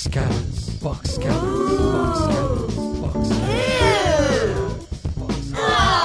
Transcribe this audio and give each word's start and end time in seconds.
Box 0.00 0.14
cutters. 0.14 0.70
Box 0.80 1.18
cutters. 1.18 1.76
Box 1.92 2.20
cutters. 2.20 2.74
Box 5.18 5.52
cutters. 5.52 6.00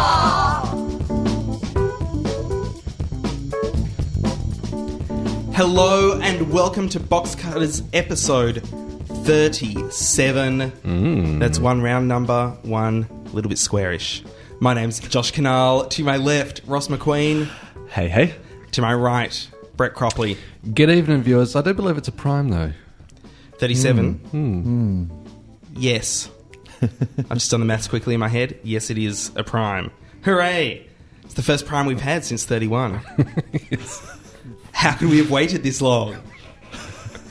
Hello 5.55 6.19
and 6.19 6.51
welcome 6.51 6.89
to 6.89 6.99
Box 6.99 7.35
Cutters 7.35 7.83
episode 7.93 8.61
37. 9.23 10.71
Mm. 10.71 11.39
That's 11.39 11.57
one 11.57 11.81
round 11.81 12.09
number, 12.09 12.49
one 12.63 13.07
little 13.31 13.47
bit 13.47 13.59
squarish. 13.59 14.25
My 14.59 14.73
name's 14.73 14.99
Josh 14.99 15.31
Kinal. 15.31 15.89
To 15.91 16.03
my 16.03 16.17
left, 16.17 16.59
Ross 16.67 16.89
McQueen. 16.89 17.49
Hey, 17.87 18.09
hey. 18.09 18.35
To 18.73 18.81
my 18.81 18.93
right, 18.93 19.49
Brett 19.77 19.93
Cropley. 19.93 20.35
Good 20.73 20.89
evening, 20.89 21.21
viewers. 21.21 21.55
I 21.55 21.61
do 21.61 21.73
believe 21.73 21.97
it's 21.97 22.09
a 22.09 22.11
prime, 22.11 22.49
though. 22.49 22.73
37. 23.59 24.13
Hmm. 24.13 24.61
Hmm. 24.61 25.05
Yes. 25.75 26.29
I've 26.81 27.29
just 27.35 27.51
done 27.51 27.59
the 27.61 27.65
maths 27.65 27.87
quickly 27.87 28.13
in 28.13 28.19
my 28.19 28.27
head. 28.27 28.59
Yes, 28.63 28.89
it 28.89 28.97
is 28.97 29.31
a 29.35 29.43
prime. 29.43 29.91
Hooray! 30.23 30.87
It's 31.23 31.33
the 31.33 31.41
first 31.43 31.65
prime 31.65 31.85
we've 31.85 32.01
had 32.01 32.23
since 32.25 32.45
31. 32.45 32.95
How 34.71 34.93
could 34.95 35.09
we 35.09 35.17
have 35.17 35.31
waited 35.31 35.63
this 35.63 35.81
long? 35.81 36.17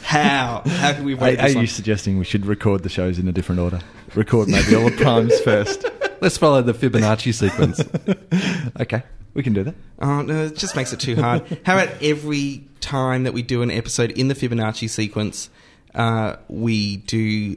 How? 0.02 0.62
How 0.66 0.92
could 0.95 1.05
we 1.05 1.16
have 1.16 1.23
Are, 1.23 1.42
are 1.42 1.48
you 1.48 1.66
suggesting 1.66 2.19
we 2.19 2.25
should 2.25 2.47
record 2.47 2.83
the 2.83 2.88
shows 2.88 3.19
in 3.19 3.28
a 3.28 3.33
different 3.33 3.61
order? 3.61 3.80
Record 4.14 4.48
maybe 4.48 4.75
all 4.75 4.84
the 4.84 4.97
primes 4.97 5.38
first. 5.41 5.84
Let's 6.20 6.36
follow 6.38 6.62
the 6.62 6.72
Fibonacci 6.75 7.34
sequence. 7.34 7.83
Okay, 8.80 9.05
we 9.34 9.45
can 9.45 9.52
do 9.52 9.62
that. 9.62 9.75
Oh, 10.00 10.22
no, 10.22 10.47
it 10.47 10.56
just 10.56 10.75
makes 10.75 10.92
it 10.92 10.98
too 10.98 11.14
hard. 11.14 11.42
How 11.64 11.78
about 11.78 12.02
every 12.02 12.64
time 12.80 13.22
that 13.22 13.33
we 13.33 13.42
do 13.42 13.62
an 13.62 13.70
episode 13.70 14.11
in 14.11 14.27
the 14.27 14.34
Fibonacci 14.34 14.91
sequence, 14.91 15.48
uh, 15.95 16.37
we 16.48 16.97
do 16.98 17.56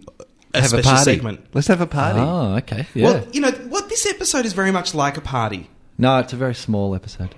a 0.53 0.61
have 0.61 0.65
a 0.65 0.67
special 0.69 0.91
party. 0.91 1.03
segment? 1.15 1.45
Let's 1.53 1.67
have 1.67 1.81
a 1.81 1.87
party. 1.87 2.19
Oh, 2.19 2.55
okay. 2.57 2.85
Yeah. 2.93 3.05
Well, 3.05 3.27
you 3.31 3.41
know 3.41 3.51
what? 3.51 3.89
This 3.89 4.05
episode 4.05 4.45
is 4.45 4.53
very 4.53 4.71
much 4.71 4.93
like 4.95 5.17
a 5.17 5.21
party. 5.21 5.69
No, 5.97 6.19
it's 6.19 6.33
a 6.33 6.37
very 6.37 6.55
small 6.55 6.95
episode. 6.95 7.33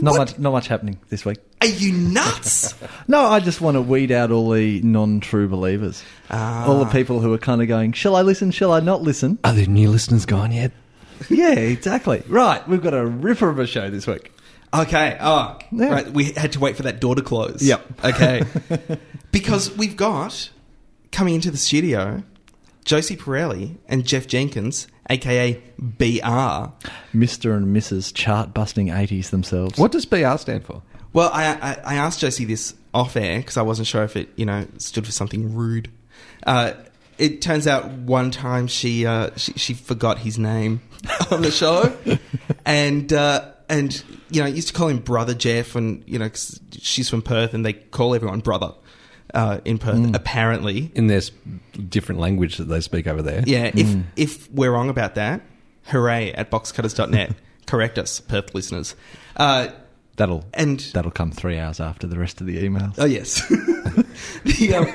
Not 0.00 0.12
What? 0.12 0.18
much, 0.18 0.38
not 0.38 0.50
much 0.52 0.66
happening 0.68 0.98
this 1.08 1.24
week. 1.24 1.38
Are 1.60 1.66
you 1.68 1.92
nuts? 1.92 2.74
No, 3.08 3.20
I 3.26 3.38
just 3.40 3.60
want 3.60 3.76
to 3.76 3.82
weed 3.82 4.10
out 4.10 4.30
all 4.30 4.50
the 4.50 4.80
non-true 4.82 5.46
believers, 5.48 6.02
Ah. 6.30 6.66
all 6.66 6.78
the 6.84 6.90
people 6.90 7.20
who 7.20 7.32
are 7.34 7.38
kind 7.38 7.60
of 7.62 7.68
going, 7.68 7.92
"Shall 7.92 8.16
I 8.16 8.22
listen? 8.22 8.50
Shall 8.50 8.72
I 8.72 8.80
not 8.80 9.02
listen?" 9.02 9.38
Are 9.44 9.52
the 9.52 9.66
new 9.66 9.88
listeners 9.90 10.24
gone 10.26 10.52
yet? 10.52 10.72
yeah, 11.28 11.52
exactly. 11.52 12.22
Right, 12.28 12.66
we've 12.68 12.82
got 12.82 12.94
a 12.94 13.04
ripper 13.06 13.48
of 13.48 13.58
a 13.58 13.66
show 13.66 13.88
this 13.90 14.06
week. 14.06 14.32
Okay. 14.74 15.16
Oh, 15.20 15.58
Yeah. 15.72 15.88
right. 15.88 16.10
We 16.10 16.32
had 16.32 16.52
to 16.52 16.60
wait 16.60 16.76
for 16.76 16.82
that 16.84 17.00
door 17.00 17.14
to 17.14 17.22
close. 17.22 17.62
Yep. 17.62 18.04
Okay. 18.04 18.42
because 19.32 19.74
we've 19.76 19.96
got 19.96 20.50
coming 21.12 21.34
into 21.36 21.50
the 21.50 21.56
studio 21.56 22.22
Josie 22.84 23.16
Pirelli 23.16 23.76
and 23.88 24.04
Jeff 24.04 24.26
Jenkins, 24.26 24.88
aka 25.08 25.60
BR. 25.78 26.72
Mister 27.16 27.54
and 27.54 27.74
Mrs. 27.74 28.12
Chart-busting 28.12 28.90
eighties 28.90 29.30
themselves. 29.30 29.78
What 29.78 29.92
does 29.92 30.04
BR 30.04 30.36
stand 30.36 30.64
for? 30.64 30.82
Well, 31.14 31.30
I, 31.32 31.46
I, 31.46 31.78
I 31.84 31.94
asked 31.94 32.20
Josie 32.20 32.44
this 32.44 32.74
off 32.92 33.16
air 33.16 33.38
because 33.38 33.56
I 33.56 33.62
wasn't 33.62 33.86
sure 33.88 34.02
if 34.02 34.16
it, 34.16 34.28
you 34.36 34.44
know, 34.44 34.66
stood 34.78 35.06
for 35.06 35.12
something 35.12 35.54
rude. 35.54 35.90
Uh, 36.46 36.72
it 37.16 37.40
turns 37.40 37.66
out 37.66 37.88
one 37.90 38.30
time 38.30 38.66
she, 38.66 39.06
uh, 39.06 39.30
she 39.36 39.52
she 39.52 39.74
forgot 39.74 40.18
his 40.18 40.38
name 40.38 40.82
on 41.30 41.40
the 41.42 41.50
show, 41.52 41.96
and 42.66 43.10
uh, 43.12 43.52
and 43.68 44.02
you 44.30 44.40
know 44.40 44.46
I 44.46 44.50
used 44.50 44.68
to 44.68 44.74
call 44.74 44.88
him 44.88 44.98
brother 44.98 45.34
Jeff, 45.34 45.74
and 45.76 46.02
you 46.06 46.18
know 46.18 46.28
'cause 46.28 46.60
she's 46.80 47.08
from 47.08 47.22
Perth, 47.22 47.54
and 47.54 47.64
they 47.64 47.72
call 47.74 48.14
everyone 48.14 48.40
brother 48.40 48.72
uh, 49.34 49.58
in 49.64 49.78
Perth. 49.78 50.14
Apparently, 50.14 50.90
In 50.94 51.06
their 51.08 51.18
s- 51.18 51.30
different 51.88 52.20
language 52.20 52.56
that 52.58 52.64
they 52.64 52.80
speak 52.80 53.06
over 53.06 53.22
there. 53.22 53.42
yeah. 53.46 53.70
If 53.74 53.96
if 54.16 54.50
we're 54.52 54.70
wrong 54.72 54.88
about 54.88 55.14
that, 55.16 55.40
hooray 55.86 56.32
at 56.32 56.50
boxcutters.net. 56.50 57.32
Correct 57.66 57.98
us, 57.98 58.20
Perth 58.20 58.54
listeners. 58.54 58.94
Uh, 59.36 59.68
That'll 60.16 60.44
and 60.54 60.78
that'll 60.92 61.10
come 61.10 61.32
three 61.32 61.58
hours 61.58 61.80
after 61.80 62.06
the 62.06 62.16
rest 62.20 62.40
of 62.40 62.46
the 62.46 62.62
emails. 62.62 62.94
Oh 62.98 63.04
yes. 63.04 63.48
the, 64.44 64.74
um, 64.74 64.86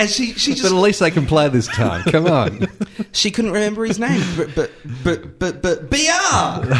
and 0.00 0.08
she 0.08 0.32
she 0.32 0.54
But 0.54 0.64
at 0.64 0.72
least 0.72 1.00
they 1.00 1.10
can 1.10 1.26
play 1.26 1.48
this 1.48 1.66
time. 1.68 2.02
Come 2.04 2.26
on. 2.26 2.66
she 3.12 3.30
couldn't 3.30 3.52
remember 3.52 3.84
his 3.84 3.98
name, 3.98 4.22
but 4.36 4.54
but 4.54 4.70
but 5.04 5.38
but 5.38 5.62
but 5.62 5.90
BR, 5.90 6.74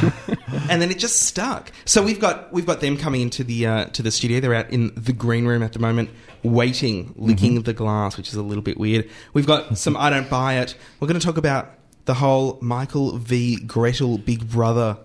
and 0.71 0.81
then 0.81 0.91
it 0.91 0.99
just 0.99 1.23
stuck. 1.23 1.71
So 1.85 2.03
we've 2.03 2.19
got 2.19 2.51
we've 2.53 2.65
got 2.65 2.81
them 2.81 2.97
coming 2.97 3.21
into 3.21 3.45
the 3.45 3.67
uh, 3.67 3.85
to 3.87 4.03
the 4.03 4.11
studio. 4.11 4.41
They're 4.41 4.55
out 4.55 4.71
in 4.71 4.93
the 4.95 5.13
green 5.13 5.45
room 5.45 5.63
at 5.63 5.75
the 5.75 5.79
moment, 5.79 6.09
waiting, 6.43 7.13
licking 7.17 7.63
the 7.63 7.75
glass, 7.75 8.17
which 8.17 8.29
is 8.29 8.35
a 8.37 8.43
little 8.43 8.63
bit 8.63 8.79
weird. 8.79 9.09
We've 9.35 9.47
got 9.47 9.77
some 9.77 9.97
I 9.99 10.09
don't 10.09 10.31
buy 10.31 10.55
it. 10.55 10.75
We're 10.99 11.09
going 11.09 11.21
to 11.21 11.27
talk 11.27 11.37
about 11.37 11.71
the 12.07 12.15
whole 12.15 12.59
Michael 12.63 13.19
v 13.19 13.57
Gretel 13.61 14.17
Big 14.17 14.49
Brother 14.49 14.97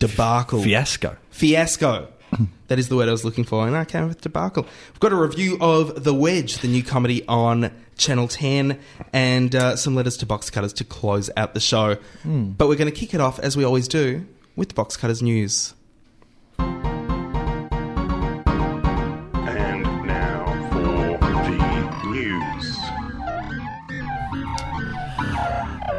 debacle 0.00 0.62
Fiasco. 0.62 1.16
fiasco. 1.30 2.08
that 2.68 2.78
is 2.78 2.88
the 2.88 2.96
word 2.96 3.08
I 3.08 3.12
was 3.12 3.24
looking 3.24 3.44
for, 3.44 3.66
and 3.66 3.76
I 3.76 3.84
came 3.84 4.08
with 4.08 4.20
debacle. 4.20 4.64
We've 4.92 5.00
got 5.00 5.12
a 5.12 5.16
review 5.16 5.56
of 5.60 6.04
The 6.04 6.14
Wedge, 6.14 6.58
the 6.58 6.68
new 6.68 6.82
comedy 6.82 7.24
on 7.26 7.70
Channel 7.96 8.28
10, 8.28 8.78
and 9.12 9.54
uh, 9.54 9.76
some 9.76 9.94
letters 9.94 10.16
to 10.18 10.26
box 10.26 10.50
cutters 10.50 10.72
to 10.74 10.84
close 10.84 11.30
out 11.36 11.54
the 11.54 11.60
show. 11.60 11.96
But 12.24 12.68
we're 12.68 12.76
going 12.76 12.90
to 12.90 12.96
kick 12.96 13.14
it 13.14 13.20
off, 13.20 13.38
as 13.38 13.56
we 13.56 13.64
always 13.64 13.88
do, 13.88 14.26
with 14.56 14.68
the 14.68 14.74
box 14.74 14.96
cutters 14.96 15.22
news. 15.22 15.74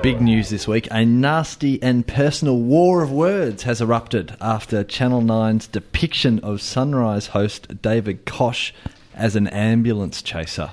Big 0.06 0.22
news 0.22 0.50
this 0.52 0.68
week. 0.68 0.88
A 0.92 1.04
nasty 1.04 1.82
and 1.82 2.06
personal 2.06 2.60
war 2.60 3.02
of 3.02 3.12
words 3.12 3.64
has 3.64 3.82
erupted 3.82 4.38
after 4.40 4.84
Channel 4.84 5.24
9's 5.24 5.66
depiction 5.66 6.38
of 6.42 6.62
Sunrise 6.62 7.26
host 7.26 7.82
David 7.82 8.24
Koch 8.24 8.72
as 9.16 9.36
an 9.36 9.48
ambulance 9.48 10.22
chaser. 10.22 10.70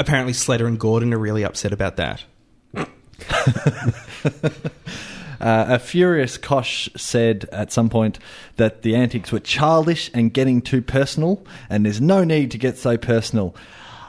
Apparently, 0.00 0.32
Slater 0.32 0.66
and 0.66 0.80
Gordon 0.80 1.14
are 1.14 1.18
really 1.18 1.44
upset 1.44 1.72
about 1.72 1.96
that. 1.96 2.24
Uh, 5.40 5.66
a 5.70 5.78
furious 5.80 6.38
Koch 6.38 6.88
said 6.96 7.48
at 7.50 7.72
some 7.72 7.88
point 7.88 8.20
that 8.58 8.82
the 8.82 8.94
antics 8.94 9.32
were 9.32 9.40
childish 9.40 10.08
and 10.14 10.32
getting 10.32 10.62
too 10.62 10.80
personal, 10.80 11.44
and 11.68 11.84
there's 11.84 12.00
no 12.00 12.22
need 12.22 12.52
to 12.52 12.58
get 12.58 12.78
so 12.78 12.96
personal. 12.96 13.52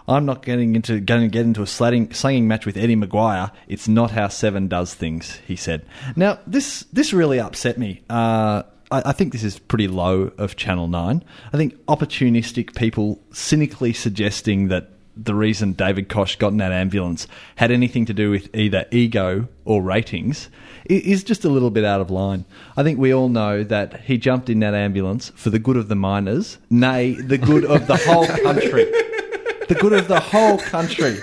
I'm 0.08 0.26
not 0.26 0.44
getting 0.44 0.76
into 0.76 1.00
going 1.00 1.22
to 1.22 1.28
get 1.28 1.46
into 1.46 1.62
a 1.62 1.68
slanging, 1.68 2.14
slanging 2.14 2.48
match 2.48 2.66
with 2.66 2.78
Eddie 2.78 2.96
McGuire. 2.96 3.52
It's 3.68 3.88
not 3.88 4.12
how 4.12 4.28
Seven 4.28 4.68
does 4.68 4.94
things, 4.94 5.40
he 5.48 5.56
said. 5.56 5.86
Now 6.16 6.40
this 6.46 6.86
this 6.92 7.14
really 7.14 7.40
upset 7.40 7.78
me. 7.78 8.02
Uh, 8.10 8.64
I, 8.92 9.02
I 9.06 9.12
think 9.14 9.32
this 9.32 9.44
is 9.44 9.60
pretty 9.60 9.88
low 9.88 10.32
of 10.38 10.56
Channel 10.56 10.88
Nine. 10.88 11.24
I 11.52 11.58
think 11.58 11.76
opportunistic 11.86 12.76
people 12.76 13.20
cynically 13.32 13.94
suggesting 13.94 14.68
that 14.68 14.90
the 15.16 15.36
reason 15.36 15.74
David 15.74 16.10
Koch 16.10 16.38
got 16.40 16.52
in 16.52 16.58
that 16.58 16.72
ambulance 16.72 17.28
had 17.56 17.72
anything 17.72 18.06
to 18.06 18.14
do 18.14 18.32
with 18.32 18.54
either 18.56 18.86
ego 18.92 19.48
or 19.64 19.82
ratings 19.82 20.50
is 20.86 21.24
just 21.24 21.46
a 21.46 21.50
little 21.50 21.70
bit 21.70 21.86
out 21.86 22.02
of 22.02 22.10
line. 22.10 22.46
I 22.76 22.84
think 22.84 23.00
we 23.00 23.14
all 23.14 23.30
know 23.30 23.64
that 23.64 24.02
he 24.02 24.18
jumped 24.18 24.50
in 24.50 24.60
that 24.62 24.74
ambulance 24.74 25.32
for 25.36 25.50
the 25.50 25.60
good 25.60 25.78
of 25.78 25.88
the 25.88 25.96
miners, 25.96 26.58
nay, 26.70 27.14
the 27.14 27.38
good 27.38 27.64
of 27.64 27.88
the 27.88 27.98
whole 27.98 28.26
country. 28.26 28.92
the 29.68 29.76
good 29.76 29.94
of 29.94 30.08
the 30.08 30.20
whole 30.20 30.58
country. 30.58 31.20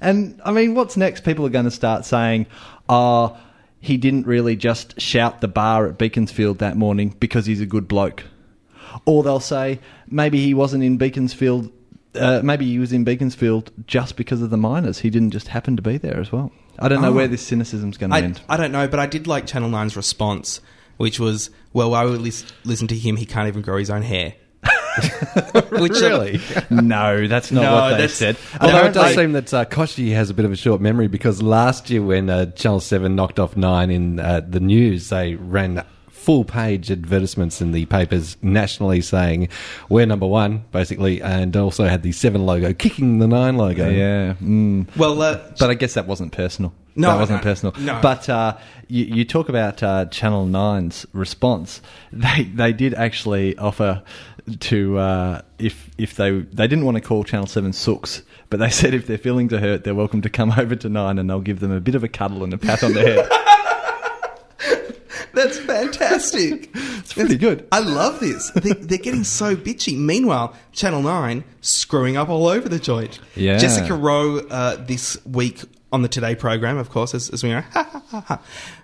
And 0.00 0.40
I 0.44 0.52
mean, 0.52 0.74
what's 0.74 0.96
next? 0.96 1.24
People 1.24 1.46
are 1.46 1.50
going 1.50 1.64
to 1.64 1.70
start 1.70 2.04
saying, 2.04 2.46
oh, 2.88 3.36
he 3.80 3.96
didn't 3.96 4.26
really 4.26 4.56
just 4.56 5.00
shout 5.00 5.40
the 5.40 5.48
bar 5.48 5.86
at 5.86 5.98
Beaconsfield 5.98 6.58
that 6.58 6.76
morning 6.76 7.14
because 7.20 7.46
he's 7.46 7.60
a 7.60 7.66
good 7.66 7.86
bloke. 7.88 8.24
Or 9.06 9.22
they'll 9.22 9.40
say, 9.40 9.80
maybe 10.08 10.42
he 10.44 10.54
wasn't 10.54 10.84
in 10.84 10.96
Beaconsfield, 10.98 11.70
uh, 12.14 12.40
maybe 12.44 12.66
he 12.66 12.78
was 12.78 12.92
in 12.92 13.04
Beaconsfield 13.04 13.70
just 13.86 14.16
because 14.16 14.42
of 14.42 14.50
the 14.50 14.56
miners. 14.56 14.98
He 14.98 15.08
didn't 15.10 15.30
just 15.30 15.48
happen 15.48 15.76
to 15.76 15.82
be 15.82 15.96
there 15.98 16.18
as 16.20 16.30
well. 16.30 16.52
I 16.78 16.88
don't 16.88 17.00
know 17.02 17.08
Oh. 17.08 17.12
where 17.12 17.28
this 17.28 17.42
cynicism's 17.42 17.96
going 17.96 18.10
to 18.10 18.16
end. 18.16 18.40
I 18.48 18.56
don't 18.56 18.72
know, 18.72 18.86
but 18.88 18.98
I 19.00 19.06
did 19.06 19.26
like 19.26 19.46
Channel 19.46 19.70
9's 19.70 19.96
response, 19.96 20.60
which 20.96 21.18
was, 21.20 21.50
well, 21.72 21.90
why 21.92 22.04
would 22.04 22.20
we 22.20 22.32
listen 22.64 22.88
to 22.88 22.96
him? 22.96 23.16
He 23.16 23.26
can't 23.26 23.48
even 23.48 23.62
grow 23.62 23.78
his 23.78 23.90
own 23.90 24.02
hair. 24.02 24.34
which, 25.80 25.92
uh, 26.02 26.08
really? 26.08 26.40
no, 26.70 27.26
that's 27.26 27.50
not 27.50 27.62
No, 27.62 27.72
what 27.74 27.88
they 27.90 27.94
that's- 27.96 28.14
said. 28.14 28.36
Although 28.60 28.78
it 28.86 28.92
does 28.92 29.12
Apparently- 29.12 29.22
seem 29.22 29.32
that 29.32 29.54
uh, 29.54 29.64
Kochie 29.64 30.12
has 30.14 30.30
a 30.30 30.34
bit 30.34 30.44
of 30.44 30.52
a 30.52 30.56
short 30.56 30.80
memory 30.80 31.08
because 31.08 31.42
last 31.42 31.90
year 31.90 32.02
when 32.02 32.28
uh, 32.30 32.46
Channel 32.52 32.80
7 32.80 33.14
knocked 33.14 33.38
off 33.38 33.56
9 33.56 33.90
in 33.90 34.20
uh, 34.20 34.40
the 34.46 34.60
news, 34.60 35.08
they 35.08 35.34
ran 35.34 35.84
full 36.08 36.44
page 36.44 36.88
advertisements 36.90 37.60
in 37.60 37.72
the 37.72 37.84
papers 37.86 38.36
nationally 38.42 39.00
saying, 39.00 39.48
we're 39.88 40.06
number 40.06 40.26
one, 40.26 40.64
basically, 40.70 41.20
and 41.20 41.56
also 41.56 41.84
had 41.86 42.02
the 42.02 42.12
7 42.12 42.44
logo 42.46 42.72
kicking 42.72 43.18
the 43.18 43.26
9 43.26 43.56
logo. 43.56 43.88
Yeah. 43.90 44.34
Mm. 44.34 44.86
well, 44.96 45.20
uh, 45.20 45.40
But 45.58 45.70
I 45.70 45.74
guess 45.74 45.94
that 45.94 46.06
wasn't 46.06 46.32
personal. 46.32 46.72
No, 46.94 47.08
that 47.08 47.18
wasn't 47.20 47.38
no, 47.38 47.42
personal. 47.42 47.74
no. 47.80 47.98
But 48.02 48.28
uh, 48.28 48.58
you, 48.86 49.06
you 49.06 49.24
talk 49.24 49.48
about 49.48 49.82
uh, 49.82 50.04
Channel 50.06 50.46
9's 50.46 51.06
response. 51.14 51.80
They 52.12 52.42
they 52.44 52.74
did 52.74 52.92
actually 52.92 53.56
offer 53.56 54.02
to 54.60 54.98
uh, 54.98 55.42
if 55.58 55.90
if 55.98 56.14
they 56.16 56.30
they 56.40 56.66
didn't 56.66 56.84
want 56.84 56.96
to 56.96 57.00
call 57.00 57.24
Channel 57.24 57.46
7 57.46 57.72
Sooks, 57.72 58.22
But 58.50 58.58
they 58.60 58.70
said 58.80 58.94
if 58.94 59.06
their 59.06 59.18
feelings 59.18 59.52
are 59.52 59.60
hurt, 59.60 59.84
they're 59.84 59.94
welcome 59.94 60.22
to 60.22 60.30
come 60.30 60.52
over 60.58 60.74
to 60.76 60.88
Nine 60.88 61.18
and 61.18 61.28
they'll 61.30 61.40
give 61.40 61.60
them 61.60 61.72
a 61.72 61.80
bit 61.80 61.94
of 61.94 62.04
a 62.04 62.08
cuddle 62.08 62.44
and 62.44 62.52
a 62.52 62.58
pat 62.58 62.82
on 62.82 62.92
the 62.92 63.00
head. 63.00 63.28
That's 65.34 65.58
fantastic. 65.58 66.70
It's 66.74 67.14
pretty 67.14 67.38
good. 67.38 67.66
I 67.72 67.78
love 67.80 68.20
this. 68.20 68.50
They, 68.50 68.74
they're 68.74 68.98
getting 68.98 69.24
so 69.24 69.56
bitchy. 69.56 69.96
Meanwhile, 69.96 70.54
Channel 70.72 71.02
9 71.02 71.42
screwing 71.62 72.18
up 72.18 72.28
all 72.28 72.46
over 72.48 72.68
the 72.68 72.78
joint. 72.78 73.18
Yeah. 73.34 73.56
Jessica 73.56 73.94
Rowe 73.94 74.40
uh, 74.40 74.76
this 74.76 75.16
week 75.24 75.62
on 75.92 76.02
the 76.02 76.08
Today 76.08 76.34
program, 76.34 76.78
of 76.78 76.90
course, 76.90 77.14
as, 77.14 77.28
as 77.30 77.42
we 77.44 77.50
know. 77.50 77.62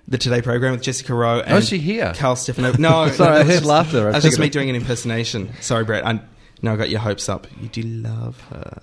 the 0.09 0.19
Today 0.19 0.43
program 0.43 0.73
with 0.73 0.83
Jessica 0.83 1.15
Rowe. 1.15 1.41
And 1.41 1.55
Oh, 1.57 1.61
she 1.61 1.79
here? 1.79 2.13
Carl 2.17 2.37
Stefano. 2.37 2.73
No, 2.79 3.09
Sorry, 3.13 3.31
no, 3.31 3.41
I 3.41 3.45
heard 3.45 3.47
just- 3.53 3.65
laughter. 3.65 4.09
I 4.09 4.13
was 4.13 4.25
just 4.25 4.39
me 4.39 4.49
doing 4.49 4.69
an 4.71 4.77
impersonation. 4.77 5.51
Sorry, 5.61 5.85
Brett. 5.85 6.07
I, 6.07 6.21
no, 6.63 6.73
I 6.73 6.77
got 6.77 6.91
your 6.91 7.01
hopes 7.01 7.29
up. 7.29 7.47
You 7.61 7.69
do 7.69 7.83
love 7.83 8.41
her. 8.51 8.83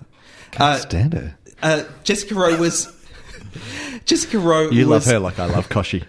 Can't 0.51 0.61
Uh, 0.61 0.77
stand 0.79 1.13
her. 1.13 1.37
uh, 1.61 1.83
Jessica 2.03 2.35
Rowe 2.35 2.57
was. 2.57 2.91
Jessica 4.05 4.37
Rowe 4.39 4.69
You 4.69 4.85
love 4.85 5.05
her 5.05 5.19
like 5.19 5.39
I 5.39 5.45
love 5.45 5.69
Kochie. 5.69 6.03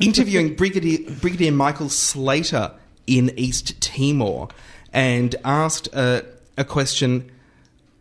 interviewing 0.00 0.54
Brigadier, 0.56 1.10
Brigadier 1.20 1.52
Michael 1.52 1.88
Slater 1.88 2.72
in 3.06 3.32
East 3.38 3.80
Timor 3.80 4.48
and 4.92 5.34
asked 5.44 5.88
uh, 5.94 6.22
a 6.56 6.64
question 6.64 7.30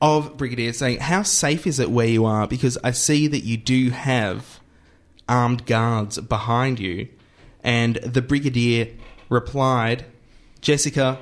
of 0.05 0.37
Brigadier 0.37 0.71
saying, 0.71 0.99
How 0.99 1.23
safe 1.23 1.65
is 1.65 1.79
it 1.79 1.89
where 1.89 2.07
you 2.07 2.25
are? 2.25 2.47
Because 2.47 2.77
I 2.83 2.91
see 2.91 3.25
that 3.27 3.43
you 3.43 3.57
do 3.57 3.89
have 3.89 4.59
armed 5.27 5.65
guards 5.65 6.19
behind 6.19 6.79
you. 6.79 7.07
And 7.63 7.95
the 7.95 8.21
Brigadier 8.21 8.89
replied, 9.29 10.05
Jessica, 10.61 11.19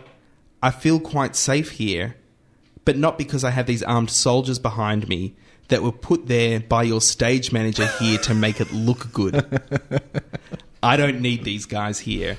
I 0.61 0.71
feel 0.71 0.99
quite 0.99 1.37
safe 1.37 1.71
here, 1.71 2.17
but 2.83 2.97
not 2.97 3.17
because 3.17 3.45
I 3.45 3.51
have 3.51 3.67
these 3.67 3.83
armed 3.83 4.11
soldiers 4.11 4.59
behind 4.59 5.07
me 5.07 5.35
that 5.69 5.81
were 5.81 5.93
put 5.93 6.27
there 6.27 6.59
by 6.59 6.83
your 6.83 6.99
stage 6.99 7.53
manager 7.53 7.87
here 7.99 8.17
to 8.19 8.33
make 8.33 8.59
it 8.59 8.73
look 8.73 9.13
good. 9.13 9.61
I 10.83 10.97
don't 10.97 11.21
need 11.21 11.45
these 11.45 11.65
guys 11.65 11.99
here. 11.99 12.37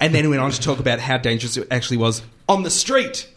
And 0.00 0.14
then 0.14 0.24
he 0.24 0.28
went 0.28 0.42
on 0.42 0.50
to 0.50 0.60
talk 0.60 0.78
about 0.78 1.00
how 1.00 1.18
dangerous 1.18 1.56
it 1.56 1.68
actually 1.70 1.98
was 1.98 2.22
on 2.48 2.62
the 2.62 2.70
street 2.70 3.28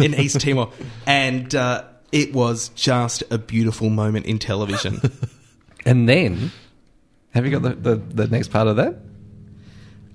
in 0.00 0.14
East 0.20 0.40
Timor. 0.40 0.70
And 1.06 1.54
uh, 1.54 1.84
it 2.12 2.32
was 2.32 2.68
just 2.70 3.22
a 3.30 3.38
beautiful 3.38 3.90
moment 3.90 4.26
in 4.26 4.38
television. 4.38 5.00
And 5.86 6.08
then, 6.08 6.50
have 7.30 7.46
you 7.46 7.52
got 7.52 7.62
the, 7.62 7.94
the, 7.94 7.94
the 7.94 8.26
next 8.26 8.48
part 8.48 8.66
of 8.66 8.74
that? 8.74 8.96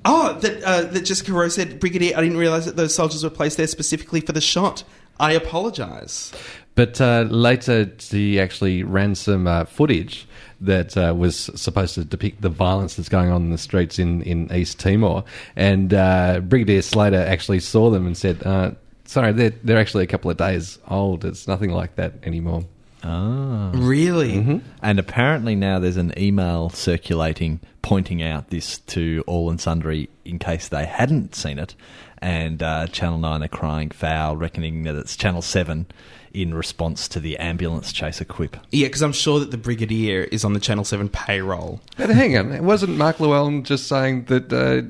Oh, 0.04 0.34
that, 0.34 0.64
uh, 0.64 0.82
that 0.82 1.06
Jessica 1.06 1.32
Rose 1.32 1.56
said, 1.56 1.80
Brigadier, 1.80 2.18
I 2.18 2.22
didn't 2.22 2.38
realise 2.38 2.66
that 2.66 2.76
those 2.76 2.94
soldiers 2.94 3.24
were 3.24 3.30
placed 3.30 3.56
there 3.56 3.68
specifically 3.68 4.20
for 4.20 4.34
the 4.34 4.42
shot. 4.42 4.84
I 5.18 5.32
apologise. 5.32 6.34
But 6.76 7.02
uh, 7.02 7.26
later, 7.30 7.92
he 8.00 8.40
actually 8.40 8.84
ran 8.84 9.16
some 9.16 9.46
uh, 9.46 9.66
footage 9.66 10.26
that 10.62 10.96
uh, 10.96 11.14
was 11.18 11.50
supposed 11.56 11.96
to 11.96 12.06
depict 12.06 12.42
the 12.42 12.50
violence 12.50 12.96
that's 12.96 13.10
going 13.10 13.30
on 13.30 13.44
in 13.44 13.52
the 13.52 13.58
streets 13.58 14.00
in, 14.00 14.22
in 14.22 14.52
East 14.54 14.80
Timor. 14.80 15.24
And 15.56 15.94
uh, 15.94 16.40
Brigadier 16.40 16.82
Slater 16.82 17.22
actually 17.22 17.60
saw 17.60 17.90
them 17.90 18.06
and 18.06 18.16
said, 18.16 18.44
uh, 18.46 18.72
Sorry, 19.06 19.34
they're, 19.34 19.54
they're 19.64 19.80
actually 19.80 20.06
a 20.06 20.08
couple 20.08 20.32
of 20.32 20.38
days 20.38 20.80
old. 20.88 21.26
It's 21.26 21.48
nothing 21.48 21.72
like 21.72 21.96
that 21.96 22.14
anymore. 22.24 22.64
Ah. 23.04 23.72
Really? 23.74 24.62
And 24.82 25.00
apparently 25.00 25.56
now 25.56 25.80
there's 25.80 25.98
an 25.98 26.14
email 26.18 26.70
circulating 26.70 27.60
pointing 27.82 28.22
out 28.22 28.52
this 28.52 28.80
to 28.80 29.24
all 29.28 29.50
and 29.50 29.60
sundry 29.60 30.10
in 30.24 30.40
case 30.40 30.70
they 30.70 30.86
hadn't 30.86 31.36
seen 31.36 31.60
it. 31.60 31.76
And 32.20 32.62
uh, 32.62 32.88
Channel 32.88 33.18
9 33.18 33.44
are 33.44 33.48
crying 33.48 33.90
foul, 33.90 34.38
reckoning 34.38 34.84
that 34.84 34.96
it's 34.96 35.18
Channel 35.18 35.42
7 35.42 35.88
in 36.34 36.54
response 36.54 37.08
to 37.10 37.20
the 37.20 37.38
ambulance 37.38 37.92
chaser 37.92 38.26
quip. 38.26 38.58
Yeah, 38.72 38.88
because 38.88 39.02
I'm 39.02 39.12
sure 39.14 39.40
that 39.40 39.52
the 39.52 39.58
Brigadier 39.58 40.22
is 40.24 40.46
on 40.46 40.54
the 40.54 40.60
Channel 40.60 40.84
7 40.86 41.10
payroll. 41.10 41.82
But 41.98 42.10
hang 42.10 42.38
on, 42.38 42.52
it 42.52 42.64
wasn't 42.64 42.98
Mark 42.98 43.20
Llewellyn 43.20 43.64
just 43.64 43.88
saying 43.88 44.26
that, 44.26 44.52
uh, 44.54 44.82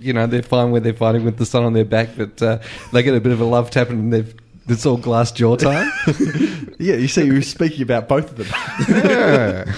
you 0.00 0.12
know, 0.12 0.26
they're 0.26 0.42
fine 0.42 0.70
where 0.70 0.80
they're 0.80 0.92
fighting 0.94 1.24
with 1.24 1.38
the 1.38 1.46
sun 1.46 1.64
on 1.64 1.72
their 1.72 1.84
back, 1.84 2.10
but 2.16 2.40
uh, 2.42 2.58
they 2.92 3.02
get 3.02 3.14
a 3.14 3.20
bit 3.20 3.32
of 3.32 3.40
a 3.40 3.44
love 3.44 3.70
tap 3.70 3.90
and 3.90 4.12
they've, 4.12 4.34
it's 4.68 4.86
all 4.86 4.96
glass 4.96 5.32
jaw 5.32 5.56
time? 5.56 5.90
Yeah, 6.76 6.96
you 6.96 7.06
see, 7.06 7.22
we 7.22 7.36
were 7.36 7.42
speaking 7.42 7.82
about 7.82 8.08
both 8.08 8.30
of 8.32 8.36
them. 8.36 8.46
yeah. 8.88 9.72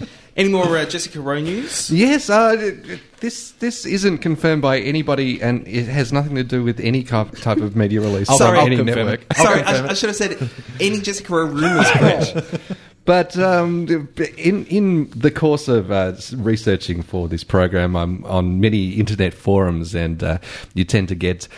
Any 0.36 0.48
more 0.48 0.76
uh, 0.76 0.84
Jessica 0.84 1.20
Rowe 1.20 1.40
news? 1.40 1.90
Yes, 1.90 2.30
uh, 2.30 2.72
this 3.20 3.52
this 3.52 3.84
isn't 3.84 4.18
confirmed 4.18 4.62
by 4.62 4.78
anybody, 4.78 5.42
and 5.42 5.66
it 5.66 5.86
has 5.86 6.12
nothing 6.12 6.36
to 6.36 6.44
do 6.44 6.62
with 6.62 6.80
any 6.80 7.02
type 7.02 7.58
of 7.58 7.76
media 7.76 8.00
release 8.00 8.28
Sorry, 8.28 8.58
I'll 8.58 8.66
any 8.66 8.82
network. 8.82 9.20
Sorry, 9.34 9.62
I, 9.62 9.88
I 9.88 9.94
should 9.94 10.08
have 10.08 10.16
said 10.16 10.50
any 10.78 11.00
Jessica 11.00 11.32
Rowe 11.32 11.46
rumours, 11.46 12.32
But 13.04 13.36
um, 13.38 14.08
in 14.36 14.66
in 14.66 15.10
the 15.10 15.30
course 15.30 15.68
of 15.68 15.90
uh, 15.90 16.12
researching 16.36 17.02
for 17.02 17.28
this 17.28 17.42
program, 17.42 17.96
I'm 17.96 18.24
on 18.24 18.60
many 18.60 18.92
internet 18.92 19.34
forums, 19.34 19.94
and 19.94 20.22
uh, 20.22 20.38
you 20.74 20.84
tend 20.84 21.08
to 21.08 21.14
get 21.14 21.48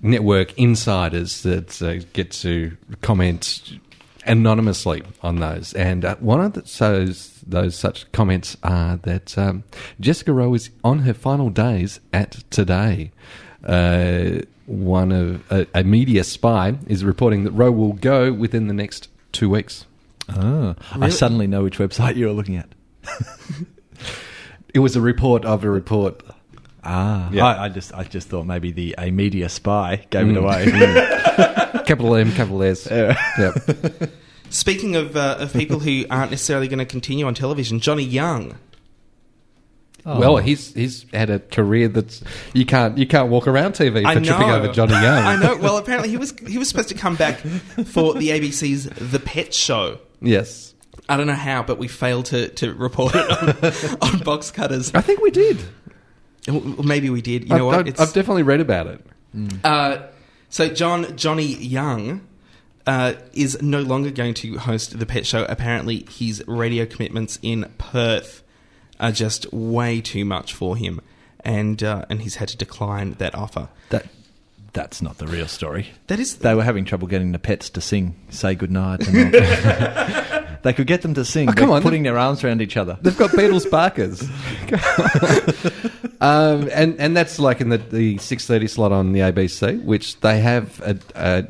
network 0.00 0.56
insiders 0.58 1.42
that 1.42 1.82
uh, 1.82 2.04
get 2.12 2.30
to 2.32 2.76
comment 3.02 3.78
anonymously 4.26 5.02
on 5.22 5.40
those. 5.40 5.74
And 5.74 6.04
uh, 6.04 6.16
one 6.16 6.40
of 6.40 6.52
the, 6.54 6.62
those 6.78 7.31
those 7.46 7.74
such 7.76 8.10
comments 8.12 8.56
are 8.62 8.96
that 8.98 9.36
um, 9.38 9.64
Jessica 10.00 10.32
Rowe 10.32 10.54
is 10.54 10.70
on 10.84 11.00
her 11.00 11.14
final 11.14 11.50
days 11.50 12.00
at 12.12 12.32
today. 12.50 13.10
Uh, 13.64 14.40
one 14.66 15.12
of 15.12 15.42
a, 15.52 15.66
a 15.74 15.84
media 15.84 16.24
spy 16.24 16.74
is 16.86 17.04
reporting 17.04 17.44
that 17.44 17.50
Rowe 17.52 17.70
will 17.72 17.92
go 17.94 18.32
within 18.32 18.66
the 18.68 18.74
next 18.74 19.08
two 19.32 19.50
weeks. 19.50 19.86
Ah, 20.28 20.74
I 20.92 21.08
suddenly 21.08 21.46
know 21.46 21.64
which 21.64 21.78
website 21.78 22.16
you're 22.16 22.32
looking 22.32 22.56
at. 22.56 22.68
It 24.74 24.78
was 24.78 24.96
a 24.96 25.02
report 25.02 25.44
of 25.44 25.64
a 25.64 25.70
report. 25.70 26.22
Ah, 26.82 27.28
Yeah. 27.30 27.44
I, 27.46 27.64
I 27.64 27.68
just 27.68 27.92
I 27.92 28.04
just 28.04 28.28
thought 28.28 28.46
maybe 28.46 28.72
the 28.72 28.94
a 28.96 29.10
media 29.10 29.48
spy 29.50 30.06
gave 30.08 30.28
it 30.28 30.32
Mm. 30.34 30.38
away. 30.42 31.82
Capital 31.84 32.14
M, 32.16 32.32
capital 32.32 32.62
S. 32.62 32.86
Yeah. 32.90 33.14
Yep. 33.38 34.10
Speaking 34.52 34.96
of, 34.96 35.16
uh, 35.16 35.36
of 35.40 35.52
people 35.52 35.78
who 35.78 36.04
aren't 36.10 36.30
necessarily 36.30 36.68
going 36.68 36.78
to 36.78 36.84
continue 36.84 37.26
on 37.26 37.34
television, 37.34 37.80
Johnny 37.80 38.04
Young. 38.04 38.58
Oh. 40.04 40.18
Well, 40.18 40.36
he's 40.38 40.74
he's 40.74 41.06
had 41.12 41.30
a 41.30 41.38
career 41.38 41.86
that's 41.86 42.24
you 42.52 42.66
can't 42.66 42.98
you 42.98 43.06
can't 43.06 43.30
walk 43.30 43.46
around 43.46 43.74
TV 43.74 44.02
for 44.02 44.20
tripping 44.20 44.50
over 44.50 44.72
Johnny 44.72 44.94
Young. 44.94 45.24
I 45.24 45.36
know. 45.36 45.56
Well, 45.56 45.76
apparently 45.78 46.10
he 46.10 46.16
was 46.16 46.34
he 46.46 46.58
was 46.58 46.68
supposed 46.68 46.88
to 46.88 46.96
come 46.96 47.14
back 47.14 47.38
for 47.38 48.14
the 48.14 48.30
ABC's 48.30 49.10
The 49.10 49.20
Pet 49.20 49.54
Show. 49.54 50.00
Yes, 50.20 50.74
I 51.08 51.16
don't 51.16 51.28
know 51.28 51.34
how, 51.34 51.62
but 51.62 51.78
we 51.78 51.86
failed 51.88 52.26
to, 52.26 52.48
to 52.48 52.74
report 52.74 53.14
it 53.14 54.00
on, 54.02 54.12
on 54.14 54.18
box 54.20 54.50
cutters. 54.50 54.92
I 54.94 55.02
think 55.02 55.20
we 55.20 55.30
did. 55.30 55.58
Well, 56.48 56.60
Maybe 56.60 57.08
we 57.08 57.22
did. 57.22 57.44
You 57.44 57.50
know 57.50 57.70
I've, 57.70 57.86
what? 57.86 57.88
I've, 57.88 58.00
I've 58.00 58.12
definitely 58.12 58.42
read 58.42 58.60
about 58.60 58.88
it. 58.88 59.06
Uh, 59.62 59.98
so 60.48 60.68
John 60.68 61.16
Johnny 61.16 61.44
Young 61.44 62.26
uh, 62.86 63.14
is 63.32 63.60
no 63.62 63.80
longer 63.80 64.10
going 64.10 64.34
to 64.34 64.58
host 64.58 64.98
the 64.98 65.06
Pet 65.06 65.26
Show. 65.26 65.44
Apparently, 65.48 66.06
his 66.10 66.42
radio 66.46 66.86
commitments 66.86 67.38
in 67.42 67.70
Perth 67.78 68.42
are 68.98 69.12
just 69.12 69.52
way 69.52 70.00
too 70.00 70.24
much 70.24 70.54
for 70.54 70.76
him, 70.76 71.00
and 71.40 71.82
uh, 71.82 72.04
and 72.08 72.22
he's 72.22 72.36
had 72.36 72.48
to 72.48 72.56
decline 72.56 73.12
that 73.14 73.34
offer. 73.34 73.68
that 73.90 74.06
that's 74.72 75.02
not 75.02 75.18
the 75.18 75.26
real 75.26 75.48
story. 75.48 75.88
That 76.06 76.18
is 76.18 76.36
They 76.36 76.54
were 76.54 76.62
having 76.62 76.84
trouble 76.84 77.06
getting 77.06 77.32
the 77.32 77.38
pets 77.38 77.68
to 77.70 77.80
sing 77.80 78.16
"Say 78.30 78.54
Goodnight." 78.54 79.06
And 79.06 79.32
they 80.62 80.72
could 80.72 80.86
get 80.86 81.02
them 81.02 81.14
to 81.14 81.24
sing. 81.24 81.50
Oh, 81.50 81.52
come 81.52 81.70
on. 81.70 81.82
putting 81.82 82.04
their 82.04 82.18
arms 82.18 82.42
around 82.42 82.62
each 82.62 82.76
other. 82.76 82.98
They've 83.02 83.16
got 83.16 83.30
Beatles 83.30 83.70
Barkers. 83.70 84.22
um, 86.20 86.68
and 86.72 86.98
and 86.98 87.16
that's 87.16 87.38
like 87.38 87.60
in 87.60 87.68
the 87.68 87.78
the 87.78 88.18
six 88.18 88.46
thirty 88.46 88.66
slot 88.66 88.92
on 88.92 89.12
the 89.12 89.20
ABC, 89.20 89.82
which 89.84 90.18
they 90.20 90.40
have 90.40 90.80
a, 90.80 90.98
a 91.14 91.46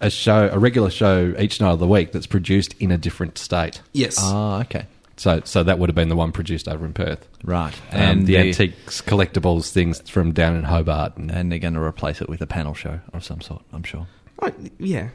a 0.00 0.10
show, 0.10 0.48
a 0.52 0.58
regular 0.58 0.90
show 0.90 1.34
each 1.38 1.60
night 1.60 1.70
of 1.72 1.78
the 1.78 1.86
week 1.88 2.12
that's 2.12 2.26
produced 2.26 2.74
in 2.80 2.90
a 2.90 2.98
different 2.98 3.38
state. 3.38 3.80
yes. 3.92 4.16
Ah, 4.20 4.60
okay, 4.60 4.86
So 5.16 5.40
so 5.44 5.62
that 5.62 5.78
would 5.78 5.88
have 5.88 5.96
been 5.96 6.08
the 6.08 6.16
one 6.16 6.32
produced 6.32 6.68
over 6.68 6.84
in 6.86 6.92
Perth. 6.92 7.26
right. 7.44 7.74
and 7.90 8.26
the 8.26 8.34
they- 8.34 8.48
antiques, 8.48 9.00
collectibles, 9.02 9.70
things 9.70 10.00
from 10.08 10.32
down 10.32 10.56
in 10.56 10.64
Hobart. 10.64 11.16
And, 11.16 11.30
and 11.30 11.50
they're 11.52 11.58
going 11.58 11.74
to 11.74 11.80
replace 11.82 12.20
it 12.20 12.28
with 12.28 12.40
a 12.40 12.46
panel 12.46 12.74
show 12.74 13.00
of 13.12 13.24
some 13.24 13.40
sort. 13.40 13.62
I'm 13.72 13.82
sure. 13.82 14.06
Oh, 14.40 14.52
yeah. 14.78 15.08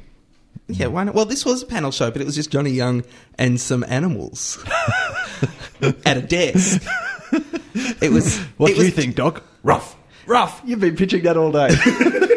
Yeah, 0.67 0.87
why 0.87 1.03
not? 1.03 1.15
Well, 1.15 1.25
this 1.25 1.45
was 1.45 1.61
a 1.63 1.65
panel 1.65 1.91
show, 1.91 2.09
but 2.11 2.21
it 2.21 2.25
was 2.25 2.35
just 2.35 2.49
Johnny 2.51 2.69
Young 2.71 3.03
and 3.37 3.59
some 3.59 3.83
animals 3.87 4.63
at 6.05 6.15
a 6.17 6.21
desk. 6.21 6.81
It 8.01 8.11
was. 8.11 8.37
What 8.57 8.71
it 8.71 8.75
do 8.77 8.85
you 8.85 8.91
think, 8.91 9.15
Doc? 9.15 9.43
Rough, 9.63 9.95
rough. 10.27 10.61
You've 10.63 10.79
been 10.79 10.95
pitching 10.95 11.23
that 11.23 11.35
all 11.37 11.51
day. 11.51 11.69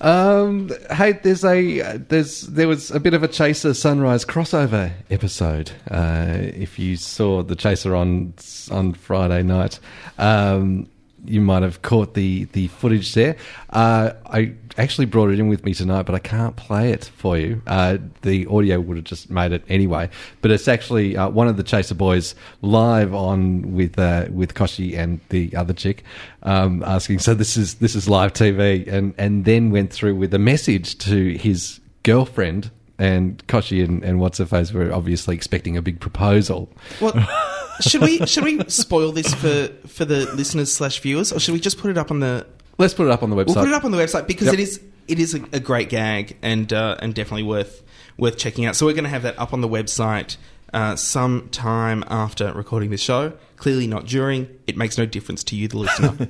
um, 0.00 0.70
hey, 0.90 1.12
there's 1.12 1.44
a 1.44 1.96
there's 1.96 2.42
there 2.42 2.68
was 2.68 2.90
a 2.90 3.00
bit 3.00 3.14
of 3.14 3.22
a 3.22 3.28
Chaser 3.28 3.74
Sunrise 3.74 4.24
crossover 4.24 4.92
episode. 5.10 5.72
Uh, 5.90 6.36
if 6.38 6.78
you 6.78 6.96
saw 6.96 7.42
the 7.42 7.56
Chaser 7.56 7.94
on 7.96 8.34
on 8.70 8.94
Friday 8.94 9.42
night, 9.42 9.80
um, 10.18 10.88
you 11.24 11.40
might 11.40 11.62
have 11.62 11.82
caught 11.82 12.14
the, 12.14 12.44
the 12.52 12.68
footage 12.68 13.14
there. 13.14 13.36
Uh, 13.70 14.12
I 14.26 14.54
actually 14.76 15.06
brought 15.06 15.30
it 15.30 15.38
in 15.38 15.48
with 15.48 15.64
me 15.64 15.74
tonight, 15.74 16.04
but 16.04 16.14
I 16.14 16.18
can't 16.18 16.56
play 16.56 16.92
it 16.92 17.10
for 17.16 17.36
you. 17.36 17.62
Uh, 17.66 17.98
the 18.22 18.46
audio 18.46 18.80
would 18.80 18.96
have 18.96 19.04
just 19.04 19.30
made 19.30 19.52
it 19.52 19.64
anyway. 19.68 20.08
But 20.40 20.50
it's 20.50 20.68
actually 20.68 21.16
uh, 21.16 21.28
one 21.28 21.48
of 21.48 21.56
the 21.56 21.62
Chaser 21.62 21.94
boys 21.94 22.34
live 22.62 23.14
on 23.14 23.74
with 23.74 23.98
uh, 23.98 24.26
with 24.30 24.54
Kochie 24.54 24.96
and 24.96 25.20
the 25.28 25.54
other 25.56 25.74
chick 25.74 26.04
um, 26.42 26.82
asking. 26.84 27.18
So 27.18 27.34
this 27.34 27.56
is 27.56 27.74
this 27.76 27.94
is 27.94 28.08
live 28.08 28.32
TV, 28.32 28.86
and 28.86 29.14
and 29.18 29.44
then 29.44 29.70
went 29.70 29.92
through 29.92 30.16
with 30.16 30.32
a 30.32 30.38
message 30.38 30.98
to 30.98 31.34
his 31.34 31.80
girlfriend. 32.02 32.70
And 33.00 33.46
Kochie 33.46 33.84
and, 33.84 34.02
and 34.02 34.18
what's 34.18 34.38
her 34.38 34.46
face 34.46 34.72
were 34.72 34.92
obviously 34.92 35.36
expecting 35.36 35.76
a 35.76 35.82
big 35.82 36.00
proposal. 36.00 36.68
Well, 37.00 37.12
should 37.80 38.00
we 38.02 38.26
should 38.26 38.44
we 38.44 38.60
spoil 38.68 39.12
this 39.12 39.32
for 39.34 39.68
for 39.86 40.04
the 40.04 40.26
listeners 40.34 40.72
slash 40.72 41.00
viewers, 41.00 41.32
or 41.32 41.40
should 41.40 41.52
we 41.54 41.60
just 41.60 41.78
put 41.78 41.90
it 41.90 41.98
up 41.98 42.10
on 42.10 42.20
the? 42.20 42.46
Let's 42.78 42.94
put 42.94 43.06
it 43.06 43.10
up 43.10 43.22
on 43.22 43.30
the 43.30 43.36
website. 43.36 43.46
We'll 43.46 43.64
put 43.64 43.68
it 43.68 43.74
up 43.74 43.84
on 43.84 43.90
the 43.90 43.98
website 43.98 44.26
because 44.26 44.46
Yep. 44.46 44.54
it 44.54 44.60
is 44.60 44.80
it 45.08 45.18
is 45.18 45.34
a, 45.34 45.42
a 45.52 45.60
great 45.60 45.88
gag 45.88 46.36
and 46.42 46.72
uh, 46.72 46.96
and 47.00 47.14
definitely 47.14 47.42
worth 47.44 47.82
worth 48.16 48.36
checking 48.36 48.66
out. 48.66 48.76
So 48.76 48.86
we're 48.86 48.92
going 48.92 49.04
to 49.04 49.10
have 49.10 49.22
that 49.22 49.38
up 49.38 49.52
on 49.52 49.60
the 49.60 49.68
website 49.68 50.36
uh, 50.72 50.96
some 50.96 51.48
time 51.50 52.04
after 52.08 52.52
recording 52.52 52.90
this 52.90 53.00
show. 53.00 53.32
Clearly 53.56 53.86
not 53.86 54.06
during. 54.06 54.48
It 54.66 54.76
makes 54.76 54.98
no 54.98 55.06
difference 55.06 55.42
to 55.44 55.56
you, 55.56 55.66
the 55.68 55.78
listener. 55.78 56.28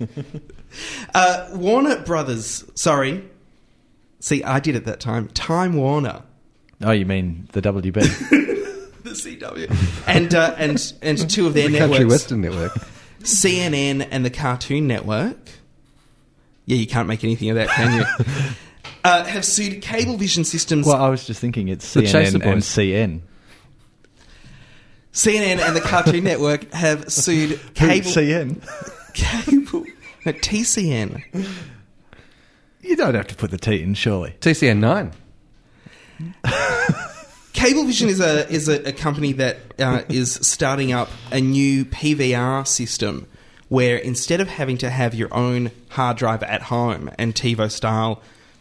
uh, 1.14 1.48
Warner 1.54 2.00
Brothers. 2.02 2.64
Sorry. 2.74 3.24
See, 4.20 4.42
I 4.42 4.60
did 4.60 4.74
it 4.76 4.84
that 4.86 5.00
time. 5.00 5.28
Time 5.28 5.74
Warner. 5.74 6.22
Oh, 6.82 6.90
you 6.92 7.06
mean 7.06 7.48
the 7.52 7.62
WB? 7.62 8.62
the 9.04 9.10
CW, 9.10 10.04
and 10.08 10.34
uh, 10.34 10.54
and 10.58 10.92
and 11.02 11.30
two 11.30 11.46
of 11.46 11.54
their 11.54 11.68
the 11.68 11.78
Country 11.78 12.04
Western 12.04 12.40
Network. 12.40 12.72
CNN 13.20 14.06
and 14.10 14.24
the 14.24 14.30
Cartoon 14.30 14.86
Network. 14.86 15.38
Yeah, 16.66 16.76
you 16.76 16.86
can't 16.86 17.08
make 17.08 17.24
anything 17.24 17.50
of 17.50 17.56
that, 17.56 17.68
can 17.68 17.98
you? 17.98 18.26
uh, 19.04 19.24
have 19.24 19.44
sued 19.44 19.82
Cablevision 19.82 20.44
Systems, 20.44 20.86
well, 20.86 20.96
I 20.96 21.08
was 21.08 21.26
just 21.26 21.40
thinking 21.40 21.68
it's 21.68 21.92
The 21.92 22.02
Chaser 22.02 22.38
CNN 22.38 22.52
and 22.52 22.62
CN. 22.62 23.20
CNN 25.12 25.58
and 25.60 25.76
the 25.76 25.80
Cartoon 25.80 26.24
Network 26.24 26.70
have 26.72 27.10
sued 27.12 27.50
Who, 27.50 27.70
Cable. 27.74 28.10
CN? 28.10 29.14
Cable. 29.14 29.84
No, 30.26 30.32
TCN. 30.32 31.22
You 32.80 32.96
don't 32.96 33.14
have 33.14 33.26
to 33.28 33.34
put 33.34 33.50
the 33.50 33.58
T 33.58 33.82
in, 33.82 33.94
surely. 33.94 34.34
TCN 34.40 34.78
9. 34.78 35.12
Cablevision 37.64 38.08
is 38.08 38.20
a 38.20 38.48
is 38.50 38.68
a, 38.68 38.88
a 38.88 38.92
company 38.92 39.32
that 39.32 39.58
uh, 39.78 40.02
is 40.08 40.34
starting 40.34 40.92
up 40.92 41.08
a 41.30 41.40
new 41.40 41.86
PVR 41.86 42.66
system 42.66 43.26
where 43.68 43.96
instead 43.96 44.40
of 44.40 44.48
having 44.48 44.76
to 44.78 44.90
have 44.90 45.14
your 45.14 45.32
own 45.32 45.70
hard 45.88 46.18
drive 46.18 46.42
at 46.42 46.62
home 46.62 47.10
and 47.18 47.34
TiVo 47.34 47.70
style 47.70 48.20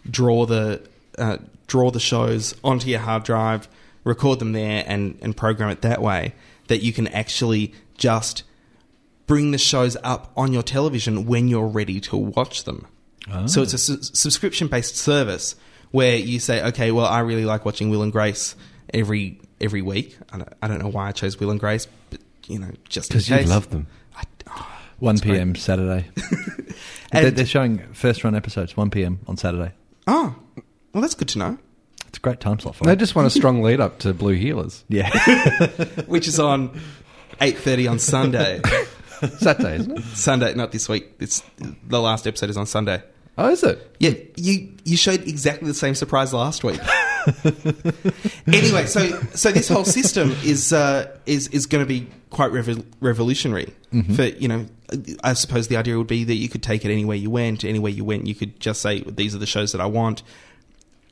draw 0.10 0.46
the 0.46 0.82
uh, 1.18 1.38
draw 1.68 1.92
the 1.92 2.00
shows 2.00 2.56
onto 2.64 2.88
your 2.88 3.00
hard 3.00 3.24
drive, 3.24 3.68
record 4.06 4.40
them 4.40 4.54
there, 4.54 4.86
and 4.88 5.18
and 5.22 5.36
program 5.36 5.70
it 5.70 5.82
that 5.82 6.02
way, 6.02 6.34
that 6.68 6.82
you 6.82 6.94
can 6.94 7.08
actually 7.10 7.74
just 7.98 8.44
bring 9.28 9.52
the 9.52 9.58
shows 9.58 9.98
up 10.04 10.32
on 10.38 10.54
your 10.54 10.64
television 10.64 11.26
when 11.26 11.50
you're 11.50 11.68
ready 11.68 12.00
to 12.00 12.16
watch 12.16 12.64
them. 12.64 12.88
So 13.48 13.62
it's 13.62 13.74
a 13.74 13.78
su- 13.78 14.02
subscription 14.02 14.68
based 14.68 14.96
service 14.96 15.56
where 15.92 16.16
you 16.16 16.40
say, 16.40 16.64
okay, 16.70 16.92
well, 16.92 17.06
I 17.06 17.20
really 17.20 17.46
like 17.46 17.66
watching 17.66 17.90
Will 17.90 18.02
and 18.02 18.12
Grace 18.12 18.56
every 18.94 19.40
every 19.62 19.82
week. 19.82 20.18
I 20.32 20.38
don't, 20.38 20.54
I 20.62 20.68
don't 20.68 20.80
know 20.80 20.90
why 20.90 21.08
I 21.08 21.12
chose 21.12 21.40
Will 21.40 21.52
and 21.52 21.60
Grace, 21.60 21.88
but 22.10 22.20
you 22.48 22.60
know, 22.60 22.72
just 22.90 23.12
in 23.12 23.18
Because 23.20 23.30
you 23.30 23.50
love 23.50 23.70
them. 23.70 23.88
I, 24.16 24.24
oh, 24.48 24.68
1 25.00 25.16
that's 25.16 25.26
great. 25.26 25.36
p.m. 25.36 25.56
Saturday. 25.56 26.06
And- 27.12 27.26
they're, 27.26 27.32
they're 27.32 27.46
showing 27.46 27.78
first 27.94 28.24
run 28.24 28.34
episodes 28.36 28.76
1 28.76 28.90
p.m. 28.90 29.20
on 29.28 29.38
Saturday. 29.38 29.72
Oh, 30.08 30.36
well, 30.94 31.02
that's 31.02 31.14
good 31.14 31.28
to 31.30 31.38
know. 31.40 31.58
It's 32.08 32.18
a 32.18 32.22
great 32.22 32.40
time 32.40 32.58
slot 32.60 32.76
for 32.76 32.86
They 32.86 32.94
it. 32.94 33.00
just 33.00 33.14
want 33.16 33.28
a 33.28 33.30
strong 33.30 33.62
lead 33.62 33.80
up 33.80 34.00
to 34.00 34.14
Blue 34.16 34.36
Heelers. 34.36 34.84
Yeah. 34.90 35.10
Which 36.08 36.28
is 36.28 36.40
on 36.40 36.80
eight 37.40 37.58
thirty 37.60 37.88
on 37.88 38.00
Sunday. 38.00 38.62
Saturday, 39.38 39.76
isn't 39.76 39.98
it? 40.00 40.04
Sunday, 40.16 40.54
not 40.56 40.72
this 40.72 40.90
week. 40.90 41.14
It's 41.20 41.44
the 41.88 42.02
last 42.02 42.26
episode 42.28 42.50
is 42.50 42.58
on 42.58 42.66
Sunday. 42.66 43.02
Oh, 43.38 43.50
is 43.50 43.64
it? 43.64 43.96
Yeah, 44.00 44.14
you 44.36 44.74
you 44.84 44.98
showed 44.98 45.28
exactly 45.28 45.68
the 45.68 45.74
same 45.76 45.96
surprise 45.96 46.34
last 46.34 46.64
week. 46.64 46.80
anyway, 48.48 48.86
so 48.86 49.08
so 49.34 49.52
this 49.52 49.70
whole 49.70 49.86
system 49.86 50.32
is 50.44 50.74
uh, 50.74 51.16
is 51.26 51.48
is 51.50 51.66
going 51.66 51.84
to 51.84 51.88
be 51.88 52.08
quite 52.30 52.52
revo- 52.52 52.86
revolutionary. 53.00 53.74
For 54.16 54.24
you 54.24 54.48
know, 54.48 54.66
I 55.24 55.34
suppose 55.34 55.68
the 55.68 55.78
idea 55.78 55.98
would 55.98 56.08
be 56.08 56.24
that 56.24 56.36
you 56.36 56.50
could 56.50 56.64
take 56.64 56.84
it 56.84 56.92
anywhere 56.92 57.16
you 57.16 57.30
went. 57.30 57.64
Anywhere 57.64 57.92
you 57.92 58.04
went, 58.04 58.26
you 58.28 58.36
could 58.36 58.60
just 58.60 58.82
say 58.82 59.02
these 59.02 59.36
are 59.36 59.38
the 59.38 59.46
shows 59.46 59.72
that 59.72 59.82
I 59.82 59.86
want. 59.86 60.24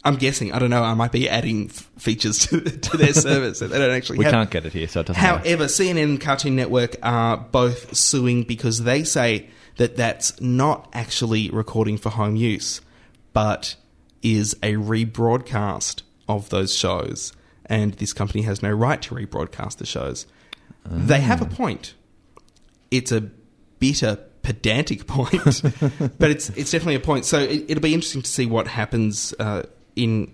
I'm 0.03 0.15
guessing. 0.15 0.51
I 0.51 0.57
don't 0.57 0.71
know. 0.71 0.83
I 0.83 0.95
might 0.95 1.11
be 1.11 1.29
adding 1.29 1.69
f- 1.69 1.89
features 1.99 2.39
to, 2.47 2.59
to 2.59 2.97
their 2.97 3.13
service 3.13 3.59
that 3.59 3.67
they 3.67 3.77
don't 3.77 3.91
actually. 3.91 4.17
we 4.17 4.25
have. 4.25 4.33
can't 4.33 4.49
get 4.49 4.65
it 4.65 4.73
here, 4.73 4.87
so 4.87 5.01
it 5.01 5.07
doesn't 5.07 5.21
matter. 5.21 5.37
However, 5.37 5.65
CNN 5.65 6.03
and 6.03 6.21
Cartoon 6.21 6.55
Network 6.55 6.95
are 7.03 7.37
both 7.37 7.95
suing 7.95 8.43
because 8.43 8.83
they 8.83 9.03
say 9.03 9.49
that 9.77 9.95
that's 9.95 10.39
not 10.41 10.89
actually 10.93 11.49
recording 11.51 11.97
for 11.97 12.09
home 12.09 12.35
use, 12.35 12.81
but 13.33 13.75
is 14.21 14.53
a 14.61 14.73
rebroadcast 14.73 16.03
of 16.27 16.49
those 16.49 16.75
shows, 16.75 17.33
and 17.65 17.93
this 17.95 18.13
company 18.13 18.43
has 18.43 18.61
no 18.61 18.71
right 18.71 19.01
to 19.01 19.15
rebroadcast 19.15 19.77
the 19.77 19.85
shows. 19.85 20.25
They 20.85 21.21
have 21.21 21.41
a 21.41 21.45
point. 21.45 21.93
It's 22.89 23.11
a 23.11 23.21
bitter, 23.79 24.17
pedantic 24.41 25.07
point, 25.07 25.61
but 26.17 26.31
it's 26.31 26.49
it's 26.49 26.71
definitely 26.71 26.95
a 26.95 26.99
point. 26.99 27.25
So 27.25 27.39
it, 27.39 27.65
it'll 27.69 27.81
be 27.81 27.93
interesting 27.93 28.21
to 28.21 28.29
see 28.29 28.45
what 28.45 28.67
happens 28.67 29.33
uh, 29.39 29.63
in 29.95 30.33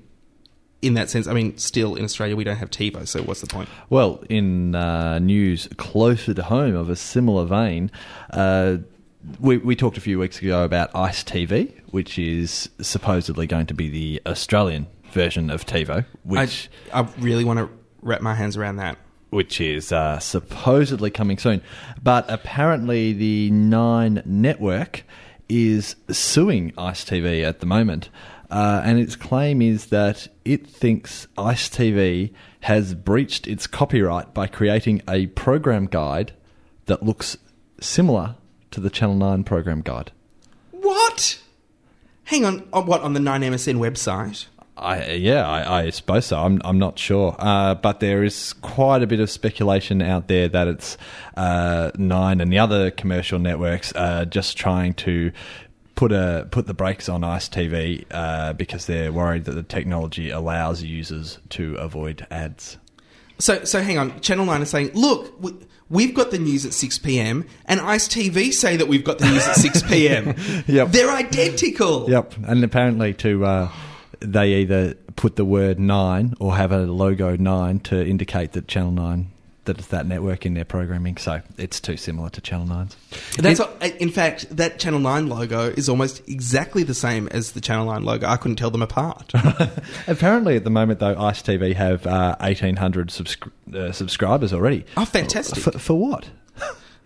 in 0.82 0.94
that 0.94 1.10
sense. 1.10 1.28
I 1.28 1.34
mean, 1.34 1.58
still 1.58 1.96
in 1.96 2.04
Australia 2.04 2.36
we 2.36 2.44
don't 2.44 2.58
have 2.58 2.70
TiVo, 2.70 3.08
so 3.08 3.22
what's 3.24 3.42
the 3.42 3.48
point? 3.48 3.70
Well, 3.90 4.24
in 4.30 4.76
uh, 4.76 5.20
news 5.20 5.68
closer 5.78 6.34
to 6.34 6.44
home 6.44 6.76
of 6.76 6.90
a 6.90 6.96
similar 6.96 7.46
vein, 7.46 7.92
uh, 8.32 8.78
we, 9.40 9.58
we 9.58 9.76
talked 9.76 9.98
a 9.98 10.02
few 10.02 10.20
weeks 10.20 10.42
ago 10.42 10.64
about 10.64 10.96
Ice 10.96 11.24
TV, 11.24 11.74
which 11.92 12.18
is 12.18 12.70
supposedly 12.82 13.48
going 13.48 13.66
to 13.68 13.74
be 13.74 13.90
the 13.90 14.22
Australian 14.26 14.88
version 15.12 15.50
of 15.50 15.66
TiVo, 15.66 16.06
which 16.24 16.70
I, 16.94 17.02
I 17.02 17.08
really 17.20 17.44
want 17.44 17.60
to 17.60 17.70
wrap 18.02 18.22
my 18.22 18.36
hands 18.36 18.58
around 18.58 18.78
that. 18.78 18.98
which 19.30 19.60
is 19.60 19.92
uh, 19.92 20.20
supposedly 20.20 21.10
coming 21.10 21.38
soon. 21.38 21.62
But 22.02 22.26
apparently, 22.30 23.14
the 23.14 23.52
Nine 23.52 24.22
Network 24.26 25.04
is 25.50 25.96
suing 26.10 26.74
Ice 26.78 27.04
TV 27.06 27.44
at 27.44 27.60
the 27.60 27.66
moment. 27.66 28.10
Uh, 28.50 28.82
and 28.86 28.98
its 28.98 29.18
claim 29.18 29.62
is 29.62 29.88
that 29.88 30.30
it 30.46 30.66
thinks 30.68 31.28
Ice 31.38 31.68
TV 31.68 32.32
has 32.62 32.94
breached 32.94 33.46
its 33.46 33.68
copyright 33.68 34.34
by 34.34 34.48
creating 34.48 35.02
a 35.08 35.28
program 35.28 35.86
guide 35.86 36.32
that 36.86 37.04
looks 37.04 37.38
similar 37.82 38.36
to 38.72 38.80
the 38.80 38.90
Channel 38.90 39.16
9 39.16 39.44
program 39.44 39.82
guide. 39.82 40.12
What? 40.72 41.42
Hang 42.26 42.46
on, 42.46 42.68
on 42.74 42.86
what 42.86 43.02
on 43.02 43.14
the 43.14 43.20
9MSN 43.20 43.78
website? 43.78 44.48
I, 44.78 45.14
yeah, 45.14 45.48
I, 45.48 45.86
I 45.86 45.90
suppose 45.90 46.28
so. 46.28 46.38
I'm, 46.38 46.62
I'm 46.64 46.78
not 46.78 47.00
sure. 47.00 47.36
Uh, 47.40 47.74
but 47.76 48.00
there 48.00 48.24
is 48.24 48.54
quite 48.54 49.02
a 49.02 49.08
bit 49.08 49.20
of 49.20 49.32
speculation 49.32 50.02
out 50.02 50.28
there 50.28 50.48
that 50.50 50.68
it's 50.68 50.98
uh, 51.36 51.92
Nine 51.98 52.42
and 52.42 52.52
the 52.52 52.60
other 52.60 52.92
commercial 52.92 53.40
networks 53.40 53.92
uh, 53.96 54.26
just 54.26 54.56
trying 54.58 54.94
to 54.96 55.32
put 55.96 56.12
a 56.12 56.48
put 56.52 56.68
the 56.68 56.76
brakes 56.76 57.10
on 57.10 57.24
Ice 57.24 57.50
TV 57.50 58.06
uh, 58.12 58.54
because 58.54 58.86
they're 58.86 59.12
worried 59.12 59.46
that 59.46 59.54
the 59.54 59.64
technology 59.64 60.30
allows 60.30 60.84
users 60.84 61.40
to 61.50 61.76
avoid 61.76 62.26
ads. 62.30 62.78
So, 63.40 63.64
so 63.64 63.82
hang 63.82 63.98
on. 63.98 64.20
Channel 64.22 64.46
Nine 64.46 64.62
is 64.62 64.70
saying, 64.70 64.92
look, 64.94 65.34
we've 65.90 66.14
got 66.14 66.32
the 66.32 66.40
news 66.40 66.66
at 66.66 66.74
six 66.74 66.98
PM, 66.98 67.46
and 67.66 67.80
Ice 67.80 68.08
TV 68.08 68.52
say 68.52 68.78
that 68.78 68.88
we've 68.88 69.04
got 69.04 69.20
the 69.20 69.26
news 69.26 69.48
at 69.48 69.56
six 69.56 69.82
PM. 69.90 70.36
Yep. 70.68 70.92
they're 70.92 71.12
identical. 71.12 72.10
Yep, 72.10 72.34
and 72.46 72.64
apparently 72.64 73.14
to 73.16 73.46
uh, 73.46 73.72
they 74.20 74.54
either 74.56 74.96
put 75.16 75.36
the 75.36 75.46
word 75.46 75.80
nine 75.80 76.34
or 76.40 76.56
have 76.56 76.72
a 76.72 76.80
logo 76.80 77.36
nine 77.36 77.80
to 77.82 78.06
indicate 78.06 78.52
that 78.54 78.68
Channel 78.68 78.92
Nine 78.92 79.32
that 79.68 79.78
it's 79.78 79.88
that 79.88 80.06
network 80.08 80.46
in 80.46 80.54
their 80.56 80.66
programming. 80.66 81.16
So 81.18 81.42
it's 81.58 81.80
too 81.80 81.96
similar 81.96 82.30
to 82.32 82.42
Channel 82.42 82.66
9's. 82.68 82.96
That's 83.38 83.60
what, 83.60 83.82
in 84.00 84.10
fact, 84.10 84.56
that 84.58 84.80
Channel 84.80 85.00
Nine 85.00 85.28
logo 85.28 85.70
is 85.70 85.88
almost 85.88 86.28
exactly 86.28 86.84
the 86.84 86.94
same 86.96 87.28
as 87.30 87.52
the 87.52 87.62
Channel 87.62 87.86
Nine 87.86 88.04
logo. 88.04 88.28
I 88.28 88.36
couldn't 88.38 88.58
tell 88.58 88.72
them 88.72 88.82
apart. 88.82 89.32
Apparently, 90.08 90.56
at 90.58 90.64
the 90.64 90.70
moment, 90.70 91.00
though, 91.00 91.16
Ice 91.18 91.42
TV 91.42 91.74
have 91.76 92.06
uh, 92.08 92.36
1,800 92.40 93.10
subscri- 93.10 93.76
uh, 93.76 93.92
subscribers 93.92 94.52
already. 94.52 94.84
Oh, 94.98 95.06
fantastic! 95.06 95.64
For, 95.64 95.72
for 95.78 95.94
what? 95.94 96.30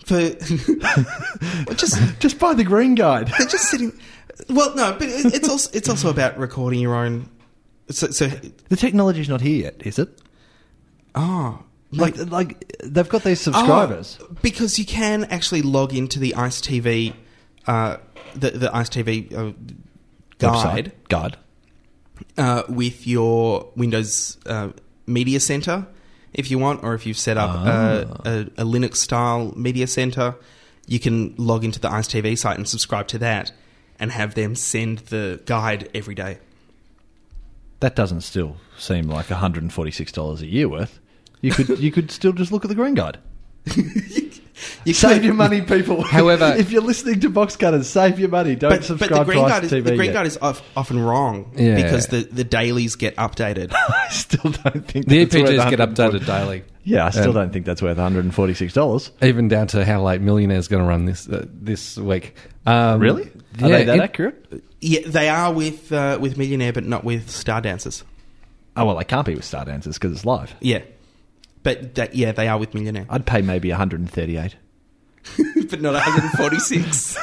For 0.05 0.29
just 1.75 2.19
Just 2.19 2.39
buy 2.39 2.53
the 2.53 2.63
green 2.63 2.95
guide. 2.95 3.27
they're 3.37 3.47
just 3.47 3.69
sitting. 3.69 3.91
Well, 4.49 4.73
no, 4.75 4.93
but 4.97 5.07
it's 5.09 5.47
also 5.49 5.69
it's 5.73 5.89
also 5.89 6.09
about 6.09 6.37
recording 6.37 6.79
your 6.79 6.95
own. 6.95 7.29
So, 7.89 8.07
so 8.11 8.27
the 8.69 8.75
technology's 8.75 9.27
not 9.29 9.41
here 9.41 9.63
yet, 9.63 9.75
is 9.85 9.99
it? 9.99 10.09
oh, 11.13 11.61
Like, 11.91 12.15
like 12.31 12.73
they've 12.83 13.09
got 13.09 13.23
these 13.23 13.41
subscribers. 13.41 14.17
Oh, 14.21 14.27
because 14.41 14.79
you 14.79 14.85
can 14.85 15.25
actually 15.25 15.61
log 15.61 15.93
into 15.93 16.19
the 16.19 16.35
Ice 16.35 16.61
TV, 16.61 17.13
uh, 17.67 17.97
the 18.33 18.51
the 18.51 18.73
Ice 18.75 18.89
TV 18.89 19.33
uh, 19.33 19.51
guide 20.39 20.85
Website. 20.85 20.91
guide. 21.09 21.37
uh, 22.37 22.63
with 22.69 23.05
your 23.05 23.71
Windows 23.75 24.37
uh, 24.45 24.69
Media 25.05 25.39
Center, 25.41 25.85
if 26.33 26.49
you 26.49 26.57
want, 26.59 26.81
or 26.83 26.93
if 26.93 27.05
you've 27.05 27.17
set 27.17 27.35
up 27.35 27.53
a, 27.65 28.07
a, 28.23 28.61
a 28.61 28.65
Linux 28.65 28.95
style 28.95 29.53
media 29.57 29.85
center, 29.85 30.35
you 30.87 30.97
can 30.97 31.35
log 31.37 31.65
into 31.65 31.79
the 31.81 31.91
Ice 31.91 32.07
TV 32.07 32.37
site 32.37 32.57
and 32.57 32.65
subscribe 32.69 33.07
to 33.09 33.17
that, 33.17 33.51
and 33.99 34.13
have 34.13 34.33
them 34.35 34.55
send 34.55 34.99
the 34.99 35.41
guide 35.45 35.89
every 35.93 36.15
day. 36.15 36.39
That 37.81 37.97
doesn't 37.97 38.21
still 38.21 38.55
seem 38.77 39.09
like 39.09 39.29
one 39.29 39.39
hundred 39.39 39.63
and 39.63 39.73
forty 39.73 39.91
six 39.91 40.13
dollars 40.13 40.41
a 40.41 40.47
year 40.47 40.69
worth. 40.69 41.00
You 41.41 41.51
could 41.51 41.79
you 41.79 41.91
could 41.91 42.11
still 42.11 42.33
just 42.33 42.51
look 42.51 42.63
at 42.65 42.69
the 42.69 42.75
Green 42.75 42.93
Guide. 42.95 43.17
You 44.85 44.93
Save 44.93 45.13
could- 45.17 45.23
your 45.25 45.33
money, 45.33 45.61
people. 45.61 46.01
However- 46.17 46.53
if 46.57 46.71
you're 46.71 46.83
listening 46.83 47.19
to 47.21 47.29
Box 47.29 47.55
Cutters, 47.55 47.89
save 47.89 48.19
your 48.19 48.29
money. 48.29 48.55
Don't 48.55 48.69
But, 48.69 48.79
but 48.79 48.85
subscribe 48.85 49.25
the 49.25 49.33
Green 49.33 49.43
to 49.43 49.49
Guide 49.49 49.63
is, 49.63 49.71
TV. 49.71 49.83
the 49.83 49.95
Green 49.95 50.05
yet. 50.09 50.13
Guide 50.13 50.27
is 50.27 50.37
of, 50.37 50.61
often 50.77 50.99
wrong 50.99 51.51
Yeah. 51.55 51.75
because 51.75 52.07
the, 52.07 52.21
the 52.23 52.43
dailies 52.43 52.95
get 52.95 53.15
updated. 53.15 53.73
I 53.73 54.09
still 54.09 54.51
don't 54.51 54.87
think 54.87 55.07
The 55.07 55.23
that's 55.25 55.35
worth 55.35 55.49
EPGs 55.49 55.69
get 55.71 55.79
140 55.79 56.19
updated 56.19 56.25
daily. 56.27 56.63
Yeah, 56.83 57.05
I 57.05 57.09
still 57.09 57.29
Um, 57.29 57.33
don't 57.33 57.53
think 57.53 57.65
that's 57.65 57.81
worth 57.81 57.97
one 57.97 58.03
hundred 58.03 58.25
and 58.25 58.33
forty 58.35 58.53
six 58.53 58.73
dollars. 58.73 59.11
Even 59.21 59.47
down 59.47 59.67
to 59.67 59.83
how 59.85 60.03
late 60.03 60.21
Millionaire's 60.21 60.67
going 60.67 60.83
to 60.83 60.87
run 60.89 61.05
this 61.05 61.27
uh, 61.29 61.45
this 61.47 61.97
week. 61.97 62.35
Um, 62.67 62.99
Really? 62.99 63.31
Yeah, 63.57 63.65
Are 63.65 63.69
they 63.69 63.83
that 63.85 63.95
it- 63.97 64.01
accurate? 64.01 64.63
yeah, 64.79 65.01
they 65.07 65.29
are 65.29 65.51
with 65.53 65.91
uh, 65.91 66.17
with 66.21 66.37
Millionaire, 66.37 66.73
but 66.73 66.85
not 66.85 67.03
with 67.03 67.29
Star 67.31 67.61
Dancers. 67.61 68.03
Oh 68.77 68.85
well, 68.85 68.95
they 68.97 69.03
can't 69.05 69.25
be 69.25 69.35
with 69.35 69.45
Star 69.45 69.65
Dancers 69.65 69.97
because 69.97 70.11
it's 70.13 70.25
live. 70.25 70.55
Yeah, 70.59 70.81
but 71.63 71.95
that, 71.95 72.15
yeah, 72.15 72.31
they 72.31 72.47
are 72.47 72.57
with 72.57 72.73
Millionaire, 72.73 73.05
I'd 73.09 73.25
pay 73.25 73.41
maybe 73.41 73.69
one 73.69 73.77
hundred 73.77 73.99
and 74.01 74.09
thirty 74.09 74.37
eight. 74.37 74.55
but 75.69 75.81
not 75.81 75.93
146. 75.93 77.17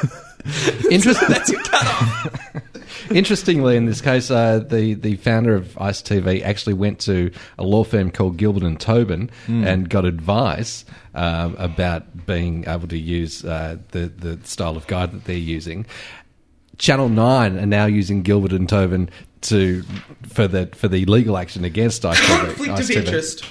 Interest- 0.90 1.20
That's 1.28 1.50
your 1.50 1.60
cutoff. 1.62 3.10
Interestingly, 3.10 3.76
in 3.76 3.86
this 3.86 4.00
case, 4.00 4.30
uh, 4.30 4.58
the 4.60 4.94
the 4.94 5.16
founder 5.16 5.54
of 5.54 5.76
Ice 5.78 6.02
TV 6.02 6.42
actually 6.42 6.74
went 6.74 7.00
to 7.00 7.30
a 7.58 7.64
law 7.64 7.82
firm 7.84 8.10
called 8.10 8.36
Gilbert 8.36 8.62
and 8.62 8.78
Tobin 8.78 9.30
and 9.46 9.88
got 9.88 10.04
advice 10.04 10.84
um, 11.14 11.54
about 11.58 12.26
being 12.26 12.64
able 12.68 12.86
to 12.88 12.98
use 12.98 13.44
uh, 13.44 13.78
the 13.92 14.06
the 14.08 14.38
style 14.46 14.76
of 14.76 14.86
guide 14.86 15.12
that 15.12 15.24
they're 15.24 15.36
using. 15.36 15.86
Channel 16.76 17.08
Nine 17.08 17.58
are 17.58 17.66
now 17.66 17.86
using 17.86 18.22
Gilbert 18.22 18.52
and 18.52 18.68
Tobin 18.68 19.10
to 19.42 19.82
for 20.28 20.48
the 20.48 20.66
for 20.74 20.88
the 20.88 21.04
legal 21.06 21.36
action 21.38 21.64
against 21.64 22.04
Ice 22.06 22.18
TV. 22.20 22.46
Conflict 22.46 22.80
of 22.80 22.86
TV. 22.86 22.96
interest. 22.96 23.44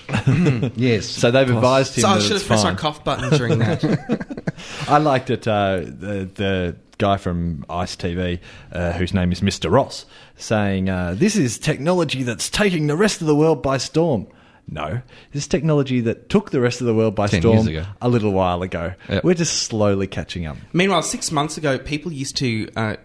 Yes. 0.77 1.05
So 1.05 1.31
they've 1.31 1.49
advised 1.49 1.95
him 1.95 2.01
So 2.01 2.07
I 2.09 2.19
should 2.19 2.33
have 2.33 2.45
pressed 2.45 2.63
my 2.63 2.71
fine. 2.71 2.77
cough 2.77 3.03
button 3.03 3.29
during 3.37 3.59
that. 3.59 4.55
I 4.87 4.97
liked 4.97 5.29
it. 5.29 5.47
Uh, 5.47 5.77
the 5.81 6.29
the 6.35 6.75
guy 6.97 7.17
from 7.17 7.63
Ice 7.69 7.95
TV, 7.95 8.39
uh, 8.71 8.91
whose 8.93 9.13
name 9.13 9.31
is 9.31 9.41
Mr. 9.41 9.71
Ross, 9.71 10.05
saying, 10.35 10.89
uh, 10.89 11.15
"This 11.17 11.35
is 11.35 11.57
technology 11.59 12.23
that's 12.23 12.49
taking 12.49 12.87
the 12.87 12.95
rest 12.97 13.21
of 13.21 13.27
the 13.27 13.35
world 13.35 13.61
by 13.61 13.77
storm." 13.77 14.27
No, 14.69 15.01
this 15.31 15.43
is 15.43 15.47
technology 15.47 16.01
that 16.01 16.27
took 16.29 16.51
the 16.51 16.59
rest 16.59 16.81
of 16.81 16.87
the 16.87 16.93
world 16.93 17.15
by 17.15 17.27
10 17.27 17.39
storm 17.41 17.85
a 18.01 18.09
little 18.09 18.33
while 18.33 18.61
ago. 18.63 18.93
Yep. 19.07 19.23
We're 19.23 19.33
just 19.33 19.63
slowly 19.63 20.07
catching 20.07 20.45
up. 20.45 20.57
Meanwhile, 20.73 21.03
six 21.03 21.31
months 21.31 21.55
ago, 21.57 21.77
people 21.77 22.11
used 22.11 22.35
to 22.37 22.67
uh, 22.75 22.95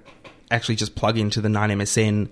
actually 0.50 0.74
just 0.74 0.96
plug 0.96 1.16
into 1.18 1.40
the 1.40 1.48
9MSN 1.48 2.30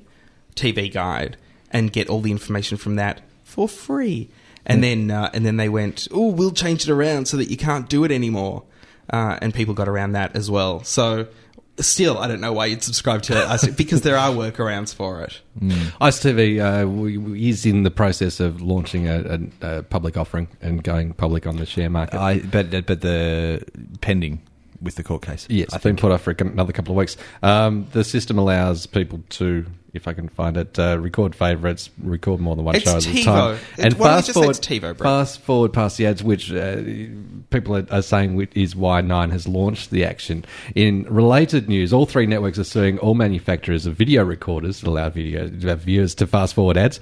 TV 0.57 0.93
guide 0.93 1.37
and 1.71 1.93
get 1.93 2.09
all 2.09 2.21
the 2.21 2.31
information 2.31 2.77
from 2.79 2.97
that 2.97 3.21
for 3.45 3.69
free. 3.69 4.29
And 4.67 4.85
then, 4.85 5.11
uh, 5.11 5.31
and 5.33 5.45
then 5.45 5.57
they 5.57 5.69
went, 5.69 6.07
"Oh, 6.13 6.29
we'll 6.29 6.53
change 6.53 6.83
it 6.89 6.93
around 6.93 7.27
so 7.27 7.37
that 7.39 7.51
you 7.51 7.57
can't 7.57 7.89
do 7.89 8.05
it 8.05 8.11
anymore." 8.13 8.63
Uh, 9.09 9.39
and 9.43 9.53
people 9.55 9.75
got 9.75 9.89
around 9.89 10.13
that 10.13 10.37
as 10.37 10.51
well. 10.51 10.85
So, 10.85 11.27
still, 11.79 12.19
I 12.19 12.29
don't 12.29 12.41
know 12.41 12.53
why 12.53 12.67
you'd 12.67 12.83
subscribe 12.83 13.23
to 13.23 13.37
us 13.37 13.67
because 13.77 14.03
there 14.03 14.17
are 14.17 14.31
workarounds 14.31 14.95
for 14.95 15.23
it. 15.23 15.41
Ice 16.01 16.21
TV 16.23 16.61
uh, 16.61 16.87
we, 16.87 17.17
we- 17.19 17.49
is 17.49 17.65
in 17.67 17.83
the 17.83 17.91
process 17.91 18.39
of 18.39 18.61
launching 18.61 19.09
a, 19.09 19.41
a, 19.63 19.79
a 19.79 19.83
public 19.83 20.17
offering 20.17 20.47
and 20.61 20.85
going 20.85 21.15
public 21.15 21.47
on 21.47 21.57
the 21.57 21.67
share 21.67 21.91
market. 21.91 22.21
I 22.21 22.41
but 22.41 22.71
but 22.87 23.01
the 23.01 23.65
pending 24.03 24.43
with 24.83 24.95
the 24.95 25.03
court 25.03 25.23
case. 25.23 25.47
Yes, 25.51 25.75
it's 25.75 25.83
been 25.83 25.97
put 25.97 26.13
off 26.13 26.23
for 26.23 26.31
another 26.39 26.73
couple 26.73 26.93
of 26.93 26.97
weeks. 26.99 27.17
Um, 27.43 27.87
the 27.93 28.05
system 28.05 28.39
allows 28.39 28.87
people 28.87 29.23
to, 29.31 29.67
if 29.93 30.07
I 30.07 30.13
can 30.13 30.29
find 30.29 30.57
it, 30.57 30.79
uh, 30.79 30.99
record 30.99 31.35
favourites, 31.35 31.91
record 32.03 32.41
more 32.41 32.57
than 32.57 32.65
one 32.65 32.77
It's 32.77 32.85
show 32.85 32.97
at 32.97 33.07
a 33.07 33.25
time, 33.25 33.55
It- 33.77 33.85
and 33.85 33.95
why 33.95 34.09
don't 34.09 34.17
you 34.17 34.23
fast 34.23 34.33
forward, 34.33 34.57
TiVo, 34.57 34.99
fast 34.99 35.41
forward 35.41 35.73
past 35.73 35.97
the 35.99 36.07
ads, 36.07 36.23
which 36.23 36.53
uh, 36.53 36.77
people 37.51 37.77
are, 37.77 37.87
are 37.91 38.03
saying 38.03 38.49
is 38.55 38.77
why 38.77 39.01
Nine 39.01 39.31
has 39.31 39.49
launched 39.49 39.91
the 39.91 40.05
action. 40.05 40.45
In 40.75 41.05
related 41.05 41.69
news, 41.69 41.93
all 41.93 42.07
three 42.07 42.27
networks 42.27 42.59
are 42.59 42.65
suing 42.65 42.99
all 42.99 43.15
manufacturers 43.15 43.87
of 43.87 43.95
video 43.97 44.25
recorders 44.25 44.81
that 44.81 44.89
allow 44.89 45.09
video 45.11 45.47
uh, 45.47 45.75
viewers 45.77 46.15
to 46.17 46.27
fast 46.27 46.55
forward 46.55 46.77
ads. 46.77 47.01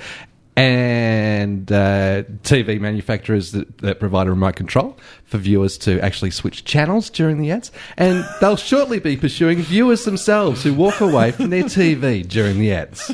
And 0.59 1.71
uh, 1.71 2.25
TV 2.43 2.81
manufacturers 2.81 3.53
that, 3.53 3.79
that 3.79 4.01
provide 4.01 4.27
a 4.27 4.31
remote 4.31 4.57
control 4.57 4.99
for 5.25 5.39
viewers 5.39 5.79
to 5.79 6.01
actually 6.01 6.31
switch 6.31 6.65
channels 6.65 7.11
during 7.11 7.39
the 7.39 7.53
ads. 7.53 7.71
And 7.97 8.25
they'll 8.41 8.57
shortly 8.57 8.99
be 8.99 9.17
pursuing 9.17 9.59
viewers 9.63 10.05
themselves 10.05 10.65
who 10.65 10.75
walk 10.75 11.01
away 11.01 11.31
from 11.31 11.51
their 11.51 11.63
TV 11.65 12.27
during 12.27 12.59
the 12.59 12.73
ads. 12.73 13.13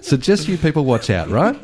So 0.00 0.16
just 0.16 0.48
you 0.48 0.56
people 0.56 0.84
watch 0.84 1.10
out, 1.10 1.28
right? 1.28 1.56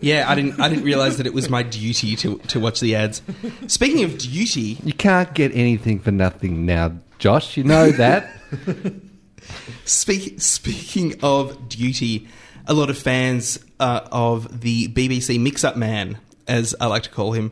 Yeah, 0.00 0.30
I 0.30 0.36
didn't. 0.36 0.60
I 0.60 0.68
didn't 0.68 0.84
realize 0.84 1.16
that 1.16 1.26
it 1.26 1.34
was 1.34 1.50
my 1.50 1.64
duty 1.64 2.14
to 2.16 2.38
to 2.38 2.60
watch 2.60 2.78
the 2.78 2.94
ads. 2.94 3.20
Speaking 3.66 4.04
of 4.04 4.16
duty, 4.18 4.78
You 4.84 4.92
can't 4.92 5.34
get 5.34 5.50
anything 5.54 5.98
for 5.98 6.12
nothing 6.12 6.64
now, 6.64 6.92
Josh. 7.18 7.56
You 7.56 7.64
know 7.64 7.90
that. 7.90 8.30
Speak, 9.84 10.40
speaking 10.40 11.18
of 11.22 11.68
duty, 11.68 12.28
a 12.68 12.74
lot 12.74 12.90
of 12.90 12.98
fans 12.98 13.58
uh, 13.80 14.00
of 14.12 14.60
the 14.60 14.88
BBC 14.88 15.40
Mix 15.40 15.64
Up 15.64 15.76
Man, 15.76 16.18
as 16.46 16.74
I 16.80 16.86
like 16.86 17.02
to 17.04 17.10
call 17.10 17.32
him, 17.32 17.50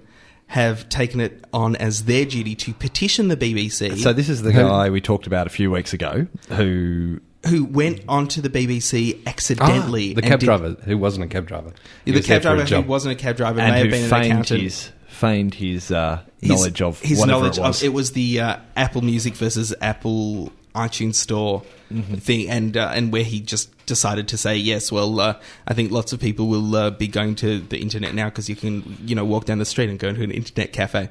have 0.49 0.89
taken 0.89 1.21
it 1.21 1.45
on 1.53 1.75
as 1.77 2.05
their 2.05 2.25
duty 2.25 2.55
to 2.55 2.73
petition 2.73 3.27
the 3.29 3.37
BBC, 3.37 3.99
So 3.99 4.13
this 4.13 4.29
is 4.29 4.43
the 4.43 4.53
guy 4.53 4.91
we 4.91 5.01
talked 5.01 5.27
about 5.27 5.47
a 5.47 5.51
few 5.51 5.71
weeks 5.73 5.93
ago 5.93 6.27
who 6.51 7.21
who 7.49 7.65
went 7.65 8.01
onto 8.09 8.41
the 8.41 8.49
BBC 8.51 9.25
accidentally. 9.27 10.13
Ah, 10.13 10.15
the 10.17 10.23
cab 10.23 10.41
did- 10.41 10.47
driver 10.47 10.77
who 10.85 10.99
wasn't 10.99 11.25
a 11.25 11.29
cab 11.29 11.47
driver. 11.47 11.73
He 12.05 12.11
The 12.13 12.23
cab 12.23 12.43
driver 12.43 12.65
who 12.65 12.83
wasn't 12.83 13.13
a 13.13 13.23
cab 13.23 13.37
driver 13.37 13.61
and 13.61 13.73
may 13.73 13.79
have 13.79 13.87
who 13.87 13.91
been 13.93 14.03
an 14.05 14.11
feigned 14.11 14.25
accountant. 14.33 14.61
his 14.63 14.91
feigned 15.09 15.55
his, 15.55 15.91
uh, 15.93 16.21
His- 16.41 16.51
knowledge 16.51 16.83
of 16.83 17.01
his 17.01 17.19
whatever 17.19 17.39
knowledge 17.41 17.59
it 17.59 17.63
was. 17.63 17.81
of 17.83 17.87
it 17.87 17.93
was 17.93 18.13
the 18.13 18.41
uh, 18.41 18.57
Apple 18.77 19.03
Music 19.03 19.35
versus 19.35 19.73
Apple 19.81 20.53
iTunes 20.77 21.15
Store 21.17 21.63
Mm-hmm. 21.87 22.15
thing, 22.17 22.51
and 22.51 22.77
uh, 22.77 22.91
and 22.93 23.13
where 23.13 23.23
he 23.23 23.39
just 23.39 23.71
decided 23.87 24.27
to 24.27 24.37
say 24.37 24.57
yes. 24.57 24.91
Well, 24.91 25.21
uh, 25.21 25.39
I 25.69 25.73
think 25.75 25.93
lots 25.93 26.13
of 26.13 26.19
people 26.19 26.49
will 26.49 26.75
uh, 26.75 26.91
be 26.91 27.07
going 27.07 27.37
to 27.37 27.61
the 27.61 27.79
internet 27.79 28.13
now 28.13 28.25
because 28.25 28.49
you 28.49 28.57
can 28.57 28.97
you 29.07 29.15
know 29.15 29.25
walk 29.25 29.45
down 29.45 29.59
the 29.59 29.65
street 29.65 29.89
and 29.89 29.97
go 29.97 30.13
to 30.13 30.21
an 30.25 30.33
internet 30.33 30.73
cafe. 30.73 31.11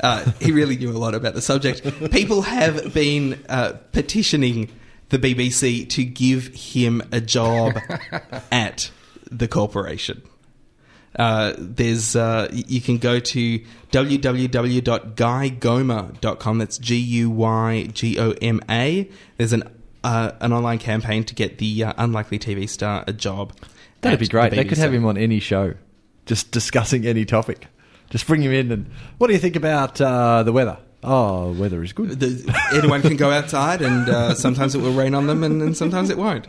Uh, 0.00 0.28
he 0.40 0.50
really 0.50 0.76
knew 0.76 0.90
a 0.90 0.98
lot 0.98 1.14
about 1.14 1.34
the 1.34 1.40
subject. 1.40 1.80
People 2.10 2.42
have 2.42 2.92
been 2.92 3.38
uh, 3.48 3.74
petitioning 3.92 4.68
the 5.10 5.18
BBC 5.20 5.88
to 5.90 6.02
give 6.04 6.48
him 6.48 7.02
a 7.12 7.20
job 7.20 7.74
at 8.50 8.90
the 9.30 9.46
corporation. 9.46 10.22
Uh, 11.16 11.54
there's 11.56 12.14
uh, 12.14 12.48
you 12.52 12.80
can 12.80 12.98
go 12.98 13.18
to 13.18 13.58
www.guygoma.com. 13.90 16.58
That's 16.58 16.78
G 16.78 16.96
U 16.96 17.30
Y 17.30 17.88
G 17.92 18.18
O 18.18 18.32
M 18.42 18.60
A. 18.68 19.08
There's 19.36 19.52
an 19.52 19.62
uh, 20.04 20.32
an 20.40 20.52
online 20.52 20.78
campaign 20.78 21.24
to 21.24 21.34
get 21.34 21.58
the 21.58 21.84
uh, 21.84 21.92
unlikely 21.96 22.38
TV 22.38 22.68
star 22.68 23.04
a 23.06 23.12
job. 23.12 23.52
That'd 24.02 24.20
be 24.20 24.28
great. 24.28 24.50
the 24.50 24.56
They 24.56 24.64
could 24.64 24.78
have 24.78 24.94
him 24.94 25.04
on 25.06 25.16
any 25.16 25.40
show, 25.40 25.74
just 26.26 26.52
discussing 26.52 27.06
any 27.06 27.24
topic. 27.24 27.66
Just 28.10 28.26
bring 28.26 28.42
him 28.42 28.52
in 28.52 28.70
and 28.70 28.86
what 29.18 29.26
do 29.26 29.32
you 29.32 29.40
think 29.40 29.56
about 29.56 30.00
uh, 30.00 30.44
the 30.44 30.52
weather? 30.52 30.78
Oh, 31.02 31.52
weather 31.52 31.82
is 31.82 31.92
good. 31.92 32.20
The, 32.20 32.54
anyone 32.72 33.02
can 33.02 33.16
go 33.16 33.30
outside, 33.30 33.80
and 33.80 34.08
uh, 34.08 34.34
sometimes 34.34 34.74
it 34.74 34.80
will 34.80 34.92
rain 34.92 35.14
on 35.14 35.26
them, 35.26 35.44
and, 35.44 35.62
and 35.62 35.76
sometimes 35.76 36.10
it 36.10 36.18
won't. 36.18 36.48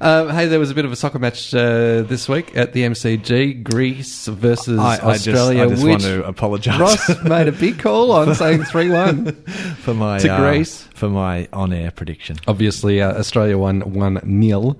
Uh, 0.00 0.26
hey, 0.34 0.46
there 0.46 0.58
was 0.58 0.70
a 0.70 0.74
bit 0.74 0.84
of 0.84 0.92
a 0.92 0.96
soccer 0.96 1.18
match 1.18 1.54
uh, 1.54 2.02
this 2.02 2.28
week 2.28 2.56
at 2.56 2.72
the 2.72 2.82
MCG. 2.82 3.62
Greece 3.62 4.26
versus 4.26 4.78
I, 4.78 4.94
I 4.94 4.96
just, 5.14 5.28
Australia. 5.28 5.64
I 5.64 5.68
just 5.68 5.86
want 5.86 6.02
to 6.02 6.24
apologise 6.26 6.78
Ross 6.80 7.22
made 7.24 7.48
a 7.48 7.52
big 7.52 7.78
call 7.78 8.12
on 8.12 8.34
saying 8.36 8.64
three 8.64 8.90
one. 8.90 9.32
for 9.82 9.94
my 9.94 10.18
to 10.18 10.28
uh, 10.32 10.38
Greece. 10.38 10.82
for 10.94 11.08
my 11.08 11.48
on-air 11.52 11.90
prediction. 11.90 12.36
Obviously, 12.48 13.00
uh, 13.00 13.18
Australia 13.18 13.56
won 13.56 13.80
one 13.94 14.20
nil. 14.24 14.78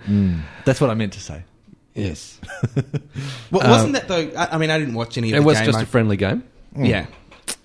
That's 0.65 0.81
what 0.81 0.91
I 0.91 0.95
meant 0.95 1.13
to 1.15 1.21
say. 1.21 1.45
Yes, 1.95 2.41
Well, 3.53 3.69
wasn't 3.71 3.93
that 3.93 4.09
though? 4.09 4.33
I, 4.37 4.55
I 4.55 4.59
mean, 4.59 4.71
I 4.71 4.79
didn't 4.81 4.95
watch 4.95 5.17
any 5.17 5.29
of 5.29 5.33
the 5.33 5.37
it 5.37 5.41
the 5.41 5.47
was 5.47 5.59
game. 5.59 5.67
just 5.67 5.79
I- 5.79 5.83
a 5.83 5.87
friendly 5.87 6.17
game. 6.17 6.43
yeah. 6.77 7.07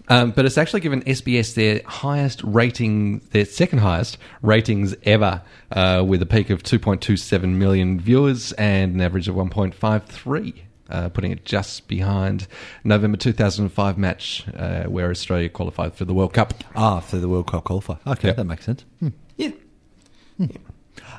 Um, 0.10 0.32
but 0.32 0.46
it's 0.46 0.58
actually 0.58 0.80
given 0.82 1.02
SBS 1.04 1.54
their 1.54 1.82
highest 1.86 2.42
rating, 2.44 3.20
their 3.32 3.46
second 3.46 3.80
highest 3.80 4.18
ratings 4.42 4.96
ever, 5.04 5.42
uh, 5.72 6.04
with 6.06 6.22
a 6.22 6.26
peak 6.26 6.50
of 6.50 6.64
2.27 6.64 7.44
million 7.56 8.00
viewers 8.00 8.52
and 8.54 8.96
an 8.96 9.02
average 9.02 9.28
of 9.28 9.36
1.53. 9.36 10.54
uh, 10.90 11.10
putting 11.10 11.32
it 11.32 11.46
just 11.46 11.88
behind 11.88 12.48
November 12.84 13.16
2005 13.18 13.98
match 14.00 14.44
uh, 14.58 14.86
where 14.86 15.12
Australia 15.12 15.48
qualified 15.48 15.94
for 15.94 16.06
the 16.06 16.14
World 16.16 16.34
Cup. 16.34 16.56
Ah, 16.76 17.00
for 17.00 17.18
the 17.18 17.30
World 17.30 17.46
Cup 17.46 17.66
qualifier. 17.66 18.00
Okay, 18.08 18.30
Yep. 18.30 18.38
that 18.38 18.46
makes 18.46 18.66
sense. 18.66 18.84
Hmm. 19.00 19.10
Yeah. 19.38 19.52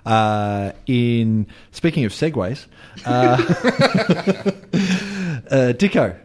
Uh, 0.04 0.72
in 0.86 1.46
speaking 1.72 2.04
of 2.04 2.12
segues, 2.12 2.66
uh, 3.04 3.10
uh, 5.50 5.72
Dicko, 5.74 6.16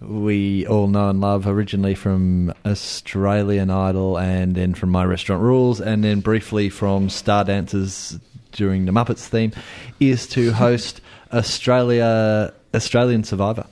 we 0.00 0.66
all 0.66 0.86
know 0.88 1.10
and 1.10 1.20
love 1.20 1.46
originally 1.46 1.94
from 1.94 2.52
Australian 2.64 3.70
Idol, 3.70 4.18
and 4.18 4.54
then 4.54 4.74
from 4.74 4.90
My 4.90 5.04
Restaurant 5.04 5.42
Rules, 5.42 5.80
and 5.80 6.02
then 6.02 6.20
briefly 6.20 6.70
from 6.70 7.10
Star 7.10 7.44
Dancers 7.44 8.18
during 8.52 8.86
the 8.86 8.92
Muppets 8.92 9.26
theme, 9.26 9.52
is 10.00 10.26
to 10.28 10.52
host 10.54 11.00
Australia 11.32 12.52
Australian 12.74 13.24
Survivor. 13.24 13.66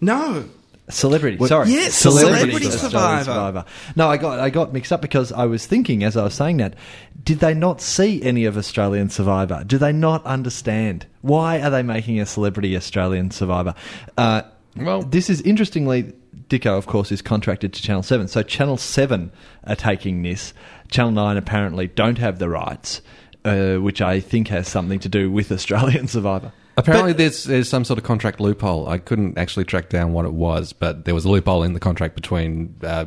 No. 0.00 0.44
Celebrity, 0.90 1.36
What- 1.36 1.50
sorry, 1.50 1.68
Yes, 1.68 1.94
Celebrity 1.96 2.66
Australian 2.66 3.24
Survivor. 3.24 3.66
No, 3.94 4.08
I 4.08 4.16
got 4.16 4.40
I 4.40 4.48
got 4.48 4.72
mixed 4.72 4.90
up 4.90 5.02
because 5.02 5.32
I 5.32 5.44
was 5.44 5.66
thinking 5.66 6.02
as 6.02 6.16
I 6.16 6.24
was 6.24 6.32
saying 6.32 6.56
that, 6.58 6.76
did 7.22 7.40
they 7.40 7.52
not 7.52 7.82
see 7.82 8.22
any 8.22 8.46
of 8.46 8.56
Australian 8.56 9.10
Survivor? 9.10 9.64
Do 9.66 9.76
they 9.76 9.92
not 9.92 10.24
understand 10.24 11.04
why 11.20 11.60
are 11.60 11.68
they 11.68 11.82
making 11.82 12.20
a 12.20 12.24
celebrity 12.24 12.74
Australian 12.74 13.30
Survivor? 13.30 13.74
Uh, 14.16 14.42
Well- 14.84 15.02
this 15.02 15.28
is 15.30 15.40
interestingly. 15.42 16.12
Dicko, 16.48 16.78
of 16.78 16.86
course, 16.86 17.12
is 17.12 17.20
contracted 17.20 17.74
to 17.74 17.82
Channel 17.82 18.02
7. 18.02 18.26
So 18.28 18.42
Channel 18.42 18.78
7 18.78 19.30
are 19.64 19.76
taking 19.76 20.22
this. 20.22 20.54
Channel 20.90 21.12
9 21.12 21.36
apparently 21.36 21.88
don't 21.88 22.16
have 22.16 22.38
the 22.38 22.48
rights, 22.48 23.02
uh, 23.44 23.74
which 23.76 24.00
I 24.00 24.18
think 24.20 24.48
has 24.48 24.66
something 24.66 24.98
to 25.00 25.10
do 25.10 25.30
with 25.30 25.52
Australian 25.52 26.08
Survivor. 26.08 26.52
Apparently, 26.78 27.12
there's, 27.12 27.44
there's 27.44 27.68
some 27.68 27.84
sort 27.84 27.98
of 27.98 28.04
contract 28.04 28.40
loophole. 28.40 28.88
I 28.88 28.96
couldn't 28.98 29.36
actually 29.36 29.64
track 29.66 29.90
down 29.90 30.12
what 30.14 30.24
it 30.24 30.32
was, 30.32 30.72
but 30.72 31.04
there 31.04 31.14
was 31.14 31.24
a 31.26 31.28
loophole 31.28 31.64
in 31.64 31.74
the 31.74 31.80
contract 31.80 32.14
between 32.14 32.74
uh, 32.82 33.06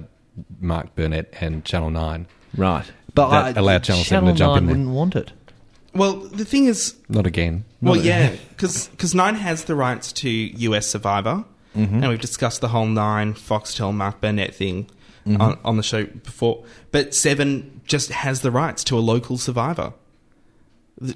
Mark 0.60 0.94
Burnett 0.96 1.34
and 1.42 1.66
Channel 1.66 1.90
9. 1.90 2.28
Right. 2.58 2.86
But 3.16 3.30
That 3.54 3.58
allowed 3.58 3.84
Channel 3.84 4.04
7 4.04 4.28
to 4.30 4.36
jump 4.36 4.58
in 4.60 4.66
there. 4.68 4.76
wouldn't 4.76 4.94
want 4.94 5.16
it. 5.16 5.32
Well, 5.96 6.18
the 6.18 6.46
thing 6.46 6.66
is, 6.66 6.96
Not 7.10 7.26
again. 7.26 7.66
well, 7.82 7.96
Not- 7.96 8.04
yeah, 8.06 8.36
because 8.50 9.16
Nine 9.16 9.36
has 9.36 9.64
the 9.64 9.74
rights 9.76 10.12
to 10.14 10.30
US 10.30 10.86
Survivor, 10.88 11.44
Mm-hmm. 11.76 11.96
and 11.96 12.10
we've 12.10 12.20
discussed 12.20 12.60
the 12.60 12.68
whole 12.68 12.86
Nine 12.86 13.34
Foxtel 13.34 13.94
Mark 13.94 14.20
Burnett 14.20 14.54
thing 14.54 14.90
mm-hmm. 15.26 15.42
on, 15.42 15.60
on 15.64 15.78
the 15.78 15.84
show 15.84 16.04
before. 16.06 16.66
But 16.92 17.14
Seven 17.16 17.80
just 17.86 18.12
has 18.12 18.42
the 18.42 18.52
rights 18.52 18.84
to 18.86 18.98
a 18.98 19.00
local 19.00 19.38
Survivor. 19.38 19.94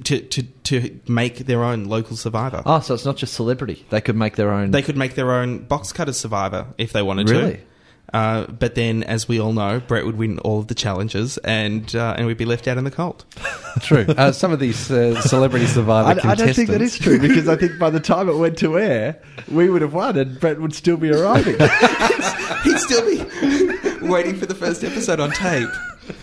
To, 0.06 0.20
to, 0.20 0.42
to 0.42 1.00
make 1.08 1.46
their 1.46 1.64
own 1.64 1.84
local 1.86 2.16
survivor. 2.16 2.64
Oh, 2.66 2.80
so 2.80 2.96
it's 2.96 3.06
not 3.06 3.18
just 3.18 3.36
celebrity. 3.36 3.86
They 3.92 4.02
could 4.02 4.16
make 4.16 4.36
their 4.36 4.52
own. 4.52 4.72
They 4.72 4.82
could 4.82 4.98
make 4.98 5.14
their 5.14 5.32
own 5.32 5.60
box 5.60 5.92
cutter 5.92 6.14
survivor 6.14 6.74
if 6.80 6.92
they 6.92 7.04
wanted 7.04 7.30
Really? 7.30 7.54
to. 7.58 7.60
Uh, 8.16 8.48
but 8.48 8.76
then, 8.76 9.04
as 9.04 9.28
we 9.28 9.42
all 9.42 9.52
know, 9.52 9.82
Brett 9.82 10.06
would 10.06 10.18
win 10.18 10.40
all 10.40 10.60
of 10.60 10.68
the 10.68 10.74
challenges, 10.74 11.38
and 11.40 11.94
uh, 11.94 12.16
and 12.18 12.26
we'd 12.26 12.38
be 12.38 12.46
left 12.46 12.66
out 12.66 12.78
in 12.78 12.86
the 12.86 12.92
cold. 12.92 13.26
True. 13.82 14.06
Uh, 14.08 14.32
some 14.32 14.54
of 14.54 14.62
these 14.62 14.90
uh, 14.90 15.20
celebrity 15.20 15.66
survivor 15.66 16.22
I, 16.26 16.32
I 16.32 16.36
don't 16.36 16.54
think 16.54 16.70
that 16.70 16.82
is 16.82 16.98
true 16.98 17.20
because 17.20 17.50
I 17.50 17.58
think 17.58 17.78
by 17.78 17.90
the 17.90 18.00
time 18.00 18.30
it 18.30 18.38
went 18.38 18.58
to 18.60 18.80
air, 18.80 19.22
we 19.52 19.70
would 19.70 19.82
have 19.82 19.94
won 19.94 20.18
and 20.18 20.40
Brett 20.40 20.62
would 20.62 20.74
still 20.74 20.96
be 20.96 21.12
arriving. 21.12 21.58
He'd 22.64 22.80
still 22.80 23.06
be 23.06 24.08
waiting 24.08 24.38
for 24.38 24.46
the 24.46 24.56
first 24.58 24.86
episode 24.86 25.20
on 25.20 25.32
tape. 25.32 25.68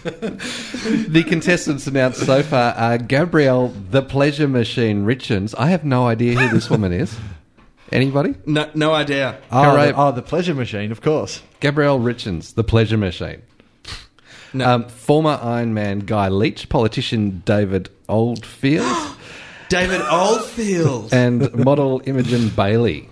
The 0.03 1.25
contestants 1.29 1.87
announced 1.87 2.25
so 2.25 2.43
far 2.43 2.73
are 2.73 2.97
Gabrielle 2.97 3.69
the 3.91 4.01
Pleasure 4.01 4.49
Machine 4.49 5.05
Richens. 5.05 5.55
I 5.59 5.67
have 5.67 5.85
no 5.85 6.07
idea 6.07 6.39
who 6.39 6.49
this 6.55 6.71
woman 6.71 6.95
is. 6.95 7.15
Anybody? 7.93 8.35
No, 8.47 8.71
no 8.75 8.93
idea. 8.95 9.39
oh, 9.51 9.71
Hooray. 9.71 9.93
the, 9.93 9.97
oh, 9.97 10.13
the 10.13 10.23
pleasure 10.23 10.55
machine, 10.55 10.91
of 10.91 11.03
course. 11.03 11.43
Gabrielle 11.61 12.01
Richens, 12.01 12.55
the 12.55 12.65
Pleasure 12.65 12.97
Machine. 12.97 13.43
No. 14.55 14.69
Um, 14.69 14.89
former 14.89 15.39
Iron 15.43 15.73
Man 15.75 16.01
Guy 16.01 16.29
Leach, 16.29 16.69
politician 16.69 17.43
David 17.45 17.89
Oldfield, 18.09 19.17
David 19.69 20.03
Oldfield. 20.03 21.09
and 21.13 21.55
model 21.55 22.03
Imogen 22.05 22.51
Bailey. 22.51 23.09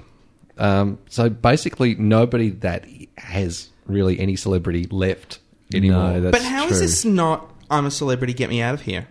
Um, 0.59 0.99
so 1.09 1.31
basically, 1.31 1.95
nobody 1.95 2.51
that 2.51 2.85
has 3.17 3.71
really 3.87 4.21
any 4.21 4.37
celebrity 4.37 4.87
left 4.91 5.39
anymore. 5.73 6.13
No, 6.13 6.21
that's 6.21 6.39
but 6.39 6.47
how 6.47 6.65
is 6.65 6.69
true. 6.73 6.79
this 6.81 7.05
not? 7.05 7.51
I'm 7.71 7.87
a 7.87 7.91
celebrity. 7.91 8.35
Get 8.35 8.51
me 8.51 8.61
out 8.61 8.75
of 8.75 8.83
here. 8.83 9.09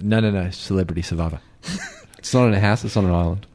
No, 0.00 0.18
no, 0.18 0.30
no. 0.30 0.50
Celebrity 0.50 1.02
Survivor. 1.02 1.40
it's 2.18 2.34
not 2.34 2.48
in 2.48 2.54
a 2.54 2.60
house; 2.60 2.84
it's 2.84 2.96
on 2.96 3.04
an 3.04 3.12
island. 3.12 3.46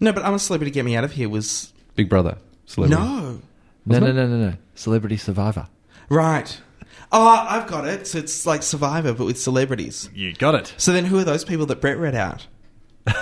No, 0.00 0.12
but 0.12 0.24
I'm 0.24 0.34
a 0.34 0.38
celebrity. 0.38 0.70
Get 0.70 0.84
me 0.84 0.96
out 0.96 1.04
of 1.04 1.12
here 1.12 1.28
was 1.28 1.72
Big 1.96 2.08
Brother 2.08 2.38
celebrity. 2.66 3.02
no. 3.02 3.40
No, 3.86 3.98
no, 4.00 4.12
no, 4.12 4.26
no, 4.26 4.50
no. 4.50 4.54
Celebrity 4.74 5.16
Survivor. 5.16 5.66
Right. 6.10 6.60
Oh, 7.10 7.46
I've 7.48 7.66
got 7.66 7.86
it. 7.86 8.06
So 8.06 8.18
it's 8.18 8.44
like 8.44 8.62
Survivor, 8.62 9.14
but 9.14 9.24
with 9.24 9.40
celebrities. 9.40 10.10
You 10.14 10.34
got 10.34 10.54
it. 10.54 10.74
So 10.76 10.92
then, 10.92 11.06
who 11.06 11.18
are 11.18 11.24
those 11.24 11.44
people 11.44 11.64
that 11.66 11.80
Brett 11.80 11.96
read 11.98 12.14
out? 12.14 12.46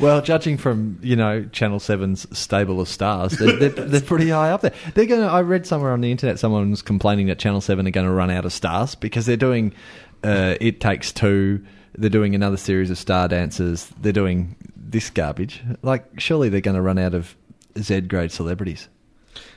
Well, 0.00 0.22
judging 0.22 0.56
from 0.56 0.98
you 1.02 1.16
know 1.16 1.44
Channel 1.44 1.78
7's 1.78 2.26
stable 2.36 2.80
of 2.80 2.88
stars, 2.88 3.32
they're, 3.32 3.56
they're, 3.56 3.68
they're 3.86 4.00
pretty 4.00 4.30
high 4.30 4.50
up 4.50 4.62
there. 4.62 4.72
They're 4.94 5.06
going. 5.06 5.20
to 5.20 5.26
I 5.26 5.42
read 5.42 5.66
somewhere 5.66 5.92
on 5.92 6.00
the 6.00 6.10
internet 6.10 6.38
someone 6.38 6.70
was 6.70 6.82
complaining 6.82 7.26
that 7.26 7.38
Channel 7.38 7.60
7 7.60 7.86
are 7.86 7.90
going 7.90 8.06
to 8.06 8.12
run 8.12 8.30
out 8.30 8.44
of 8.44 8.52
stars 8.52 8.94
because 8.94 9.26
they're 9.26 9.36
doing 9.36 9.74
uh, 10.22 10.56
It 10.60 10.80
Takes 10.80 11.12
Two. 11.12 11.64
They're 11.96 12.10
doing 12.10 12.34
another 12.34 12.56
series 12.56 12.90
of 12.90 12.98
Star 12.98 13.28
Dancers. 13.28 13.86
They're 14.00 14.12
doing 14.12 14.56
this 14.94 15.10
garbage. 15.10 15.60
Like, 15.82 16.18
surely 16.18 16.48
they're 16.48 16.60
going 16.62 16.76
to 16.76 16.80
run 16.82 16.96
out 16.98 17.12
of 17.14 17.34
Z 17.76 18.02
grade 18.02 18.30
celebrities. 18.32 18.88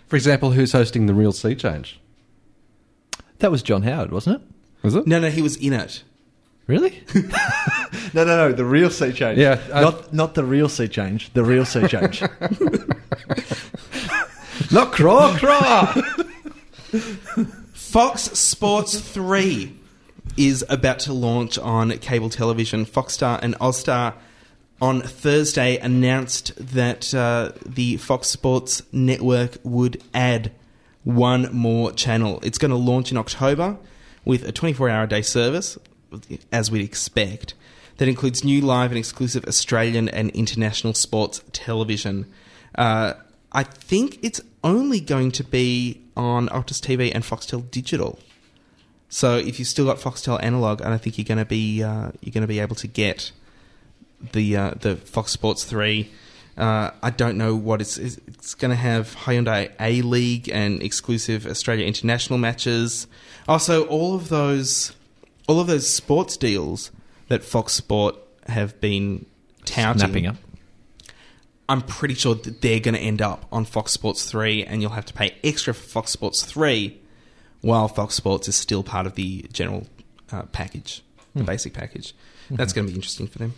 For 0.08 0.15
example, 0.15 0.52
who's 0.52 0.71
hosting 0.73 1.06
the 1.06 1.13
Real 1.13 1.32
Sea 1.32 1.54
Change? 1.56 2.00
That 3.38 3.52
was 3.52 3.62
John 3.62 3.84
Howard, 3.84 4.12
wasn't 4.12 4.41
it? 4.41 4.47
Was 4.82 4.95
it? 4.95 5.06
No, 5.06 5.19
no, 5.19 5.30
he 5.30 5.43
was 5.43 5.56
in 5.58 5.73
it. 5.73 6.04
Really? 6.65 7.04
no, 7.15 8.23
no, 8.26 8.26
no. 8.26 8.52
The 8.52 8.65
real 8.65 8.89
sea 8.89 9.13
change. 9.13 9.38
Yeah, 9.39 9.62
I- 9.73 9.82
not 9.82 10.12
not 10.13 10.34
the 10.34 10.43
real 10.43 10.67
sea 10.67 10.88
change. 10.89 11.32
The 11.34 11.43
real 11.43 11.63
sea 11.63 11.88
change. 11.88 12.21
Not 14.71 14.91
Craw 14.91 15.38
Craw. 15.38 15.93
Fox 17.73 18.21
Sports 18.23 19.00
3 19.00 19.73
is 20.36 20.65
about 20.67 21.00
to 21.00 21.13
launch 21.13 21.58
on 21.58 21.91
cable 22.00 22.30
television. 22.30 22.86
Foxstar 22.86 23.39
and 23.41 23.56
Austar 23.60 24.13
on 24.82 25.02
Thursday 25.02 25.78
announced 25.78 26.54
that 26.74 27.13
uh, 27.13 27.52
the 27.66 27.98
Fox 27.98 28.28
Sports 28.28 28.84
network 28.92 29.58
would 29.63 30.02
add 30.13 30.52
one 31.04 31.54
more 31.54 31.92
channel. 31.92 32.40
It's 32.44 32.58
going 32.58 32.72
to 32.72 32.78
launch 32.78 33.12
in 33.12 33.18
October 33.18 33.78
with 34.26 34.44
a 34.44 34.52
24 34.52 34.90
hour 34.90 35.04
a 35.04 35.08
day 35.08 35.22
service, 35.22 35.78
as 36.52 36.70
we'd 36.70 36.84
expect, 36.84 37.54
that 37.98 38.08
includes 38.08 38.44
new 38.44 38.62
live 38.62 38.92
and 38.92 38.98
exclusive 38.98 39.46
Australian 39.46 40.10
and 40.10 40.30
international 40.32 40.94
sports 40.94 41.42
television. 41.54 42.32
Uh, 42.76 43.13
I 43.52 43.63
think 43.63 44.20
it's 44.22 44.42
only 44.63 45.00
going 45.00 45.32
to 45.32 45.44
be 45.44 46.02
on 46.16 46.50
Optus 46.50 46.82
TV 46.82 47.12
and 47.13 47.24
Foxtel 47.24 47.70
Digital. 47.72 48.20
So 49.10 49.38
if 49.38 49.58
you've 49.58 49.68
still 49.68 49.86
got 49.86 49.98
Foxtel 49.98 50.42
analog, 50.44 50.82
I 50.82 50.90
don't 50.90 51.02
think 51.02 51.18
you're 51.18 51.26
going 51.26 51.38
to 51.38 51.46
be 51.46 51.82
uh, 51.82 52.12
you're 52.22 52.34
going 52.34 52.42
to 52.42 52.48
be 52.48 52.60
able 52.60 52.76
to 52.76 52.88
get 52.88 53.32
the 54.34 54.56
uh, 54.58 54.72
the 54.80 54.96
Fox 54.96 55.32
Sports 55.32 55.64
three. 55.64 56.12
Uh, 56.58 56.90
I 57.04 57.12
don't 57.12 57.38
know 57.38 57.56
what 57.56 57.82
it's 57.82 57.98
it's- 57.98 58.20
it's 58.28 58.56
going 58.56 58.70
to 58.72 58.76
have 58.76 59.16
Hyundai 59.16 59.72
A 59.80 60.02
League 60.02 60.50
and 60.50 60.82
exclusive 60.82 61.46
Australia 61.46 61.86
international 61.86 62.40
matches. 62.40 63.06
Also, 63.48 63.86
all 63.88 64.16
of 64.16 64.30
those 64.30 64.94
all 65.48 65.60
of 65.60 65.68
those 65.68 65.88
sports 65.90 66.36
deals 66.38 66.92
that 67.28 67.44
Fox 67.44 67.74
Sport 67.74 68.16
have 68.48 68.80
been 68.82 69.26
touting. 69.66 70.00
Snapping 70.00 70.28
up. 70.28 70.36
I'm 71.70 71.82
pretty 71.82 72.14
sure 72.14 72.36
that 72.36 72.62
they're 72.62 72.80
going 72.80 72.96
to 72.96 73.02
end 73.02 73.22
up 73.22 73.46
on 73.52 73.66
Fox 73.66 73.92
Sports 73.92 74.30
3, 74.30 74.64
and 74.64 74.82
you'll 74.82 74.92
have 74.92 75.06
to 75.08 75.14
pay 75.14 75.36
extra 75.44 75.74
for 75.74 75.84
Fox 75.84 76.12
Sports 76.12 76.44
3, 76.44 76.98
while 77.62 77.90
Fox 77.90 78.16
Sports 78.16 78.48
is 78.48 78.56
still 78.56 78.84
part 78.84 79.06
of 79.06 79.16
the 79.16 79.46
general 79.52 79.86
uh, 80.32 80.44
package, 80.44 81.04
the 81.36 81.44
basic 81.44 81.74
package. 81.74 82.14
That's 82.50 82.72
going 82.72 82.88
to 82.88 82.92
be 82.94 82.96
interesting 82.96 83.28
for 83.28 83.40
them. 83.40 83.54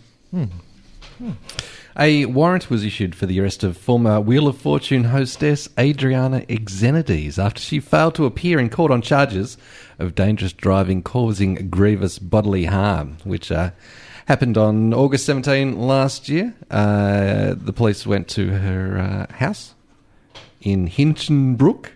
A 1.98 2.26
warrant 2.28 2.70
was 2.70 2.86
issued 2.86 3.16
for 3.16 3.26
the 3.26 3.42
arrest 3.42 3.64
of 3.64 3.76
former 3.76 4.22
Wheel 4.22 4.48
of 4.48 4.58
Fortune 4.58 5.06
hostess 5.06 5.68
Adriana 5.78 6.42
Xenides 6.42 7.38
after 7.38 7.62
she 7.62 7.80
failed 7.80 8.16
to 8.16 8.26
appear 8.26 8.60
in 8.60 8.70
court 8.70 8.92
on 8.92 9.02
charges 9.02 9.58
of 9.98 10.16
dangerous 10.16 10.54
driving 10.54 11.02
causing 11.02 11.70
grievous 11.70 12.20
bodily 12.20 12.66
harm, 12.66 13.18
which 13.24 13.52
uh, 13.52 13.72
happened 14.28 14.58
on 14.58 14.94
August 14.94 15.26
17 15.26 15.78
last 15.78 16.30
year. 16.30 16.54
Uh, 16.72 17.56
the 17.58 17.74
police 17.74 18.06
went 18.06 18.28
to 18.30 18.50
her 18.50 18.98
uh, 18.98 19.34
house 19.34 19.74
in 20.62 20.88
Hinchinbrook. 20.88 21.90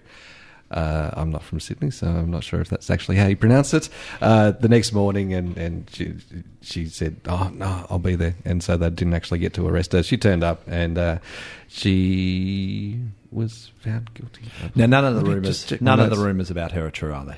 Uh, 0.73 1.11
I'm 1.13 1.31
not 1.31 1.43
from 1.43 1.59
Sydney, 1.59 1.91
so 1.91 2.07
I'm 2.07 2.31
not 2.31 2.43
sure 2.43 2.59
if 2.59 2.67
that's 2.67 2.89
actually 2.89 3.17
how 3.17 3.27
you 3.27 3.35
pronounce 3.35 3.75
it. 3.75 3.89
Uh, 4.19 4.51
the 4.51 4.67
next 4.67 4.91
morning, 4.91 5.31
and, 5.33 5.55
and 5.55 5.89
she, 5.93 6.15
she 6.61 6.87
said, 6.87 7.21
"Oh 7.27 7.51
no, 7.53 7.85
I'll 7.91 7.99
be 7.99 8.15
there," 8.15 8.33
and 8.43 8.63
so 8.63 8.75
they 8.75 8.89
didn't 8.89 9.13
actually 9.13 9.37
get 9.39 9.53
to 9.53 9.67
arrest 9.67 9.93
her. 9.93 10.01
She 10.01 10.17
turned 10.17 10.43
up, 10.43 10.63
and 10.67 10.97
uh, 10.97 11.19
she 11.67 12.99
was 13.31 13.71
found 13.81 14.11
guilty. 14.15 14.41
Now, 14.73 14.87
none 14.87 15.05
of 15.05 15.15
the 15.15 15.21
rumors, 15.21 15.47
just 15.47 15.69
check 15.69 15.81
my 15.81 15.95
none 15.95 15.99
of 15.99 16.09
the 16.09 16.23
rumors 16.23 16.49
about 16.49 16.71
her 16.71 16.87
are 16.87 16.91
true, 16.91 17.13
are 17.13 17.25
they? 17.25 17.37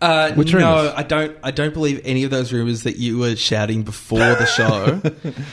Uh, 0.00 0.32
Which 0.32 0.54
no, 0.54 0.76
rumours? 0.76 0.92
I 0.96 1.02
don't. 1.02 1.36
I 1.42 1.50
don't 1.50 1.74
believe 1.74 2.00
any 2.04 2.24
of 2.24 2.30
those 2.30 2.54
rumors 2.54 2.84
that 2.84 2.96
you 2.96 3.18
were 3.18 3.36
shouting 3.36 3.82
before 3.82 4.18
the 4.18 4.46
show 4.46 5.02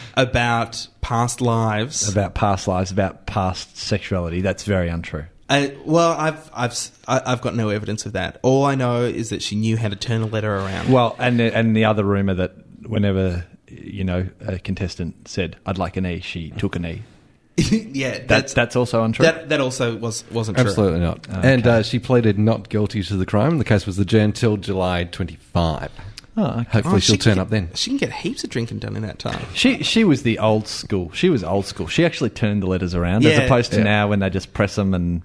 about 0.16 0.88
past 1.02 1.42
lives. 1.42 2.10
About 2.10 2.34
past 2.34 2.66
lives, 2.66 2.92
about 2.92 3.26
past 3.26 3.76
sexuality. 3.76 4.40
That's 4.40 4.64
very 4.64 4.88
untrue. 4.88 5.26
Uh, 5.50 5.68
well, 5.86 6.12
I've 6.12 6.50
I've 6.54 6.72
s- 6.72 6.92
I- 7.08 7.22
I've 7.26 7.42
got 7.42 7.56
no 7.56 7.70
evidence 7.70 8.06
of 8.06 8.14
that. 8.14 8.40
All 8.44 8.66
I 8.66 8.76
know 8.76 9.04
is 9.04 9.30
that 9.30 9.42
she 9.42 9.56
knew 9.56 9.78
how 9.78 9.88
to 9.90 9.96
turn 9.96 10.22
a 10.22 10.26
letter 10.26 10.54
around. 10.54 10.92
Well, 10.92 11.16
and 11.20 11.40
the, 11.40 11.56
and 11.56 11.76
the 11.76 11.86
other 11.86 12.04
rumor 12.04 12.34
that 12.34 12.54
whenever 12.86 13.46
you 13.70 14.04
know 14.04 14.28
a 14.42 14.60
contestant 14.60 15.28
said, 15.28 15.56
"I'd 15.66 15.78
like 15.78 15.96
an 15.98 16.06
E," 16.06 16.20
she 16.20 16.52
took 16.52 16.76
an 16.76 16.86
E. 16.86 17.04
yeah, 17.58 18.12
That's 18.12 18.28
that's 18.28 18.54
that's 18.54 18.76
also 18.76 19.04
untrue. 19.04 19.24
that. 19.26 19.50
That 19.50 19.62
also 19.62 19.96
was 19.98 20.24
wasn't 20.32 20.58
true. 20.58 20.68
Absolutely 20.68 21.00
not. 21.00 21.26
And 21.30 21.66
uh, 21.66 21.82
she 21.82 21.98
pleaded 21.98 22.38
not 22.38 22.70
guilty 22.70 23.02
to 23.04 23.16
the 23.16 23.26
crime. 23.26 23.58
The 23.58 23.64
case 23.66 23.86
was 23.88 23.98
adjourned 23.98 24.36
till 24.36 24.58
July 24.58 25.06
25. 25.06 25.90
Oh, 26.38 26.44
okay. 26.62 26.64
Hopefully, 26.70 26.96
Oh, 26.96 27.00
she'll 27.00 27.16
she 27.16 27.18
turn 27.18 27.34
can 27.34 27.40
up 27.42 27.50
then. 27.50 27.70
She 27.74 27.90
can 27.90 27.98
get 27.98 28.14
heaps 28.14 28.44
of 28.44 28.50
drinking 28.50 28.80
done 28.80 28.96
in 28.96 29.02
that 29.04 29.20
time. 29.20 29.44
She 29.54 29.84
she 29.84 30.04
was 30.04 30.24
the 30.24 30.40
old 30.40 30.68
school. 30.68 31.12
She 31.14 31.30
was 31.30 31.44
old 31.44 31.66
school. 31.66 31.88
She 31.88 32.06
actually 32.06 32.30
turned 32.30 32.64
the 32.64 32.68
letters 32.68 32.96
around 32.96 33.26
as 33.26 33.38
opposed 33.40 33.72
to 33.74 33.80
Yeah. 33.80 33.84
now 33.84 34.08
when 34.10 34.20
they 34.20 34.30
just 34.30 34.54
press 34.54 34.76
them 34.76 34.94
and. 34.94 35.22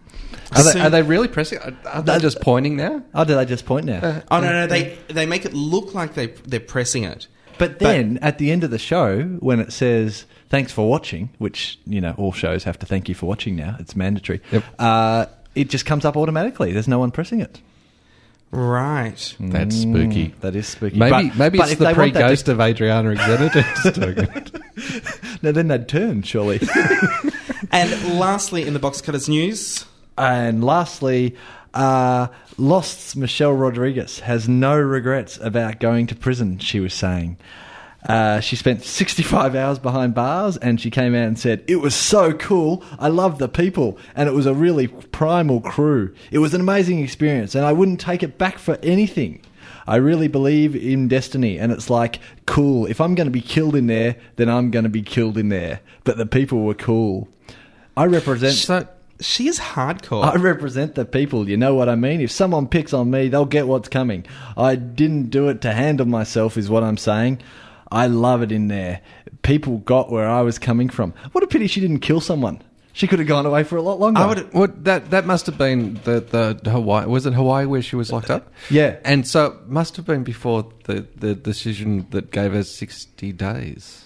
Are 0.55 0.63
they, 0.63 0.71
Soon- 0.73 0.83
are 0.83 0.91
they 0.91 1.03
really 1.03 1.29
pressing? 1.29 1.59
Are, 1.61 1.73
are 1.87 2.03
they 2.03 2.19
just 2.19 2.41
pointing 2.41 2.77
now? 2.77 3.03
Oh, 3.15 3.25
do 3.25 3.35
they 3.35 3.45
just 3.47 3.65
point 3.65 3.87
now? 3.87 4.23
Oh 4.31 4.41
no, 4.41 4.51
no, 4.53 4.67
they 4.67 4.99
they 5.09 5.25
make 5.27 5.45
it 5.45 5.55
look 5.55 5.95
like 5.95 6.15
they 6.15 6.27
they're 6.27 6.61
pressing 6.61 7.05
it. 7.05 7.27
But 7.59 7.79
then 7.79 8.19
at 8.23 8.39
the 8.39 8.51
end 8.51 8.65
of 8.65 8.71
the 8.71 8.79
show, 8.79 9.23
when 9.41 9.61
it 9.61 9.73
says 9.73 10.25
"Thanks 10.49 10.73
for 10.73 10.89
watching," 10.89 11.31
which 11.39 11.79
you 11.87 12.01
know 12.01 12.15
all 12.19 12.33
shows 12.33 12.65
have 12.65 12.79
to 12.81 12.87
thank 12.87 13.09
you 13.09 13.15
for 13.15 13.27
watching 13.27 13.57
now, 13.57 13.77
it's 13.79 13.95
mandatory. 13.97 14.41
Yep. 14.51 14.65
Uh, 14.79 15.27
it 15.55 15.71
just 15.71 15.87
comes 15.87 16.05
up 16.05 16.17
automatically. 16.17 16.73
There's 16.73 16.89
no 16.89 16.99
one 16.99 17.11
pressing 17.13 17.41
it. 17.41 17.61
Right. 18.53 19.35
That's 19.41 19.75
spooky. 19.75 20.35
That 20.43 20.55
is 20.55 20.69
spooky. 20.69 20.99
Maybe 20.99 21.29
But- 21.31 21.37
maybe 21.39 21.59
but 21.59 21.71
it's 21.71 21.79
the 21.79 21.87
they 21.87 21.93
want 21.95 22.13
that 22.15 22.21
to- 22.21 22.25
pre-ghost 22.27 22.49
of 22.51 22.61
Adriana 22.61 23.13
Exeter 23.13 24.15
doing 24.15 24.29
it. 24.37 24.53
No, 25.43 25.51
then 25.53 25.69
they'd 25.69 25.89
turn 25.89 26.23
surely. 26.23 26.61
And 27.71 28.19
lastly, 28.19 28.67
in 28.67 28.75
the 28.75 28.79
box 28.79 29.01
cutters 29.01 29.29
news, 29.31 29.87
And 30.19 30.63
lastly, 30.63 31.37
uh, 31.73 32.27
Lost's 32.59 33.17
Michelle 33.17 33.55
Rodriguez 33.55 34.21
has 34.21 34.47
no 34.49 34.77
regrets 34.79 35.39
about 35.41 35.81
going 35.81 36.07
to 36.09 36.15
prison, 36.15 36.59
she 36.59 36.81
was 36.81 36.93
saying. 36.93 37.39
Uh, 38.09 38.41
she 38.41 38.57
spent 38.57 38.83
65 38.83 39.55
hours 39.55 39.79
behind 39.79 40.15
bars 40.15 40.57
and 40.57 40.81
she 40.81 40.91
came 40.91 41.15
out 41.15 41.27
and 41.27 41.39
said, 41.39 41.63
It 41.69 41.77
was 41.77 41.95
so 41.95 42.33
cool. 42.33 42.83
I 42.99 43.09
love 43.09 43.39
the 43.39 43.49
people. 43.49 43.97
And 44.17 44.29
it 44.29 44.33
was 44.33 44.47
a 44.47 44.55
really 44.55 44.89
primal 44.89 45.61
crew. 45.61 46.15
It 46.31 46.39
was 46.39 46.53
an 46.53 46.61
amazing 46.61 46.99
experience 46.99 47.55
and 47.55 47.65
I 47.65 47.73
wouldn't 47.73 48.01
take 48.01 48.23
it 48.23 48.39
back 48.39 48.59
for 48.59 48.79
anything. 48.83 49.43
I 49.87 49.97
really 49.97 50.29
believe 50.29 50.75
in 50.75 51.09
destiny 51.09 51.59
and 51.59 51.71
it's 51.71 51.91
like, 51.91 52.19
cool. 52.47 52.87
If 52.87 53.01
I'm 53.01 53.15
going 53.15 53.27
to 53.27 53.33
be 53.33 53.41
killed 53.41 53.77
in 53.77 53.87
there, 53.87 54.17
then 54.37 54.49
I'm 54.49 54.71
going 54.71 54.85
to 54.85 54.89
be 54.89 55.03
killed 55.03 55.39
in 55.39 55.49
there. 55.49 55.81
But 56.05 56.17
the 56.17 56.27
people 56.27 56.63
were 56.63 56.75
cool. 56.75 57.29
I 57.97 58.07
represent. 58.07 58.55
so 58.55 58.89
she 59.21 59.49
is 59.49 59.59
hardcore. 59.59 60.25
I 60.25 60.37
represent 60.37 60.95
the 60.95 61.05
people, 61.05 61.49
you 61.49 61.57
know 61.57 61.75
what 61.75 61.89
I 61.89 61.95
mean? 61.95 62.21
If 62.21 62.31
someone 62.31 62.67
picks 62.67 62.93
on 62.93 63.11
me, 63.11 63.29
they'll 63.29 63.45
get 63.45 63.69
what's 63.69 63.89
coming. 63.89 64.27
I 64.57 64.77
didn't 64.77 65.31
do 65.31 65.49
it 65.49 65.61
to 65.63 65.73
handle 65.73 66.07
myself, 66.07 66.57
is 66.57 66.69
what 66.69 66.83
I'm 66.83 66.97
saying. 66.97 67.41
I 67.93 68.07
love 68.07 68.43
it 68.43 68.51
in 68.51 68.69
there. 68.69 69.01
People 69.43 69.79
got 69.79 70.11
where 70.11 70.29
I 70.29 70.41
was 70.41 70.59
coming 70.59 70.89
from. 70.89 71.13
What 71.33 71.45
a 71.45 71.47
pity 71.47 71.67
she 71.67 71.81
didn't 71.81 72.01
kill 72.01 72.21
someone. 72.21 72.63
She 72.95 73.07
could 73.07 73.19
have 73.21 73.29
gone 73.29 73.47
away 73.47 73.65
for 73.65 73.77
a 73.77 73.83
lot 73.83 73.99
longer. 74.01 74.21
I 74.21 74.27
would. 74.59 74.85
That 74.85 75.11
that 75.11 75.25
must 75.27 75.47
have 75.47 75.57
been 75.57 75.95
the 76.05 76.59
the 76.63 76.71
Hawaii. 76.71 77.07
Was 77.07 77.25
it 77.27 77.33
Hawaii 77.33 77.65
where 77.67 77.81
she 77.83 77.97
was 77.97 78.13
locked 78.13 78.31
up? 78.31 78.53
Yeah. 78.71 78.97
and 79.05 79.27
so 79.27 79.47
it 79.47 79.69
must 79.69 79.97
have 79.97 80.05
been 80.07 80.25
before 80.25 80.71
the 80.85 81.07
the 81.17 81.35
decision 81.35 82.07
that 82.11 82.31
gave 82.31 82.53
her 82.53 82.63
sixty 82.65 83.33
days. 83.33 84.02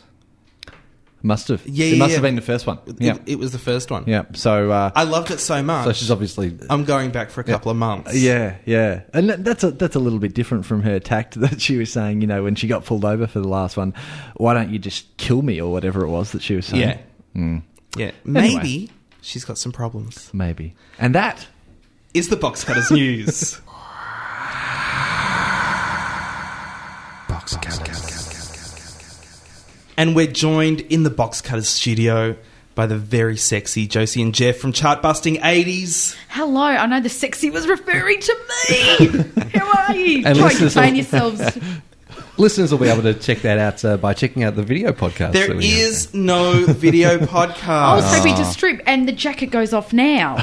Must 1.26 1.48
have. 1.48 1.66
Yeah, 1.66 1.86
it 1.86 1.92
yeah, 1.94 1.98
must 1.98 2.10
yeah. 2.10 2.14
have 2.16 2.22
been 2.22 2.36
the 2.36 2.40
first 2.40 2.68
one. 2.68 2.78
It, 2.86 3.00
Yeah. 3.00 3.18
it 3.26 3.36
was 3.38 3.50
the 3.50 3.58
first 3.58 3.90
one. 3.90 4.04
Yeah. 4.06 4.26
So, 4.34 4.70
uh, 4.70 4.92
I 4.94 5.02
loved 5.02 5.32
it 5.32 5.40
so 5.40 5.60
much. 5.60 5.84
So 5.84 5.92
she's 5.92 6.10
obviously 6.10 6.56
I'm 6.70 6.84
going 6.84 7.10
back 7.10 7.30
for 7.30 7.40
a 7.40 7.44
couple 7.44 7.70
of 7.72 7.76
months. 7.76 8.14
Yeah, 8.16 8.54
yeah, 8.64 9.00
and 9.12 9.28
that- 9.30 9.44
that's 9.44 9.64
a 9.64 9.72
that's 9.72 9.96
a 9.96 9.98
little 9.98 10.20
bit 10.20 10.34
different 10.34 10.64
from 10.66 10.82
her 10.82 11.00
tact 11.00 11.34
that 11.40 11.60
she 11.60 11.76
was 11.78 11.92
saying. 11.92 12.20
You 12.20 12.28
know, 12.28 12.44
when 12.44 12.54
she 12.54 12.68
got 12.68 12.84
pulled 12.84 13.04
over 13.04 13.26
for 13.26 13.40
the 13.40 13.48
last 13.48 13.76
one, 13.76 13.92
why 14.36 14.54
don't 14.54 14.70
you 14.70 14.78
just 14.78 15.16
kill 15.16 15.42
me 15.42 15.60
or 15.60 15.72
whatever 15.72 16.04
it 16.04 16.08
was 16.10 16.30
that 16.30 16.42
she 16.42 16.54
was 16.54 16.66
saying? 16.66 16.82
Yeah. 16.82 16.98
Mm, 17.34 17.62
Yeah. 17.96 18.12
Maybe 18.24 18.90
she's 19.20 19.44
got 19.44 19.58
some 19.58 19.72
problems. 19.72 20.30
maybe. 20.32 20.74
And 20.98 21.12
that 21.16 21.46
Is 22.14 22.28
the 22.28 22.36
box 22.36 22.62
cutters 22.62 22.90
news? 22.92 23.60
and 29.96 30.14
we're 30.16 30.26
joined 30.26 30.80
in 30.82 31.02
the 31.02 31.10
box 31.10 31.40
cutters 31.40 31.68
studio 31.68 32.36
by 32.74 32.86
the 32.86 32.96
very 32.96 33.36
sexy 33.36 33.86
Josie 33.86 34.20
and 34.22 34.34
Jeff 34.34 34.56
from 34.58 34.72
Chartbusting 34.72 35.40
80s. 35.40 36.14
Hello, 36.28 36.60
I 36.60 36.84
know 36.86 37.00
the 37.00 37.08
sexy 37.08 37.48
was 37.50 37.66
referring 37.66 38.20
to 38.20 38.36
me. 38.68 39.06
How 39.58 39.86
are 39.88 39.96
you? 39.96 40.22
And 40.26 40.36
Try 40.38 40.48
listeners 40.48 40.74
to 40.74 40.80
contain 40.80 40.92
will- 40.92 40.96
yourselves. 41.32 41.58
listeners 42.38 42.70
will 42.70 42.78
be 42.78 42.88
able 42.88 43.02
to 43.02 43.14
check 43.14 43.38
that 43.42 43.58
out 43.58 43.82
uh, 43.82 43.96
by 43.96 44.12
checking 44.12 44.44
out 44.44 44.56
the 44.56 44.62
video 44.62 44.92
podcast. 44.92 45.32
There 45.32 45.58
is 45.58 46.06
have. 46.06 46.14
no 46.14 46.66
video 46.68 47.16
podcast. 47.18 47.68
I 47.68 47.94
was 47.96 48.04
hoping 48.14 48.34
to 48.36 48.44
strip, 48.44 48.82
and 48.86 49.08
the 49.08 49.12
jacket 49.12 49.46
goes 49.46 49.72
off 49.72 49.94
now. 49.94 50.36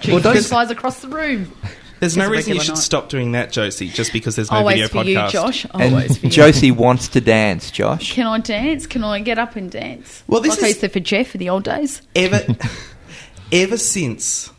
Juice 0.00 0.22
don't- 0.22 0.44
flies 0.44 0.70
across 0.72 1.00
the 1.00 1.08
room. 1.08 1.52
There's 2.00 2.16
no 2.16 2.28
reason 2.30 2.54
you 2.54 2.60
should 2.60 2.74
night. 2.74 2.78
stop 2.78 3.08
doing 3.08 3.32
that, 3.32 3.50
Josie, 3.52 3.88
just 3.88 4.12
because 4.12 4.36
there's 4.36 4.50
no 4.50 4.58
Always 4.58 4.74
video 4.74 4.88
for 4.88 5.04
podcast. 5.04 5.26
you, 5.26 5.30
Josh. 5.32 5.64
And 5.74 5.94
Always 5.94 6.18
for 6.18 6.26
you. 6.26 6.32
Josie 6.32 6.70
wants 6.70 7.08
to 7.08 7.20
dance, 7.20 7.70
Josh. 7.70 8.12
Can 8.12 8.26
I 8.26 8.38
dance? 8.38 8.86
Can 8.86 9.02
I 9.04 9.20
get 9.20 9.38
up 9.38 9.56
and 9.56 9.70
dance? 9.70 10.22
Well, 10.26 10.40
this 10.40 10.50
like 10.56 10.58
I 10.62 10.66
is- 10.66 10.68
used 10.70 10.80
to 10.82 10.88
for 10.88 11.00
Jeff 11.00 11.34
in 11.34 11.38
the 11.40 11.48
old 11.48 11.64
days. 11.64 12.02
Ever, 12.14 12.44
ever 13.52 13.76
since 13.76 14.50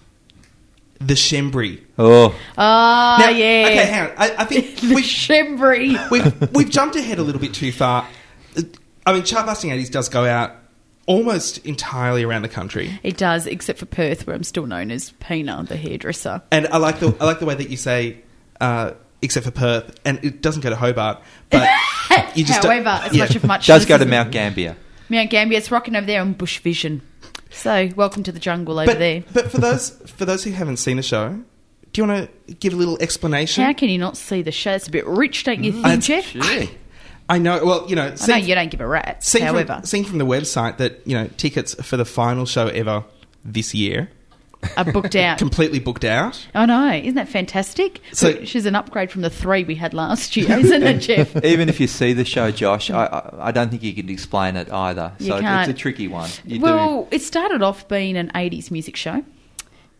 the 0.99 1.13
Shembri. 1.13 1.81
Oh, 1.97 2.35
Ah, 2.57 3.17
Now- 3.19 3.29
yeah. 3.29 3.63
Okay, 3.67 3.85
hang 3.85 4.09
on. 4.09 4.13
I, 4.17 4.35
I 4.39 4.45
think 4.45 4.75
the 4.81 4.95
we've, 4.95 5.05
Shembri. 5.05 6.09
we've 6.11 6.51
we've 6.53 6.69
jumped 6.69 6.95
ahead 6.97 7.19
a 7.19 7.23
little 7.23 7.39
bit 7.41 7.53
too 7.53 7.71
far. 7.71 8.05
I 9.05 9.13
mean, 9.13 9.23
Chartbusting 9.23 9.69
80s 9.71 9.89
does 9.89 10.09
go 10.09 10.25
out 10.25 10.55
almost 11.09 11.57
entirely 11.65 12.23
around 12.23 12.43
the 12.43 12.47
country, 12.49 12.99
It 13.01 13.17
does, 13.17 13.47
except 13.47 13.79
for 13.79 13.85
Perth, 13.87 14.27
where 14.27 14.35
I'm 14.35 14.43
still 14.43 14.67
known 14.67 14.91
as 14.91 15.09
Pina, 15.19 15.65
the 15.67 15.75
hairdresser. 15.75 16.41
and 16.51 16.67
I 16.67 16.77
like 16.77 16.99
the 16.99 17.13
I 17.19 17.25
like 17.25 17.39
the 17.39 17.45
way 17.47 17.55
that 17.55 17.69
you 17.69 17.77
say, 17.77 18.17
uh, 18.61 18.91
except 19.21 19.45
for 19.45 19.51
Perth, 19.51 19.99
and 20.05 20.23
it 20.23 20.41
doesn't 20.41 20.61
go 20.61 20.69
to 20.69 20.75
Hobart, 20.75 21.21
but 21.49 21.67
you 22.35 22.45
just 22.45 22.63
However, 22.63 22.89
as 23.03 23.13
yeah. 23.13 23.23
much 23.23 23.35
of 23.35 23.43
much 23.43 23.67
does 23.73 23.85
go 23.85 23.97
to 23.97 24.05
Mount 24.05 24.31
Gambier. 24.31 24.77
Mount 25.09 25.31
Gambier. 25.31 25.57
It's 25.57 25.71
rocking 25.71 25.95
over 25.95 26.05
there 26.05 26.21
on 26.21 26.33
Bush 26.33 26.59
Vision. 26.59 27.01
So, 27.49 27.89
welcome 27.95 28.21
to 28.23 28.31
the 28.31 28.39
jungle 28.39 28.77
over 28.77 28.85
But, 28.85 28.99
there. 28.99 29.23
but 29.33 29.51
for 29.51 29.57
those 29.57 29.89
for 30.05 30.25
those 30.25 30.43
who 30.43 30.51
haven't 30.51 30.77
seen 30.77 30.97
the 30.97 31.03
show, 31.03 31.29
do 31.91 32.01
you 32.01 32.07
want 32.07 32.29
to 32.47 32.53
give 32.53 32.73
a 32.73 32.75
little 32.75 33.01
explanation? 33.01 33.63
How 33.63 33.73
can 33.73 33.89
you 33.89 33.97
not 33.97 34.15
see 34.15 34.43
the 34.43 34.51
show? 34.51 34.73
It's 34.73 34.87
a 34.87 34.91
bit 34.91 35.07
rich, 35.07 35.43
don't 35.43 35.63
you 35.63 35.71
think, 35.71 35.85
I- 35.87 35.97
Jeff? 35.97 36.35
I 37.29 37.35
I 37.35 37.37
know. 37.37 37.63
Well, 37.63 37.85
you 37.89 37.95
know, 37.95 38.13
I 38.21 38.27
know 38.27 38.35
you 38.35 38.55
don't 38.55 38.69
give 38.71 38.81
a 38.81 38.87
rat. 38.87 39.23
Seen 39.23 39.43
However, 39.43 39.75
from, 39.75 39.85
seen 39.85 40.03
from 40.03 40.17
the 40.17 40.25
website 40.25 40.77
that 40.77 41.05
you 41.05 41.15
know 41.15 41.27
tickets 41.37 41.75
for 41.75 41.95
the 41.95 42.05
final 42.05 42.45
show 42.45 42.67
ever 42.67 43.05
this 43.45 43.73
year 43.73 44.09
are 44.75 44.83
booked 44.83 45.15
out. 45.15 45.37
completely 45.37 45.79
booked 45.79 46.03
out. 46.03 46.45
I 46.53 46.65
know, 46.65 46.91
isn't 46.91 47.15
that 47.15 47.29
fantastic? 47.29 48.01
So- 48.11 48.33
Which 48.33 48.55
is 48.55 48.65
an 48.65 48.75
upgrade 48.75 49.09
from 49.11 49.21
the 49.21 49.29
three 49.29 49.63
we 49.63 49.75
had 49.75 49.93
last 49.93 50.35
year, 50.35 50.51
isn't 50.59 50.83
it, 50.83 50.99
Jeff? 50.99 51.35
Even 51.45 51.69
if 51.69 51.79
you 51.79 51.87
see 51.87 52.11
the 52.13 52.25
show, 52.25 52.51
Josh, 52.51 52.89
I, 52.89 53.05
I, 53.05 53.47
I 53.47 53.51
don't 53.51 53.69
think 53.69 53.83
you 53.83 53.93
can 53.93 54.09
explain 54.09 54.57
it 54.57 54.69
either. 54.71 55.13
You 55.19 55.27
so 55.27 55.35
it's 55.35 55.41
can't. 55.41 55.69
it's 55.69 55.79
a 55.79 55.81
tricky 55.81 56.07
one. 56.09 56.29
You 56.43 56.59
well, 56.59 57.07
it 57.11 57.21
started 57.21 57.61
off 57.61 57.87
being 57.87 58.17
an 58.17 58.31
80s 58.35 58.69
music 58.71 58.95
show. 58.97 59.23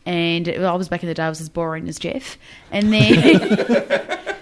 And 0.05 0.47
it- 0.49 0.61
I 0.61 0.73
was 0.75 0.89
back 0.89 1.03
in 1.03 1.07
the 1.07 1.13
day, 1.15 1.23
I 1.23 1.29
was 1.29 1.39
as 1.39 1.47
boring 1.49 1.87
as 1.87 1.97
Jeff. 1.99 2.37
And 2.71 2.91
then. 2.91 4.35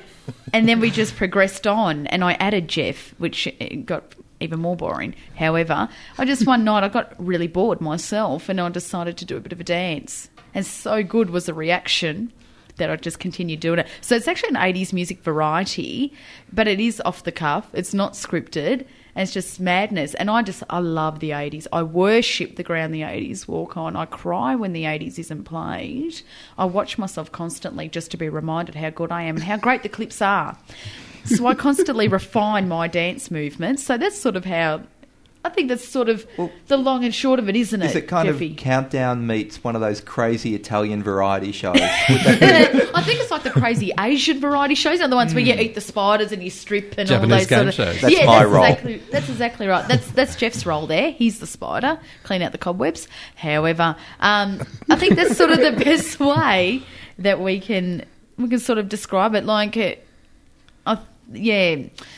And 0.54 0.68
then 0.68 0.80
we 0.80 0.92
just 0.92 1.16
progressed 1.16 1.68
on, 1.68 2.08
and 2.08 2.24
I 2.24 2.34
added 2.34 2.68
Jeff, 2.68 3.14
which 3.18 3.48
uh, 3.48 3.76
got 3.86 4.16
even 4.40 4.60
more 4.60 4.76
boring. 4.76 5.16
However, 5.36 5.90
I 6.18 6.26
just 6.26 6.46
one 6.46 6.64
night 6.64 6.84
I 6.84 6.90
got 6.90 7.14
really 7.18 7.48
bored 7.48 7.82
myself, 7.82 8.50
and 8.50 8.62
I 8.62 8.70
decided 8.70 9.18
to 9.18 9.26
do 9.26 9.38
a 9.38 9.42
bit 9.42 9.54
of 9.54 9.60
a 9.60 9.64
dance. 9.64 10.30
And 10.54 10.66
so 10.66 11.04
good 11.04 11.30
was 11.30 11.46
the 11.46 11.54
reaction 11.54 12.32
that 12.78 12.90
I 12.90 12.96
just 12.96 13.20
continued 13.20 13.60
doing 13.60 13.80
it. 13.80 13.88
So 14.02 14.16
it's 14.16 14.28
actually 14.28 14.50
an 14.50 14.56
80s 14.56 14.94
music 14.94 15.22
variety, 15.24 16.14
but 16.54 16.68
it 16.68 16.80
is 16.80 17.02
off 17.06 17.24
the 17.24 17.32
cuff. 17.32 17.70
It's 17.74 17.94
not 17.94 18.14
scripted. 18.14 18.86
And 19.18 19.24
it's 19.24 19.34
just 19.34 19.60
madness. 19.60 20.14
And 20.14 20.30
I 20.30 20.44
just 20.44 20.62
I 20.70 20.78
love 20.78 21.22
the 21.22 21.32
eighties. 21.32 21.68
I 21.74 21.82
worship 21.82 22.56
the 22.56 22.62
ground 22.62 22.94
the 22.94 23.02
eighties 23.02 23.48
walk 23.48 23.76
on. 23.76 23.96
I 23.96 24.06
cry 24.06 24.54
when 24.54 24.74
the 24.74 24.86
eighties 24.86 25.18
isn't 25.18 25.46
played. 25.46 26.22
I 26.56 26.66
watch 26.66 27.00
myself 27.00 27.32
constantly 27.32 27.90
just 27.90 28.12
to 28.12 28.18
be 28.18 28.30
reminded 28.30 28.76
how 28.76 28.92
good 28.92 29.12
I 29.12 29.24
am 29.24 29.38
and 29.38 29.44
how 29.44 29.58
great 29.58 29.82
the 29.82 29.90
clips 29.90 30.22
are. 30.22 30.56
So 31.26 31.48
I 31.48 31.56
constantly 31.56 32.08
refine 32.20 32.68
my 32.68 32.88
dance 32.88 33.32
movements. 33.32 33.84
So 33.84 33.98
that's 33.98 34.22
sort 34.22 34.36
of 34.36 34.46
how. 34.46 34.84
I 35.46 35.50
think 35.50 35.70
that's 35.70 35.88
sort 35.88 36.10
of 36.10 36.26
Well, 36.38 36.52
the 36.68 36.78
long 36.78 37.06
and 37.06 37.14
short 37.16 37.40
of 37.40 37.48
it, 37.48 37.56
isn't 37.56 37.82
it? 37.82 37.86
Is 37.86 37.96
it 37.96 38.08
kind 38.08 38.28
Jeffy? 38.28 38.52
of 38.52 38.58
countdown 38.58 39.26
meets 39.28 39.64
one 39.64 39.76
of 39.76 39.82
those 39.82 40.02
crazy 40.02 40.56
Italian 40.56 41.04
variety 41.04 41.52
shows? 41.52 41.76
Would 42.10 42.22
that 42.22 42.72
be- 42.74 42.82
I 42.94 43.02
think 43.04 43.22
it's 43.22 43.32
like 43.32 43.44
the 43.44 43.52
crazy 43.52 43.94
Asian 44.00 44.40
variety 44.40 44.76
shows, 44.76 45.00
and 45.00 45.12
the 45.12 45.16
ones 45.16 45.34
where 45.34 45.44
you 45.44 45.54
eat 45.54 45.76
the 45.76 45.82
spiders 45.82 46.32
and 46.32 46.44
you 46.44 46.50
strip 46.50 46.96
and 46.98 47.10
all 47.10 47.20
Japanese 47.20 47.48
those 47.48 47.58
sort 47.58 47.68
of. 47.68 47.74
shows. 47.74 48.02
That's 48.02 48.14
yeah, 48.14 48.26
my 48.26 48.40
that's 48.40 48.50
role. 48.52 48.64
Exactly, 48.64 48.98
that's 49.12 49.30
exactly 49.30 49.68
right. 49.68 49.88
That's 49.88 50.12
that's 50.12 50.36
Jeff's 50.36 50.66
role 50.66 50.88
there. 50.88 51.12
He's 51.12 51.40
the 51.40 51.48
spider, 51.48 52.00
clean 52.24 52.42
out 52.42 52.52
the 52.52 52.58
cobwebs. 52.58 53.08
However, 53.36 53.96
um, 54.20 54.62
I 54.90 54.96
think 54.98 55.16
that's 55.16 55.38
sort 55.38 55.52
of 55.52 55.60
the 55.60 55.72
best 55.84 56.20
way 56.20 56.82
that 57.20 57.40
we 57.40 57.60
can 57.60 58.04
we 58.38 58.50
can 58.50 58.60
sort 58.60 58.80
of 58.80 58.90
describe 58.90 59.36
it. 59.36 59.46
Like, 59.46 59.78
uh, 59.78 59.80
I, 59.82 59.98
yeah, 61.32 61.76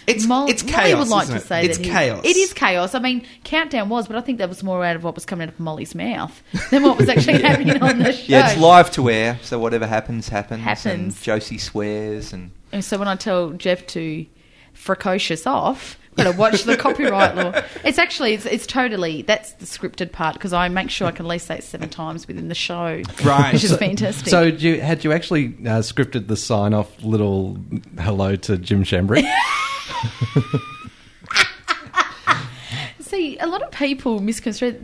It's- 0.08 0.26
Molly, 0.26 0.52
it's 0.52 0.64
Molly 0.64 0.76
chaos, 0.76 1.00
would 1.00 1.08
like 1.10 1.28
to 1.30 1.36
it? 1.36 1.44
say 1.44 1.66
It's 1.66 1.78
that 1.78 1.86
he- 1.86 1.92
chaos. 1.92 2.22
It 2.24 2.38
is 2.38 2.54
chaos. 2.54 2.94
I 2.96 3.00
mean, 3.00 3.26
countdown 3.44 3.90
was, 3.90 4.08
but 4.08 4.16
I 4.16 4.22
think 4.22 4.38
that 4.38 4.50
was 4.50 4.62
more 4.64 4.84
out 4.86 4.96
of 4.96 5.04
what 5.04 5.16
was 5.16 5.26
coming 5.26 5.48
out 5.48 5.54
of 5.54 5.60
Molly's 5.60 5.96
mouth 5.96 6.42
than 6.72 6.84
what 6.84 6.98
was 6.98 7.10
actually 7.14 7.42
happening 7.42 7.82
on 7.82 8.00
the 8.00 8.12
show. 8.14 8.24
yeah, 8.28 8.52
it's 8.52 8.60
live 8.60 8.92
to 8.92 9.10
air, 9.10 9.40
so 9.42 9.58
whatever 9.60 9.88
happens, 9.88 10.30
happens. 10.30 10.62
Happens. 10.64 10.86
And 10.86 11.22
Josie 11.24 11.58
swears, 11.58 12.34
and 12.34 12.52
And 12.72 12.84
so 12.86 12.98
when 12.98 13.08
I 13.08 13.16
tell 13.16 13.52
Jeff 13.52 13.86
to 13.88 14.26
precocious 14.74 15.46
off, 15.48 15.98
I've 16.20 16.26
got 16.26 16.32
to 16.32 16.38
watch 16.38 16.64
the 16.64 16.78
copyright 16.78 17.36
law. 17.36 17.62
It's 17.84 17.98
actually 17.98 18.34
it's, 18.34 18.46
it's 18.46 18.68
totally 18.68 19.22
that's 19.22 19.54
the 19.54 19.66
scripted 19.66 20.12
part 20.12 20.36
because 20.36 20.54
I 20.54 20.68
make 20.70 20.90
sure 20.90 21.08
I 21.08 21.12
can 21.12 21.26
at 21.26 21.30
least 21.30 21.48
say 21.48 21.58
it 21.58 21.64
seven 21.64 21.90
times 21.90 22.28
within 22.28 22.48
the 22.48 22.56
show, 22.56 23.02
Right. 23.24 23.54
Which 23.54 23.64
is 23.64 23.76
fantastic. 23.78 24.30
So, 24.30 24.52
do 24.52 24.70
you, 24.70 24.82
had 24.82 25.04
you 25.04 25.12
actually 25.12 25.48
uh, 25.66 25.82
scripted 25.82 26.28
the 26.28 26.38
sign 26.38 26.74
off 26.74 27.04
little 27.04 27.58
hello 28.00 28.36
to 28.36 28.58
Jim 28.58 28.84
Schembri? 28.84 29.24
See, 33.00 33.38
a 33.40 33.48
lot 33.48 33.62
of 33.62 33.72
people 33.72 34.20
misconstrue. 34.20 34.80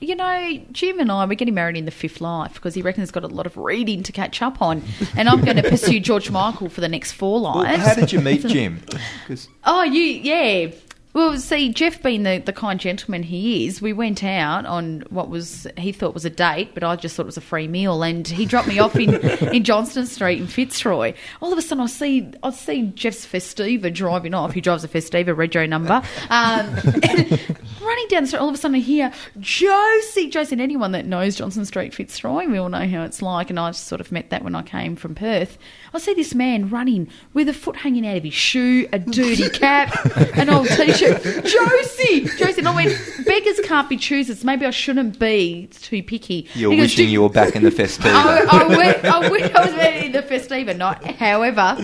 You 0.00 0.14
know, 0.14 0.60
Jim 0.72 1.00
and 1.00 1.10
I, 1.10 1.24
we're 1.26 1.34
getting 1.34 1.54
married 1.54 1.76
in 1.76 1.84
the 1.84 1.90
fifth 1.90 2.20
life 2.20 2.54
because 2.54 2.74
he 2.74 2.82
reckons 2.82 3.08
he's 3.08 3.10
got 3.12 3.24
a 3.24 3.28
lot 3.28 3.46
of 3.46 3.56
reading 3.56 4.02
to 4.04 4.12
catch 4.12 4.40
up 4.42 4.62
on. 4.62 4.82
And 5.16 5.28
I'm 5.28 5.40
going 5.44 5.56
to 5.56 5.68
pursue 5.68 5.98
George 5.98 6.30
Michael 6.30 6.68
for 6.68 6.80
the 6.80 6.88
next 6.88 7.12
four 7.12 7.40
well, 7.42 7.54
lives. 7.54 7.82
how 7.84 7.94
did 7.94 8.12
you 8.12 8.20
meet 8.20 8.46
Jim? 8.46 8.80
'Cause- 9.26 9.48
Oh, 9.64 9.82
you, 9.82 10.00
yeah. 10.02 10.70
Well, 11.18 11.36
see, 11.36 11.72
Jeff 11.72 12.00
being 12.00 12.22
the, 12.22 12.38
the 12.38 12.52
kind 12.52 12.78
gentleman 12.78 13.24
he 13.24 13.66
is, 13.66 13.82
we 13.82 13.92
went 13.92 14.22
out 14.22 14.64
on 14.66 15.02
what 15.10 15.28
was 15.28 15.66
he 15.76 15.90
thought 15.90 16.14
was 16.14 16.24
a 16.24 16.30
date, 16.30 16.74
but 16.74 16.84
I 16.84 16.94
just 16.94 17.16
thought 17.16 17.24
it 17.24 17.26
was 17.26 17.36
a 17.36 17.40
free 17.40 17.66
meal, 17.66 18.04
and 18.04 18.24
he 18.28 18.46
dropped 18.46 18.68
me 18.68 18.78
off 18.78 18.94
in, 18.94 19.14
in 19.52 19.64
Johnston 19.64 20.06
Street 20.06 20.38
in 20.38 20.46
Fitzroy. 20.46 21.14
All 21.42 21.52
of 21.52 21.58
a 21.58 21.62
sudden, 21.62 21.82
I 21.82 21.88
see 21.88 22.30
I 22.44 22.50
see 22.50 22.92
Jeff's 22.94 23.26
Festiva 23.26 23.92
driving 23.92 24.32
off. 24.32 24.52
He 24.52 24.60
drives 24.60 24.84
a 24.84 24.88
Festiva 24.88 25.34
Rego 25.34 25.68
number, 25.68 26.00
um, 26.30 26.72
running 27.84 28.08
down 28.08 28.22
the 28.22 28.26
street. 28.28 28.38
All 28.38 28.48
of 28.48 28.54
a 28.54 28.58
sudden, 28.58 28.76
I 28.76 28.78
hear 28.78 29.12
Josie, 29.40 30.28
Josie. 30.28 30.54
And 30.54 30.60
anyone 30.60 30.92
that 30.92 31.04
knows 31.04 31.34
Johnston 31.34 31.64
Street 31.64 31.94
Fitzroy, 31.94 32.46
we 32.46 32.58
all 32.58 32.68
know 32.68 32.86
how 32.86 33.02
it's 33.02 33.22
like. 33.22 33.50
And 33.50 33.58
I 33.58 33.72
sort 33.72 34.00
of 34.00 34.12
met 34.12 34.30
that 34.30 34.44
when 34.44 34.54
I 34.54 34.62
came 34.62 34.94
from 34.94 35.16
Perth. 35.16 35.58
I 35.94 35.98
see 35.98 36.14
this 36.14 36.34
man 36.34 36.68
running 36.68 37.08
with 37.34 37.48
a 37.48 37.52
foot 37.54 37.76
hanging 37.76 38.06
out 38.06 38.16
of 38.18 38.24
his 38.24 38.34
shoe, 38.34 38.86
a 38.92 38.98
dirty 38.98 39.48
cap, 39.58 39.94
an 40.36 40.50
old 40.50 40.68
t-shirt. 40.68 41.22
Josie, 41.44 42.24
Josie. 42.36 42.58
And 42.58 42.68
I 42.68 42.74
went, 42.74 42.96
beggars 43.24 43.60
can't 43.64 43.88
be 43.88 43.96
choosers. 43.96 44.44
Maybe 44.44 44.66
I 44.66 44.70
shouldn't 44.70 45.18
be 45.18 45.68
too 45.72 46.02
picky. 46.02 46.48
You're 46.54 46.70
He 46.72 46.76
goes, 46.76 46.84
wishing 46.84 47.06
"Do- 47.06 47.12
you 47.12 47.22
were 47.22 47.28
back 47.30 47.56
in 47.56 47.62
the 47.62 47.70
Festiva. 47.70 48.10
I, 48.12 48.44
I, 48.64 48.66
went, 48.68 49.04
I, 49.04 49.28
went, 49.30 49.54
I 49.56 49.64
was 49.64 50.04
in 50.04 50.12
the 50.12 50.22
Festiva 50.22 50.76
night. 50.76 51.04
However, 51.16 51.76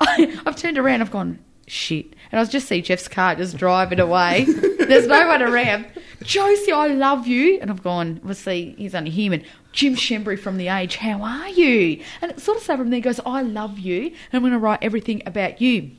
I, 0.00 0.40
I've 0.46 0.56
turned 0.56 0.78
around. 0.78 1.00
I've 1.00 1.10
gone 1.10 1.38
shit, 1.66 2.06
and 2.30 2.38
I 2.38 2.42
was 2.42 2.48
just 2.48 2.68
see 2.68 2.82
Jeff's 2.82 3.08
car 3.08 3.34
just 3.34 3.56
driving 3.56 4.00
away. 4.00 4.44
There's 4.44 5.06
no 5.06 5.26
one 5.26 5.42
around. 5.42 5.86
Josie, 6.22 6.72
I 6.72 6.88
love 6.88 7.26
you, 7.26 7.58
and 7.60 7.70
I've 7.70 7.82
gone. 7.82 8.20
Well, 8.24 8.34
see, 8.34 8.74
he's 8.78 8.94
only 8.94 9.10
human. 9.10 9.44
Jim 9.76 9.94
Schembri 9.94 10.38
from 10.38 10.56
The 10.56 10.68
Age, 10.68 10.96
how 10.96 11.22
are 11.22 11.48
you? 11.50 12.02
And 12.22 12.32
it 12.32 12.40
sort 12.40 12.56
of 12.56 12.64
sat 12.64 12.78
from 12.78 12.88
there. 12.90 12.98
Goes, 13.00 13.20
I 13.26 13.42
love 13.42 13.78
you, 13.78 14.06
and 14.06 14.14
I'm 14.32 14.40
going 14.40 14.52
to 14.52 14.58
write 14.58 14.78
everything 14.82 15.22
about 15.26 15.60
you. 15.60 15.90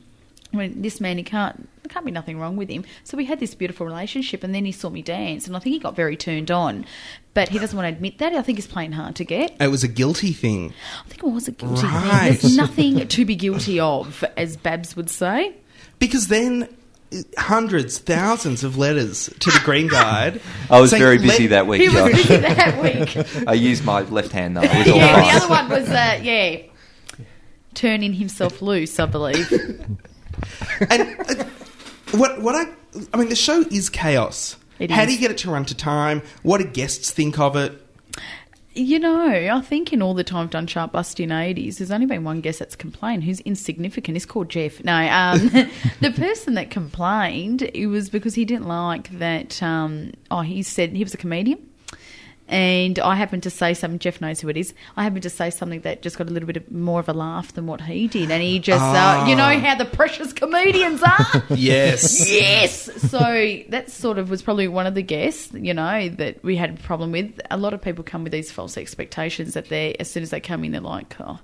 I 0.52 0.56
When 0.56 0.82
this 0.82 1.00
man, 1.00 1.16
he 1.16 1.22
can't, 1.22 1.68
there 1.82 1.88
can't 1.88 2.04
be 2.04 2.10
nothing 2.10 2.40
wrong 2.40 2.56
with 2.56 2.68
him. 2.68 2.84
So 3.04 3.16
we 3.16 3.24
had 3.26 3.38
this 3.38 3.54
beautiful 3.54 3.86
relationship, 3.86 4.42
and 4.42 4.52
then 4.52 4.64
he 4.64 4.72
saw 4.72 4.90
me 4.90 5.00
dance, 5.00 5.46
and 5.46 5.54
I 5.56 5.60
think 5.60 5.74
he 5.74 5.78
got 5.78 5.94
very 5.94 6.16
turned 6.16 6.50
on. 6.50 6.86
But 7.34 7.50
he 7.50 7.58
doesn't 7.60 7.76
want 7.76 7.88
to 7.88 7.94
admit 7.94 8.18
that. 8.18 8.32
I 8.32 8.42
think 8.42 8.58
he's 8.58 8.66
playing 8.66 8.92
hard 8.92 9.14
to 9.16 9.24
get. 9.24 9.56
It 9.60 9.68
was 9.70 9.84
a 9.84 9.88
guilty 9.88 10.32
thing. 10.32 10.74
I 11.04 11.08
think 11.08 11.22
it 11.22 11.28
was 11.28 11.46
a 11.46 11.52
guilty 11.52 11.86
Right. 11.86 12.30
thing. 12.32 12.38
There's 12.40 12.56
nothing 12.56 13.06
to 13.06 13.24
be 13.24 13.36
guilty 13.36 13.78
of, 13.78 14.24
as 14.36 14.56
Babs 14.56 14.96
would 14.96 15.08
say. 15.08 15.54
Because 16.00 16.26
then 16.28 16.68
hundreds, 17.36 17.98
thousands 17.98 18.64
of 18.64 18.76
letters 18.76 19.26
to 19.40 19.50
the 19.50 19.60
Green 19.64 19.88
Guide. 19.88 20.40
I 20.70 20.80
was 20.80 20.90
saying, 20.90 21.02
very 21.02 21.18
busy 21.18 21.48
"Let- 21.48 21.50
that 21.50 21.66
week, 21.66 21.82
He 21.82 21.88
was 21.88 21.96
Josh. 21.96 22.12
busy 22.12 22.36
that 22.36 22.82
week. 22.82 23.44
I 23.48 23.54
used 23.54 23.84
my 23.84 24.02
left 24.02 24.32
hand 24.32 24.56
though. 24.56 24.62
It 24.62 24.88
all 24.88 24.96
yeah, 24.96 25.20
the 25.22 25.36
other 25.44 25.48
one 25.48 25.68
was, 25.68 25.88
uh, 25.88 26.20
yeah, 26.22 26.58
turning 27.74 28.12
himself 28.14 28.60
loose, 28.62 28.98
I 28.98 29.06
believe. 29.06 29.50
And 30.90 31.02
uh, 31.28 31.44
what 32.12 32.40
what 32.40 32.54
I 32.54 32.68
I 33.12 33.16
mean, 33.16 33.28
the 33.28 33.34
show 33.34 33.62
is 33.72 33.90
chaos. 33.90 34.56
It 34.78 34.88
How 34.92 35.02
is. 35.02 35.08
do 35.08 35.14
you 35.14 35.18
get 35.18 35.32
it 35.32 35.38
to 35.38 35.50
run 35.50 35.64
to 35.64 35.74
time? 35.74 36.22
What 36.44 36.58
do 36.58 36.64
guests 36.64 37.10
think 37.10 37.40
of 37.40 37.56
it? 37.56 37.72
You 38.78 39.00
know, 39.00 39.48
I 39.52 39.60
think 39.60 39.92
in 39.92 40.00
all 40.02 40.14
the 40.14 40.22
time 40.22 40.44
I've 40.44 40.50
done 40.50 40.68
Chart 40.68 40.92
Busting 40.92 41.30
80s, 41.30 41.78
there's 41.78 41.90
only 41.90 42.06
been 42.06 42.22
one 42.22 42.40
guest 42.40 42.60
that's 42.60 42.76
complained 42.76 43.24
who's 43.24 43.40
insignificant. 43.40 44.14
He's 44.14 44.24
called 44.24 44.48
Jeff. 44.50 44.84
No, 44.84 44.94
um, 44.94 45.48
the 46.00 46.12
person 46.14 46.54
that 46.54 46.70
complained, 46.70 47.62
it 47.74 47.88
was 47.88 48.08
because 48.08 48.36
he 48.36 48.44
didn't 48.44 48.68
like 48.68 49.10
that. 49.18 49.60
Um, 49.64 50.12
oh, 50.30 50.42
he 50.42 50.62
said 50.62 50.92
he 50.92 51.02
was 51.02 51.12
a 51.12 51.16
comedian. 51.16 51.58
And 52.48 52.98
I 52.98 53.14
happened 53.14 53.42
to 53.42 53.50
say 53.50 53.74
something, 53.74 53.98
Jeff 53.98 54.20
knows 54.20 54.40
who 54.40 54.48
it 54.48 54.56
is. 54.56 54.72
I 54.96 55.02
happened 55.04 55.22
to 55.24 55.30
say 55.30 55.50
something 55.50 55.82
that 55.82 56.00
just 56.00 56.16
got 56.16 56.28
a 56.28 56.30
little 56.30 56.46
bit 56.46 56.56
of 56.56 56.70
more 56.72 56.98
of 56.98 57.08
a 57.08 57.12
laugh 57.12 57.52
than 57.52 57.66
what 57.66 57.82
he 57.82 58.08
did. 58.08 58.30
And 58.30 58.42
he 58.42 58.58
just, 58.58 58.82
uh, 58.82 59.26
you 59.28 59.36
know 59.36 59.58
how 59.58 59.74
the 59.74 59.84
precious 59.84 60.32
comedians 60.32 61.02
are? 61.02 61.18
Yes. 61.58 62.30
Yes. 62.30 62.84
So 63.10 63.18
that 63.68 63.90
sort 63.90 64.18
of 64.18 64.30
was 64.30 64.42
probably 64.42 64.68
one 64.68 64.86
of 64.86 64.94
the 64.94 65.02
guests, 65.02 65.52
you 65.52 65.74
know, 65.74 66.08
that 66.08 66.42
we 66.44 66.56
had 66.56 66.70
a 66.70 66.82
problem 66.82 67.12
with. 67.12 67.40
A 67.50 67.56
lot 67.56 67.74
of 67.74 67.82
people 67.82 68.04
come 68.04 68.22
with 68.22 68.32
these 68.32 68.50
false 68.52 68.76
expectations 68.76 69.54
that 69.54 69.68
they, 69.68 69.94
as 69.94 70.10
soon 70.10 70.22
as 70.22 70.30
they 70.30 70.40
come 70.40 70.62
in, 70.64 70.72
they're 70.72 70.80
like, 70.80 71.16
oh, 71.20 71.38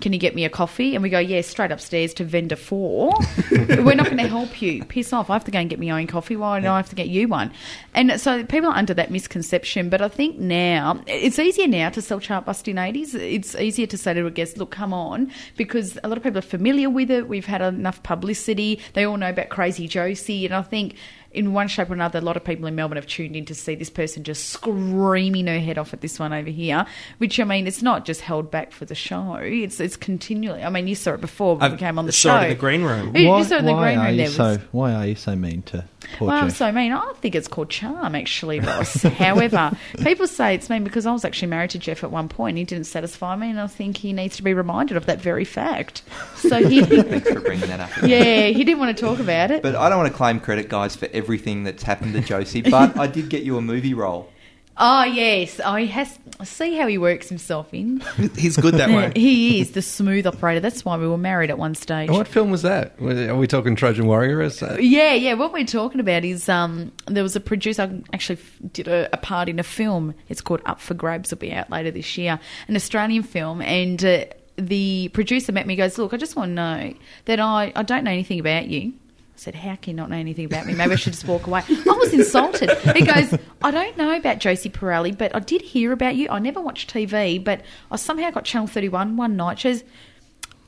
can 0.00 0.12
you 0.12 0.18
get 0.18 0.34
me 0.34 0.44
a 0.44 0.48
coffee? 0.50 0.94
And 0.94 1.02
we 1.02 1.10
go, 1.10 1.18
yeah, 1.18 1.40
straight 1.40 1.72
upstairs 1.72 2.14
to 2.14 2.24
vendor 2.24 2.56
four. 2.56 3.12
We're 3.50 3.94
not 3.94 4.06
going 4.06 4.18
to 4.18 4.28
help 4.28 4.62
you. 4.62 4.84
Piss 4.84 5.12
off. 5.12 5.30
I 5.30 5.34
have 5.34 5.44
to 5.44 5.50
go 5.50 5.58
and 5.58 5.68
get 5.68 5.80
my 5.80 5.90
own 5.90 6.06
coffee. 6.06 6.36
Why 6.36 6.60
do 6.60 6.68
I 6.68 6.76
have 6.76 6.88
to 6.90 6.96
get 6.96 7.08
you 7.08 7.28
one? 7.28 7.52
And 7.94 8.20
so 8.20 8.44
people 8.44 8.70
are 8.70 8.76
under 8.76 8.94
that 8.94 9.10
misconception. 9.10 9.88
But 9.88 10.00
I 10.00 10.08
think 10.08 10.38
now, 10.48 11.00
it's 11.06 11.38
easier 11.38 11.66
now 11.66 11.90
to 11.90 12.00
sell 12.02 12.20
chart 12.20 12.44
bust 12.46 12.66
in 12.68 12.76
80s. 12.76 13.14
It's 13.14 13.54
easier 13.54 13.86
to 13.86 13.98
say 13.98 14.14
to 14.14 14.26
a 14.26 14.30
guest, 14.30 14.56
look, 14.58 14.70
come 14.70 14.92
on, 14.92 15.32
because 15.56 15.98
a 16.04 16.08
lot 16.08 16.16
of 16.16 16.22
people 16.24 16.38
are 16.38 16.42
familiar 16.42 16.88
with 16.90 17.10
it. 17.10 17.28
We've 17.28 17.46
had 17.46 17.62
enough 17.62 18.02
publicity. 18.02 18.80
They 18.94 19.04
all 19.04 19.16
know 19.16 19.30
about 19.30 19.48
Crazy 19.48 19.88
Josie. 19.88 20.44
And 20.46 20.54
I 20.54 20.62
think 20.62 20.94
in 21.32 21.52
one 21.52 21.68
shape 21.68 21.90
or 21.90 21.94
another, 21.94 22.18
a 22.18 22.22
lot 22.22 22.36
of 22.36 22.44
people 22.44 22.66
in 22.66 22.74
Melbourne 22.74 22.96
have 22.96 23.06
tuned 23.06 23.36
in 23.36 23.44
to 23.46 23.54
see 23.54 23.74
this 23.74 23.90
person 23.90 24.24
just 24.24 24.48
screaming 24.48 25.46
her 25.48 25.58
head 25.60 25.76
off 25.78 25.92
at 25.92 26.00
this 26.00 26.18
one 26.18 26.32
over 26.32 26.48
here. 26.50 26.86
Which 27.18 27.38
I 27.38 27.44
mean, 27.44 27.66
it's 27.66 27.82
not 27.82 28.04
just 28.06 28.22
held 28.22 28.50
back 28.50 28.72
for 28.72 28.84
the 28.86 28.94
show; 28.94 29.34
it's 29.34 29.78
it's 29.80 29.96
continually. 29.96 30.62
I 30.62 30.70
mean, 30.70 30.86
you 30.88 30.94
saw 30.94 31.12
it 31.12 31.20
before 31.20 31.56
when 31.56 31.72
we 31.72 31.76
I 31.76 31.78
came 31.78 31.98
on 31.98 32.06
the 32.06 32.12
saw 32.12 32.38
show. 32.38 32.40
it 32.40 32.44
in 32.44 32.48
the 32.50 32.54
green 32.54 32.82
room. 32.84 33.14
You- 33.14 33.22
you 33.24 33.28
Why, 33.28 33.42
saw 33.42 33.56
it 33.56 33.58
in 33.60 33.66
the 33.66 33.74
green 33.74 33.98
are 33.98 34.04
room. 34.06 34.10
you 34.12 34.16
There 34.22 34.26
so? 34.28 34.44
was. 34.50 34.58
Why 34.72 34.94
are 34.94 35.06
you 35.06 35.14
so 35.14 35.36
mean 35.36 35.62
to 35.62 35.84
poor 36.14 36.28
Well, 36.28 36.36
Jeff? 36.36 36.44
I'm 36.44 36.50
so 36.50 36.72
mean. 36.72 36.92
I 36.92 37.12
think 37.20 37.34
it's 37.34 37.48
called 37.48 37.70
charm, 37.70 38.14
actually, 38.14 38.60
Ross. 38.60 39.02
However, 39.02 39.76
people 40.02 40.26
say 40.26 40.54
it's 40.54 40.70
mean 40.70 40.84
because 40.84 41.06
I 41.06 41.12
was 41.12 41.24
actually 41.24 41.48
married 41.48 41.70
to 41.70 41.78
Jeff 41.78 42.04
at 42.04 42.10
one 42.10 42.28
point. 42.28 42.56
He 42.56 42.64
didn't 42.64 42.86
satisfy 42.86 43.36
me, 43.36 43.50
and 43.50 43.60
I 43.60 43.66
think 43.66 43.98
he 43.98 44.12
needs 44.12 44.36
to 44.36 44.42
be 44.42 44.54
reminded 44.54 44.96
of 44.96 45.06
that 45.06 45.20
very 45.20 45.44
fact. 45.44 46.02
So 46.36 46.66
he, 46.66 46.82
Thanks 46.84 47.30
for 47.30 47.40
bringing 47.40 47.68
that 47.68 47.80
up. 47.80 47.90
yeah, 48.02 48.46
he 48.46 48.64
didn't 48.64 48.78
want 48.78 48.96
to 48.96 49.02
talk 49.02 49.18
about 49.18 49.50
it. 49.50 49.62
But 49.62 49.74
I 49.74 49.88
don't 49.88 49.98
want 49.98 50.10
to 50.10 50.16
claim 50.16 50.40
credit, 50.40 50.68
guys, 50.68 50.96
for 50.96 51.08
everything 51.12 51.64
that's 51.64 51.82
happened 51.82 52.14
to 52.14 52.20
Josie. 52.20 52.62
But 52.62 52.96
I 52.98 53.06
did 53.06 53.28
get 53.28 53.42
you 53.42 53.56
a 53.56 53.62
movie 53.62 53.94
role. 53.94 54.30
Oh 54.78 55.04
yes, 55.04 55.60
oh 55.64 55.74
he 55.76 55.86
has. 55.86 56.18
See 56.44 56.76
how 56.76 56.86
he 56.86 56.98
works 56.98 57.30
himself 57.30 57.72
in. 57.72 58.00
He's 58.36 58.58
good 58.58 58.74
that 58.74 58.90
way. 58.90 59.10
he 59.16 59.58
is 59.62 59.70
the 59.70 59.80
smooth 59.80 60.26
operator. 60.26 60.60
That's 60.60 60.84
why 60.84 60.98
we 60.98 61.08
were 61.08 61.16
married 61.16 61.48
at 61.48 61.56
one 61.56 61.74
stage. 61.74 62.10
what 62.10 62.28
film 62.28 62.50
was 62.50 62.60
that? 62.60 62.92
Are 63.00 63.34
we 63.36 63.46
talking 63.46 63.74
Trojan 63.74 64.06
Warrior? 64.06 64.42
Is 64.42 64.60
that- 64.60 64.82
Yeah, 64.82 65.14
yeah. 65.14 65.32
What 65.32 65.54
we're 65.54 65.64
talking 65.64 65.98
about 65.98 66.26
is 66.26 66.50
um, 66.50 66.92
there 67.06 67.22
was 67.22 67.34
a 67.36 67.40
producer 67.40 67.84
I 67.84 68.02
actually 68.12 68.38
did 68.74 68.86
a, 68.86 69.08
a 69.14 69.16
part 69.16 69.48
in 69.48 69.58
a 69.58 69.62
film. 69.62 70.12
It's 70.28 70.42
called 70.42 70.60
Up 70.66 70.78
for 70.78 70.92
Grabs. 70.92 71.30
Will 71.30 71.38
be 71.38 71.52
out 71.52 71.70
later 71.70 71.90
this 71.90 72.18
year. 72.18 72.38
An 72.68 72.76
Australian 72.76 73.22
film, 73.22 73.62
and 73.62 74.04
uh, 74.04 74.24
the 74.56 75.08
producer 75.14 75.52
met 75.52 75.66
me. 75.66 75.74
Goes, 75.76 75.96
look, 75.96 76.12
I 76.12 76.18
just 76.18 76.36
want 76.36 76.50
to 76.50 76.54
know 76.54 76.94
that 77.24 77.40
I 77.40 77.72
I 77.74 77.82
don't 77.82 78.04
know 78.04 78.10
anything 78.10 78.40
about 78.40 78.66
you. 78.68 78.92
I 79.36 79.38
said, 79.38 79.54
How 79.54 79.76
can 79.76 79.90
you 79.90 79.96
not 79.96 80.08
know 80.08 80.16
anything 80.16 80.46
about 80.46 80.64
me? 80.64 80.74
Maybe 80.74 80.92
I 80.92 80.96
should 80.96 81.12
just 81.12 81.26
walk 81.26 81.46
away. 81.46 81.62
I 81.68 81.96
was 81.98 82.14
insulted. 82.14 82.70
He 82.96 83.04
goes, 83.04 83.38
I 83.62 83.70
don't 83.70 83.94
know 83.98 84.16
about 84.16 84.38
Josie 84.38 84.70
Pirelli, 84.70 85.16
but 85.16 85.36
I 85.36 85.40
did 85.40 85.60
hear 85.60 85.92
about 85.92 86.16
you. 86.16 86.28
I 86.30 86.38
never 86.38 86.58
watched 86.58 86.92
TV, 86.92 87.42
but 87.42 87.60
I 87.90 87.96
somehow 87.96 88.30
got 88.30 88.46
Channel 88.46 88.66
31 88.66 89.18
one 89.18 89.36
night. 89.36 89.58
She 89.58 89.68
goes, 89.68 89.84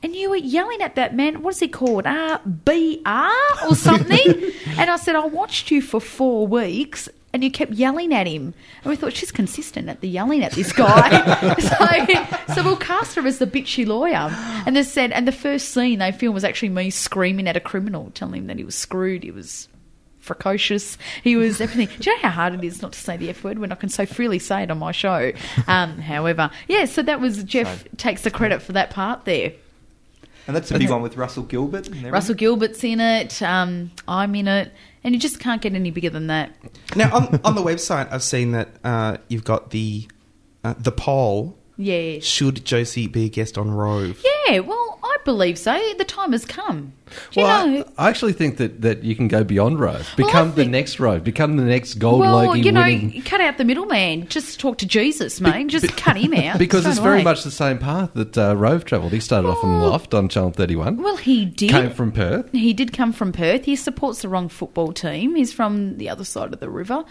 and 0.03 0.15
you 0.15 0.29
were 0.29 0.35
yelling 0.35 0.83
at 0.83 0.93
that 0.95 1.15
man. 1.15 1.41
What 1.41 1.55
is 1.55 1.59
he 1.59 1.67
called? 1.67 2.05
Uh, 2.05 2.37
BR 2.45 3.67
or 3.67 3.75
something? 3.75 4.51
and 4.77 4.89
I 4.89 4.97
said, 4.97 5.15
I 5.15 5.25
watched 5.25 5.71
you 5.71 5.81
for 5.81 5.99
four 5.99 6.45
weeks. 6.45 7.09
And 7.31 7.43
you 7.43 7.51
kept 7.51 7.73
yelling 7.73 8.13
at 8.13 8.25
him. 8.25 8.53
And 8.83 8.89
we 8.89 8.95
thought, 8.95 9.13
she's 9.13 9.31
consistent 9.31 9.87
at 9.87 10.01
the 10.01 10.09
yelling 10.09 10.43
at 10.43 10.53
this 10.53 10.73
guy. 10.73 11.55
so, 12.47 12.53
so 12.55 12.63
we'll 12.63 12.77
cast 12.77 13.15
her 13.15 13.27
as 13.27 13.37
the 13.37 13.47
bitchy 13.47 13.85
lawyer. 13.85 14.29
And 14.65 14.75
they 14.75 14.83
said, 14.83 15.11
and 15.11 15.27
the 15.27 15.31
first 15.31 15.69
scene 15.69 15.99
they 15.99 16.11
filmed 16.11 16.33
was 16.33 16.43
actually 16.43 16.69
me 16.69 16.89
screaming 16.89 17.47
at 17.47 17.55
a 17.55 17.59
criminal, 17.59 18.11
telling 18.15 18.41
him 18.41 18.47
that 18.47 18.57
he 18.57 18.63
was 18.63 18.75
screwed. 18.75 19.23
He 19.23 19.31
was 19.31 19.67
precocious. 20.29 20.97
He 21.23 21.35
was 21.35 21.59
everything. 21.59 21.87
Do 21.99 22.09
you 22.09 22.15
know 22.15 22.21
how 22.21 22.29
hard 22.29 22.53
it 22.53 22.63
is 22.63 22.81
not 22.81 22.93
to 22.93 22.99
say 22.99 23.17
the 23.17 23.29
F 23.29 23.43
word 23.43 23.57
when 23.57 23.71
I 23.71 23.75
can 23.75 23.89
so 23.89 24.05
freely 24.05 24.39
say 24.39 24.63
it 24.63 24.71
on 24.71 24.77
my 24.77 24.91
show? 24.91 25.31
Um, 25.67 25.97
however, 25.97 26.51
yeah, 26.67 26.85
so 26.85 27.01
that 27.01 27.19
was 27.19 27.43
Jeff 27.43 27.85
takes 27.97 28.21
the 28.21 28.31
credit 28.31 28.61
for 28.61 28.73
that 28.73 28.91
part 28.91 29.25
there. 29.25 29.53
And 30.49 30.55
that's 30.55 30.71
a 30.71 30.79
big 30.79 30.89
one 30.89 31.03
with 31.03 31.15
Russell 31.15 31.43
Gilbert. 31.43 31.89
And. 31.89 32.11
Russell 32.11 32.33
Gilbert's 32.33 32.83
in 32.83 32.99
it. 32.99 33.39
Um, 33.43 33.91
I'm 34.07 34.33
in 34.33 34.47
it, 34.47 34.73
and 35.03 35.13
you 35.13 35.19
just 35.19 35.39
can't 35.39 35.61
get 35.61 35.75
any 35.75 35.91
bigger 35.91 36.09
than 36.09 36.25
that. 36.25 36.55
Now 36.95 37.15
on, 37.15 37.39
on 37.43 37.53
the 37.53 37.61
website, 37.61 38.11
I've 38.11 38.23
seen 38.23 38.53
that 38.53 38.69
uh, 38.83 39.17
you've 39.27 39.43
got 39.43 39.69
the 39.69 40.07
uh, 40.63 40.73
the 40.75 40.91
poll. 40.91 41.58
Yeah, 41.81 42.19
Should 42.19 42.65
Josie 42.65 43.07
be 43.07 43.25
a 43.25 43.29
guest 43.29 43.57
on 43.57 43.71
Rove? 43.71 44.21
yeah. 44.47 44.59
Well, 44.59 44.99
I 45.01 45.15
believe 45.23 45.57
so. 45.57 45.79
The 45.97 46.03
time 46.03 46.33
has 46.33 46.43
come. 46.43 46.91
Do 47.31 47.39
you 47.39 47.45
Well, 47.45 47.67
know? 47.67 47.85
I, 47.97 48.05
I 48.05 48.09
actually 48.09 48.33
think 48.33 48.57
that, 48.57 48.81
that 48.81 49.03
you 49.03 49.15
can 49.15 49.27
go 49.29 49.43
beyond 49.45 49.79
Rove. 49.79 50.07
Become 50.17 50.49
the 50.49 50.55
think- 50.63 50.71
next 50.71 50.99
Rove. 50.99 51.23
Become 51.23 51.55
the 51.55 51.63
next 51.63 51.95
Gold 51.95 52.19
well, 52.19 52.35
Logie 52.47 52.61
you 52.63 52.71
know, 52.73 52.81
winning. 52.81 53.21
cut 53.23 53.39
out 53.39 53.57
the 53.57 53.63
middleman. 53.63 54.27
Just 54.27 54.59
talk 54.59 54.77
to 54.79 54.85
Jesus, 54.85 55.39
mate. 55.39 55.67
Just 55.67 55.95
cut 55.95 56.17
him 56.17 56.33
out. 56.33 56.57
Because 56.59 56.81
straight 56.81 56.91
it's 56.91 56.99
very 56.99 57.15
away. 57.17 57.23
much 57.23 57.43
the 57.43 57.51
same 57.51 57.77
path 57.77 58.11
that 58.13 58.37
uh, 58.37 58.55
Rove 58.57 58.83
travelled. 58.83 59.13
He 59.13 59.19
started 59.21 59.47
off 59.47 59.63
in. 59.63 59.79
Loft 59.79 60.13
on 60.13 60.27
Channel 60.27 60.51
31. 60.51 60.97
Well, 61.01 61.15
he 61.17 61.45
did. 61.45 61.69
Came 61.71 61.91
from 61.91 62.11
Perth. 62.11 62.51
He 62.51 62.73
did 62.73 62.91
come 62.91 63.13
from 63.13 63.31
Perth. 63.31 63.63
He 63.65 63.77
supports 63.77 64.21
the 64.21 64.27
wrong 64.29 64.49
football 64.49 64.91
team. 64.91 65.35
He's 65.35 65.53
from 65.53 65.97
the 65.97 66.09
other 66.09 66.25
side 66.25 66.53
of 66.53 66.59
the 66.59 66.69
river. 66.69 67.05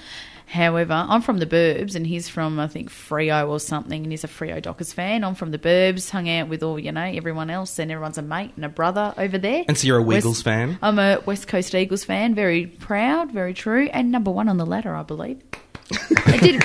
However, 0.48 0.94
I'm 0.94 1.20
from 1.20 1.38
the 1.38 1.46
Burbs 1.46 1.94
and 1.94 2.06
he's 2.06 2.26
from, 2.28 2.58
I 2.58 2.68
think, 2.68 2.90
Freo 2.90 3.48
or 3.48 3.60
something, 3.60 4.02
and 4.02 4.10
he's 4.10 4.24
a 4.24 4.28
Freo 4.28 4.62
Dockers 4.62 4.94
fan. 4.94 5.22
I'm 5.22 5.34
from 5.34 5.50
the 5.50 5.58
Burbs, 5.58 6.08
hung 6.10 6.28
out 6.28 6.48
with 6.48 6.62
all, 6.62 6.78
you 6.78 6.90
know, 6.90 7.02
everyone 7.02 7.50
else, 7.50 7.78
and 7.78 7.90
everyone's 7.92 8.16
a 8.16 8.22
mate 8.22 8.52
and 8.56 8.64
a 8.64 8.68
brother 8.70 9.12
over 9.18 9.36
there. 9.36 9.64
And 9.68 9.76
so 9.76 9.86
you're 9.86 9.98
a 9.98 10.02
West- 10.02 10.24
Wiggles 10.24 10.40
fan? 10.42 10.78
I'm 10.80 10.98
a 10.98 11.20
West 11.26 11.48
Coast 11.48 11.74
Eagles 11.74 12.04
fan, 12.04 12.34
very 12.34 12.66
proud, 12.66 13.30
very 13.30 13.52
true, 13.52 13.90
and 13.92 14.10
number 14.10 14.30
one 14.30 14.48
on 14.48 14.56
the 14.56 14.64
ladder, 14.66 14.94
I 14.96 15.02
believe. 15.02 15.42
I 16.26 16.36
did 16.38 16.64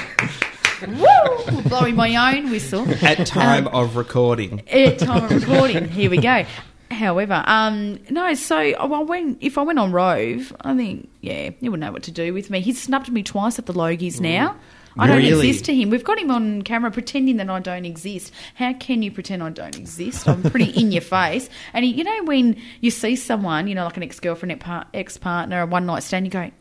Woo! 0.88 1.62
Blowing 1.64 1.96
my 1.96 2.36
own 2.38 2.52
whistle 2.52 2.86
At 3.06 3.26
time 3.26 3.68
of 3.68 3.96
recording. 3.96 4.68
at 4.68 5.00
time 5.00 5.24
of 5.26 5.32
recording. 5.32 5.88
Here 5.88 6.10
we 6.10 6.18
go. 6.18 6.46
However, 6.94 7.44
um, 7.46 8.00
no. 8.10 8.34
So 8.34 8.88
well, 8.88 9.06
when 9.06 9.38
if 9.42 9.58
I 9.58 9.62
went 9.64 9.80
on 9.80 9.92
Rove, 9.92 10.56
I 10.62 10.76
think 10.76 11.10
yeah, 11.22 11.50
he 11.60 11.70
would 11.70 11.80
know 11.80 11.92
what 11.92 12.04
to 12.04 12.12
do 12.12 12.34
with 12.34 12.50
me. 12.50 12.62
He's 12.62 12.82
snubbed 12.82 13.12
me 13.12 13.24
twice 13.24 13.60
at 13.60 13.66
the 13.66 13.74
Logies 13.74 14.20
now. 14.20 14.56
I 14.96 15.08
don't 15.08 15.18
Really? 15.18 15.50
exist 15.50 15.66
to 15.66 15.76
him. 15.76 15.90
We've 15.90 16.04
got 16.04 16.20
him 16.20 16.30
on 16.30 16.62
camera 16.62 16.92
pretending 16.92 17.38
that 17.38 17.50
I 17.50 17.60
don't 17.60 17.84
exist. 17.84 18.32
How 18.54 18.74
can 18.74 19.02
you 19.02 19.12
pretend 19.12 19.42
I 19.42 19.50
don't 19.50 19.76
exist? 19.76 20.30
I'm 20.30 20.44
pretty 20.44 20.70
in 20.70 20.92
your 20.92 21.02
face. 21.02 21.50
And 21.74 21.84
he, 21.84 21.92
you 21.92 22.04
know 22.04 22.24
when 22.26 22.62
you 22.80 22.92
see 22.92 23.16
someone, 23.16 23.68
you 23.68 23.74
know, 23.74 23.86
like 23.86 23.98
an 23.98 24.04
ex 24.04 24.20
girlfriend, 24.20 24.64
ex 24.94 25.18
partner, 25.18 25.62
a 25.62 25.66
one 25.66 25.88
night 25.88 26.04
stand, 26.04 26.28
you 26.28 26.32
go. 26.32 26.52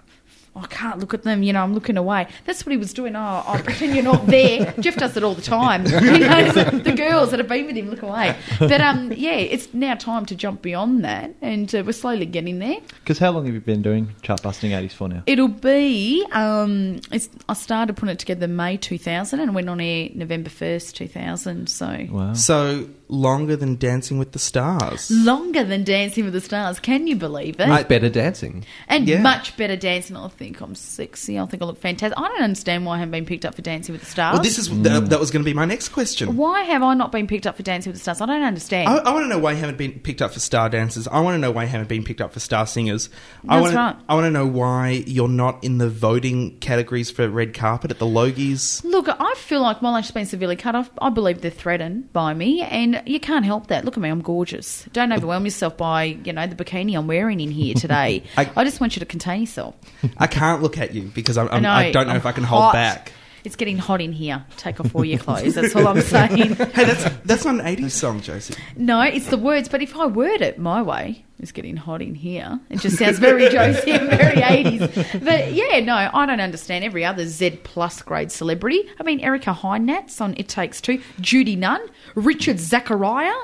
"Oh, 0.54 0.60
I 0.60 0.66
can't 0.66 0.98
look 0.98 1.14
at 1.14 1.22
them, 1.22 1.42
you 1.42 1.52
know, 1.52 1.62
I'm 1.62 1.74
looking 1.74 1.96
away. 1.96 2.26
That's 2.44 2.64
what 2.66 2.70
he 2.72 2.76
was 2.76 2.92
doing. 2.92 3.16
Oh, 3.16 3.42
I 3.46 3.60
pretend 3.62 3.94
you're 3.94 4.04
not 4.04 4.26
there. 4.26 4.74
Jeff 4.80 4.96
does 4.96 5.16
it 5.16 5.22
all 5.24 5.34
the 5.34 5.42
time. 5.42 5.84
He 6.12 6.18
knows 6.18 6.54
the 6.54 6.92
girls 6.96 7.30
that 7.30 7.38
have 7.38 7.48
been 7.48 7.66
with 7.66 7.76
him 7.76 7.88
look 7.90 8.02
away. 8.02 8.36
But 8.58 8.80
um, 8.80 9.12
yeah, 9.12 9.32
it's 9.36 9.72
now 9.72 9.94
time 9.94 10.26
to 10.26 10.34
jump 10.34 10.60
beyond 10.62 11.04
that, 11.04 11.34
and 11.40 11.74
uh, 11.74 11.82
we're 11.86 11.92
slowly 11.92 12.26
getting 12.26 12.58
there. 12.58 12.76
Because 13.00 13.18
how 13.18 13.30
long 13.30 13.46
have 13.46 13.54
you 13.54 13.60
been 13.60 13.82
doing 13.82 14.14
chart 14.22 14.42
busting 14.42 14.72
80s 14.72 14.92
for 14.92 15.08
now? 15.08 15.22
It'll 15.26 15.48
be. 15.48 16.24
Um, 16.32 17.00
it's, 17.10 17.28
I 17.48 17.54
started 17.54 17.96
putting 17.96 18.12
it 18.14 18.18
together 18.18 18.46
May 18.48 18.76
2000 18.76 19.40
and 19.40 19.54
went 19.54 19.68
on 19.70 19.80
air 19.80 20.08
November 20.14 20.50
1st 20.50 20.92
2000. 20.94 21.68
So 21.68 22.06
Wow. 22.10 22.32
So 22.34 22.88
longer 23.08 23.56
than 23.56 23.76
Dancing 23.76 24.18
with 24.18 24.32
the 24.32 24.38
Stars. 24.38 25.10
longer 25.10 25.64
than 25.64 25.84
Dancing 25.84 26.24
with 26.24 26.32
the 26.34 26.40
Stars. 26.40 26.78
Can 26.80 27.06
you 27.06 27.16
believe 27.16 27.58
it? 27.60 27.68
With 27.68 27.88
better 27.88 28.08
dancing. 28.08 28.64
and 28.88 29.06
Yeah. 29.08 29.20
much 29.22 29.56
better 29.56 29.76
dancing. 29.76 30.16
I 30.16 30.28
think 30.28 30.41
I'm 30.42 30.74
sexy. 30.74 31.38
I 31.38 31.46
think 31.46 31.62
I 31.62 31.66
look 31.66 31.78
fantastic. 31.78 32.18
I 32.18 32.28
don't 32.28 32.42
understand 32.42 32.84
why 32.84 32.96
I 32.96 32.98
haven't 32.98 33.12
been 33.12 33.26
picked 33.26 33.44
up 33.44 33.54
for 33.54 33.62
Dancing 33.62 33.92
with 33.92 34.02
the 34.02 34.06
Stars. 34.06 34.34
Well, 34.34 34.42
this 34.42 34.58
is 34.58 34.68
that, 34.82 35.10
that 35.10 35.20
was 35.20 35.30
going 35.30 35.42
to 35.42 35.48
be 35.48 35.54
my 35.54 35.64
next 35.64 35.90
question. 35.90 36.36
why 36.36 36.62
have 36.62 36.82
I 36.82 36.94
not 36.94 37.12
been 37.12 37.26
picked 37.26 37.46
up 37.46 37.56
for 37.56 37.62
Dancing 37.62 37.90
with 37.90 37.98
the 37.98 38.02
Stars? 38.02 38.20
I 38.20 38.26
don't 38.26 38.42
understand. 38.42 38.88
I, 38.88 38.98
I 38.98 39.12
want 39.12 39.24
to 39.24 39.28
know 39.28 39.38
why 39.38 39.52
you 39.52 39.58
haven't 39.58 39.78
been 39.78 40.00
picked 40.00 40.22
up 40.22 40.32
for 40.32 40.40
star 40.40 40.68
dancers. 40.68 41.06
I 41.08 41.20
want 41.20 41.34
to 41.34 41.38
know 41.38 41.50
why 41.50 41.62
you 41.64 41.68
haven't 41.68 41.88
been 41.88 42.04
picked 42.04 42.20
up 42.20 42.32
for 42.32 42.40
star 42.40 42.66
singers. 42.66 43.08
I 43.48 43.60
That's 43.60 43.74
want 43.74 43.96
right. 43.96 44.04
I 44.08 44.14
want 44.14 44.24
to 44.26 44.30
know 44.30 44.46
why 44.46 45.04
you're 45.06 45.28
not 45.28 45.62
in 45.62 45.78
the 45.78 45.88
voting 45.88 46.58
categories 46.58 47.10
for 47.10 47.28
red 47.28 47.54
carpet 47.54 47.90
at 47.90 47.98
the 47.98 48.06
Logies. 48.06 48.82
Look, 48.84 49.08
I 49.08 49.34
feel 49.36 49.60
like 49.60 49.82
my 49.82 49.90
lunch 49.90 50.06
has 50.06 50.12
been 50.12 50.26
severely 50.26 50.56
cut 50.56 50.74
off. 50.74 50.90
I 51.00 51.10
believe 51.10 51.40
they're 51.40 51.50
threatened 51.50 52.12
by 52.12 52.34
me, 52.34 52.62
and 52.62 53.02
you 53.06 53.20
can't 53.20 53.44
help 53.44 53.68
that. 53.68 53.84
Look 53.84 53.96
at 53.96 54.00
me, 54.02 54.08
I'm 54.08 54.22
gorgeous. 54.22 54.86
Don't 54.92 55.12
overwhelm 55.12 55.44
yourself 55.44 55.76
by, 55.76 56.04
you 56.04 56.32
know, 56.32 56.46
the 56.46 56.54
bikini 56.54 56.96
I'm 56.96 57.06
wearing 57.06 57.40
in 57.40 57.50
here 57.50 57.74
today. 57.74 58.22
I- 58.36 58.50
I, 58.56 58.64
just 58.64 58.80
want 58.80 58.96
you 58.96 59.00
to 59.00 59.06
contain 59.06 59.40
yourself. 59.40 59.74
I 60.18 60.26
can't 60.32 60.62
look 60.62 60.78
at 60.78 60.94
you 60.94 61.02
because 61.02 61.38
I'm, 61.38 61.48
I'm, 61.50 61.62
know, 61.62 61.70
I 61.70 61.92
don't 61.92 62.06
know 62.06 62.12
I'm 62.12 62.16
if 62.18 62.26
I 62.26 62.32
can 62.32 62.44
hold 62.44 62.62
hot. 62.62 62.72
back. 62.72 63.12
It's 63.44 63.56
getting 63.56 63.76
hot 63.76 64.00
in 64.00 64.12
here. 64.12 64.44
Take 64.56 64.78
off 64.78 64.94
all 64.94 65.04
your 65.04 65.18
clothes. 65.18 65.54
That's 65.54 65.74
all 65.74 65.88
I'm 65.88 66.00
saying. 66.14 66.54
Hey, 66.54 66.84
that's 66.84 67.04
that's 67.24 67.44
not 67.44 67.56
an 67.56 67.60
'80s 67.60 67.90
song, 67.90 68.20
Josie. 68.20 68.54
No, 68.76 69.00
it's 69.00 69.26
the 69.26 69.36
words, 69.36 69.68
but 69.68 69.82
if 69.82 69.96
I 69.96 70.06
word 70.06 70.40
it 70.42 70.58
my 70.60 70.80
way, 70.80 71.24
it's 71.40 71.50
getting 71.50 71.76
hot 71.76 72.00
in 72.00 72.14
here. 72.14 72.60
It 72.70 72.78
just 72.78 72.98
sounds 72.98 73.18
very 73.18 73.48
Josie 73.48 73.90
and 73.90 74.08
very 74.08 74.40
80s. 74.40 75.24
But 75.24 75.52
yeah, 75.52 75.80
no, 75.80 75.96
I 75.96 76.24
don't 76.24 76.40
understand 76.40 76.84
every 76.84 77.04
other 77.04 77.26
Z 77.26 77.58
plus 77.64 78.00
grade 78.00 78.30
celebrity. 78.30 78.88
I 79.00 79.02
mean, 79.02 79.18
Erika 79.18 79.52
Heynatz 79.52 80.20
on 80.20 80.34
It 80.36 80.46
Takes 80.48 80.80
Two, 80.80 81.02
Judy 81.20 81.56
Nunn, 81.56 81.80
Richard 82.14 82.60
Zachariah. 82.60 83.34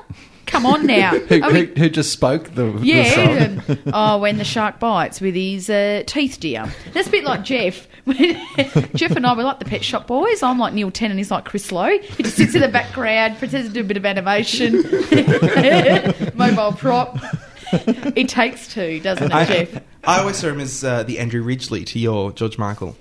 Come 0.48 0.66
on 0.66 0.86
now. 0.86 1.10
Who, 1.18 1.42
I 1.42 1.52
mean, 1.52 1.66
who, 1.68 1.82
who 1.82 1.88
just 1.90 2.10
spoke 2.10 2.54
the, 2.54 2.72
the 2.72 2.86
yeah. 2.86 3.58
song? 3.58 3.62
um, 3.68 3.78
oh, 3.94 4.18
when 4.18 4.38
the 4.38 4.44
shark 4.44 4.80
bites 4.80 5.20
with 5.20 5.34
his 5.34 5.70
uh, 5.70 6.02
teeth, 6.06 6.40
dear. 6.40 6.72
That's 6.92 7.08
a 7.08 7.10
bit 7.10 7.24
like 7.24 7.44
Jeff. 7.44 7.86
Jeff 8.94 9.10
and 9.12 9.26
I 9.26 9.34
were 9.34 9.42
like 9.42 9.58
the 9.58 9.66
Pet 9.66 9.84
Shop 9.84 10.06
Boys. 10.06 10.42
I'm 10.42 10.58
like 10.58 10.72
Neil 10.72 10.90
Tennant. 10.90 11.18
He's 11.18 11.30
like 11.30 11.44
Chris 11.44 11.70
Lowe. 11.70 11.98
He 11.98 12.22
just 12.22 12.36
sits 12.36 12.54
in 12.54 12.62
the 12.62 12.68
background, 12.68 13.38
pretends 13.38 13.68
to 13.68 13.74
do 13.74 13.80
a 13.80 13.84
bit 13.84 13.98
of 13.98 14.06
animation, 14.06 14.82
mobile 16.34 16.72
prop. 16.72 17.18
It 18.16 18.30
takes 18.30 18.72
two, 18.72 19.00
doesn't 19.00 19.30
it, 19.30 19.34
I, 19.34 19.44
Jeff? 19.44 19.82
I 20.04 20.20
always 20.20 20.36
saw 20.36 20.48
him 20.48 20.60
as 20.60 20.82
uh, 20.82 21.02
the 21.02 21.18
Andrew 21.18 21.42
Ridgeley 21.42 21.84
to 21.84 21.98
your 21.98 22.32
George 22.32 22.56
Michael. 22.56 22.96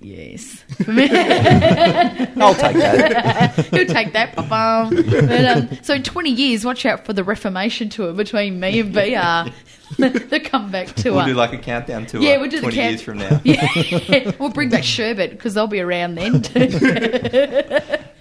Yes. 0.00 0.64
I'll 0.80 2.54
take 2.54 2.76
that. 2.76 3.66
He'll 3.72 3.86
take 3.86 4.12
that. 4.12 4.34
Ba-bum. 4.36 4.94
But, 4.94 5.44
um, 5.44 5.68
so 5.82 5.94
in 5.94 6.02
20 6.02 6.30
years, 6.30 6.64
watch 6.64 6.86
out 6.86 7.04
for 7.04 7.12
the 7.12 7.24
Reformation 7.24 7.88
tour 7.88 8.12
between 8.12 8.60
me 8.60 8.80
and 8.80 8.92
BR. 8.92 9.52
the 9.98 10.40
comeback 10.44 10.88
tour. 10.94 11.14
We'll 11.14 11.26
do 11.26 11.34
like 11.34 11.52
a 11.52 11.58
countdown 11.58 12.06
tour. 12.06 12.20
Yeah, 12.20 12.36
we'll 12.38 12.50
do 12.50 12.56
the 12.56 12.62
20 12.62 12.76
count- 12.76 12.90
years 12.90 13.02
from 13.02 13.18
now. 13.18 13.40
Yeah, 13.44 14.32
we'll 14.38 14.50
bring 14.50 14.68
back 14.68 14.84
Sherbet 14.84 15.30
because 15.30 15.54
they'll 15.54 15.66
be 15.66 15.80
around 15.80 16.16
then 16.16 16.42
too. 16.42 16.68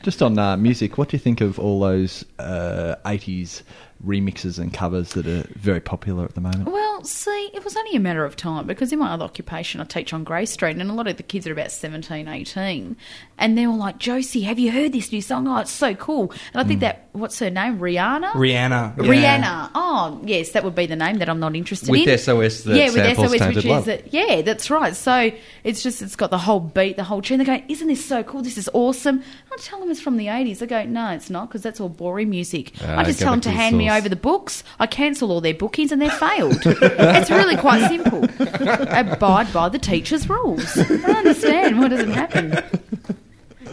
Just 0.03 0.21
on 0.21 0.39
uh, 0.39 0.55
music, 0.55 0.97
what 0.97 1.09
do 1.09 1.17
you 1.17 1.19
think 1.19 1.41
of 1.41 1.59
all 1.59 1.81
those 1.81 2.23
uh, 2.39 2.95
80s 3.05 3.63
remixes 4.05 4.59
and 4.59 4.73
covers 4.73 5.13
that 5.13 5.27
are 5.27 5.45
very 5.55 5.79
popular 5.79 6.23
at 6.23 6.35
the 6.35 6.41
moment? 6.41 6.65
well, 6.65 7.03
see, 7.03 7.49
it 7.53 7.63
was 7.63 7.75
only 7.75 7.95
a 7.95 7.99
matter 7.99 8.25
of 8.25 8.35
time 8.35 8.67
because 8.67 8.91
in 8.91 8.99
my 8.99 9.11
other 9.11 9.25
occupation, 9.25 9.81
I 9.81 9.85
teach 9.85 10.13
on 10.13 10.23
Grey 10.23 10.45
Street, 10.45 10.77
and 10.77 10.89
a 10.89 10.93
lot 10.93 11.07
of 11.07 11.17
the 11.17 11.23
kids 11.23 11.47
are 11.47 11.51
about 11.51 11.71
17, 11.71 12.27
18, 12.27 12.95
and 13.37 13.57
they're 13.57 13.67
all 13.67 13.77
like, 13.77 13.97
Josie, 13.97 14.41
have 14.41 14.59
you 14.59 14.71
heard 14.71 14.93
this 14.93 15.11
new 15.11 15.21
song? 15.21 15.47
Oh, 15.47 15.57
it's 15.57 15.71
so 15.71 15.95
cool. 15.95 16.31
And 16.53 16.61
I 16.61 16.63
think 16.63 16.81
that, 16.81 17.09
what's 17.13 17.39
her 17.39 17.49
name? 17.49 17.79
Rihanna? 17.79 18.31
Rihanna. 18.31 18.97
yeah. 18.97 19.03
Rihanna. 19.03 19.71
Oh, 19.75 20.21
yes, 20.23 20.51
that 20.51 20.63
would 20.63 20.75
be 20.75 20.85
the 20.85 20.95
name 20.95 21.17
that 21.17 21.29
I'm 21.29 21.39
not 21.39 21.55
interested 21.55 21.89
With 21.89 22.01
in. 22.01 22.11
With 22.11 22.21
SOS 22.21 22.63
that 22.63 22.77
yeah, 22.77 22.85
with 22.91 23.17
SOS, 23.17 23.31
which 23.31 23.65
Love. 23.65 23.79
is 23.79 23.85
that, 23.85 24.13
yeah, 24.13 24.41
that's 24.41 24.69
right. 24.69 24.95
So 24.95 25.31
it's 25.63 25.81
just 25.81 26.01
it's 26.01 26.15
got 26.15 26.29
the 26.29 26.37
whole 26.37 26.59
beat, 26.59 26.97
the 26.97 27.03
whole 27.03 27.21
tune. 27.21 27.39
They 27.39 27.45
go, 27.45 27.61
"Isn't 27.67 27.87
this 27.87 28.05
so 28.05 28.23
cool? 28.23 28.41
This 28.41 28.57
is 28.57 28.69
awesome." 28.73 29.23
I 29.51 29.57
tell 29.57 29.79
them 29.79 29.89
it's 29.89 30.01
from 30.01 30.17
the 30.17 30.27
'80s. 30.27 30.59
They 30.59 30.67
go, 30.67 30.83
"No, 30.83 31.09
it's 31.09 31.29
not, 31.29 31.47
because 31.47 31.63
that's 31.63 31.79
all 31.79 31.89
boring 31.89 32.29
music." 32.29 32.73
Ah, 32.81 32.97
I 32.99 33.03
just 33.03 33.19
tell 33.19 33.31
them 33.31 33.41
to 33.41 33.47
to 33.47 33.55
hand 33.55 33.77
me 33.77 33.86
over 33.89 34.09
the 34.09 34.15
books. 34.15 34.63
I 34.79 34.88
cancel 34.88 35.31
all 35.31 35.41
their 35.41 35.53
bookings, 35.53 35.91
and 35.91 36.01
they're 36.01 36.09
failed. 36.09 36.59
it's 36.65 37.29
really 37.29 37.57
quite 37.57 37.88
simple. 37.88 38.23
Abide 38.23 39.51
by 39.53 39.69
the 39.69 39.79
teacher's 39.79 40.29
rules. 40.29 40.77
I 40.77 40.83
don't 40.83 41.05
understand 41.05 41.79
what 41.79 41.89
doesn't 41.89 42.11
happen. 42.11 42.63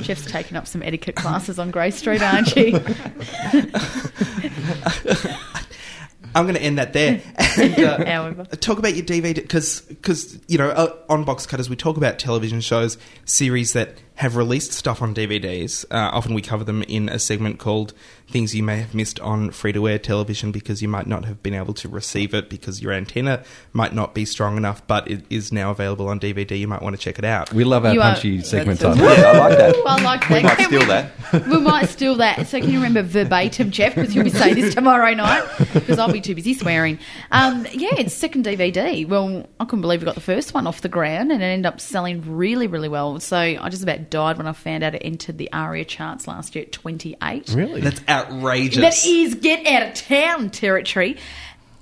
Jeff's 0.00 0.30
taken 0.30 0.56
up 0.56 0.66
some 0.66 0.82
etiquette 0.82 1.16
classes 1.16 1.58
on 1.58 1.70
Grey 1.70 1.90
Street, 1.90 2.22
aren't 2.22 2.54
you? 2.56 2.78
I'm 6.36 6.46
going 6.46 6.56
to 6.56 6.62
end 6.62 6.78
that 6.78 6.92
there. 6.92 7.22
And, 7.56 7.78
uh, 7.78 8.44
talk 8.56 8.78
about 8.78 8.96
your 8.96 9.04
DVD 9.04 9.34
because 9.36 10.38
you 10.48 10.58
know 10.58 10.70
uh, 10.70 10.96
on 11.08 11.22
Box 11.24 11.46
Cutters 11.46 11.70
we 11.70 11.76
talk 11.76 11.96
about 11.96 12.18
television 12.18 12.60
shows, 12.60 12.98
series 13.24 13.72
that 13.74 13.96
have 14.16 14.36
released 14.36 14.72
stuff 14.72 15.02
on 15.02 15.12
DVDs. 15.14 15.84
Uh, 15.90 16.10
often 16.12 16.34
we 16.34 16.42
cover 16.42 16.62
them 16.62 16.82
in 16.84 17.08
a 17.08 17.18
segment 17.18 17.58
called 17.58 17.92
"Things 18.28 18.54
You 18.54 18.62
May 18.62 18.78
Have 18.80 18.94
Missed 18.94 19.18
on 19.20 19.50
Free 19.50 19.72
to 19.72 19.88
Air 19.88 19.98
Television" 19.98 20.52
because 20.52 20.80
you 20.80 20.86
might 20.88 21.06
not 21.08 21.24
have 21.24 21.42
been 21.42 21.54
able 21.54 21.74
to 21.74 21.88
receive 21.88 22.32
it 22.32 22.48
because 22.48 22.80
your 22.80 22.92
antenna 22.92 23.42
might 23.72 23.92
not 23.92 24.14
be 24.14 24.24
strong 24.24 24.56
enough, 24.56 24.86
but 24.86 25.10
it 25.10 25.24
is 25.30 25.50
now 25.52 25.72
available 25.72 26.06
on 26.08 26.20
DVD. 26.20 26.56
You 26.58 26.68
might 26.68 26.80
want 26.80 26.94
to 26.94 27.02
check 27.02 27.18
it 27.18 27.24
out. 27.24 27.52
We 27.52 27.64
love 27.64 27.84
our 27.84 27.92
You 27.92 28.00
are- 28.02 28.12
punchy 28.12 28.40
segment 28.42 28.78
That's- 28.78 28.98
title. 28.98 29.16
Yeah, 29.24 29.30
I 29.32 29.38
like 29.48 29.58
that. 29.58 29.74
Well, 29.84 29.98
I 29.98 30.02
like 30.02 30.28
We 30.28 30.34
that. 30.36 30.42
might 30.44 30.56
Can 30.58 30.66
steal 30.68 30.80
we- 30.80 30.86
that. 30.86 31.10
We 31.48 31.58
might 31.60 31.88
steal 31.88 32.14
that. 32.16 32.46
So 32.46 32.60
can 32.60 32.70
you 32.70 32.76
remember 32.78 33.02
verbatim, 33.02 33.72
Jeff? 33.72 33.96
Because 33.96 34.14
you'll 34.14 34.22
be 34.24 34.30
saying 34.30 34.54
this 34.54 34.74
tomorrow 34.74 35.12
night. 35.14 35.44
Because 35.74 35.98
I'll 35.98 36.12
be 36.12 36.20
too 36.20 36.36
busy 36.36 36.54
swearing. 36.54 37.00
Um, 37.32 37.66
yeah, 37.72 37.90
it's 37.98 38.14
second 38.14 38.44
DVD. 38.46 39.06
Well, 39.08 39.48
I 39.58 39.64
couldn't 39.64 39.80
believe 39.80 40.00
we 40.00 40.04
got 40.06 40.14
the 40.14 40.20
first 40.20 40.54
one 40.54 40.68
off 40.68 40.82
the 40.82 40.88
ground, 40.88 41.32
and 41.32 41.42
it 41.42 41.46
ended 41.46 41.66
up 41.66 41.80
selling 41.80 42.22
really, 42.36 42.68
really 42.68 42.88
well. 42.88 43.18
So 43.18 43.36
I 43.36 43.68
just 43.68 43.82
about 43.82 44.03
died 44.10 44.38
when 44.38 44.46
I 44.46 44.52
found 44.52 44.84
out 44.84 44.94
it 44.94 45.02
entered 45.04 45.38
the 45.38 45.52
ARIA 45.52 45.84
charts 45.84 46.26
last 46.26 46.54
year 46.54 46.64
at 46.64 46.72
28. 46.72 47.50
Really? 47.50 47.80
That's 47.80 48.00
outrageous. 48.08 48.80
That 48.80 49.06
is 49.06 49.34
get 49.34 49.66
out 49.66 49.88
of 49.88 49.94
town 49.94 50.50
territory. 50.50 51.16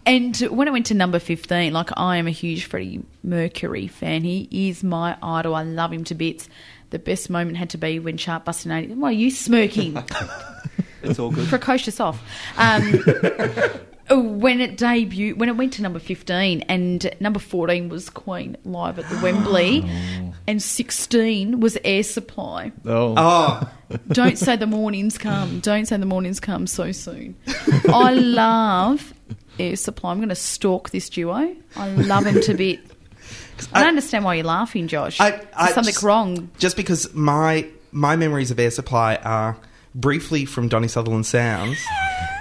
And 0.04 0.36
when 0.36 0.66
it 0.66 0.72
went 0.72 0.86
to 0.86 0.94
number 0.94 1.18
15, 1.18 1.72
like 1.72 1.90
I 1.96 2.16
am 2.16 2.26
a 2.26 2.30
huge 2.32 2.64
Freddie 2.64 3.04
Mercury 3.22 3.86
fan. 3.86 4.24
He 4.24 4.48
is 4.50 4.82
my 4.82 5.16
idol. 5.22 5.54
I 5.54 5.62
love 5.62 5.92
him 5.92 6.04
to 6.04 6.14
bits. 6.14 6.48
The 6.90 6.98
best 6.98 7.30
moment 7.30 7.56
had 7.56 7.70
to 7.70 7.78
be 7.78 7.98
when 7.98 8.16
Sharp 8.16 8.44
busted 8.44 8.72
80. 8.72 8.94
Why 8.94 9.10
are 9.10 9.12
you 9.12 9.30
smirking? 9.30 10.02
It's 11.02 11.18
all 11.18 11.30
good. 11.30 11.48
Precocious 11.48 11.98
off. 12.00 12.22
Um, 12.56 12.92
Oh, 14.14 14.20
when 14.20 14.60
it 14.60 14.76
debuted, 14.76 15.38
when 15.38 15.48
it 15.48 15.56
went 15.56 15.72
to 15.74 15.82
number 15.82 15.98
15, 15.98 16.62
and 16.62 17.10
number 17.18 17.38
14 17.38 17.88
was 17.88 18.10
Queen 18.10 18.56
live 18.64 18.98
at 18.98 19.08
the 19.08 19.18
Wembley, 19.22 19.84
oh. 19.86 20.34
and 20.46 20.62
16 20.62 21.60
was 21.60 21.78
Air 21.82 22.02
Supply. 22.02 22.72
Oh, 22.84 23.14
oh, 23.16 23.70
Don't 24.08 24.36
say 24.38 24.56
the 24.56 24.66
mornings 24.66 25.16
come. 25.16 25.60
Don't 25.60 25.86
say 25.86 25.96
the 25.96 26.04
mornings 26.06 26.40
come 26.40 26.66
so 26.66 26.92
soon. 26.92 27.36
I 27.88 28.12
love 28.14 29.14
Air 29.58 29.76
Supply. 29.76 30.10
I'm 30.10 30.18
going 30.18 30.28
to 30.28 30.34
stalk 30.34 30.90
this 30.90 31.08
duo. 31.08 31.56
I 31.76 31.88
love 31.88 32.26
him 32.26 32.40
to 32.42 32.54
bit. 32.54 32.80
I 33.72 33.80
don't 33.80 33.88
understand 33.90 34.24
why 34.24 34.34
you're 34.34 34.44
laughing, 34.44 34.88
Josh. 34.88 35.20
I- 35.20 35.30
There's 35.30 35.46
I 35.54 35.72
something 35.72 35.92
just- 35.94 36.02
wrong. 36.04 36.50
just 36.58 36.76
because 36.76 37.14
my 37.14 37.66
my 37.92 38.16
memories 38.16 38.50
of 38.50 38.58
Air 38.58 38.70
Supply 38.70 39.16
are 39.16 39.56
briefly 39.94 40.44
from 40.46 40.68
Donnie 40.68 40.88
Sutherland 40.88 41.26
Sounds, 41.26 41.78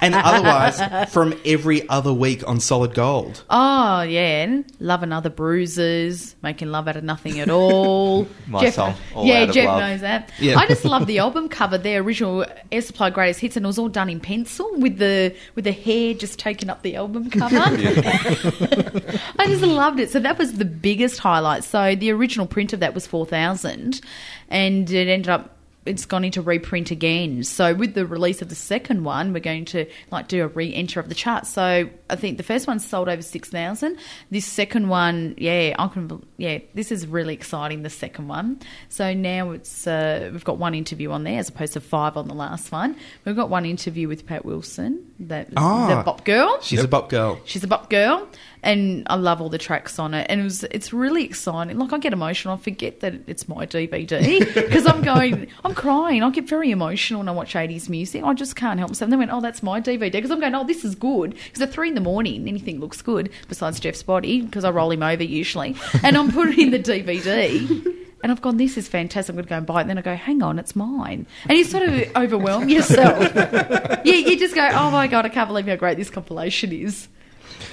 and 0.01 0.15
otherwise 0.15 1.11
from 1.11 1.33
every 1.45 1.87
other 1.87 2.11
week 2.11 2.47
on 2.47 2.59
Solid 2.59 2.93
Gold. 2.93 3.43
Oh 3.49 4.01
yeah, 4.01 4.61
loving 4.79 5.11
other 5.11 5.29
bruises, 5.29 6.35
making 6.41 6.69
love 6.71 6.87
out 6.87 6.97
of 6.97 7.03
nothing 7.03 7.39
at 7.39 7.49
all. 7.49 8.27
My 8.47 8.69
song, 8.71 8.95
All 9.15 9.25
yeah, 9.25 9.43
Out 9.43 9.49
of 9.49 9.55
Jeff 9.55 9.67
Love. 9.67 9.79
knows 9.79 10.01
that. 10.01 10.31
Yeah. 10.39 10.57
I 10.57 10.67
just 10.67 10.83
love 10.83 11.05
the 11.07 11.19
album 11.19 11.47
cover, 11.49 11.77
the 11.77 11.95
original 11.97 12.45
Air 12.71 12.81
Supply 12.81 13.09
Greatest 13.09 13.39
Hits, 13.39 13.55
and 13.55 13.65
it 13.65 13.67
was 13.67 13.77
all 13.77 13.89
done 13.89 14.09
in 14.09 14.19
pencil 14.19 14.69
with 14.77 14.97
the 14.97 15.35
with 15.55 15.65
the 15.65 15.71
hair 15.71 16.13
just 16.13 16.39
taking 16.39 16.69
up 16.69 16.81
the 16.81 16.95
album 16.95 17.29
cover. 17.29 17.55
I 17.55 19.45
just 19.47 19.63
loved 19.63 19.99
it. 19.99 20.09
So 20.09 20.19
that 20.19 20.37
was 20.37 20.57
the 20.57 20.65
biggest 20.65 21.19
highlight. 21.19 21.63
So 21.63 21.95
the 21.95 22.11
original 22.11 22.47
print 22.47 22.73
of 22.73 22.79
that 22.79 22.93
was 22.93 23.05
four 23.07 23.25
thousand, 23.25 24.01
and 24.49 24.89
it 24.89 25.07
ended 25.07 25.29
up. 25.29 25.57
It's 25.83 26.05
gone 26.05 26.23
into 26.23 26.43
reprint 26.43 26.91
again. 26.91 27.43
So 27.43 27.73
with 27.73 27.95
the 27.95 28.05
release 28.05 28.43
of 28.43 28.49
the 28.49 28.55
second 28.55 29.03
one, 29.03 29.33
we're 29.33 29.39
going 29.39 29.65
to 29.65 29.87
like 30.11 30.27
do 30.27 30.43
a 30.43 30.47
re-enter 30.47 30.99
of 30.99 31.09
the 31.09 31.15
chart. 31.15 31.47
So 31.47 31.89
I 32.07 32.15
think 32.15 32.37
the 32.37 32.43
first 32.43 32.67
one 32.67 32.79
sold 32.79 33.09
over 33.09 33.23
six 33.23 33.49
thousand. 33.49 33.97
This 34.29 34.45
second 34.45 34.89
one, 34.89 35.33
yeah, 35.39 35.73
I 35.79 35.87
can. 35.87 36.23
Yeah, 36.37 36.59
this 36.75 36.91
is 36.91 37.07
really 37.07 37.33
exciting. 37.33 37.81
The 37.81 37.89
second 37.89 38.27
one. 38.27 38.59
So 38.89 39.13
now 39.15 39.51
it's 39.51 39.87
uh, 39.87 40.29
we've 40.31 40.43
got 40.45 40.59
one 40.59 40.75
interview 40.75 41.09
on 41.11 41.23
there 41.23 41.39
as 41.39 41.49
opposed 41.49 41.73
to 41.73 41.81
five 41.81 42.15
on 42.15 42.27
the 42.27 42.35
last 42.35 42.71
one. 42.71 42.95
We've 43.25 43.35
got 43.35 43.49
one 43.49 43.65
interview 43.65 44.07
with 44.07 44.27
Pat 44.27 44.45
Wilson, 44.45 45.03
that 45.19 45.49
Ah. 45.57 45.87
the 45.97 46.03
Bop 46.03 46.25
Girl. 46.25 46.59
She's 46.61 46.83
a 46.83 46.87
bop 46.87 47.09
girl. 47.09 47.39
She's 47.45 47.63
a 47.63 47.67
bop 47.67 47.89
girl, 47.89 48.27
and 48.63 49.07
I 49.09 49.15
love 49.15 49.41
all 49.41 49.49
the 49.49 49.57
tracks 49.57 49.97
on 49.97 50.13
it. 50.13 50.27
And 50.29 50.41
it 50.41 50.43
was 50.43 50.63
it's 50.65 50.93
really 50.93 51.23
exciting. 51.23 51.77
Like 51.77 51.93
I 51.93 51.97
get 51.97 52.13
emotional. 52.13 52.53
I 52.53 52.57
forget 52.57 52.99
that 52.99 53.15
it's 53.27 53.47
my 53.47 53.65
DVD 53.65 54.53
because 54.53 54.85
I'm 54.87 55.01
going, 55.01 55.47
I'm 55.65 55.73
crying. 55.73 56.23
I 56.23 56.29
get 56.29 56.47
very 56.47 56.71
emotional 56.71 57.19
when 57.19 57.29
I 57.29 57.31
watch 57.31 57.53
80s 57.53 57.89
music. 57.89 58.23
I 58.23 58.33
just 58.33 58.55
can't 58.55 58.79
help 58.79 58.91
myself. 58.91 59.07
And 59.07 59.13
they 59.13 59.17
went, 59.17 59.31
oh, 59.31 59.41
that's 59.41 59.63
my 59.63 59.81
DVD 59.81 60.11
because 60.11 60.31
I'm 60.31 60.39
going, 60.39 60.55
oh, 60.55 60.63
this 60.63 60.85
is 60.85 60.95
good. 60.95 61.35
Because 61.45 61.61
at 61.61 61.71
three 61.71 61.89
in 61.89 61.95
the 61.95 62.01
morning, 62.01 62.47
anything 62.47 62.79
looks 62.79 63.01
good 63.01 63.31
besides 63.47 63.79
Jeff's 63.79 64.03
body 64.03 64.41
because 64.41 64.63
I 64.63 64.69
roll 64.69 64.91
him 64.91 65.03
over 65.03 65.23
usually, 65.23 65.75
and 66.03 66.17
I'm 66.17 66.31
putting 66.31 66.59
in 66.59 66.71
the 66.71 66.79
DVD. 66.79 67.97
And 68.23 68.31
I've 68.31 68.41
gone, 68.41 68.57
this 68.57 68.77
is 68.77 68.87
fantastic. 68.87 69.33
I'm 69.33 69.37
going 69.37 69.45
to 69.45 69.49
go 69.49 69.57
and 69.57 69.65
buy 69.65 69.79
it. 69.79 69.81
And 69.81 69.89
then 69.89 69.97
I 69.97 70.01
go, 70.01 70.15
hang 70.15 70.43
on, 70.43 70.59
it's 70.59 70.75
mine. 70.75 71.25
And 71.47 71.57
you 71.57 71.63
sort 71.63 71.83
of 71.83 72.15
overwhelm 72.15 72.69
yourself. 72.69 73.33
you, 74.05 74.13
you 74.13 74.37
just 74.37 74.53
go, 74.53 74.69
oh 74.71 74.91
my 74.91 75.07
God, 75.07 75.25
I 75.25 75.29
can't 75.29 75.47
believe 75.47 75.65
how 75.65 75.75
great 75.75 75.97
this 75.97 76.11
compilation 76.11 76.71
is. 76.71 77.07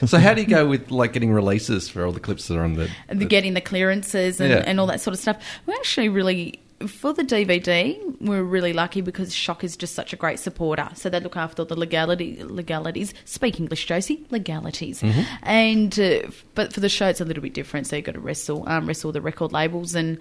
So 0.06 0.18
how 0.18 0.34
do 0.34 0.40
you 0.42 0.46
go 0.46 0.66
with 0.66 0.90
like 0.90 1.12
getting 1.12 1.32
releases 1.32 1.88
for 1.88 2.04
all 2.04 2.12
the 2.12 2.20
clips 2.20 2.48
that 2.48 2.56
are 2.56 2.62
on 2.64 2.74
the? 2.74 2.88
and 3.08 3.20
the, 3.20 3.24
getting 3.26 3.54
the 3.54 3.60
clearances 3.60 4.40
and, 4.40 4.50
Yeah. 4.50 4.62
and 4.66 4.78
all 4.78 4.86
that 4.86 5.00
sort 5.00 5.14
of 5.14 5.20
stuff. 5.20 5.42
We're 5.66 5.74
actually 5.74 6.08
really 6.08 6.60
for 6.86 7.12
the 7.12 7.24
DVD. 7.24 7.98
We're 8.20 8.44
really 8.44 8.72
lucky 8.72 9.00
because 9.00 9.34
Shock 9.34 9.64
is 9.64 9.76
just 9.76 9.94
such 9.96 10.12
a 10.12 10.16
great 10.16 10.38
supporter. 10.38 10.88
So 10.94 11.08
they 11.10 11.18
look 11.18 11.36
after 11.36 11.62
all 11.62 11.66
the 11.66 11.76
legality 11.78 12.42
legalities. 12.44 13.12
Speak 13.24 13.58
English, 13.58 13.86
Josie. 13.86 14.24
Legalities. 14.30 15.02
And 15.42 15.98
uh, 15.98 16.20
but 16.54 16.72
for 16.72 16.78
the 16.80 16.88
show, 16.88 17.08
it's 17.08 17.20
a 17.20 17.24
little 17.24 17.42
bit 17.42 17.54
different. 17.54 17.88
So 17.88 17.96
you've 17.96 18.04
got 18.04 18.12
to 18.12 18.20
wrestle 18.20 18.68
um, 18.68 18.86
wrestle 18.86 19.12
the 19.12 19.20
record 19.20 19.52
labels 19.52 19.94
and. 19.94 20.18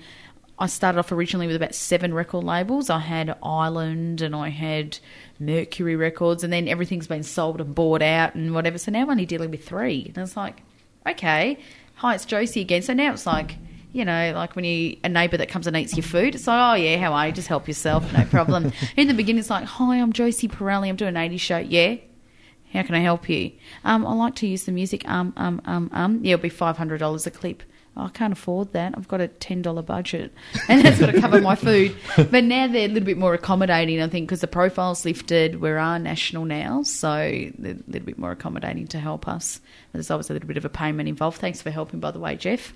I 0.60 0.66
started 0.66 0.98
off 0.98 1.12
originally 1.12 1.46
with 1.46 1.56
about 1.56 1.76
seven 1.76 2.16
record 2.16 2.44
labels. 2.44 2.90
I 2.90 2.98
had 2.98 3.38
Island 3.44 4.24
and 4.24 4.36
I 4.36 4.50
had 4.50 4.98
Mercury 5.40 5.96
Records, 5.96 6.44
and 6.44 6.52
then 6.52 6.68
everything's 6.68 7.08
been 7.08 7.24
sold 7.24 7.62
and 7.62 7.74
bought 7.74 8.02
out 8.02 8.36
and 8.36 8.54
whatever. 8.54 8.78
So 8.78 8.92
now 8.92 9.02
I'm 9.02 9.10
only 9.10 9.26
dealing 9.26 9.52
with 9.52 9.66
three. 9.66 10.06
And 10.08 10.18
it's 10.18 10.38
like, 10.38 10.62
okay, 11.08 11.60
hi, 11.96 12.16
it's 12.16 12.26
Josie 12.26 12.62
again. 12.62 12.82
So 12.82 12.94
now 12.94 13.14
it's 13.14 13.26
like, 13.26 13.58
you 13.92 14.06
know, 14.06 14.34
like 14.36 14.56
when 14.56 14.66
you 14.66 14.98
a 15.04 15.10
neighbour 15.10 15.38
that 15.38 15.50
comes 15.50 15.68
and 15.68 15.78
eats 15.78 15.96
your 15.96 16.04
food, 16.04 16.36
it's 16.36 16.48
like, 16.48 16.60
oh 16.60 16.82
yeah, 16.82 16.98
how 16.98 17.14
are 17.14 17.28
you? 17.28 17.34
Just 17.34 17.48
help 17.48 17.68
yourself, 17.68 18.12
no 18.14 18.26
problem. 18.26 18.72
In 18.98 19.08
the 19.08 19.14
beginning, 19.14 19.40
it's 19.40 19.50
like, 19.50 19.66
hi, 19.66 19.98
I'm 19.98 20.14
Josie 20.14 20.48
Pirelli. 20.48 20.90
I'm 20.90 20.96
doing 20.96 21.16
an 21.16 21.32
80s 21.32 21.40
show. 21.40 21.58
Yeah. 21.58 21.98
How 22.74 22.84
can 22.84 22.96
I 22.96 23.00
help 23.00 23.30
you? 23.30 23.54
Um, 23.86 24.06
I 24.06 24.14
like 24.14 24.36
to 24.36 24.48
use 24.48 24.66
the 24.66 24.74
music. 24.74 25.08
Um, 25.08 25.34
um, 25.38 25.62
um, 25.66 25.90
um. 25.94 26.20
Yeah, 26.24 26.34
it'll 26.34 26.44
be 26.44 26.50
five 26.50 26.78
hundred 26.78 26.98
dollars 26.98 27.26
a 27.26 27.32
clip. 27.32 27.64
Oh, 27.98 28.06
I 28.06 28.10
can't 28.10 28.32
afford 28.32 28.74
that. 28.74 28.94
I've 28.96 29.08
got 29.08 29.22
a 29.22 29.28
ten 29.28 29.64
dollar 29.64 29.82
budget, 29.82 30.32
and 30.70 30.86
that's 30.86 31.00
got 31.00 31.12
to 31.12 31.20
cover 31.20 31.42
my 31.42 31.56
food. 31.56 31.96
But 32.16 32.44
now 32.44 32.68
they're 32.68 32.86
a 32.86 32.88
little 32.88 33.06
bit 33.06 33.18
more 33.18 33.34
accommodating, 33.34 34.02
I 34.02 34.08
think, 34.08 34.28
because 34.28 34.42
the 34.42 34.48
profile's 34.48 35.04
lifted. 35.04 35.60
We 35.60 35.70
are 35.72 35.80
our 35.80 35.98
national 35.98 36.46
now, 36.46 36.84
so 36.84 37.08
they're 37.58 37.74
a 37.74 37.92
little 37.92 38.06
bit 38.06 38.20
more 38.20 38.32
accommodating 38.32 38.88
to 38.90 39.00
help 39.00 39.28
us. 39.28 39.60
There's 39.94 40.12
always 40.12 40.30
a 40.30 40.34
little 40.34 40.48
bit 40.48 40.58
of 40.58 40.66
a 40.66 40.70
payment 40.70 41.10
involved. 41.10 41.40
Thanks 41.40 41.62
for 41.62 41.72
helping, 41.72 42.00
by 42.00 42.12
the 42.12 42.20
way, 42.20 42.36
Jeff. 42.36 42.72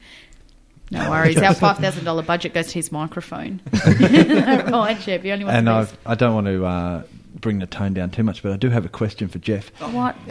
No 0.89 1.09
worries. 1.11 1.37
Our 1.37 1.53
five 1.53 1.77
thousand 1.77 2.03
dollar 2.03 2.23
budget 2.23 2.55
goes 2.55 2.67
to 2.67 2.73
his 2.73 2.91
microphone. 2.91 3.61
right, 3.85 4.97
Jeff. 4.99 5.23
You 5.23 5.33
only 5.33 5.45
want 5.45 5.57
and 5.57 5.69
I've, 5.69 5.97
I 6.03 6.15
don't 6.15 6.33
want 6.33 6.47
to 6.47 6.65
uh, 6.65 7.03
bring 7.35 7.59
the 7.59 7.65
tone 7.67 7.93
down 7.93 8.09
too 8.11 8.23
much, 8.23 8.43
but 8.43 8.51
I 8.51 8.57
do 8.57 8.69
have 8.69 8.85
a 8.85 8.89
question 8.89 9.27
for 9.27 9.39
Jeff. 9.39 9.69
What? 9.79 10.15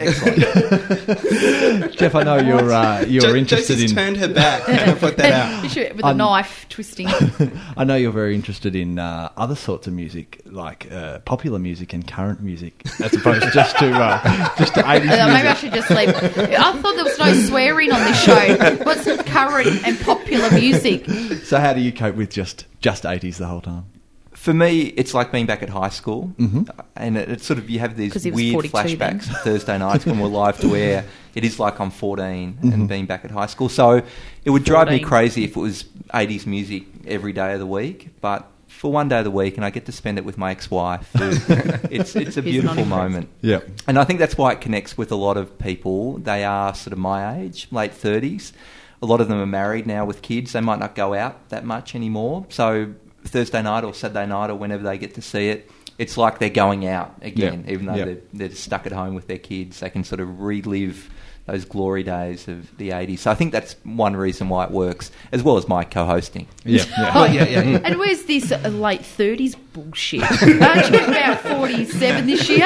Jeff, 1.91 2.15
I 2.15 2.23
know 2.23 2.37
you're 2.37 2.71
uh, 2.71 3.01
you're 3.07 3.21
Jo- 3.21 3.35
interested 3.35 3.73
Josie's 3.73 3.91
in. 3.91 3.97
turned 3.97 4.17
her 4.17 4.27
back. 4.27 4.63
I'm 4.67 4.97
put 4.97 5.17
that 5.17 5.31
out. 5.31 5.63
You 5.63 5.69
should- 5.69 5.95
with 5.95 6.03
a 6.05 6.09
I'm- 6.09 6.17
knife 6.17 6.65
twisting. 6.69 7.07
I 7.77 7.83
know 7.83 7.95
you're 7.95 8.11
very 8.11 8.35
interested 8.35 8.75
in 8.75 8.99
uh, 8.99 9.31
other 9.37 9.55
sorts 9.55 9.87
of 9.87 9.93
music, 9.93 10.41
like 10.45 10.91
uh, 10.91 11.19
popular 11.19 11.59
music 11.59 11.93
and 11.93 12.07
current 12.07 12.41
music, 12.41 12.81
as 13.01 13.13
opposed 13.13 13.51
just 13.53 13.77
to 13.79 13.91
uh, 13.91 14.55
just 14.57 14.73
to 14.75 14.81
80s 14.81 14.95
Uh, 14.95 14.99
maybe 14.99 15.11
I 15.11 15.41
music. 15.43 15.57
should 15.57 15.73
just 15.73 15.89
leave. 15.89 16.09
I 16.09 16.71
thought 16.81 16.95
there 16.95 17.03
was 17.03 17.19
no 17.19 17.33
swearing 17.33 17.91
on 17.91 17.99
this 17.99 18.21
show. 18.23 18.75
What's 18.83 19.05
current 19.23 19.85
and 19.85 19.99
popular 20.01 20.49
music? 20.51 21.05
So 21.43 21.59
how 21.59 21.73
do 21.73 21.81
you 21.81 21.91
cope 21.91 22.15
with 22.15 22.29
just 22.29 22.65
just 22.79 23.03
80s 23.03 23.37
the 23.37 23.47
whole 23.47 23.61
time? 23.61 23.85
For 24.41 24.53
me, 24.55 24.71
it's 25.01 25.13
like 25.13 25.31
being 25.31 25.45
back 25.45 25.61
at 25.61 25.69
high 25.69 25.89
school, 25.89 26.33
Mhm. 26.39 26.67
and 26.95 27.15
it, 27.15 27.29
it's 27.29 27.45
sort 27.45 27.59
of 27.59 27.69
you 27.69 27.77
have 27.79 27.95
these 27.95 28.15
weird 28.25 28.53
42 28.71 28.97
then. 28.97 29.19
flashbacks 29.19 29.25
Thursday 29.43 29.77
nights 29.77 30.03
when 30.07 30.17
we're 30.19 30.29
live 30.43 30.59
to 30.61 30.75
air. 30.87 31.05
It 31.35 31.43
is 31.45 31.59
like 31.59 31.79
I'm 31.79 31.91
14 31.91 32.57
Mhm. 32.63 32.73
and 32.73 32.89
being 32.89 33.05
back 33.05 33.23
at 33.23 33.29
high 33.29 33.45
school. 33.45 33.69
So 33.69 34.01
it 34.43 34.49
would 34.49 34.63
drive 34.63 34.87
me 34.89 34.99
crazy 34.99 35.43
if 35.43 35.55
it 35.55 35.59
was 35.59 35.85
80s 36.11 36.47
music 36.47 36.83
every 37.07 37.33
day 37.33 37.53
of 37.53 37.59
the 37.59 37.67
week, 37.67 38.09
but. 38.21 38.47
For 38.81 38.91
one 38.91 39.09
day 39.09 39.19
of 39.19 39.25
the 39.25 39.31
week, 39.43 39.57
and 39.57 39.65
I 39.65 39.69
get 39.69 39.85
to 39.87 39.91
spend 39.91 40.17
it 40.17 40.25
with 40.25 40.37
my 40.39 40.49
ex-wife. 40.51 41.07
it's 41.91 42.15
it's 42.15 42.37
a 42.37 42.41
beautiful 42.41 42.85
moment. 42.85 43.27
Yeah. 43.41 43.59
And 43.85 43.99
I 43.99 44.05
think 44.05 44.17
that's 44.17 44.37
why 44.39 44.53
it 44.53 44.61
connects 44.61 44.97
with 44.97 45.11
a 45.11 45.15
lot 45.27 45.37
of 45.37 45.45
people. 45.59 46.17
They 46.17 46.43
are 46.45 46.73
sort 46.73 46.93
of 46.93 46.97
my 46.97 47.19
age, 47.41 47.67
late 47.69 47.91
30s. 47.93 48.53
A 49.03 49.05
lot 49.05 49.19
of 49.21 49.27
them 49.27 49.39
are 49.39 49.45
married 49.61 49.85
now 49.85 50.03
with 50.05 50.23
kids. 50.23 50.53
They 50.53 50.61
might 50.61 50.79
not 50.79 50.95
go 50.95 51.13
out 51.13 51.49
that 51.49 51.63
much 51.63 51.93
anymore. 51.93 52.45
So 52.49 52.93
Thursday 53.23 53.61
night 53.61 53.83
or 53.83 53.93
Saturday 53.93 54.25
night 54.25 54.49
or 54.49 54.55
whenever 54.55 54.83
they 54.83 54.97
get 54.97 55.15
to 55.15 55.21
see 55.21 55.49
it, 55.49 55.69
it's 55.97 56.17
like 56.17 56.39
they're 56.39 56.49
going 56.49 56.87
out 56.87 57.13
again, 57.21 57.63
Yeah. 57.67 57.73
even 57.73 57.85
though 57.85 57.95
Yeah. 57.95 58.05
they're, 58.05 58.17
they're 58.33 58.51
stuck 58.55 58.85
at 58.85 58.91
home 58.91 59.13
with 59.15 59.27
their 59.27 59.37
kids. 59.37 59.79
They 59.81 59.89
can 59.89 60.03
sort 60.03 60.19
of 60.21 60.39
relive 60.41 61.09
those 61.47 61.65
glory 61.65 62.03
days 62.03 62.47
of 62.47 62.75
the 62.77 62.89
80s. 62.91 63.19
So 63.19 63.31
I 63.31 63.35
think 63.35 63.51
that's 63.51 63.75
one 63.83 64.15
reason 64.15 64.47
why 64.47 64.63
it 64.65 64.71
works, 64.71 65.11
as 65.31 65.41
well 65.41 65.57
as 65.57 65.67
my 65.67 65.83
co-hosting. 65.83 66.47
Yeah, 66.63 66.85
yeah. 66.97 67.11
Oh, 67.15 67.25
yeah, 67.25 67.45
yeah. 67.47 67.79
And 67.83 67.97
where's 67.97 68.23
this 68.23 68.51
uh, 68.51 68.59
late 68.69 69.01
30s 69.01 69.55
bullshit? 69.73 70.21
Aren't 70.61 70.91
you 70.91 70.99
about 70.99 71.39
47 71.41 72.25
this 72.27 72.47
year? 72.47 72.59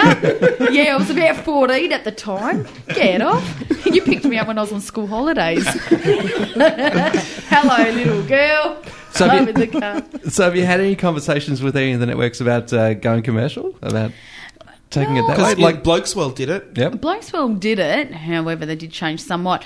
Yeah, 0.72 0.94
I 0.94 0.98
was 0.98 1.10
about 1.10 1.38
14 1.38 1.92
at 1.94 2.04
the 2.04 2.12
time. 2.12 2.68
Get 2.90 3.22
off. 3.22 3.44
You 3.86 4.02
picked 4.02 4.26
me 4.26 4.38
up 4.38 4.48
when 4.48 4.58
I 4.58 4.62
was 4.62 4.74
on 4.74 4.82
school 4.82 5.08
holidays. 5.08 5.66
Hello, 7.50 7.92
little 7.92 8.24
girl. 8.24 8.82
So 9.18 9.28
have 9.28 9.42
you- 9.44 9.54
in 9.54 9.60
the 9.60 9.68
car. 9.80 10.04
So, 10.30 10.44
have 10.44 10.56
you 10.56 10.66
had 10.66 10.80
any 10.80 10.96
conversations 10.96 11.62
with 11.62 11.76
any 11.78 11.94
of 11.94 12.00
the 12.00 12.06
networks 12.06 12.42
about 12.42 12.72
uh, 12.74 12.94
going 12.96 13.22
commercial? 13.24 13.78
About 13.82 14.12
taking 14.90 15.18
it 15.18 15.22
that 15.28 15.38
way? 15.38 15.56
Because 15.56 15.58
like 15.60 15.84
Blokesworld 15.84 16.36
did 16.36 16.50
it. 16.50 16.68
yep. 16.76 16.94
Blokesworld 16.94 17.60
did 17.60 17.80
it, 17.80 18.12
however, 18.12 18.66
they 18.66 18.76
did 18.76 18.92
change 18.92 19.22
somewhat. 19.22 19.64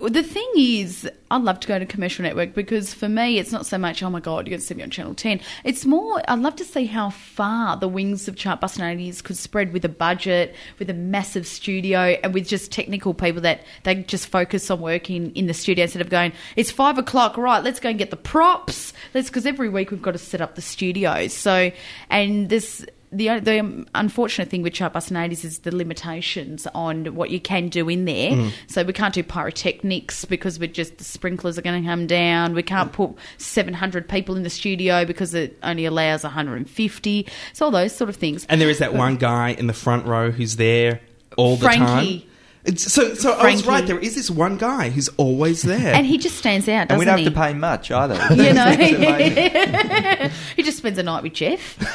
The 0.00 0.22
thing 0.22 0.50
is, 0.56 1.08
I'd 1.30 1.42
love 1.42 1.60
to 1.60 1.68
go 1.68 1.78
to 1.78 1.84
commercial 1.84 2.22
network 2.22 2.54
because 2.54 2.94
for 2.94 3.08
me, 3.08 3.38
it's 3.38 3.52
not 3.52 3.66
so 3.66 3.76
much, 3.76 4.02
oh 4.02 4.08
my 4.08 4.20
God, 4.20 4.46
you're 4.46 4.52
going 4.52 4.60
to 4.60 4.66
see 4.66 4.74
me 4.74 4.82
on 4.82 4.88
Channel 4.88 5.14
10. 5.14 5.40
It's 5.62 5.84
more, 5.84 6.22
I'd 6.26 6.38
love 6.38 6.56
to 6.56 6.64
see 6.64 6.86
how 6.86 7.10
far 7.10 7.76
the 7.76 7.86
wings 7.86 8.26
of 8.26 8.34
Chartbus 8.34 8.78
80s 8.78 9.22
could 9.22 9.36
spread 9.36 9.74
with 9.74 9.84
a 9.84 9.90
budget, 9.90 10.54
with 10.78 10.88
a 10.88 10.94
massive 10.94 11.46
studio, 11.46 12.18
and 12.24 12.32
with 12.32 12.48
just 12.48 12.72
technical 12.72 13.12
people 13.12 13.42
that 13.42 13.62
they 13.82 13.96
just 13.96 14.28
focus 14.28 14.70
on 14.70 14.80
working 14.80 15.36
in 15.36 15.46
the 15.46 15.54
studio 15.54 15.82
instead 15.82 16.00
of 16.00 16.08
going, 16.08 16.32
it's 16.56 16.70
five 16.70 16.96
o'clock, 16.96 17.36
right, 17.36 17.62
let's 17.62 17.78
go 17.78 17.90
and 17.90 17.98
get 17.98 18.10
the 18.10 18.16
props. 18.16 18.94
Let's, 19.12 19.28
because 19.28 19.44
every 19.44 19.68
week 19.68 19.90
we've 19.90 20.00
got 20.00 20.12
to 20.12 20.18
set 20.18 20.40
up 20.40 20.54
the 20.54 20.62
studios. 20.62 21.34
So, 21.34 21.70
and 22.08 22.48
this, 22.48 22.86
the 23.12 23.40
the 23.40 23.86
unfortunate 23.94 24.48
thing 24.48 24.62
with 24.62 24.72
Chartbus 24.72 25.10
and 25.10 25.16
80s 25.16 25.44
is 25.44 25.58
the 25.60 25.74
limitations 25.74 26.66
on 26.74 27.14
what 27.14 27.30
you 27.30 27.40
can 27.40 27.68
do 27.68 27.88
in 27.88 28.04
there. 28.04 28.32
Mm. 28.32 28.52
So 28.68 28.84
we 28.84 28.92
can't 28.92 29.14
do 29.14 29.22
pyrotechnics 29.22 30.24
because 30.24 30.58
we're 30.58 30.68
just 30.68 30.98
the 30.98 31.04
sprinklers 31.04 31.58
are 31.58 31.62
going 31.62 31.82
to 31.82 31.88
come 31.88 32.06
down. 32.06 32.54
We 32.54 32.62
can't 32.62 32.92
put 32.92 33.14
700 33.38 34.08
people 34.08 34.36
in 34.36 34.44
the 34.44 34.50
studio 34.50 35.04
because 35.04 35.34
it 35.34 35.58
only 35.62 35.86
allows 35.86 36.22
150. 36.22 37.26
So 37.52 37.64
all 37.64 37.70
those 37.70 37.94
sort 37.94 38.10
of 38.10 38.16
things. 38.16 38.46
And 38.48 38.60
there 38.60 38.70
is 38.70 38.78
that 38.78 38.94
one 38.94 39.16
guy 39.16 39.50
in 39.50 39.66
the 39.66 39.72
front 39.72 40.06
row 40.06 40.30
who's 40.30 40.56
there 40.56 41.00
all 41.36 41.56
the 41.56 41.64
Frankie. 41.64 42.20
time. 42.20 42.29
It's, 42.62 42.92
so, 42.92 43.14
so 43.14 43.32
I 43.32 43.52
was 43.52 43.64
right. 43.66 43.86
There 43.86 43.98
is 43.98 44.14
this 44.14 44.30
one 44.30 44.58
guy 44.58 44.90
who's 44.90 45.08
always 45.16 45.62
there. 45.62 45.94
And 45.94 46.06
he 46.06 46.18
just 46.18 46.36
stands 46.36 46.68
out, 46.68 46.88
doesn't 46.88 46.92
And 46.92 46.98
we 46.98 47.04
don't 47.06 47.18
he? 47.18 47.24
have 47.24 47.32
to 47.32 47.40
pay 47.40 47.54
much 47.54 47.90
either. 47.90 48.14
You 48.34 48.52
know, 48.52 48.70
he 50.56 50.62
just 50.62 50.78
spends 50.78 50.98
a 50.98 51.02
night 51.02 51.22
with 51.22 51.32
Jeff. 51.32 51.76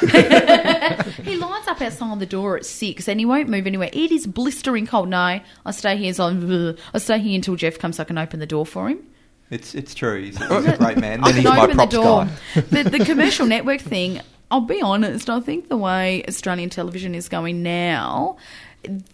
he 1.24 1.36
lines 1.36 1.68
up 1.68 1.80
outside 1.80 2.18
the 2.18 2.26
door 2.26 2.56
at 2.56 2.66
six, 2.66 3.08
and 3.08 3.20
he 3.20 3.26
won't 3.26 3.48
move 3.48 3.66
anywhere. 3.66 3.90
It 3.92 4.10
is 4.10 4.26
blistering 4.26 4.86
cold. 4.86 5.08
No, 5.08 5.18
I 5.64 5.70
stay 5.70 5.96
here. 5.96 6.12
So 6.12 6.24
I'm, 6.24 6.76
stay 6.98 7.18
here 7.20 7.36
until 7.36 7.54
Jeff 7.56 7.78
comes. 7.78 7.96
so 7.96 8.02
I 8.02 8.04
can 8.04 8.18
open 8.18 8.40
the 8.40 8.46
door 8.46 8.66
for 8.66 8.88
him. 8.88 8.98
It's 9.50 9.74
it's 9.76 9.94
true. 9.94 10.20
He's, 10.20 10.36
he's 10.36 10.50
a 10.66 10.76
great 10.76 10.98
man. 10.98 11.22
I 11.22 11.26
Then 11.30 11.34
he's 11.36 11.44
can 11.44 11.56
my 11.56 11.62
open 11.64 11.76
the 11.76 11.86
door. 11.86 12.24
guy. 12.24 12.60
The, 12.60 12.90
the 12.90 13.04
commercial 13.04 13.46
network 13.46 13.80
thing. 13.80 14.20
I'll 14.50 14.60
be 14.60 14.82
honest. 14.82 15.30
I 15.30 15.38
think 15.40 15.68
the 15.68 15.76
way 15.76 16.24
Australian 16.28 16.70
television 16.70 17.14
is 17.14 17.28
going 17.28 17.62
now, 17.62 18.36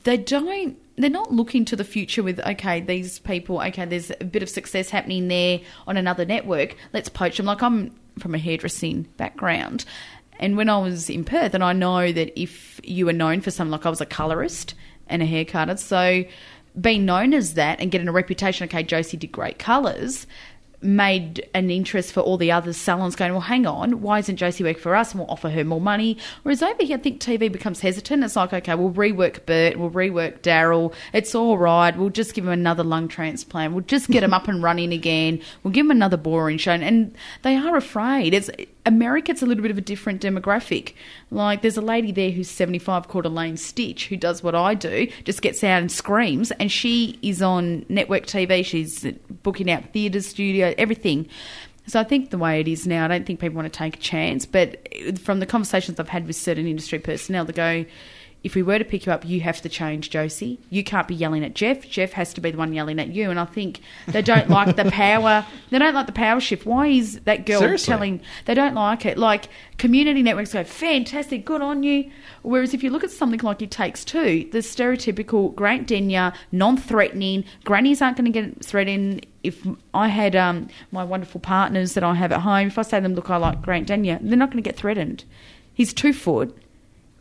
they 0.04 0.16
don't. 0.16 0.78
They're 0.96 1.10
not 1.10 1.32
looking 1.32 1.64
to 1.66 1.76
the 1.76 1.84
future 1.84 2.22
with 2.22 2.38
okay, 2.40 2.80
these 2.80 3.18
people. 3.20 3.60
Okay, 3.60 3.84
there's 3.84 4.10
a 4.20 4.24
bit 4.24 4.42
of 4.42 4.48
success 4.48 4.90
happening 4.90 5.28
there 5.28 5.60
on 5.86 5.96
another 5.96 6.24
network. 6.24 6.76
Let's 6.92 7.08
poach 7.08 7.38
them. 7.38 7.46
Like 7.46 7.62
I'm 7.62 7.94
from 8.18 8.34
a 8.34 8.38
hairdressing 8.38 9.08
background, 9.16 9.84
and 10.38 10.56
when 10.56 10.68
I 10.68 10.78
was 10.78 11.08
in 11.08 11.24
Perth, 11.24 11.54
and 11.54 11.64
I 11.64 11.72
know 11.72 12.12
that 12.12 12.38
if 12.40 12.80
you 12.84 13.06
were 13.06 13.12
known 13.12 13.40
for 13.40 13.50
something, 13.50 13.72
like 13.72 13.86
I 13.86 13.90
was 13.90 14.00
a 14.00 14.06
colorist 14.06 14.74
and 15.08 15.22
a 15.22 15.26
hair 15.26 15.44
cutter, 15.44 15.76
so 15.76 16.24
being 16.80 17.04
known 17.04 17.34
as 17.34 17.54
that 17.54 17.80
and 17.80 17.90
getting 17.90 18.08
a 18.08 18.12
reputation, 18.12 18.64
okay, 18.64 18.82
Josie 18.82 19.16
did 19.16 19.32
great 19.32 19.58
colours, 19.58 20.26
made 20.82 21.48
an 21.54 21.70
interest 21.70 22.12
for 22.12 22.20
all 22.20 22.36
the 22.36 22.52
other 22.52 22.72
salons 22.72 23.16
going, 23.16 23.32
well, 23.32 23.40
hang 23.40 23.66
on, 23.66 24.00
why 24.02 24.18
isn't 24.18 24.36
Josie 24.36 24.64
work 24.64 24.78
for 24.78 24.94
us? 24.94 25.12
And 25.12 25.20
we'll 25.20 25.30
offer 25.30 25.48
her 25.48 25.64
more 25.64 25.80
money. 25.80 26.18
Whereas 26.42 26.62
over 26.62 26.82
here, 26.82 26.96
I 26.96 27.00
think 27.00 27.20
TV 27.20 27.50
becomes 27.50 27.80
hesitant. 27.80 28.24
It's 28.24 28.36
like, 28.36 28.52
okay, 28.52 28.74
we'll 28.74 28.90
rework 28.90 29.46
Bert, 29.46 29.76
we'll 29.76 29.90
rework 29.90 30.40
Daryl. 30.40 30.92
It's 31.12 31.34
all 31.34 31.58
right. 31.58 31.96
We'll 31.96 32.10
just 32.10 32.34
give 32.34 32.44
him 32.44 32.52
another 32.52 32.82
lung 32.82 33.08
transplant. 33.08 33.74
We'll 33.74 33.84
just 33.84 34.08
get 34.08 34.22
him 34.22 34.34
up 34.34 34.48
and 34.48 34.62
running 34.62 34.92
again. 34.92 35.40
We'll 35.62 35.72
give 35.72 35.86
him 35.86 35.90
another 35.90 36.16
boring 36.16 36.58
show. 36.58 36.72
And 36.72 37.14
they 37.42 37.56
are 37.56 37.76
afraid. 37.76 38.34
It's 38.34 38.50
America's 38.84 39.42
a 39.42 39.46
little 39.46 39.62
bit 39.62 39.70
of 39.70 39.78
a 39.78 39.82
different 39.82 40.20
demographic. 40.20 40.94
Like, 41.30 41.62
there's 41.62 41.76
a 41.76 41.82
lady 41.82 42.10
there 42.10 42.30
who's 42.30 42.50
75 42.50 43.08
called 43.08 43.26
Elaine 43.26 43.54
Stritch 43.54 44.06
who 44.06 44.16
does 44.16 44.42
what 44.42 44.54
I 44.54 44.74
do, 44.74 45.08
just 45.24 45.40
gets 45.42 45.62
out 45.62 45.80
and 45.80 45.90
screams, 45.90 46.50
and 46.52 46.70
she 46.70 47.18
is 47.22 47.42
on 47.42 47.86
network 47.88 48.26
TV. 48.26 48.64
She's 48.64 49.04
booking 49.42 49.70
out 49.70 49.84
theatres, 49.92 50.26
studio, 50.26 50.74
everything. 50.78 51.28
So 51.86 52.00
I 52.00 52.04
think 52.04 52.30
the 52.30 52.38
way 52.38 52.60
it 52.60 52.68
is 52.68 52.86
now, 52.86 53.04
I 53.04 53.08
don't 53.08 53.26
think 53.26 53.40
people 53.40 53.56
want 53.56 53.72
to 53.72 53.76
take 53.76 53.96
a 53.96 54.00
chance. 54.00 54.46
But 54.46 54.88
from 55.18 55.40
the 55.40 55.46
conversations 55.46 55.98
I've 55.98 56.08
had 56.08 56.26
with 56.26 56.36
certain 56.36 56.66
industry 56.66 56.98
personnel, 56.98 57.44
they 57.44 57.52
go, 57.52 57.84
if 58.44 58.56
we 58.56 58.62
were 58.62 58.78
to 58.78 58.84
pick 58.84 59.06
you 59.06 59.12
up, 59.12 59.24
you 59.24 59.40
have 59.42 59.60
to 59.62 59.68
change, 59.68 60.10
Josie. 60.10 60.58
You 60.68 60.82
can't 60.82 61.06
be 61.06 61.14
yelling 61.14 61.44
at 61.44 61.54
Jeff. 61.54 61.88
Jeff 61.88 62.12
has 62.12 62.34
to 62.34 62.40
be 62.40 62.50
the 62.50 62.58
one 62.58 62.72
yelling 62.72 62.98
at 62.98 63.08
you. 63.08 63.30
And 63.30 63.38
I 63.38 63.44
think 63.44 63.80
they 64.08 64.20
don't 64.22 64.48
like 64.48 64.74
the 64.74 64.90
power. 64.90 65.46
They 65.70 65.78
don't 65.78 65.94
like 65.94 66.06
the 66.06 66.12
power 66.12 66.40
shift. 66.40 66.66
Why 66.66 66.88
is 66.88 67.20
that 67.20 67.46
girl 67.46 67.60
Seriously? 67.60 67.92
telling? 67.92 68.20
They 68.46 68.54
don't 68.54 68.74
like 68.74 69.06
it. 69.06 69.16
Like 69.16 69.48
community 69.78 70.22
networks 70.22 70.52
go, 70.52 70.64
fantastic, 70.64 71.44
good 71.44 71.62
on 71.62 71.82
you. 71.84 72.10
Whereas 72.42 72.74
if 72.74 72.82
you 72.82 72.90
look 72.90 73.04
at 73.04 73.12
something 73.12 73.40
like 73.40 73.62
It 73.62 73.70
Takes 73.70 74.04
Two, 74.04 74.48
the 74.50 74.58
stereotypical 74.58 75.54
Grant 75.54 75.86
Denyer, 75.86 76.32
non-threatening, 76.50 77.44
grannies 77.64 78.02
aren't 78.02 78.16
going 78.16 78.32
to 78.32 78.40
get 78.40 78.64
threatened. 78.64 79.24
If 79.44 79.66
I 79.94 80.08
had 80.08 80.34
um, 80.34 80.68
my 80.90 81.04
wonderful 81.04 81.40
partners 81.40 81.94
that 81.94 82.02
I 82.02 82.14
have 82.14 82.32
at 82.32 82.40
home, 82.40 82.68
if 82.68 82.78
I 82.78 82.82
say 82.82 82.98
to 82.98 83.02
them, 83.02 83.14
look, 83.14 83.30
I 83.30 83.36
like 83.36 83.62
Grant 83.62 83.86
Denyer, 83.88 84.18
they're 84.20 84.36
not 84.36 84.50
going 84.50 84.62
to 84.62 84.68
get 84.68 84.76
threatened. 84.76 85.24
He's 85.74 85.92
two 85.92 86.12
foot. 86.12 86.56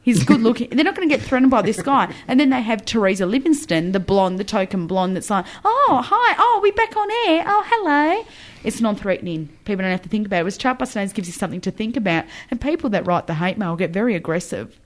He's 0.04 0.24
good 0.24 0.42
looking. 0.42 0.70
They're 0.72 0.84
not 0.84 0.96
going 0.96 1.08
to 1.08 1.16
get 1.16 1.24
threatened 1.24 1.52
by 1.52 1.62
this 1.62 1.80
guy. 1.82 2.12
And 2.28 2.40
then 2.40 2.50
they 2.50 2.62
have 2.62 2.84
Terasa 2.86 3.30
Livingstone, 3.30 3.92
the 3.92 4.00
blonde, 4.00 4.40
the 4.40 4.44
token 4.44 4.88
blonde, 4.88 5.16
that's 5.16 5.30
like, 5.30 5.46
oh, 5.64 6.02
hi, 6.04 6.36
oh, 6.40 6.60
we're 6.64 6.74
back 6.74 6.96
on 6.98 7.10
air. 7.28 7.44
Oh, 7.46 7.64
hello. 7.68 8.26
It's 8.64 8.82
non 8.82 8.96
threatening. 8.96 9.50
People 9.66 9.84
don't 9.84 9.92
have 9.92 10.02
to 10.02 10.10
think 10.10 10.26
about 10.26 10.38
it. 10.40 10.44
Whereas 10.44 10.58
Chartbusters 10.58 11.14
gives 11.14 11.28
you 11.28 11.34
something 11.34 11.62
to 11.62 11.72
think 11.72 11.98
about. 11.98 12.26
And 12.50 12.60
people 12.60 12.90
that 12.92 13.06
write 13.06 13.28
the 13.28 13.36
hate 13.36 13.60
mail 13.60 13.76
get 13.76 13.92
very 13.92 14.16
aggressive. 14.16 14.80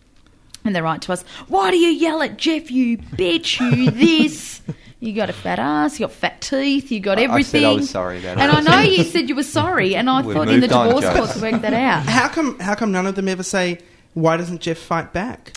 And 0.66 0.76
they 0.76 0.82
write 0.82 1.01
to 1.03 1.13
us, 1.13 1.24
why 1.47 1.72
do 1.72 1.78
you 1.78 1.89
yell 1.89 2.22
at 2.22 2.38
Jeff, 2.38 2.70
you 2.72 2.97
bitch, 2.97 3.59
you 3.78 3.91
this? 3.91 4.61
You 4.99 5.13
got 5.13 5.30
a 5.30 5.34
fat 5.34 5.59
ass, 5.59 5.99
you 5.99 6.07
got 6.07 6.13
fat 6.16 6.41
teeth, 6.41 6.91
you 6.91 6.99
got 6.99 7.20
I- 7.20 7.22
I 7.22 7.26
said 7.26 7.30
everything. 7.59 7.66
I 7.66 7.72
was 7.74 7.89
sorry 7.89 8.20
about 8.20 8.38
it. 8.38 8.41
And 8.41 8.51
I 8.51 8.61
know 8.61 8.82
you 8.89 9.03
said 9.03 9.30
you 9.30 9.36
were 9.36 9.43
sorry, 9.43 9.95
and 9.95 10.09
I 10.09 10.22
We've 10.22 10.36
thought 10.36 10.47
in 10.49 10.61
the 10.61 10.68
moved 10.68 10.74
on, 10.74 10.88
divorce 10.88 11.03
Jo. 11.05 11.13
courts 11.13 11.41
worked 11.41 11.61
that 11.61 11.74
out. 11.74 12.03
how 12.09 12.28
come? 12.30 12.57
How 12.59 12.74
come 12.74 12.91
none 12.91 13.05
of 13.05 13.13
them 13.16 13.28
ever 13.28 13.43
say? 13.43 13.78
Why 14.16 14.38
doesn't 14.38 14.61
Jeff 14.61 14.78
fight 14.78 15.11
back? 15.13 15.51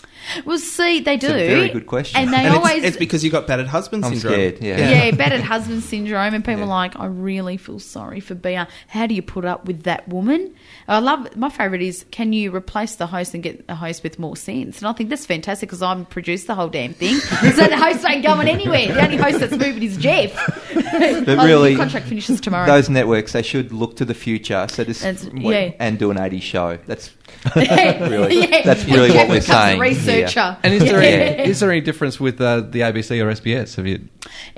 Well, 0.45 0.57
see, 0.59 0.99
they 0.99 1.15
do. 1.15 1.27
a 1.27 1.31
very 1.31 1.69
good 1.69 1.87
question. 1.87 2.19
And 2.21 2.33
they 2.33 2.39
And 2.39 2.55
always. 2.55 2.79
it's, 2.79 2.87
it's 2.87 2.97
because 2.97 3.23
you 3.23 3.31
got 3.31 3.47
battered 3.47 3.67
husband 3.67 4.03
I'm 4.03 4.11
syndrome. 4.15 4.33
scared, 4.33 4.57
yeah. 4.61 5.05
yeah, 5.05 5.11
battered 5.11 5.39
husband 5.39 5.81
syndrome, 5.81 6.33
and 6.33 6.43
people 6.43 6.59
Yeah. 6.59 6.65
are 6.65 6.67
like, 6.67 6.99
I 6.99 7.05
really 7.05 7.55
feel 7.55 7.79
sorry 7.79 8.19
for 8.19 8.35
BR. 8.35 8.63
How 8.89 9.07
do 9.07 9.15
you 9.15 9.21
put 9.21 9.45
up 9.45 9.63
with 9.65 9.83
that 9.83 10.09
woman? 10.09 10.53
I 10.89 10.99
love 10.99 11.37
my 11.37 11.47
favourite 11.49 11.81
is, 11.81 12.05
can 12.11 12.33
you 12.33 12.53
replace 12.53 12.95
the 12.97 13.07
host 13.07 13.33
and 13.33 13.41
get 13.41 13.63
a 13.69 13.75
host 13.75 14.03
with 14.03 14.19
more 14.19 14.35
sense? 14.35 14.79
And 14.79 14.87
I 14.89 14.91
think 14.93 15.09
that's 15.09 15.25
fantastic 15.25 15.69
because 15.69 15.81
I'm 15.81 16.03
produced 16.05 16.47
the 16.47 16.55
whole 16.55 16.67
damn 16.67 16.93
thing, 16.93 17.15
so 17.19 17.67
the 17.67 17.77
host 17.77 18.03
ain't 18.05 18.25
going 18.25 18.49
anywhere. 18.49 18.87
The 18.87 19.01
only 19.01 19.15
host 19.17 19.39
that's 19.39 19.53
moving 19.55 19.83
is 19.83 19.95
Jeff. 19.95 20.33
But 20.73 21.29
Oh, 21.39 21.45
really, 21.45 21.71
your 21.71 21.79
contract 21.79 22.07
finishes 22.07 22.41
tomorrow. 22.41 22.65
Those 22.65 22.89
networks, 22.89 23.31
they 23.31 23.41
should 23.41 23.71
look 23.71 23.95
to 23.95 24.03
the 24.05 24.13
future. 24.13 24.67
So 24.69 24.83
this, 24.83 24.99
That's- 24.99 25.25
yeah. 25.33 25.71
and 25.79 25.97
do 25.97 26.11
an 26.11 26.17
80s 26.17 26.41
show. 26.41 26.77
That's 26.87 27.09
really, 27.55 28.45
that's 28.63 28.85
really 28.85 29.09
what 29.11 29.27
we're 29.29 29.39
becomes 29.39 29.47
a 29.49 29.51
saying 29.51 29.79
Researcher. 29.79 30.57
And 30.63 30.73
is 30.73 30.83
there, 30.83 31.01
Yeah. 31.01 31.09
any, 31.09 31.49
is 31.49 31.59
there 31.59 31.71
any 31.71 31.81
difference 31.81 32.19
with 32.19 32.39
uh, 32.41 32.61
the 32.61 32.81
ABC 32.81 33.21
or 33.23 33.31
SBS? 33.31 33.75
Have 33.75 33.87
you? 33.87 34.07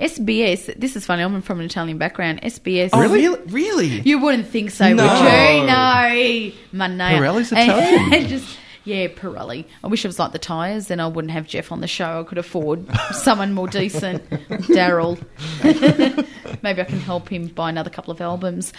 SBS. 0.00 0.78
This 0.78 0.96
is 0.96 1.06
funny. 1.06 1.22
I'm 1.22 1.42
from 1.42 1.60
an 1.60 1.66
Italian 1.66 1.98
background. 1.98 2.40
SBS. 2.42 2.90
Oh, 2.92 3.00
really? 3.00 3.28
Really? 3.46 4.00
You 4.00 4.18
wouldn't 4.18 4.48
think 4.48 4.70
so, 4.70 4.92
No. 4.92 5.02
would 5.04 5.18
you? 5.18 5.66
No, 5.66 6.86
Manea. 6.86 7.18
Pirelli's 7.18 7.52
Italian. 7.52 8.28
just 8.28 8.58
yeah, 8.84 9.06
Pirelli. 9.08 9.64
I 9.82 9.86
wish 9.86 10.04
it 10.04 10.08
was 10.08 10.18
like 10.18 10.32
the 10.32 10.38
tyres, 10.38 10.88
then 10.88 11.00
I 11.00 11.06
wouldn't 11.06 11.32
have 11.32 11.46
Jeff 11.46 11.70
on 11.72 11.80
the 11.80 11.86
show. 11.86 12.20
I 12.20 12.24
could 12.24 12.38
afford 12.38 12.86
someone 13.12 13.52
more 13.52 13.68
decent, 13.68 14.28
Daryl. 14.30 15.18
Maybe 16.62 16.80
I 16.80 16.84
can 16.84 17.00
help 17.00 17.28
him 17.28 17.48
buy 17.48 17.70
another 17.70 17.90
couple 17.90 18.12
of 18.12 18.20
albums. 18.20 18.72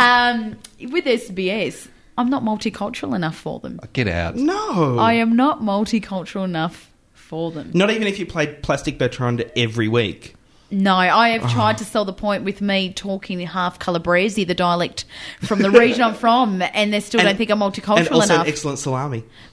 um, 0.00 0.56
with 0.90 1.04
SBS, 1.04 1.88
I'm 2.16 2.30
not 2.30 2.42
multicultural 2.42 3.14
enough 3.14 3.36
for 3.36 3.60
them. 3.60 3.80
Get 3.92 4.08
out. 4.08 4.36
No. 4.36 4.98
I 4.98 5.14
am 5.14 5.36
not 5.36 5.60
multicultural 5.60 6.44
enough 6.44 6.90
for 7.12 7.50
them. 7.50 7.70
Not 7.74 7.90
even 7.90 8.06
if 8.06 8.18
you 8.18 8.26
played 8.26 8.62
Plastic 8.62 8.98
Bertrand 8.98 9.44
every 9.56 9.88
week. 9.88 10.34
No, 10.74 10.96
I 10.96 11.28
have 11.30 11.48
tried 11.52 11.76
ah. 11.76 11.78
to 11.78 11.84
sell 11.84 12.04
the 12.04 12.12
point 12.12 12.42
with 12.42 12.60
me 12.60 12.92
talking 12.92 13.38
half 13.38 13.78
Calabrese, 13.78 14.42
the 14.42 14.54
dialect 14.54 15.04
from 15.40 15.60
the 15.60 15.70
region 15.70 16.02
I'm 16.02 16.14
from, 16.14 16.62
and 16.62 16.92
they 16.92 16.98
still 16.98 17.20
don't 17.20 17.36
think 17.36 17.50
I'm 17.50 17.60
multicultural 17.60 17.98
enough. 17.98 18.06
and 18.06 18.14
also 18.14 18.34
enough. 18.34 18.48
excellent 18.48 18.78
salami. 18.80 19.22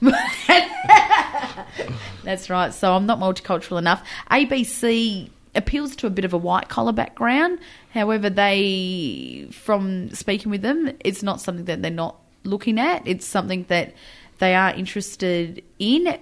That's 2.24 2.50
right. 2.50 2.74
So 2.74 2.94
I'm 2.94 3.06
not 3.06 3.20
multicultural 3.20 3.78
enough. 3.78 4.04
ABC 4.32 5.30
appeals 5.54 5.94
to 5.96 6.08
a 6.08 6.10
bit 6.10 6.24
of 6.24 6.32
a 6.32 6.38
white 6.38 6.68
collar 6.68 6.92
background. 6.92 7.60
However, 7.90 8.28
they, 8.28 9.46
from 9.52 10.10
speaking 10.14 10.50
with 10.50 10.62
them, 10.62 10.90
it's 11.00 11.22
not 11.22 11.40
something 11.40 11.66
that 11.66 11.82
they're 11.82 11.90
not 11.90 12.16
looking 12.42 12.80
at. 12.80 13.06
It's 13.06 13.26
something 13.26 13.64
that 13.68 13.94
they 14.38 14.56
are 14.56 14.74
interested 14.74 15.62
in, 15.78 16.18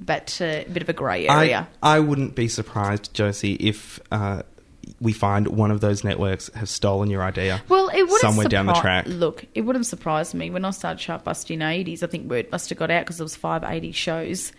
but 0.00 0.38
uh, 0.40 0.44
a 0.44 0.64
bit 0.64 0.82
of 0.82 0.88
a 0.88 0.92
grey 0.92 1.28
area. 1.28 1.68
I, 1.82 1.96
I 1.96 2.00
wouldn't 2.00 2.34
be 2.34 2.48
surprised, 2.48 3.14
Josie, 3.14 3.54
if 3.54 4.00
uh, 4.10 4.42
we 5.00 5.12
find 5.12 5.48
one 5.48 5.70
of 5.70 5.80
those 5.80 6.04
networks 6.04 6.52
have 6.54 6.68
stolen 6.68 7.10
your 7.10 7.22
idea. 7.22 7.62
Well, 7.68 7.88
it 7.88 8.02
would 8.02 8.20
somewhere 8.20 8.48
down 8.48 8.66
the 8.66 8.74
track. 8.74 9.06
Look, 9.08 9.44
it 9.54 9.62
would 9.62 9.76
have 9.76 9.86
surprised 9.86 10.34
me 10.34 10.50
when 10.50 10.64
I 10.64 10.70
started 10.70 10.98
Chart 10.98 11.24
Busting 11.24 11.62
eighties. 11.62 12.02
I 12.02 12.06
think 12.06 12.30
word 12.30 12.50
must 12.50 12.68
have 12.70 12.78
got 12.78 12.90
out 12.90 13.04
because 13.04 13.18
there 13.18 13.24
was 13.24 13.36
five 13.36 13.64
eighty 13.64 13.92
shows 13.92 14.52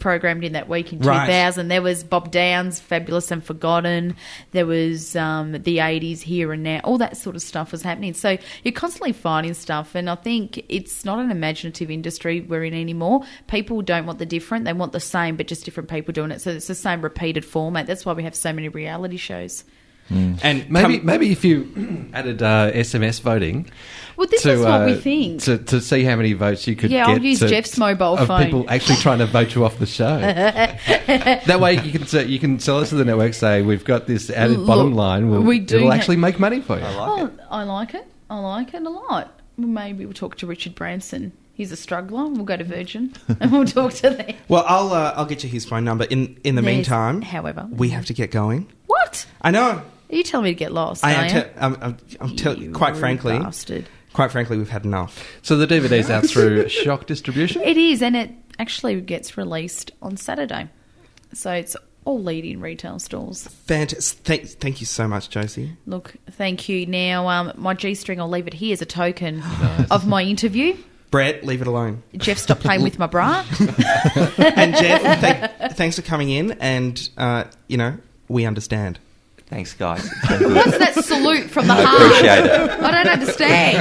programmed 0.00 0.44
in 0.44 0.52
that 0.52 0.68
week 0.68 0.92
in 0.92 0.98
Right. 0.98 1.26
2000 1.26 1.68
there 1.68 1.82
was 1.82 2.02
Bob 2.02 2.30
Downe's 2.30 2.80
fabulous 2.80 3.30
and 3.30 3.44
forgotten. 3.44 4.16
There 4.52 4.66
was 4.66 5.14
um, 5.14 5.52
the 5.52 5.78
80s 5.78 6.20
here 6.20 6.52
and 6.52 6.62
now. 6.62 6.80
All 6.82 6.98
that 6.98 7.16
sort 7.16 7.36
of 7.36 7.42
stuff 7.42 7.72
was 7.72 7.82
happening. 7.82 8.14
So 8.14 8.38
you're 8.64 8.72
constantly 8.72 9.12
finding 9.12 9.54
stuff 9.54 9.94
and 9.94 10.08
i 10.10 10.14
think 10.14 10.64
it's 10.68 11.04
not 11.04 11.18
an 11.18 11.30
imaginative 11.30 11.90
industry 11.90 12.40
we're 12.40 12.64
in 12.64 12.74
anymore. 12.74 13.22
People 13.46 13.82
don't 13.82 14.06
want 14.06 14.18
the 14.18 14.26
different. 14.26 14.64
They 14.64 14.72
want 14.72 14.92
the 14.92 15.00
same 15.00 15.36
but 15.36 15.46
just 15.46 15.64
different 15.64 15.88
people 15.88 16.12
doing 16.12 16.30
it. 16.30 16.40
So 16.40 16.50
it's 16.50 16.66
the 16.66 16.74
same 16.74 17.02
repeated 17.02 17.44
format. 17.44 17.86
That's 17.86 18.04
why 18.04 18.12
we 18.12 18.24
have 18.24 18.34
so 18.34 18.52
many 18.52 18.68
reality 18.68 19.16
shows 19.16 19.64
And 20.08 20.68
Maybe 20.70 20.96
come- 20.98 21.06
maybe 21.06 21.30
if 21.30 21.44
you 21.44 22.10
added 22.14 22.42
uh, 22.42 22.72
SMS 22.72 23.20
voting. 23.20 23.70
well 24.16 24.26
this 24.26 24.42
to, 24.42 24.52
is 24.52 24.60
what 24.60 24.86
we 24.86 24.92
uh, 24.94 25.00
think 25.00 25.42
to, 25.42 25.58
to 25.58 25.80
see 25.80 26.02
how 26.02 26.16
many 26.16 26.32
votes 26.32 26.66
you 26.66 26.74
could 26.74 26.90
Yeah, 26.90 27.06
get. 27.06 27.12
I'll 27.18 27.22
use 27.24 27.38
to- 27.38 27.48
Jeff's 27.48 27.78
mobile 27.78 28.16
of 28.18 28.26
phone. 28.26 28.44
people 28.44 28.64
actually 28.68 28.96
trying 28.96 29.18
to 29.20 29.26
vote 29.26 29.54
you 29.54 29.64
off 29.64 29.78
the 29.78 29.86
show. 29.86 30.18
that 30.20 31.60
way 31.60 31.74
you 31.80 31.92
can 31.92 32.06
say- 32.06 32.26
you 32.26 32.38
can 32.38 32.58
sell 32.58 32.80
it 32.80 32.86
to 32.86 32.96
the 32.96 33.04
network. 33.04 33.34
Say 33.34 33.62
we've 33.62 33.84
got 33.84 34.06
this 34.06 34.30
added 34.30 34.58
Look, 34.58 34.66
bottom 34.66 34.94
line. 34.94 35.30
We'll, 35.30 35.42
we 35.42 35.60
do 35.60 35.76
it'll 35.76 35.90
ha- 35.90 35.96
actually 35.96 36.16
make 36.16 36.38
money 36.40 36.60
for 36.60 36.76
you. 36.78 36.84
Oh, 36.84 37.30
I 37.50 37.62
like 37.64 37.94
it. 37.94 38.06
I 38.28 38.38
like 38.38 38.74
it 38.74 38.82
a 38.82 38.90
lot. 38.90 39.40
Maybe 39.56 40.04
we'll 40.06 40.14
talk 40.14 40.36
to 40.38 40.46
Richard 40.46 40.74
Branson. 40.74 41.32
He's 41.60 41.72
a 41.72 41.76
struggler. 41.76 42.24
We'll 42.26 42.46
go 42.46 42.56
to 42.56 42.64
Virgin 42.64 43.12
and 43.38 43.52
we'll 43.52 43.66
talk 43.66 43.92
to 43.92 44.08
them. 44.08 44.34
well, 44.48 44.64
I'll 44.66 44.94
uh, 44.94 45.12
I'll 45.14 45.26
get 45.26 45.44
you 45.44 45.50
his 45.50 45.66
phone 45.66 45.84
number. 45.84 46.04
In 46.04 46.40
in 46.42 46.54
the 46.54 46.62
There's- 46.62 46.74
meantime, 46.76 47.20
however- 47.20 47.68
we 47.70 47.90
have 47.90 48.06
to 48.06 48.14
get 48.14 48.30
going. 48.30 48.66
What? 48.86 49.26
I 49.42 49.50
know. 49.50 49.82
Are 50.10 50.14
you 50.16 50.22
telling 50.22 50.44
me 50.44 50.50
to 50.52 50.54
get 50.58 50.72
lost? 50.72 51.04
I 51.04 51.12
am. 51.12 51.28
Te- 51.42 51.50
I'm, 51.60 51.76
I'm, 51.82 51.96
I'm 52.18 52.34
tell- 52.36 52.56
You 52.58 52.72
quite 52.72 52.92
rude 52.94 53.00
frankly, 53.00 53.38
bastard. 53.38 53.86
quite 54.14 54.32
frankly, 54.32 54.56
we've 54.56 54.70
had 54.70 54.86
enough. 54.86 55.22
So 55.42 55.58
the 55.58 55.66
DVD's 55.66 56.08
out 56.08 56.24
through 56.30 56.70
Shock 56.70 57.04
Distribution. 57.06 57.60
It 57.60 57.76
is, 57.76 58.00
and 58.00 58.16
it 58.16 58.30
actually 58.58 58.98
gets 59.02 59.36
released 59.36 59.92
on 60.00 60.16
Saturday. 60.16 60.70
So 61.34 61.52
it's 61.52 61.76
all 62.06 62.22
leading 62.22 62.60
retail 62.60 62.98
stores. 62.98 63.46
Fantastic. 63.66 64.24
Thank, 64.24 64.46
thank 64.60 64.80
you 64.80 64.86
so 64.86 65.06
much, 65.06 65.28
Josie. 65.28 65.76
Look, 65.84 66.14
thank 66.30 66.70
you. 66.70 66.86
Now, 66.86 67.28
um, 67.28 67.52
my 67.56 67.74
G 67.74 67.94
string, 67.94 68.18
I'll 68.18 68.30
leave 68.30 68.46
it 68.46 68.54
here 68.54 68.72
as 68.72 68.80
a 68.80 68.86
token 68.86 69.42
of 69.90 70.06
my 70.06 70.22
interview. 70.22 70.76
Brett, 71.10 71.44
leave 71.44 71.60
it 71.60 71.66
alone. 71.66 72.02
Jeff, 72.16 72.38
stop 72.38 72.60
playing 72.60 72.82
with 72.82 72.98
my 72.98 73.06
bra. 73.06 73.44
And 74.38 74.74
Jeff, 74.76 75.20
thank, 75.20 75.72
thanks 75.76 75.96
for 75.96 76.02
coming 76.02 76.30
in. 76.30 76.52
And 76.60 77.08
uh, 77.16 77.44
you 77.68 77.76
know, 77.76 77.96
we 78.28 78.46
understand. 78.46 78.98
Thanks, 79.46 79.72
guys. 79.74 80.04
It's 80.04 80.28
been 80.28 80.38
good. 80.38 80.54
What's 80.54 80.78
that 80.78 81.04
salute 81.04 81.50
from 81.50 81.66
the 81.66 81.72
I 81.72 81.82
heart? 81.82 82.02
appreciate 82.02 82.44
it. 82.44 82.70
I 82.82 82.90
don't 82.92 83.08
understand. 83.08 83.78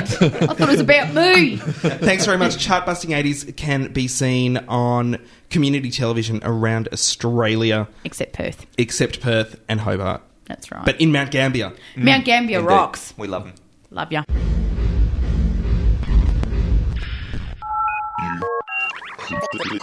I 0.49 0.53
thought 0.55 0.61
it 0.61 0.67
was 0.69 0.79
about 0.79 1.13
me. 1.13 1.57
Thanks 1.57 2.25
very 2.25 2.39
much. 2.39 2.57
Chart 2.57 2.87
Busting 2.87 3.11
80s 3.11 3.55
can 3.55 3.93
be 3.93 4.07
seen 4.07 4.57
on 4.67 5.19
community 5.51 5.91
television 5.91 6.39
around 6.43 6.89
Australia, 6.91 7.87
Except 8.03 8.33
Perth. 8.33 8.65
except 8.79 9.21
Perth 9.21 9.59
and 9.69 9.79
Hobart. 9.81 10.21
That's 10.45 10.71
right. 10.71 10.83
But 10.85 10.99
in 10.99 11.11
Mount 11.11 11.29
Gambier. 11.29 11.71
Mount 11.95 12.25
Gambier 12.25 12.59
Indeed. 12.59 12.69
rocks. 12.69 13.13
We 13.17 13.27
love 13.27 13.43
them. 13.43 13.53
Love 13.91 14.11
ya. 14.11 14.23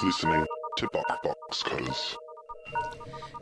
Listening 0.03 0.45
to 0.77 0.89
Box 1.23 1.63
Cutters. 1.63 2.17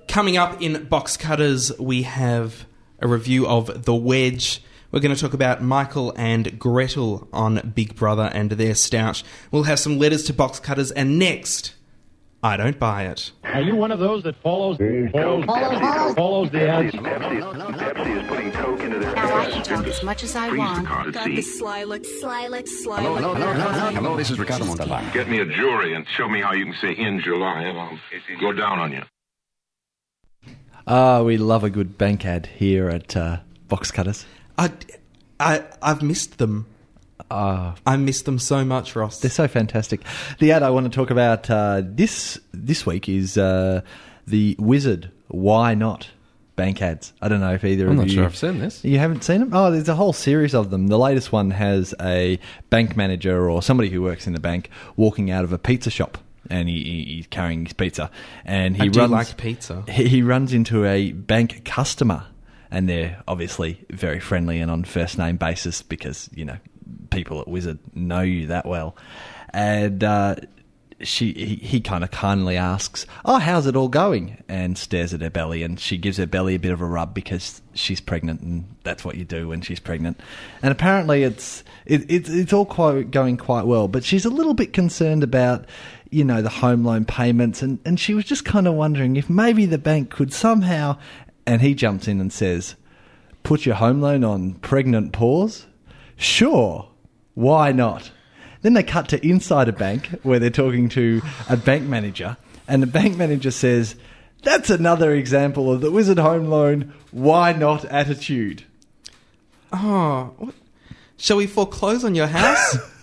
Coming 0.07 0.37
up 0.37 0.61
in 0.61 0.85
Box 0.85 1.17
Cutters, 1.17 1.73
we 1.79 2.03
have 2.03 2.67
a 3.01 3.09
review 3.09 3.47
of 3.47 3.85
The 3.85 3.95
Wedge. 3.95 4.63
We're 4.93 5.01
going 5.01 5.15
to 5.15 5.21
talk 5.21 5.33
about 5.33 5.63
Michael 5.63 6.13
and 6.17 6.59
Gretel 6.59 7.27
on 7.33 7.73
Big 7.75 7.97
Brother 7.97 8.31
and 8.35 8.51
their 8.51 8.75
stouch. 8.75 9.25
We'll 9.51 9.63
have 9.63 9.79
some 9.79 9.99
letters 9.99 10.25
to 10.25 10.35
Box 10.35 10.61
Cutters, 10.61 10.91
and 10.91 11.19
next, 11.19 11.75
I 12.45 12.59
don't 12.59 12.79
buy 12.79 13.05
it. 13.05 13.33
Are 13.45 13.63
you 13.63 13.75
one 13.75 13.91
of 13.91 14.01
those 14.01 14.23
that 14.25 14.37
follows 14.43 14.77
follows, 15.13 15.47
follows 16.15 16.51
the 16.51 16.69
ads? 16.69 16.95
Pepsi 16.95 18.21
is 18.21 18.29
putting 18.29 18.53
Coke 18.53 18.81
into 18.81 18.99
their 18.99 19.15
Now 19.15 19.35
I 19.35 19.51
can 19.51 19.63
talk 19.63 19.87
as 19.87 20.03
much 20.03 20.23
as 20.23 20.37
I 20.37 20.55
want. 20.55 20.87
Got 21.15 21.25
the 21.25 21.41
sly 21.41 21.85
look, 21.85 22.05
sly 22.05 22.49
look, 22.49 22.69
sly 22.69 23.03
look. 23.03 23.39
Hello, 23.39 24.15
this 24.15 24.31
is 24.31 24.39
Ricardo 24.39 24.67
Montalban. 24.67 25.11
Get 25.15 25.31
me 25.31 25.39
a 25.41 25.47
jury 25.47 25.95
and 25.95 26.07
show 26.07 26.29
me 26.29 26.43
how 26.43 26.53
you 26.53 26.67
can 26.67 26.75
say 26.83 26.93
in 26.93 27.19
July, 27.19 27.63
and 27.63 27.79
I'll 27.79 27.99
go 28.39 28.53
down 28.53 28.79
on 28.79 28.93
you. 28.93 29.03
Ah, 30.87 31.23
we 31.23 31.39
love 31.39 31.65
a 31.65 31.71
good 31.71 31.97
bank 31.97 32.27
ad 32.27 32.45
here 32.45 32.91
at 32.91 33.17
uh, 33.17 33.39
Box 33.69 33.91
Cutters. 33.91 34.27
I, 34.59 34.71
I, 35.41 35.65
I've 35.81 36.03
missed 36.03 36.37
them. 36.37 36.67
Ah, 37.31 37.75
I 37.87 37.97
miss 37.97 38.23
them 38.23 38.39
so 38.39 38.65
much, 38.65 38.97
Ross. 38.97 39.21
they're 39.21 39.31
so 39.31 39.49
fantastic. 39.49 40.01
The 40.41 40.53
ad 40.53 40.63
I 40.63 40.71
want 40.71 40.85
to 40.91 40.95
talk 40.97 41.11
about 41.11 41.49
uh, 41.51 41.83
this 41.85 42.39
this 42.53 42.85
week 42.85 43.09
is 43.09 43.39
uh, 43.39 43.83
the 44.27 44.57
Wizard. 44.59 45.11
Why 45.29 45.75
not 45.75 46.09
bank 46.57 46.83
ads? 46.83 47.13
I 47.23 47.29
don't 47.29 47.41
know 47.41 47.55
if 47.55 47.65
either 47.65 47.87
I'm 47.87 47.93
of 47.93 47.97
not 47.99 48.07
you. 48.09 48.15
sure 48.15 48.25
I've 48.25 48.37
seen 48.37 48.59
this. 48.59 48.85
You 48.85 48.99
haven't 48.99 49.25
seen 49.25 49.41
them? 49.41 49.51
Oh, 49.53 49.71
there's 49.71 49.89
a 49.89 49.95
whole 49.95 50.13
series 50.13 50.55
of 50.55 50.71
them. 50.71 50.89
The 50.89 50.99
latest 50.99 51.33
one 51.33 51.51
has 51.53 51.95
a 52.01 52.39
bank 52.71 52.97
manager 52.97 53.49
or 53.51 53.63
somebody 53.63 53.91
who 53.91 54.03
works 54.03 54.27
in 54.27 54.33
the 54.33 54.41
bank 54.41 54.69
walking 54.97 55.31
out 55.31 55.45
of 55.45 55.53
a 55.53 55.59
pizza 55.59 55.91
shop. 55.91 56.19
And 56.51 56.69
he, 56.69 56.85
he, 56.85 57.05
he's 57.17 57.27
carrying 57.29 57.65
his 57.65 57.73
pizza, 57.73 58.11
and 58.45 58.77
he 58.77 58.83
I 58.83 58.89
do 58.89 59.01
runs. 59.01 59.13
like 59.13 59.37
pizza. 59.39 59.83
He, 59.89 60.09
he 60.09 60.23
runs 60.23 60.53
into 60.53 60.85
a 60.85 61.13
bank 61.13 61.65
customer, 61.65 62.27
and 62.71 62.87
they're 62.87 63.23
obviously 63.27 63.83
very 63.89 64.21
friendly 64.21 64.61
and 64.61 64.71
on 64.71 64.85
first 64.85 65.17
name 65.17 65.39
basis 65.39 65.81
because 65.81 66.29
you 66.35 66.45
know 66.45 66.59
people 67.11 67.41
at 67.41 67.49
Wizard 67.49 67.79
know 67.95 68.21
you 68.21 68.49
that 68.49 68.67
well. 68.67 68.97
And 69.51 70.03
uh, 70.03 70.37
she, 71.01 71.33
he, 71.33 71.55
he 71.57 71.81
kind 71.81 72.05
of 72.05 72.11
kindly 72.11 72.57
asks, 72.57 73.07
"Oh, 73.25 73.39
how's 73.39 73.67
it 73.67 73.77
all 73.77 73.89
going?" 73.89 74.43
and 74.49 74.77
stares 74.79 75.13
at 75.13 75.21
her 75.21 75.31
belly, 75.31 75.63
and 75.63 75.79
she 75.79 75.97
gives 75.97 76.17
her 76.19 76.27
belly 76.27 76.55
a 76.55 76.59
bit 76.59 76.73
of 76.73 76.81
a 76.81 76.87
rub 76.87 77.15
because 77.15 77.63
she's 77.75 78.01
pregnant, 78.01 78.41
and 78.41 78.77
that's 78.85 79.05
what 79.05 79.17
you 79.17 79.25
do 79.25 79.49
when 79.49 79.61
she's 79.61 79.81
pregnant. 79.81 80.21
And 80.63 80.73
apparently, 80.73 81.23
it's 81.23 81.65
it, 81.87 82.11
it's 82.11 82.29
it's 82.29 82.53
all 82.53 82.67
quite 82.67 83.11
going 83.11 83.37
quite 83.37 83.67
well, 83.67 83.89
but 83.89 84.05
she's 84.05 84.25
a 84.25 84.31
little 84.31 84.55
bit 84.55 84.73
concerned 84.73 85.23
about 85.23 85.67
you 86.11 86.25
know 86.25 86.43
the 86.43 86.49
home 86.49 86.85
loan 86.85 87.05
payments, 87.05 87.63
and 87.63 87.79
and 87.85 87.99
she 87.99 88.15
was 88.15 88.25
just 88.25 88.45
kind 88.45 88.67
of 88.67 88.75
wondering 88.75 89.17
if 89.17 89.29
maybe 89.29 89.67
the 89.67 89.79
bank 89.79 90.11
could 90.11 90.33
somehow. 90.33 90.99
And 91.47 91.61
he 91.61 91.75
jumps 91.75 92.09
in 92.09 92.21
and 92.21 92.33
says, 92.33 92.75
"Put 93.43 93.67
your 93.67 93.75
home 93.75 94.01
loan 94.01 94.25
on 94.25 94.55
pregnant 94.55 95.13
pause." 95.13 95.67
Sure, 96.17 96.89
why 97.35 97.73
not? 97.73 98.11
Then 98.63 98.75
they 98.75 98.83
cut 98.83 99.09
to 99.09 99.27
inside 99.27 99.69
a 99.69 99.73
bank 99.73 100.07
where 100.23 100.39
they're 100.39 100.51
talking 100.51 100.89
to 100.91 101.21
a 101.49 101.57
bank 101.57 101.85
manager, 101.85 102.37
and 102.67 102.83
the 102.83 102.87
bank 102.87 103.17
manager 103.17 103.51
says, 103.51 103.95
That's 104.43 104.71
another 104.71 105.15
example 105.15 105.71
of 105.71 105.81
the 105.81 105.91
Wizard 105.91 106.19
Home 106.19 106.47
Loan 106.47 106.95
why 107.11 107.53
not 107.53 107.85
attitude. 107.85 108.65
Oh, 109.73 110.33
what? 110.39 110.55
shall 111.17 111.37
we 111.37 111.47
foreclose 111.47 112.05
on 112.05 112.15
your 112.15 112.27
house? 112.27 112.77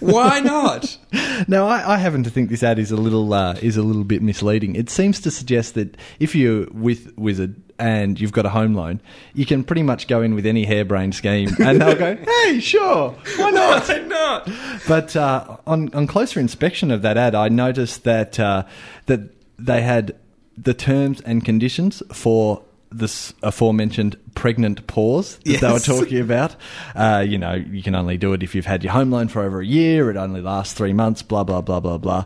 Why 0.00 0.40
not? 0.40 0.96
Now, 1.48 1.66
I, 1.66 1.94
I 1.94 1.98
happen 1.98 2.22
to 2.24 2.30
think 2.30 2.48
this 2.48 2.62
ad 2.62 2.78
is 2.78 2.90
a 2.90 2.96
little 2.96 3.34
uh, 3.34 3.54
is 3.60 3.76
a 3.76 3.82
little 3.82 4.04
bit 4.04 4.22
misleading. 4.22 4.74
It 4.74 4.88
seems 4.88 5.20
to 5.20 5.30
suggest 5.30 5.74
that 5.74 5.96
if 6.18 6.34
you're 6.34 6.66
with 6.72 7.12
Wizard 7.18 7.60
and 7.78 8.18
you've 8.18 8.32
got 8.32 8.46
a 8.46 8.48
home 8.48 8.74
loan, 8.74 9.02
you 9.34 9.44
can 9.44 9.62
pretty 9.62 9.82
much 9.82 10.08
go 10.08 10.22
in 10.22 10.34
with 10.34 10.46
any 10.46 10.64
harebrained 10.64 11.14
scheme, 11.14 11.50
and 11.58 11.78
they'll 11.80 11.94
go, 11.94 12.16
"Hey, 12.16 12.60
sure, 12.60 13.10
why 13.36 13.50
not?" 13.50 13.86
Why 13.86 13.98
not? 14.06 14.48
But 14.88 15.14
uh, 15.14 15.58
on 15.66 15.92
on 15.92 16.06
closer 16.06 16.40
inspection 16.40 16.90
of 16.90 17.02
that 17.02 17.18
ad, 17.18 17.34
I 17.34 17.48
noticed 17.48 18.04
that 18.04 18.40
uh, 18.40 18.64
that 19.06 19.20
they 19.58 19.82
had 19.82 20.16
the 20.56 20.72
terms 20.72 21.20
and 21.20 21.44
conditions 21.44 22.02
for 22.12 22.62
this 22.90 23.34
aforementioned 23.42 24.16
pregnant 24.34 24.86
pause 24.86 25.38
that 25.44 25.60
they 25.60 25.72
were 25.72 25.78
talking 25.78 26.20
about. 26.20 26.56
Uh, 26.94 27.24
you 27.26 27.38
know, 27.38 27.54
you 27.54 27.82
can 27.82 27.94
only 27.94 28.16
do 28.16 28.32
it 28.32 28.42
if 28.42 28.54
you've 28.54 28.66
had 28.66 28.84
your 28.84 28.92
home 28.92 29.10
loan 29.10 29.28
for 29.28 29.42
over 29.42 29.60
a 29.60 29.66
year. 29.66 30.10
It 30.10 30.16
only 30.16 30.40
lasts 30.40 30.74
three 30.74 30.92
months. 30.92 31.22
Blah 31.22 31.44
blah 31.44 31.60
blah 31.60 31.80
blah 31.80 31.98
blah. 31.98 32.24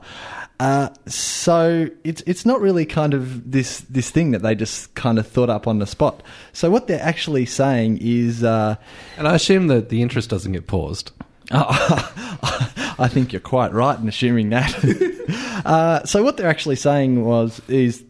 Uh, 0.61 0.91
so 1.07 1.89
it's 2.05 2.23
it's 2.27 2.45
not 2.45 2.61
really 2.61 2.85
kind 2.85 3.15
of 3.15 3.51
this 3.51 3.81
this 3.89 4.11
thing 4.11 4.33
that 4.33 4.43
they 4.43 4.55
just 4.55 4.95
kind 4.95 5.19
of 5.19 5.27
thought 5.27 5.49
up 5.49 5.67
on 5.67 5.79
the 5.79 5.87
spot. 5.87 6.23
So 6.53 6.71
what 6.71 6.87
they're 6.87 7.03
actually 7.03 7.47
saying 7.47 7.99
is, 8.03 8.45
uh, 8.45 8.77
And 9.17 9.27
I 9.27 9.35
assume 9.35 9.69
that 9.69 9.89
the 9.89 10.03
interest 10.03 10.29
doesn't 10.29 10.53
get 10.53 10.67
paused. 10.67 11.13
I 11.53 13.09
think 13.09 13.33
you're 13.33 13.41
quite 13.41 13.73
right 13.73 13.99
in 13.99 14.07
assuming 14.07 14.51
that. 14.51 15.63
uh, 15.65 16.05
so 16.05 16.23
what 16.23 16.37
they're 16.37 16.47
actually 16.47 16.77
saying 16.77 17.25
was 17.25 17.61
is 17.67 18.05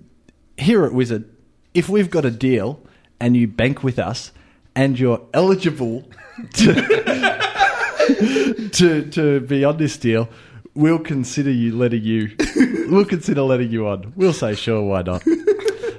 here 0.59 0.84
at 0.84 0.92
Wizard, 0.92 1.24
if 1.75 1.89
we've 1.89 2.11
got 2.11 2.25
a 2.25 2.31
deal 2.31 2.81
and 3.21 3.37
you 3.37 3.47
bank 3.47 3.83
with 3.83 3.99
us 3.99 4.33
and 4.75 4.99
you're 4.99 5.21
eligible 5.35 6.09
to 6.55 6.75
to, 8.73 9.11
to 9.11 9.41
be 9.41 9.64
on 9.64 9.77
this 9.77 9.97
deal, 9.97 10.29
we'll 10.75 10.99
consider 10.99 11.51
you 11.51 11.77
letting 11.77 12.03
you 12.03 12.31
we'll 12.89 13.05
consider 13.05 13.43
letting 13.43 13.71
you 13.71 13.87
on. 13.87 14.12
We'll 14.16 14.33
say 14.33 14.55
sure, 14.55 14.83
why 14.83 15.03
not? 15.03 15.23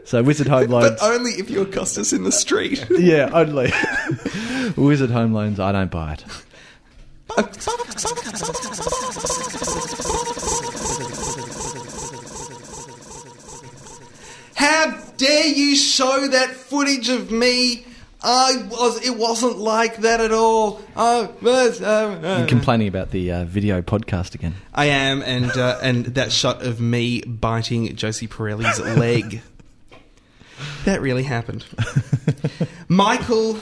So 0.04 0.22
Wizard 0.22 0.48
Home 0.48 0.70
Loans, 0.70 1.00
But 1.00 1.04
only 1.04 1.32
if 1.32 1.50
you 1.50 1.62
accost 1.62 1.98
us 1.98 2.12
in 2.12 2.24
the 2.24 2.34
street. 2.34 2.86
yeah, 3.00 3.30
only 3.32 3.72
Wizard 4.76 5.10
Home 5.12 5.32
Loans. 5.32 5.60
I 5.60 5.72
don't 5.72 5.90
buy 5.90 6.14
it. 6.14 6.26
How 14.56 15.11
dare 15.22 15.48
you 15.48 15.76
show 15.76 16.28
that 16.28 16.50
footage 16.50 17.10
of 17.10 17.32
me? 17.32 17.86
I 18.24 18.68
was. 18.70 19.06
It 19.06 19.18
wasn't 19.18 19.58
like 19.58 19.98
that 19.98 20.20
at 20.20 20.32
all. 20.32 20.82
Oh, 20.96 21.34
but, 21.42 21.82
uh, 21.82 22.20
uh, 22.24 22.38
I'm 22.42 22.48
complaining 22.48 22.88
about 22.88 23.12
the 23.12 23.32
uh, 23.32 23.46
video 23.46 23.82
podcast 23.82 24.36
again. 24.36 24.56
I 24.74 24.86
am, 24.86 25.22
and 25.24 25.52
uh, 25.52 25.80
and 25.82 26.06
that 26.06 26.32
shot 26.32 26.64
of 26.64 26.80
me 26.80 27.22
biting 27.22 27.96
Josie 27.96 28.28
Pirelli's 28.28 28.80
leg. 28.98 29.42
That 30.86 31.02
really 31.02 31.24
happened. 31.24 31.66
Michael 32.88 33.58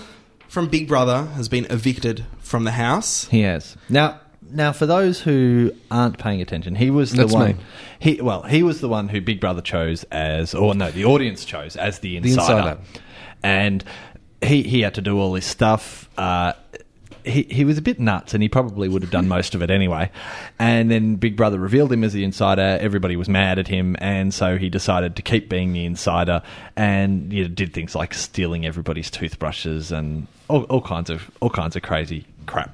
from 0.50 0.68
Big 0.68 0.88
Brother 0.88 1.26
has 1.36 1.48
been 1.48 1.66
evicted 1.70 2.26
from 2.40 2.66
the 2.66 2.72
house. 2.72 3.26
He 3.26 3.42
has. 3.42 3.78
Now, 3.88 4.20
now 4.52 4.72
for 4.72 4.86
those 4.86 5.22
who 5.22 5.72
aren't 5.92 6.18
paying 6.18 6.42
attention, 6.42 6.76
he 6.76 6.90
was 6.90 7.12
the 7.12 7.18
That's 7.24 7.34
one. 7.34 7.48
me. 7.48 7.56
He 8.00 8.22
well, 8.22 8.44
he 8.44 8.64
was 8.64 8.82
the 8.82 8.90
one 8.90 9.10
who 9.10 9.22
Big 9.22 9.40
Brother 9.40 9.62
chose 9.62 10.04
as, 10.06 10.54
or 10.54 10.74
no, 10.76 10.92
the 10.92 11.06
audience 11.06 11.46
chose 11.46 11.76
as 11.76 12.00
the 12.00 12.18
insider, 12.18 12.38
insider. 12.70 12.80
and 13.44 13.84
he 14.42 14.64
he 14.64 14.82
had 14.82 14.96
to 14.96 15.02
do 15.02 15.20
all 15.20 15.34
this 15.34 15.46
stuff. 15.46 16.10
Uh, 16.18 16.54
he 17.24 17.44
he 17.44 17.66
was 17.66 17.78
a 17.78 17.82
bit 17.82 18.00
nuts, 18.00 18.34
and 18.34 18.42
he 18.42 18.50
probably 18.50 18.88
would 18.88 19.02
have 19.02 19.12
done 19.12 19.28
most 19.38 19.56
of 19.56 19.62
it 19.62 19.70
anyway. 19.70 20.10
And 20.58 20.90
then 20.90 21.16
Big 21.16 21.36
Brother 21.36 21.60
revealed 21.60 21.92
him 21.92 22.04
as 22.04 22.14
the 22.14 22.24
insider. 22.24 22.78
Everybody 22.82 23.16
was 23.16 23.30
mad 23.30 23.60
at 23.60 23.68
him, 23.68 23.96
and 24.00 24.34
so 24.34 24.58
he 24.58 24.70
decided 24.70 25.16
to 25.18 25.22
keep 25.22 25.50
being 25.50 25.74
the 25.74 25.86
insider, 25.86 26.42
and 26.76 27.32
you 27.32 27.44
know, 27.44 27.50
did 27.50 27.74
things 27.74 27.96
like 27.96 28.14
stealing 28.14 28.66
everybody's 28.66 29.12
toothbrushes 29.12 29.92
and 29.92 30.28
all, 30.48 30.64
all 30.64 30.82
kinds 30.82 31.10
of 31.10 31.30
all 31.42 31.50
kinds 31.50 31.76
of 31.76 31.82
crazy 31.82 32.26
crap. 32.46 32.74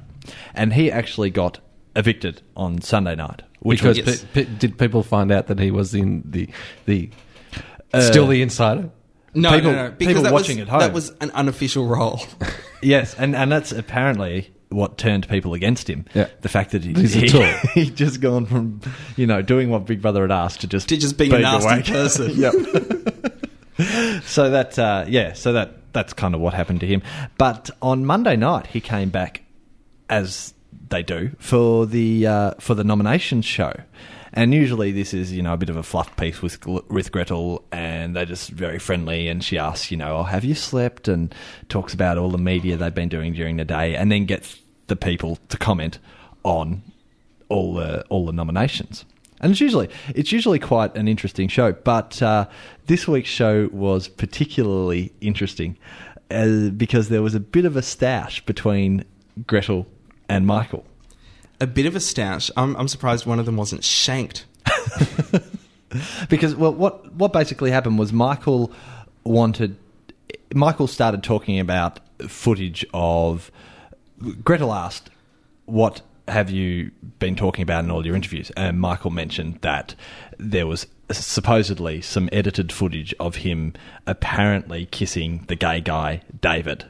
And 0.55 0.73
he 0.73 0.91
actually 0.91 1.29
got 1.29 1.59
evicted 1.95 2.41
on 2.55 2.81
Sunday 2.81 3.15
night, 3.15 3.41
which 3.59 3.79
Because 3.81 4.01
was 4.05 4.23
pe- 4.25 4.45
pe- 4.45 4.51
did 4.57 4.77
people 4.77 5.03
find 5.03 5.31
out 5.31 5.47
that 5.47 5.59
he 5.59 5.71
was 5.71 5.93
in 5.95 6.23
the 6.25 6.49
the 6.85 7.09
Uh, 7.93 8.01
still 8.01 8.27
the 8.27 8.41
insider? 8.41 8.89
No, 9.33 9.51
People- 9.51 9.71
no, 9.71 9.85
no. 9.87 9.91
Because 9.91 10.07
people 10.07 10.23
that 10.23 10.33
watching 10.33 10.57
was, 10.57 10.61
at 10.63 10.69
home. 10.69 10.79
That 10.79 10.93
was 10.93 11.09
an 11.21 11.31
unofficial 11.31 11.87
role. 11.87 12.21
Yes, 12.81 13.15
and, 13.17 13.35
and 13.35 13.51
that's 13.51 13.71
apparently 13.71 14.53
what 14.69 14.99
turned 14.99 15.27
people 15.27 15.55
against 15.55 15.89
him. 15.89 16.05
Yeah. 16.13 16.27
The 16.41 16.49
fact 16.49 16.69
that 16.71 16.83
he, 16.83 16.93
He's 16.93 17.15
a 17.15 17.19
he, 17.21 17.27
tool. 17.29 17.41
he'd 17.73 17.95
just 17.95 18.21
gone 18.21 18.45
from, 18.45 18.79
you 19.15 19.25
know, 19.25 19.41
doing 19.41 19.71
what 19.71 19.85
Big 19.87 20.03
Brother 20.03 20.21
had 20.21 20.31
asked 20.31 20.61
to 20.61 20.67
just 20.67 20.89
To 20.89 20.97
just 20.97 21.17
being 21.17 21.33
a 21.33 21.39
nasty 21.39 21.65
awake. 21.67 21.85
person. 21.87 22.31
yep. 22.35 22.53
so 24.23 24.51
that, 24.51 24.77
uh, 24.77 25.05
yeah, 25.07 25.33
so 25.33 25.53
that 25.53 25.93
that's 25.93 26.13
kind 26.13 26.35
of 26.35 26.41
what 26.41 26.53
happened 26.53 26.79
to 26.81 26.85
him. 26.87 27.01
But 27.39 27.69
on 27.81 28.05
Monday 28.05 28.35
night, 28.35 28.67
he 28.67 28.81
came 28.81 29.09
back 29.09 29.41
as 30.09 30.53
they 30.89 31.03
do 31.03 31.31
for 31.39 31.85
the 31.85 32.27
uh, 32.27 32.51
for 32.59 32.75
the 32.75 32.83
nominations 32.83 33.45
show. 33.45 33.73
And 34.33 34.53
usually 34.53 34.91
this 34.91 35.13
is, 35.13 35.31
you 35.31 35.41
know, 35.41 35.53
a 35.53 35.57
bit 35.57 35.69
of 35.69 35.77
a 35.77 35.83
fluff 35.83 36.15
piece 36.17 36.41
with 36.41 36.65
with 36.65 37.11
Gretel, 37.11 37.63
and 37.71 38.15
they're 38.15 38.25
just 38.25 38.49
very 38.49 38.79
friendly. 38.79 39.29
And 39.29 39.43
she 39.43 39.57
asks, 39.57 39.91
you 39.91 39.97
know, 39.97 40.17
oh, 40.17 40.23
have 40.23 40.43
you 40.43 40.55
slept? 40.55 41.07
And 41.07 41.33
talks 41.69 41.93
about 41.93 42.17
all 42.17 42.29
the 42.29 42.37
media 42.37 42.75
they've 42.75 42.93
been 42.93 43.09
doing 43.09 43.33
during 43.33 43.57
the 43.57 43.65
day, 43.65 43.95
and 43.95 44.11
then 44.11 44.25
gets 44.25 44.59
the 44.87 44.95
people 44.95 45.39
to 45.49 45.57
comment 45.57 45.99
on 46.43 46.81
all 47.49 47.73
the 47.73 48.03
all 48.09 48.25
the 48.25 48.33
nominations. 48.33 49.05
And 49.39 49.51
it's 49.51 49.61
usually 49.61 49.89
it's 50.13 50.31
usually 50.31 50.59
quite 50.59 50.95
an 50.95 51.07
interesting 51.07 51.47
show, 51.47 51.71
but 51.71 52.21
uh, 52.21 52.47
this 52.87 53.07
week's 53.07 53.29
show 53.29 53.69
was 53.71 54.07
particularly 54.07 55.13
interesting 55.21 55.77
uh, 56.31 56.69
because 56.69 57.09
there 57.09 57.21
was 57.21 57.35
a 57.35 57.39
bit 57.39 57.65
of 57.65 57.75
a 57.77 57.81
stash 57.81 58.45
between 58.45 59.05
Gretel 59.47 59.87
and 60.29 60.45
Michael. 60.45 60.85
a 61.59 61.67
bit 61.67 61.85
of 61.85 61.95
a 61.95 61.99
stoush. 61.99 62.51
I'm, 62.57 62.75
I'm 62.75 62.87
surprised 62.87 63.25
one 63.25 63.39
of 63.39 63.45
them 63.45 63.57
wasn't 63.57 63.83
shanked. 63.83 64.45
because 66.29 66.55
well, 66.55 66.73
what 66.73 67.13
what 67.13 67.33
basically 67.33 67.71
happened 67.71 67.99
was 67.99 68.11
Michael 68.11 68.71
wanted 69.23 69.77
Michael 70.53 70.87
started 70.87 71.23
talking 71.23 71.59
about 71.59 71.99
footage 72.27 72.85
of 72.93 73.51
Gretel 74.43 74.73
asked, 74.73 75.09
"What 75.65 76.01
have 76.27 76.49
you 76.49 76.91
been 77.19 77.35
talking 77.35 77.63
about 77.63 77.83
in 77.83 77.91
all 77.91 78.05
your 78.05 78.15
interviews?" 78.15 78.51
And 78.57 78.79
Michael 78.79 79.11
mentioned 79.11 79.59
that 79.61 79.95
there 80.37 80.67
was 80.67 80.87
supposedly 81.11 82.01
some 82.01 82.29
edited 82.31 82.71
footage 82.71 83.13
of 83.19 83.37
him 83.37 83.73
apparently 84.07 84.87
kissing 84.87 85.45
the 85.47 85.55
gay 85.55 85.79
guy 85.79 86.21
David, 86.41 86.85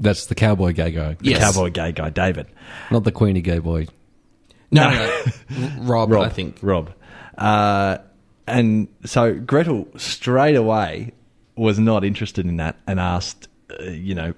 That's 0.00 0.26
the 0.26 0.34
cowboy 0.34 0.72
gay 0.72 0.90
guy, 0.90 1.14
the 1.20 1.30
Yes. 1.30 1.40
cowboy 1.54 1.70
gay 1.70 1.92
guy 1.92 2.10
David. 2.10 2.46
not 2.90 3.04
the 3.04 3.12
Queenie 3.12 3.42
gay 3.42 3.58
boy. 3.58 3.86
No, 4.72 4.88
no, 4.90 5.22
no. 5.58 5.68
Rob, 5.82 6.10
Rob, 6.12 6.26
I 6.26 6.28
think. 6.30 6.58
Rob. 6.62 6.90
Uh, 7.36 7.98
and 8.46 8.88
so 9.04 9.34
Gretel 9.34 9.86
straight 9.96 10.56
away 10.56 11.12
was 11.56 11.78
not 11.78 12.04
interested 12.04 12.46
in 12.46 12.56
that 12.56 12.76
and 12.86 12.98
asked, 12.98 13.48
uh, 13.78 13.82
you 13.84 14.14
know, 14.14 14.32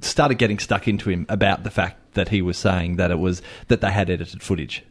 started 0.00 0.38
getting 0.38 0.58
stuck 0.58 0.88
into 0.88 1.10
him 1.10 1.26
about 1.28 1.62
the 1.64 1.70
fact 1.70 2.14
that 2.14 2.28
he 2.30 2.40
was 2.42 2.56
saying 2.56 2.96
that 2.96 3.10
it 3.10 3.18
was 3.18 3.42
that 3.68 3.80
they 3.82 3.90
had 3.90 4.08
edited 4.08 4.42
footage. 4.42 4.82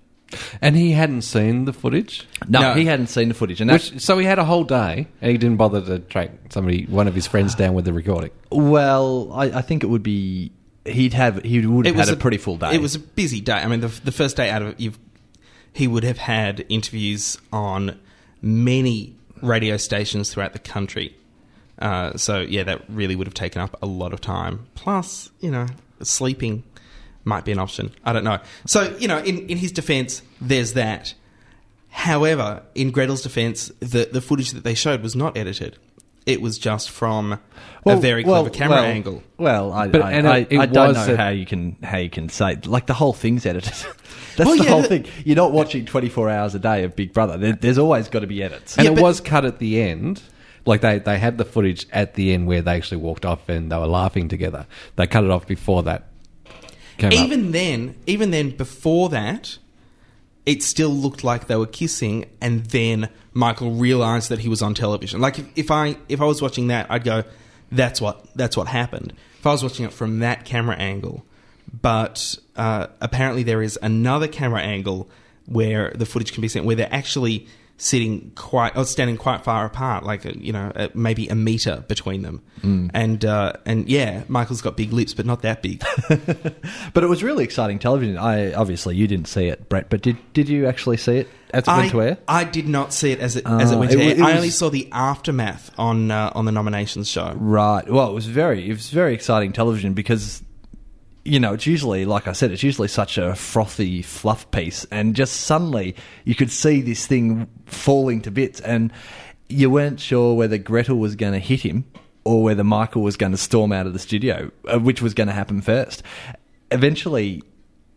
And 0.61 0.75
he 0.75 0.91
hadn't 0.91 1.21
seen 1.21 1.65
the 1.65 1.73
footage. 1.73 2.25
No, 2.47 2.61
No. 2.61 2.73
he 2.73 2.85
hadn't 2.85 3.07
seen 3.07 3.27
the 3.27 3.33
footage, 3.35 3.61
and 3.61 3.69
that's 3.69 3.91
Which, 3.91 4.01
so 4.01 4.17
he 4.17 4.25
had 4.25 4.39
a 4.39 4.45
whole 4.45 4.63
day, 4.63 5.07
and 5.21 5.31
he 5.31 5.37
didn't 5.37 5.57
bother 5.57 5.81
to 5.81 5.99
track 5.99 6.31
somebody, 6.49 6.85
one 6.85 7.07
of 7.07 7.13
his 7.13 7.27
friends, 7.27 7.53
down 7.53 7.73
with 7.75 7.85
the 7.85 7.93
recording. 7.93 8.31
well, 8.51 9.31
I, 9.33 9.45
I 9.45 9.61
think 9.61 9.83
it 9.83 9.87
would 9.87 10.03
be 10.03 10.51
he'd 10.85 11.13
have 11.13 11.43
he 11.43 11.65
would 11.65 11.85
have 11.85 11.95
had 11.95 12.09
a, 12.09 12.15
pretty 12.15 12.37
full 12.37 12.57
day. 12.57 12.73
It 12.73 12.81
was 12.81 12.95
a 12.95 12.99
busy 12.99 13.41
day. 13.41 13.53
I 13.53 13.67
mean, 13.67 13.81
the, 13.81 13.87
the 13.87 14.11
first 14.11 14.35
day 14.35 14.49
out 14.49 14.61
of 14.61 14.79
you've, 14.79 14.97
he 15.71 15.87
would 15.87 16.03
have 16.03 16.17
had 16.17 16.65
interviews 16.67 17.37
on 17.51 17.99
many 18.41 19.15
radio 19.41 19.77
stations 19.77 20.31
throughout 20.33 20.53
the 20.53 20.59
country. 20.59 21.15
Uh, 21.79 22.17
so 22.17 22.41
yeah, 22.41 22.63
that 22.63 22.81
really 22.89 23.15
would 23.15 23.27
have 23.27 23.33
taken 23.33 23.61
up 23.61 23.77
a 23.81 23.85
lot 23.85 24.13
of 24.13 24.21
time. 24.21 24.67
Plus, 24.75 25.29
you 25.39 25.51
know, 25.51 25.67
sleeping 26.01 26.63
might 27.25 27.45
be 27.45 27.51
an 27.51 27.59
option. 27.59 27.91
I 28.03 28.13
don't 28.13 28.23
know. 28.23 28.39
So 28.65 28.95
you 28.97 29.07
know, 29.07 29.19
in 29.19 29.47
in 29.49 29.57
his 29.57 29.71
defence, 29.71 30.21
there's 30.41 30.73
that. 30.73 31.13
However, 31.89 32.63
in 32.75 32.91
Gretel's 32.91 33.21
defence, 33.21 33.71
the 33.79 34.09
the 34.11 34.21
footage 34.21 34.51
that 34.51 34.63
they 34.63 34.73
showed 34.73 35.01
was 35.01 35.15
not 35.15 35.37
edited. 35.37 35.77
It 36.25 36.41
was 36.41 36.57
just 36.57 36.89
from 36.89 37.37
a 37.85 37.97
very 37.97 38.23
clever 38.23 38.49
camera 38.49 38.77
well, 38.77 38.85
angle. 38.85 39.23
Well, 39.37 39.73
I, 39.73 39.87
But- 39.89 40.01
I, 40.03 40.11
and 40.13 40.25
I, 40.27 40.37
it- 40.37 40.53
it 40.53 40.59
I 40.59 40.65
don't 40.67 40.93
know 40.93 41.13
a- 41.13 41.17
how 41.17 41.29
you 41.29 41.45
can 41.45 41.75
how 41.83 41.97
you 41.97 42.09
can 42.09 42.29
say 42.29 42.57
like 42.65 42.85
the 42.87 42.93
whole 42.93 43.11
thing's 43.13 43.45
edited. 43.45 43.73
That's 44.37 44.47
Well, 44.47 44.57
the 44.57 44.63
yeah, 44.63 44.69
whole 44.71 44.83
thing. 44.83 45.05
You're 45.25 45.35
not 45.35 45.51
watching 45.51 45.85
24 45.85 46.29
hours 46.29 46.55
a 46.55 46.59
day 46.59 46.83
of 46.85 46.95
Big 46.95 47.13
Brother. 47.13 47.37
There, 47.37 47.53
there's 47.53 47.77
always 47.77 48.07
got 48.07 48.21
to 48.21 48.27
be 48.27 48.41
edits. 48.41 48.77
And 48.77 48.85
Yeah, 48.85 48.91
it 48.93 48.95
but- 48.95 49.03
was 49.03 49.21
cut 49.21 49.45
at 49.45 49.59
the 49.59 49.79
end. 49.81 50.23
Like 50.65 50.79
they, 50.79 50.97
they 50.99 51.19
had 51.19 51.37
the 51.37 51.43
footage 51.45 51.85
at 51.91 52.13
the 52.13 52.33
end 52.33 52.47
where 52.47 52.61
they 52.61 52.71
actually 52.77 52.97
walked 52.97 53.25
off 53.25 53.49
and 53.49 53.69
they 53.69 53.77
were 53.77 53.85
laughing 53.85 54.29
together. 54.29 54.65
They 54.95 55.05
cut 55.07 55.25
it 55.25 55.29
off 55.29 55.45
before 55.45 55.83
that 55.83 56.07
came 57.09 57.19
up. 57.19 57.25
even 57.25 57.51
then, 57.51 57.95
even 58.07 58.31
then, 58.31 58.51
before 58.51 59.09
that, 59.09 59.57
it 60.45 60.61
still 60.63 60.89
looked 60.89 61.23
like 61.23 61.47
they 61.47 61.55
were 61.55 61.65
kissing, 61.67 62.25
and 62.41 62.65
then 62.65 63.09
Michael 63.33 63.71
realized 63.71 64.29
that 64.29 64.39
he 64.39 64.49
was 64.49 64.61
on 64.61 64.73
television. 64.73 65.21
Like 65.21 65.39
if, 65.39 65.45
if 65.55 65.71
I 65.71 65.97
if 66.09 66.21
I 66.21 66.25
was 66.25 66.41
watching 66.41 66.67
that, 66.67 66.87
I'd 66.89 67.03
go, 67.03 67.23
"That's 67.71 68.01
what 68.01 68.25
that's 68.35 68.57
what 68.57 68.67
happened." 68.67 69.13
If 69.39 69.47
I 69.47 69.51
was 69.51 69.63
watching 69.63 69.85
it 69.85 69.93
from 69.93 70.19
that 70.19 70.45
camera 70.45 70.75
angle, 70.75 71.25
but 71.81 72.37
uh, 72.55 72.87
apparently 73.01 73.43
there 73.43 73.61
is 73.61 73.77
another 73.81 74.27
camera 74.27 74.61
angle 74.61 75.09
where 75.45 75.91
the 75.95 76.05
footage 76.05 76.31
can 76.31 76.41
be 76.41 76.47
sent 76.47 76.65
where 76.65 76.75
they're 76.75 76.93
actually 76.93 77.47
sitting 77.83 78.31
quite 78.35 78.77
or 78.77 78.85
standing 78.85 79.17
quite 79.17 79.43
far 79.43 79.65
apart, 79.65 80.05
like 80.05 80.23
you 80.23 80.53
know 80.53 80.71
maybe 80.93 81.27
a 81.27 81.35
meter 81.35 81.83
between 81.87 82.21
them, 82.21 82.41
and 82.93 83.25
uh, 83.25 83.53
and 83.65 83.89
yeah, 83.89 84.23
Michael's 84.29 84.61
got 84.61 84.77
big 84.77 84.93
lips, 84.93 85.13
but 85.13 85.25
not 85.25 85.41
that 85.41 85.61
big. 85.61 85.83
But 86.93 87.03
it 87.03 87.07
was 87.07 87.23
really 87.23 87.43
exciting 87.43 87.79
television. 87.79 88.17
I 88.17 88.53
obviously 88.53 88.95
you 88.95 89.07
didn't 89.07 89.27
see 89.27 89.47
it, 89.47 89.67
Brett, 89.69 89.89
but 89.89 90.01
did 90.01 90.17
did 90.33 90.47
you 90.49 90.67
actually 90.67 90.97
see 90.97 91.17
it? 91.17 91.27
as 91.53 91.63
it 91.67 91.69
I, 91.69 91.77
went 91.77 91.91
to 91.91 92.01
air? 92.01 92.17
I 92.27 92.43
did 92.45 92.67
not 92.67 92.93
see 92.93 93.11
it 93.11 93.19
as 93.19 93.35
it 93.35 93.45
as 93.45 93.71
it 93.71 93.75
Oh, 93.75 93.79
went 93.79 93.91
to 93.91 93.99
it 93.99 94.17
air. 94.17 94.23
wa- 94.23 94.29
it 94.29 94.33
I 94.33 94.35
only 94.37 94.49
saw 94.49 94.69
the 94.69 94.87
aftermath 94.91 95.71
on 95.77 96.09
uh, 96.11 96.31
on 96.35 96.45
the 96.45 96.51
nominations 96.51 97.07
show. 97.09 97.33
Right. 97.35 97.87
Well, 97.89 98.09
it 98.09 98.13
was 98.13 98.25
very 98.27 98.67
it 98.69 98.73
was 98.73 98.89
very 98.89 99.13
exciting 99.13 99.51
television 99.53 99.93
because 99.93 100.41
you 101.25 101.39
know 101.39 101.53
it's 101.53 101.65
usually 101.65 102.05
like 102.05 102.27
I 102.27 102.33
said 102.33 102.51
it's 102.51 102.63
usually 102.63 102.87
such 102.87 103.17
a 103.17 103.35
frothy 103.35 104.01
fluff 104.01 104.49
piece, 104.51 104.85
and 104.91 105.15
just 105.15 105.41
suddenly 105.41 105.95
you 106.25 106.35
could 106.35 106.51
see 106.51 106.81
this 106.81 107.07
thing 107.07 107.47
falling 107.65 108.21
to 108.21 108.31
bits, 108.31 108.59
and 108.61 108.91
you 109.49 109.69
weren't 109.69 109.99
sure 109.99 110.33
whether 110.35 110.57
Gretel 110.57 110.97
was 110.97 111.15
going 111.15 111.33
to 111.33 111.39
hit 111.39 111.61
him 111.61 111.85
or 112.23 112.43
whether 112.43 112.63
Michael 112.63 113.01
was 113.01 113.17
going 113.17 113.31
to 113.31 113.37
storm 113.37 113.71
out 113.71 113.85
of 113.85 113.93
the 113.93 113.99
studio, 113.99 114.49
uh, 114.71 114.79
which 114.79 115.01
was 115.01 115.13
going 115.13 115.27
to 115.27 115.33
happen 115.33 115.61
first. 115.61 116.03
Eventually. 116.71 117.41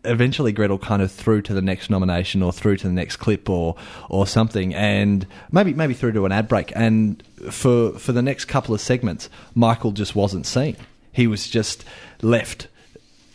Eventually, 0.09 0.53
Gretel 0.53 0.79
kind 0.79 1.03
of 1.03 1.11
through 1.11 1.43
to 1.43 1.53
the 1.53 1.61
next 1.61 1.91
nomination, 1.91 2.41
or 2.41 2.53
through 2.53 2.77
to 2.77 2.87
the 2.87 2.93
next 2.93 3.17
clip, 3.17 3.51
or 3.51 3.75
or 4.09 4.25
something, 4.25 4.73
and 4.73 5.27
maybe 5.51 5.75
maybe 5.75 5.95
through 5.95 6.13
to 6.13 6.25
an 6.27 6.31
ad 6.31 6.47
break. 6.47 6.73
And 6.77 7.21
for 7.51 7.91
for 7.99 8.13
the 8.13 8.23
next 8.23 8.45
couple 8.45 8.73
of 8.73 8.81
segments, 8.81 9.29
Michael 9.57 9.91
just 9.91 10.15
wasn't 10.15 10.47
seen. 10.47 10.77
He 11.11 11.27
was 11.27 11.49
just 11.49 11.85
left, 12.23 12.69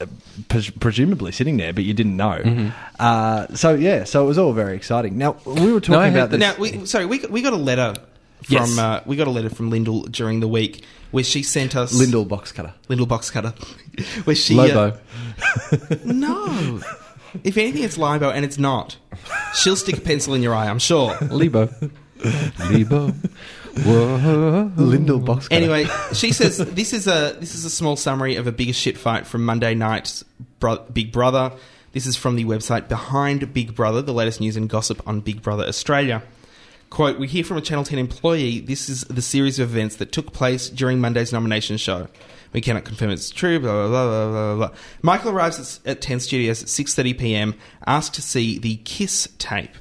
uh, 0.02 0.06
pres- 0.50 0.70
presumably 0.70 1.32
sitting 1.32 1.58
there, 1.58 1.74
but 1.74 1.84
you 1.84 1.94
didn't 1.94 2.18
know. 2.18 2.42
Mm-hmm. 2.44 2.70
Uh, 3.00 3.48
so 3.56 3.74
yeah, 3.74 4.04
so 4.04 4.24
it 4.24 4.28
was 4.28 4.38
all 4.38 4.54
very 4.54 4.76
exciting. 4.76 5.18
Now 5.18 5.38
we 5.46 5.72
were 5.72 5.80
talking 5.80 6.02
heard 6.02 6.14
about 6.14 6.30
this. 6.32 6.40
Now, 6.40 6.56
we, 6.58 6.86
sorry, 6.86 7.06
we 7.06 7.20
we 7.20 7.42
got 7.42 7.54
a 7.54 7.58
letter 7.58 7.94
from 8.44 8.56
Yes. 8.56 8.78
uh, 8.78 9.02
we 9.06 9.16
got 9.16 9.28
a 9.28 9.32
letter 9.32 9.50
from 9.50 9.70
Lyndall 9.70 10.04
during 10.04 10.40
the 10.40 10.48
week 10.48 10.84
where 11.12 11.24
she 11.24 11.44
sent 11.44 11.76
us 11.76 11.94
Lyndall 11.94 12.26
box 12.26 12.52
cutter. 12.52 12.74
Lyndall 12.88 13.08
box 13.08 13.30
cutter, 13.30 13.54
where 14.24 14.36
she 14.36 14.58
uh, 14.58 14.66
Lobo. 14.66 15.00
no. 16.06 16.82
If 17.44 17.58
anything, 17.58 17.84
it's 17.84 17.98
Libo, 17.98 18.30
and 18.30 18.44
it's 18.44 18.58
not. 18.58 18.98
She'll 19.54 19.78
stick 19.78 19.98
a 19.98 20.02
pencil 20.02 20.34
in 20.34 20.44
your 20.44 20.54
eye, 20.54 20.68
I'm 20.68 20.80
sure. 20.80 21.18
Libo. 21.22 21.70
Libo. 22.70 23.14
Whoa. 23.78 24.72
Lyndall 24.76 25.20
box. 25.20 25.48
Anyway, 25.52 25.88
she 26.14 26.32
says 26.32 26.58
this 26.58 26.94
is 26.94 27.08
a 27.08 27.36
this 27.40 27.56
is 27.56 27.66
a 27.66 27.70
small 27.70 27.96
summary 27.96 28.36
of 28.36 28.48
a 28.48 28.52
bigger 28.52 28.74
shit 28.74 28.98
fight 28.98 29.26
from 29.26 29.46
Monday 29.46 29.74
night's 29.76 30.24
bro- 30.60 30.84
Big 30.92 31.12
Brother. 31.12 31.54
This 31.94 32.06
is 32.06 32.16
from 32.16 32.36
the 32.36 32.46
website 32.46 32.88
Behind 32.88 33.54
Big 33.54 33.76
Brother, 33.76 34.02
the 34.02 34.14
latest 34.14 34.40
news 34.40 34.56
and 34.56 34.70
gossip 34.70 35.06
on 35.08 35.20
Big 35.20 35.42
Brother 35.42 35.66
Australia. 35.66 36.24
Quote, 36.90 37.18
we 37.18 37.28
hear 37.28 37.44
from 37.46 37.56
a 37.56 37.62
Channel 37.62 37.86
10 37.86 38.00
employee, 38.00 38.60
this 38.60 38.90
is 38.90 39.06
the 39.06 39.22
series 39.22 39.60
of 39.60 39.70
events 39.72 39.96
that 39.98 40.12
took 40.12 40.34
place 40.34 40.70
during 40.70 41.00
Monday's 41.00 41.32
nomination 41.32 41.78
show. 41.78 42.08
We 42.52 42.60
cannot 42.60 42.84
confirm 42.84 43.12
it's 43.12 43.30
true, 43.30 43.60
blah, 43.62 43.88
blah, 43.88 43.88
blah, 43.88 44.08
blah, 44.10 44.32
blah, 44.32 44.68
blah. 44.68 44.78
Michael 45.02 45.32
arrives 45.32 45.80
at, 45.86 45.90
at 45.90 46.02
10 46.02 46.20
Studios 46.20 46.62
at 46.62 46.68
6.30pm, 46.68 47.56
asked 47.88 48.14
to 48.16 48.22
see 48.22 48.60
the 48.60 48.76
Kiss 48.78 49.30
tape. 49.38 49.72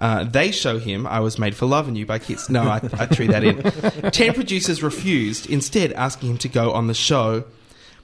Uh, 0.00 0.24
they 0.24 0.50
show 0.50 0.78
him 0.78 1.06
I 1.06 1.20
Was 1.20 1.38
Made 1.38 1.54
for 1.54 1.66
Loving 1.66 1.94
You 1.94 2.06
by 2.06 2.18
Kiss. 2.18 2.48
No, 2.48 2.62
I, 2.62 2.76
I 2.76 3.06
threw 3.06 3.28
that 3.28 3.44
in. 3.44 3.62
10 4.10 4.32
producers 4.32 4.82
refused, 4.82 5.48
instead 5.48 5.92
asking 5.92 6.30
him 6.30 6.38
to 6.38 6.48
go 6.48 6.72
on 6.72 6.86
the 6.86 6.94
show. 6.94 7.44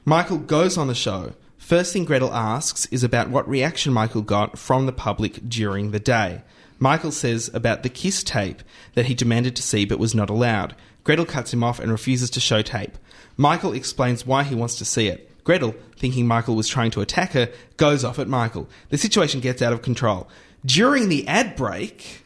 Michael 0.05 0.38
goes 0.38 0.76
on 0.76 0.88
the 0.88 0.94
show. 0.94 1.32
First 1.57 1.92
thing 1.92 2.05
Gretel 2.05 2.32
asks 2.32 2.86
is 2.86 3.03
about 3.03 3.30
what 3.30 3.49
reaction 3.49 3.92
Michael 3.92 4.22
got 4.22 4.59
from 4.59 4.86
the 4.86 4.92
public 4.92 5.49
during 5.49 5.90
the 5.90 5.99
day. 5.99 6.42
Michael 6.78 7.11
says 7.11 7.51
about 7.55 7.82
the 7.82 7.88
kiss 7.88 8.22
tape 8.22 8.62
that 8.94 9.07
he 9.07 9.14
demanded 9.14 9.57
to 9.57 9.62
see 9.62 9.86
but 9.86 9.99
was 9.99 10.14
not 10.14 10.30
allowed. 10.30 10.76
Gretel 11.03 11.24
cuts 11.24 11.53
him 11.53 11.64
off 11.64 11.80
and 11.80 11.90
refuses 11.90 12.28
to 12.30 12.40
show 12.40 12.61
tape. 12.61 12.99
Michael 13.36 13.72
explains 13.72 14.26
why 14.26 14.42
he 14.42 14.55
wants 14.55 14.76
to 14.76 14.84
see 14.84 15.09
it. 15.09 15.30
Gretel, 15.44 15.74
thinking 15.97 16.26
Michael 16.26 16.57
was 16.57 16.68
trying 16.68 16.90
to 16.90 17.01
attack 17.01 17.32
her, 17.32 17.49
goes 17.76 18.05
off 18.05 18.18
at 18.18 18.28
Michael. 18.28 18.68
The 18.90 18.99
situation 18.99 19.40
gets 19.40 19.62
out 19.62 19.72
of 19.72 19.82
control. 19.82 20.28
During 20.66 21.08
the 21.08 21.26
ad 21.28 21.54
break, 21.54 22.24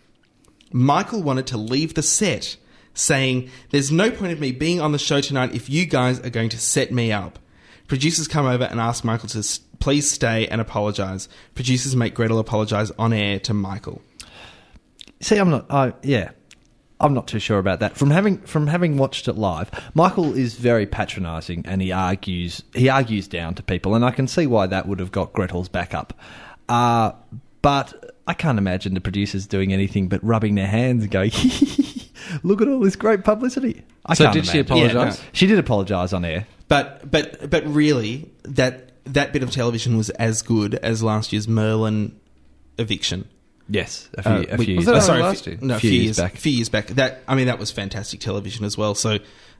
Michael 0.72 1.22
wanted 1.22 1.46
to 1.48 1.58
leave 1.58 1.94
the 1.94 2.02
set, 2.02 2.56
saying, 2.94 3.50
There's 3.68 3.92
no 3.92 4.10
point 4.10 4.32
of 4.32 4.40
me 4.40 4.50
being 4.50 4.80
on 4.80 4.92
the 4.92 4.98
show 4.98 5.20
tonight 5.20 5.54
if 5.54 5.68
you 5.68 5.84
guys 5.84 6.18
are 6.20 6.30
going 6.30 6.48
to 6.48 6.58
set 6.58 6.90
me 6.90 7.12
up. 7.12 7.38
Producers 7.86 8.26
come 8.26 8.46
over 8.46 8.64
and 8.64 8.80
ask 8.80 9.04
Michael 9.04 9.28
to 9.28 9.60
please 9.78 10.10
stay 10.10 10.46
and 10.46 10.60
apologise. 10.60 11.28
Producers 11.54 11.94
make 11.94 12.14
Gretel 12.14 12.38
apologise 12.38 12.90
on 12.98 13.12
air 13.12 13.40
to 13.40 13.52
Michael. 13.52 14.00
See, 15.20 15.36
I'm 15.36 15.50
not. 15.50 15.66
I 15.70 15.92
yeah, 16.02 16.30
I'm 17.00 17.12
not 17.12 17.26
too 17.26 17.40
sure 17.40 17.58
about 17.58 17.80
that. 17.80 17.96
From 17.96 18.10
having 18.10 18.38
from 18.38 18.68
having 18.68 18.96
watched 18.96 19.28
it 19.28 19.34
live, 19.34 19.70
Michael 19.92 20.34
is 20.34 20.54
very 20.54 20.86
patronising, 20.86 21.64
and 21.66 21.82
he 21.82 21.92
argues 21.92 22.62
he 22.74 22.88
argues 22.88 23.28
down 23.28 23.54
to 23.56 23.62
people, 23.62 23.94
and 23.94 24.04
I 24.04 24.12
can 24.12 24.28
see 24.28 24.46
why 24.46 24.66
that 24.68 24.86
would 24.86 25.00
have 25.00 25.12
got 25.12 25.32
Gretel's 25.32 25.68
back 25.68 25.92
up. 25.92 26.14
Uh, 26.68 27.12
but 27.62 28.14
I 28.26 28.34
can't 28.34 28.58
imagine 28.58 28.94
the 28.94 29.00
producers 29.00 29.46
doing 29.46 29.72
anything 29.72 30.08
but 30.08 30.22
rubbing 30.24 30.54
their 30.54 30.66
hands 30.66 31.02
and 31.04 31.10
going, 31.12 31.32
"Look 32.42 32.60
at 32.62 32.68
all 32.68 32.80
this 32.80 32.96
great 32.96 33.24
publicity." 33.24 33.82
I 34.06 34.14
So 34.14 34.24
can't 34.24 34.34
did 34.34 34.46
she 34.46 34.58
apologise? 34.60 34.94
Yeah, 34.94 35.04
no. 35.04 35.16
She 35.32 35.46
did 35.46 35.58
apologise 35.58 36.12
on 36.12 36.24
air. 36.24 36.46
But 36.68 37.10
but 37.10 37.50
but 37.50 37.66
really, 37.66 38.30
that 38.44 38.92
that 39.06 39.32
bit 39.32 39.42
of 39.42 39.50
television 39.50 39.96
was 39.96 40.10
as 40.10 40.42
good 40.42 40.74
as 40.76 41.02
last 41.02 41.32
year's 41.32 41.48
Merlin 41.48 42.18
eviction. 42.78 43.28
Yes, 43.72 44.08
a 44.14 44.22
few, 44.22 44.32
Uh, 44.32 44.44
a 44.50 44.56
we- 44.56 44.64
few 44.64 44.76
Was 44.76 44.86
that 44.86 44.92
back. 44.92 45.00
on 45.02 45.06
sorry, 45.06 45.22
last 45.22 45.46
a 45.46 45.50
year? 45.50 45.58
no, 45.62 45.76
a 45.76 45.78
Few 45.78 45.90
few 45.90 45.96
years 45.96 46.04
years 46.04 46.16
back. 46.18 46.32
back. 46.32 46.40
few 46.40 46.52
years 46.52 46.68
back. 46.68 46.86
That 46.88 47.22
I 47.28 47.34
mean, 47.36 47.46
that 47.46 47.58
was 47.60 47.70
fantastic 47.70 48.18
television 48.20 48.64
as 48.64 48.76
well. 48.76 48.94
So, 48.96 49.18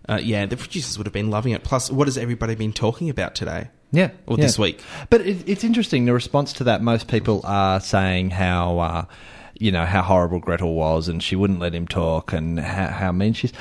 uh, 0.08 0.20
yeah, 0.22 0.46
the 0.46 0.56
producers 0.56 0.98
would 0.98 1.06
have 1.06 1.12
been 1.12 1.30
loving 1.30 1.52
it. 1.52 1.62
Plus, 1.62 1.90
what 1.90 2.06
has 2.06 2.18
everybody 2.18 2.54
been 2.54 2.72
talking 2.72 3.10
about 3.10 3.34
today? 3.34 3.68
Yeah, 3.92 4.10
or 4.26 4.36
yeah. 4.36 4.44
this 4.44 4.58
week? 4.58 4.80
But 5.08 5.22
it, 5.22 5.48
it's 5.48 5.64
interesting. 5.64 6.04
The 6.04 6.12
response 6.12 6.52
to 6.54 6.64
that, 6.64 6.82
most 6.82 7.08
people 7.08 7.40
are 7.44 7.80
saying 7.80 8.30
how, 8.30 8.78
uh, 8.78 9.04
you 9.58 9.72
know, 9.72 9.84
how 9.84 10.02
horrible 10.02 10.38
Gretel 10.38 10.74
was, 10.74 11.08
and 11.08 11.22
she 11.22 11.36
wouldn't 11.36 11.58
let 11.58 11.74
him 11.74 11.86
talk, 11.86 12.32
and 12.32 12.60
how, 12.60 12.88
how 12.88 13.12
mean 13.12 13.32
she's. 13.32 13.52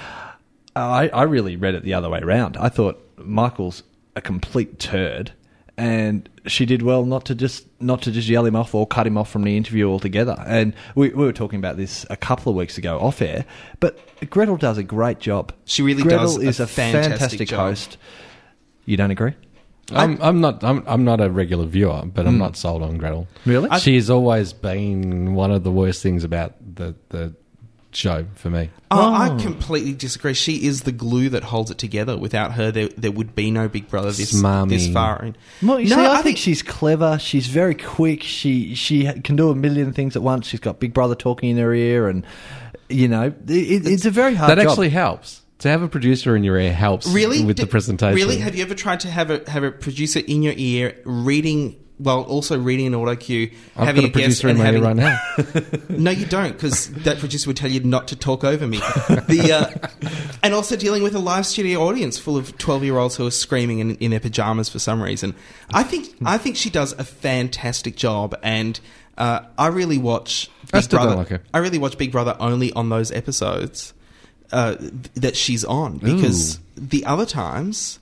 I, 0.76 1.10
I 1.10 1.24
really 1.24 1.56
read 1.56 1.76
it 1.76 1.84
the 1.84 1.96
other 1.96 2.10
way 2.10 2.20
around. 2.20 2.56
I 2.58 2.70
thought 2.70 3.04
Michael's 3.18 3.84
a 4.16 4.22
complete 4.22 4.80
turd, 4.80 5.32
and 5.78 6.30
she 6.50 6.66
did 6.66 6.82
well 6.82 7.06
not 7.06 7.26
to 7.26 7.36
just 7.36 7.68
not 7.82 8.02
to 8.04 8.12
just 8.12 8.28
yell 8.28 8.45
him 8.45 8.56
off 8.56 8.76
or 8.76 8.86
cut 8.86 9.08
him 9.08 9.18
off 9.18 9.30
from 9.30 9.43
the 9.43 9.56
interview 9.56 9.89
altogether. 9.89 10.43
And 10.45 10.74
we, 10.95 11.10
we 11.10 11.26
were 11.26 11.34
talking 11.34 11.60
about 11.60 11.78
this 11.78 12.06
a 12.10 12.18
couple 12.18 12.50
of 12.50 12.56
weeks 12.56 12.78
ago 12.78 13.00
off 13.00 13.22
air, 13.22 13.45
but 13.80 14.00
Gretel 14.30 14.58
does 14.58 14.78
a 14.78 14.84
great 14.84 15.20
job. 15.20 15.54
She 15.66 15.82
really 15.82 16.04
Gretel 16.04 16.26
does 16.26 16.38
a 16.38 16.41
is 16.41 16.60
a 16.60 16.68
fantastic 16.68 17.20
fantastic 17.20 17.52
host. 17.52 17.97
You 18.86 18.97
don't 18.97 19.12
agree? 19.12 19.34
I'm, 19.91 20.22
I'm 20.22 20.41
not. 20.41 20.64
I'm, 20.64 20.84
I'm 20.86 21.04
not 21.04 21.20
a 21.22 21.30
regular 21.30 21.66
viewer, 21.66 22.04
but 22.06 22.28
I'm 22.28 22.34
hmm. 22.34 22.39
not 22.39 22.56
sold 22.56 22.84
on 22.84 22.97
Gretel. 22.97 23.28
Really? 23.45 23.70
She 23.80 23.95
has 23.95 24.10
always 24.10 24.54
been 24.54 25.34
one 25.34 25.52
of 25.52 25.64
the 25.64 25.72
worst 25.72 26.04
things 26.04 26.24
about 26.24 26.54
the 26.76 26.95
the 27.10 27.34
show 27.92 28.26
for 28.36 28.50
me. 28.50 28.70
Oh, 28.92 29.14
I 29.14 29.38
completely 29.42 29.94
disagree. 29.94 30.34
She 30.34 30.66
is 30.66 30.82
the 30.82 30.92
glue 30.92 31.30
that 31.30 31.44
holds 31.44 31.72
it 31.72 31.78
together. 31.78 32.18
Without 32.18 32.54
her, 32.54 32.72
there, 32.72 32.90
there 32.90 33.12
would 33.12 33.36
be 33.36 33.52
no 33.52 33.68
Big 33.68 33.88
Brother 33.90 34.12
this, 34.12 34.34
Smarmy. 34.34 34.70
this 34.70 34.88
far 34.90 35.24
in. 35.24 35.36
Well, 35.62 35.80
you 35.80 35.90
no, 35.90 35.96
see, 35.96 36.06
I, 36.06 36.22
think, 36.22 36.38
she's 36.38 36.62
clever. 36.62 37.20
She's 37.20 37.48
very 37.48 37.76
quick. 37.76 38.24
She 38.24 38.76
she 38.76 39.06
ha- 39.06 39.14
can 39.24 39.36
do 39.36 39.50
a 39.50 39.56
million 39.56 39.94
things 39.94 40.16
at 40.16 40.22
once. 40.22 40.48
She's 40.48 40.60
got 40.60 40.80
Big 40.80 40.94
Brother 40.94 41.16
talking 41.16 41.50
in 41.50 41.58
her 41.58 41.74
ear, 41.74 42.08
and 42.08 42.26
you 42.90 43.08
know, 43.08 43.34
it, 43.48 43.50
it, 43.50 43.88
it's 43.88 44.06
a 44.06 44.12
very 44.12 44.36
hard 44.36 44.52
that 44.52 44.62
job. 44.62 44.72
actually 44.72 44.90
helps. 44.90 45.42
To 45.60 45.68
have 45.70 45.82
a 45.82 45.90
producer 45.90 46.38
in 46.38 46.46
your 46.46 46.58
ear 46.58 46.72
helps 46.72 47.06
really 47.08 47.44
with 47.44 47.58
the 47.58 47.68
presentation. 47.68 48.16
Really, 48.16 48.38
have 48.38 48.56
you 48.56 48.64
ever 48.64 48.76
tried 48.76 49.02
to 49.02 49.12
have 49.12 49.30
a 49.30 49.50
have 49.50 49.64
a 49.64 49.72
producer 49.72 50.20
in 50.20 50.42
your 50.42 50.54
ear 50.56 50.98
reading? 51.04 51.76
While 52.00 52.22
also 52.22 52.58
reading 52.58 52.88
an 52.88 52.95
auto 52.95 53.16
cue, 53.16 53.52
I've 53.76 53.88
having 53.88 54.04
got 54.04 54.08
a 54.08 54.12
guess 54.14 54.41
producer 54.41 54.47
in 54.47 54.52
and 54.52 54.60
my 54.60 54.66
having, 54.66 54.84
right 54.84 54.95
now. 55.89 55.97
No, 55.97 56.12
you 56.12 56.26
don't, 56.26 56.54
because 56.54 56.89
that 57.04 57.20
producer 57.20 57.50
would 57.50 57.58
tell 57.58 57.70
you 57.70 57.82
not 57.82 58.08
to 58.08 58.16
talk 58.16 58.45
over 58.45 58.66
me. 58.66 58.78
The 58.78 59.52
uh, 60.02 60.08
and 60.41 60.54
also 60.54 60.78
dealing 60.78 61.04
with 61.04 61.14
a 61.14 61.20
live 61.20 61.45
studio 61.45 61.82
audience 61.82 62.18
full 62.18 62.38
of 62.38 62.58
twelve-year-olds 62.58 63.18
who 63.18 63.28
are 63.28 63.32
screaming 63.32 63.80
in, 63.80 63.95
in 63.97 64.12
their 64.12 64.22
pajamas 64.22 64.70
for 64.70 64.80
some 64.80 65.04
reason. 65.04 65.36
I 65.74 65.84
think 65.84 66.16
I 66.26 66.38
think 66.38 66.56
she 66.56 66.70
does 66.70 66.93
a 66.93 67.04
fantastic 67.04 67.97
job, 67.97 68.34
and 68.43 68.80
uh, 69.18 69.41
I 69.58 69.68
really 69.68 69.97
watch. 69.97 70.50
Big 70.72 70.84
I 70.86 70.88
Brother. 70.88 71.16
like 71.16 71.28
her. 71.28 71.41
I 71.54 71.58
really 71.58 71.80
watch 71.80 71.97
Big 71.97 72.14
Brother 72.14 72.38
only 72.39 72.72
on 72.74 72.88
those 72.88 73.12
episodes 73.12 73.93
uh, 74.54 74.76
th- 74.76 74.93
that 75.16 75.36
she's 75.36 75.66
on 75.66 75.97
because 75.97 76.60
the 76.78 77.04
other 77.04 77.26
times 77.26 78.00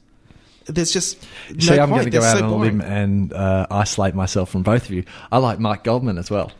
there's 0.67 0.91
just 0.91 1.25
no 1.51 1.59
See, 1.59 1.79
I'm 1.79 1.89
going 1.89 2.05
to 2.05 2.09
go 2.09 2.21
They're 2.21 2.29
out 2.29 2.37
so 2.39 2.45
on 2.45 2.51
a 2.51 2.55
limb 2.55 2.81
and 2.81 3.33
uh, 3.33 3.67
isolate 3.71 4.15
myself 4.15 4.49
from 4.49 4.63
both 4.63 4.85
of 4.85 4.91
you. 4.91 5.03
I 5.31 5.37
like 5.37 5.59
Mike 5.59 5.83
Goldman 5.83 6.17
as 6.17 6.29
well. 6.29 6.51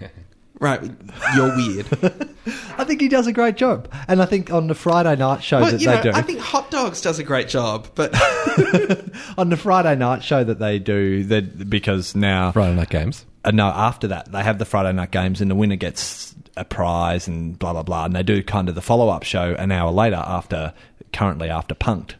Right, 0.60 0.78
you're 1.34 1.56
weird. 1.56 1.86
I 2.76 2.84
think 2.84 3.00
he 3.00 3.08
does 3.08 3.26
a 3.26 3.32
great 3.32 3.56
job, 3.56 3.90
and 4.08 4.20
I 4.20 4.26
think 4.26 4.52
on 4.52 4.66
the 4.66 4.74
Friday 4.74 5.16
night 5.16 5.42
show 5.42 5.58
well, 5.58 5.70
that 5.70 5.80
you 5.80 5.86
they 5.86 5.96
know, 5.96 6.02
do, 6.02 6.10
I 6.12 6.20
think 6.20 6.40
Hot 6.40 6.70
Dogs 6.70 7.00
does 7.00 7.18
a 7.18 7.24
great 7.24 7.48
job, 7.48 7.88
but 7.94 8.14
on 9.38 9.48
the 9.48 9.56
Friday 9.56 9.96
night 9.96 10.22
show 10.22 10.44
that 10.44 10.58
they 10.58 10.78
do, 10.78 11.24
that 11.24 11.70
because 11.70 12.14
now 12.14 12.52
Friday 12.52 12.74
night 12.76 12.90
games. 12.90 13.24
Uh, 13.42 13.52
no, 13.52 13.68
after 13.68 14.08
that, 14.08 14.30
they 14.32 14.42
have 14.42 14.58
the 14.58 14.66
Friday 14.66 14.92
night 14.92 15.10
games, 15.12 15.40
and 15.40 15.50
the 15.50 15.54
winner 15.54 15.76
gets 15.76 16.34
a 16.58 16.64
prize 16.66 17.26
and 17.26 17.58
blah 17.58 17.72
blah 17.72 17.82
blah. 17.82 18.04
And 18.04 18.14
they 18.14 18.22
do 18.22 18.42
kind 18.42 18.68
of 18.68 18.74
the 18.74 18.82
follow 18.82 19.08
up 19.08 19.22
show 19.22 19.54
an 19.58 19.72
hour 19.72 19.90
later 19.90 20.22
after 20.22 20.74
currently 21.14 21.48
after 21.48 21.74
Punked, 21.74 22.16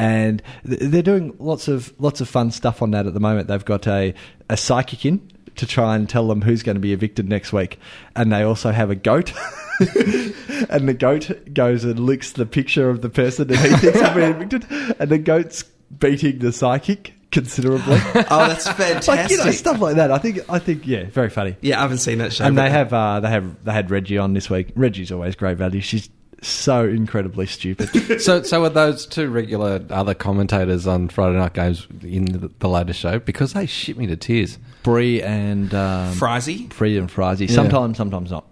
and 0.00 0.42
they're 0.64 1.02
doing 1.02 1.36
lots 1.38 1.68
of 1.68 1.92
lots 2.00 2.20
of 2.20 2.28
fun 2.28 2.50
stuff 2.50 2.80
on 2.82 2.90
that 2.92 3.06
at 3.06 3.14
the 3.14 3.20
moment. 3.20 3.48
They've 3.48 3.64
got 3.64 3.86
a 3.86 4.14
a 4.48 4.56
psychic 4.56 5.04
in 5.04 5.30
to 5.56 5.66
try 5.66 5.94
and 5.94 6.08
tell 6.08 6.26
them 6.26 6.40
who's 6.40 6.62
going 6.62 6.76
to 6.76 6.80
be 6.80 6.92
evicted 6.92 7.28
next 7.28 7.52
week, 7.52 7.78
and 8.16 8.32
they 8.32 8.42
also 8.42 8.72
have 8.72 8.90
a 8.90 8.94
goat. 8.94 9.32
and 9.80 10.88
the 10.88 10.96
goat 10.98 11.30
goes 11.52 11.84
and 11.84 12.00
licks 12.00 12.32
the 12.32 12.46
picture 12.46 12.88
of 12.88 13.02
the 13.02 13.10
person 13.10 13.48
that 13.48 13.58
he 13.58 13.76
thinks 13.76 14.00
will 14.00 14.14
be 14.14 14.22
evicted, 14.44 14.66
and 14.98 15.10
the 15.10 15.18
goat's 15.18 15.64
beating 15.98 16.38
the 16.38 16.52
psychic 16.52 17.12
considerably. 17.30 17.98
Oh, 18.32 18.46
that's 18.48 18.68
fantastic. 18.68 19.08
like 19.08 19.30
you 19.30 19.36
know 19.38 19.50
stuff 19.50 19.80
like 19.80 19.96
that. 19.96 20.10
I 20.10 20.18
think 20.18 20.40
I 20.48 20.58
think 20.58 20.86
yeah, 20.86 21.04
very 21.04 21.30
funny. 21.30 21.56
Yeah, 21.60 21.78
I 21.78 21.82
haven't 21.82 21.98
seen 21.98 22.18
that 22.18 22.32
show. 22.32 22.44
And 22.44 22.56
they 22.56 22.70
have 22.70 22.92
uh, 22.92 23.20
they 23.20 23.28
have 23.28 23.64
they 23.64 23.72
had 23.72 23.90
Reggie 23.90 24.18
on 24.18 24.34
this 24.34 24.48
week. 24.48 24.68
Reggie's 24.74 25.12
always 25.12 25.36
great 25.36 25.58
value. 25.58 25.80
She's 25.80 26.08
so 26.42 26.84
incredibly 26.84 27.46
stupid. 27.46 28.20
so, 28.20 28.42
so 28.42 28.64
are 28.64 28.70
those 28.70 29.06
two 29.06 29.30
regular 29.30 29.84
other 29.90 30.14
commentators 30.14 30.86
on 30.86 31.08
Friday 31.08 31.38
night 31.38 31.52
games 31.52 31.86
in 32.02 32.24
the, 32.26 32.50
the 32.58 32.68
latest 32.68 33.00
show? 33.00 33.18
Because 33.18 33.52
they 33.52 33.66
shit 33.66 33.96
me 33.96 34.06
to 34.06 34.16
tears. 34.16 34.58
Bree 34.82 35.22
and 35.22 35.72
um, 35.74 36.14
Frizy? 36.14 36.68
Free 36.68 36.96
and 36.96 37.10
Frizy. 37.10 37.46
Yeah. 37.46 37.54
Sometimes, 37.54 37.96
sometimes 37.96 38.30
not. 38.30 38.46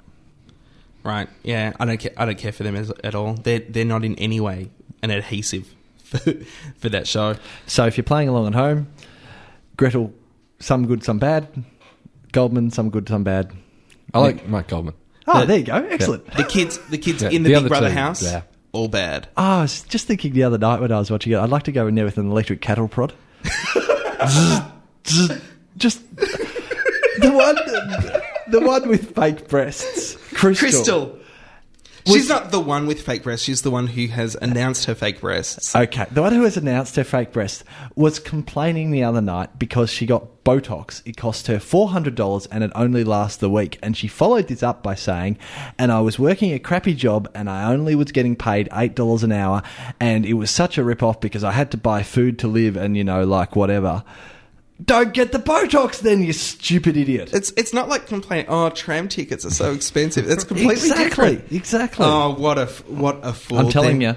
Right. 1.02 1.28
Yeah. 1.42 1.72
I 1.80 1.84
don't 1.84 1.98
care. 1.98 2.12
I 2.16 2.26
don't 2.26 2.38
care 2.38 2.52
for 2.52 2.62
them 2.62 2.76
as, 2.76 2.92
at 3.02 3.14
all. 3.14 3.34
They're 3.34 3.60
they're 3.60 3.84
not 3.84 4.04
in 4.04 4.14
any 4.16 4.40
way 4.40 4.70
an 5.02 5.10
adhesive 5.10 5.74
for, 6.04 6.18
for 6.76 6.88
that 6.88 7.06
show. 7.06 7.36
So 7.66 7.86
if 7.86 7.96
you're 7.96 8.04
playing 8.04 8.28
along 8.28 8.48
at 8.48 8.54
home, 8.54 8.88
Gretel, 9.76 10.12
some 10.58 10.86
good, 10.86 11.04
some 11.04 11.18
bad. 11.18 11.64
Goldman, 12.32 12.70
some 12.70 12.90
good, 12.90 13.08
some 13.08 13.24
bad. 13.24 13.52
I 14.12 14.18
like 14.18 14.46
Mike 14.48 14.68
Goldman. 14.68 14.94
Oh, 15.28 15.44
there 15.46 15.58
you 15.58 15.64
go. 15.64 15.74
Excellent. 15.74 16.26
The 16.34 16.44
kids, 16.44 16.78
the 16.88 16.98
kids 16.98 17.22
Yeah, 17.22 17.28
in 17.30 17.42
the, 17.42 17.48
the 17.50 17.54
Big 17.54 17.56
other 17.56 17.68
Brother 17.68 17.88
two, 17.88 17.94
house, 17.94 18.22
yeah. 18.22 18.42
all 18.72 18.88
bad. 18.88 19.28
Oh, 19.36 19.42
I 19.42 19.62
was 19.62 19.82
just 19.82 20.06
thinking 20.06 20.32
the 20.32 20.44
other 20.44 20.58
night 20.58 20.80
when 20.80 20.90
I 20.90 20.98
was 20.98 21.10
watching 21.10 21.32
it, 21.32 21.36
I'd 21.38 21.50
like 21.50 21.64
to 21.64 21.72
go 21.72 21.86
in 21.86 21.94
there 21.94 22.04
with 22.04 22.16
an 22.18 22.30
electric 22.30 22.60
cattle 22.60 22.88
prod. 22.88 23.12
just 25.76 26.00
the 26.16 27.30
one, 27.32 27.54
the 28.50 28.60
one 28.60 28.88
with 28.88 29.14
fake 29.14 29.48
breasts. 29.48 30.16
Crystal. 30.34 30.54
Crystal. 30.68 31.18
She's 32.14 32.28
not 32.28 32.50
the 32.50 32.60
one 32.60 32.86
with 32.86 33.02
fake 33.02 33.22
breasts. 33.22 33.44
She's 33.44 33.62
the 33.62 33.70
one 33.70 33.86
who 33.86 34.06
has 34.08 34.36
announced 34.40 34.86
her 34.86 34.94
fake 34.94 35.20
breasts. 35.20 35.74
Okay, 35.74 36.06
the 36.10 36.22
one 36.22 36.32
who 36.32 36.42
has 36.42 36.56
announced 36.56 36.96
her 36.96 37.04
fake 37.04 37.32
breasts 37.32 37.64
was 37.94 38.18
complaining 38.18 38.90
the 38.90 39.04
other 39.04 39.20
night 39.20 39.58
because 39.58 39.90
she 39.90 40.06
got 40.06 40.44
Botox. 40.44 41.02
It 41.04 41.16
cost 41.16 41.46
her 41.48 41.58
four 41.58 41.88
hundred 41.88 42.14
dollars 42.14 42.46
and 42.46 42.64
it 42.64 42.72
only 42.74 43.04
lasts 43.04 43.36
the 43.36 43.50
week. 43.50 43.78
And 43.82 43.96
she 43.96 44.08
followed 44.08 44.48
this 44.48 44.62
up 44.62 44.82
by 44.82 44.94
saying, 44.94 45.38
"And 45.78 45.92
I 45.92 46.00
was 46.00 46.18
working 46.18 46.52
a 46.52 46.58
crappy 46.58 46.94
job 46.94 47.28
and 47.34 47.50
I 47.50 47.70
only 47.70 47.94
was 47.94 48.12
getting 48.12 48.36
paid 48.36 48.68
eight 48.72 48.94
dollars 48.94 49.22
an 49.22 49.32
hour, 49.32 49.62
and 50.00 50.24
it 50.24 50.34
was 50.34 50.50
such 50.50 50.78
a 50.78 50.84
rip 50.84 51.02
off 51.02 51.20
because 51.20 51.44
I 51.44 51.52
had 51.52 51.70
to 51.72 51.76
buy 51.76 52.02
food 52.02 52.38
to 52.40 52.48
live 52.48 52.76
and 52.76 52.96
you 52.96 53.04
know 53.04 53.24
like 53.24 53.56
whatever." 53.56 54.02
Don't 54.84 55.12
get 55.12 55.32
the 55.32 55.38
Botox 55.40 56.00
then, 56.00 56.22
you 56.22 56.32
stupid 56.32 56.96
idiot. 56.96 57.30
It's 57.32 57.50
it's 57.56 57.72
not 57.74 57.88
like 57.88 58.06
complaining. 58.06 58.46
Oh, 58.48 58.70
tram 58.70 59.08
tickets 59.08 59.44
are 59.44 59.50
so 59.50 59.72
expensive. 59.72 60.30
It's 60.30 60.44
completely 60.44 60.74
exactly, 60.74 61.04
different. 61.36 61.52
exactly. 61.52 62.06
Oh, 62.06 62.34
what 62.34 62.58
a 62.58 62.62
f- 62.62 62.86
what 62.88 63.18
a 63.24 63.32
fool! 63.32 63.58
I'm 63.58 63.70
telling 63.70 63.98
thing. 63.98 64.02
you, 64.02 64.16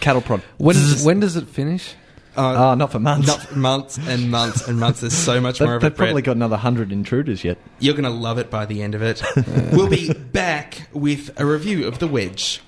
cattle 0.00 0.22
prod. 0.22 0.40
When, 0.58 0.76
when 1.02 1.18
does 1.20 1.34
it 1.36 1.48
finish? 1.48 1.94
Uh, 2.36 2.70
Oh, 2.70 2.74
not 2.74 2.90
for 2.92 2.98
months. 3.00 3.26
not 3.28 3.42
for 3.42 3.56
months 3.56 3.96
and 3.98 4.30
months 4.30 4.66
and 4.68 4.78
months. 4.78 5.00
There's 5.00 5.12
so 5.14 5.40
much 5.40 5.60
more 5.60 5.74
They've, 5.80 5.82
they've 5.90 5.96
probably 5.96 6.22
got 6.22 6.36
another 6.36 6.56
hundred 6.56 6.92
intruders 6.92 7.42
yet. 7.44 7.58
You're 7.80 7.94
going 7.94 8.04
to 8.04 8.10
love 8.10 8.38
it 8.38 8.50
by 8.50 8.66
the 8.66 8.82
end 8.82 8.94
of 8.94 9.02
it. 9.02 9.20
we'll 9.72 9.88
be 9.88 10.12
back 10.12 10.88
with 10.92 11.30
a 11.40 11.44
review 11.46 11.86
of 11.86 11.98
The 12.00 12.06
Wedge. 12.08 12.60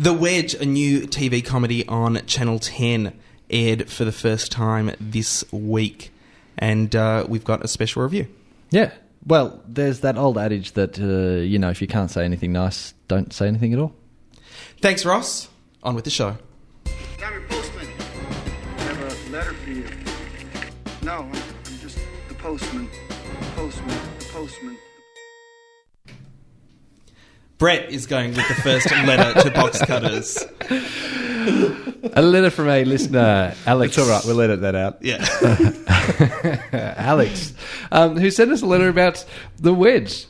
The 0.00 0.12
Wedge, 0.12 0.54
a 0.54 0.64
new 0.64 1.08
TV 1.08 1.44
comedy 1.44 1.84
on 1.88 2.24
Channel 2.24 2.60
10, 2.60 3.18
aired 3.50 3.90
for 3.90 4.04
the 4.04 4.12
first 4.12 4.52
time 4.52 4.92
this 5.00 5.44
week. 5.52 6.12
And 6.56 6.94
uh, 6.94 7.26
we've 7.28 7.42
got 7.42 7.64
a 7.64 7.68
special 7.68 8.04
review. 8.04 8.28
Yeah. 8.70 8.92
Well, 9.26 9.60
there's 9.66 9.98
that 10.02 10.16
old 10.16 10.38
adage 10.38 10.74
that, 10.74 11.00
uh, 11.00 11.40
you 11.42 11.58
know, 11.58 11.70
if 11.70 11.82
you 11.82 11.88
can't 11.88 12.12
say 12.12 12.24
anything 12.24 12.52
nice, 12.52 12.94
don't 13.08 13.32
say 13.32 13.48
anything 13.48 13.72
at 13.72 13.80
all. 13.80 13.92
Thanks, 14.80 15.04
Ross. 15.04 15.48
On 15.82 15.96
with 15.96 16.04
the 16.04 16.10
show. 16.10 16.36
I'm 17.20 17.32
your 17.32 17.42
postman. 17.48 17.88
I 18.76 18.82
have 18.82 19.00
a 19.00 19.30
letter 19.32 19.52
for 19.52 19.70
you. 19.70 19.84
No, 21.02 21.22
I'm, 21.22 21.32
I'm 21.32 21.78
just 21.80 21.98
the 22.28 22.34
postman. 22.34 22.88
The 23.18 23.46
postman. 23.56 23.98
The 24.20 24.24
postman. 24.26 24.78
Brett 27.58 27.90
is 27.90 28.06
going 28.06 28.34
with 28.34 28.46
the 28.46 28.54
first 28.54 28.90
letter 28.90 29.42
to 29.42 29.50
box 29.50 29.80
cutters. 29.84 30.44
A 32.12 32.22
letter 32.22 32.50
from 32.50 32.68
a 32.68 32.84
listener, 32.84 33.54
Alex. 33.66 33.98
It's 33.98 34.06
all 34.06 34.12
right. 34.12 34.24
We'll 34.24 34.40
edit 34.40 34.60
that 34.60 34.76
out. 34.76 34.98
Yeah. 35.02 35.24
Alex, 36.96 37.54
um, 37.90 38.16
who 38.16 38.30
sent 38.30 38.52
us 38.52 38.62
a 38.62 38.66
letter 38.66 38.88
about 38.88 39.24
the 39.58 39.74
wedge. 39.74 40.26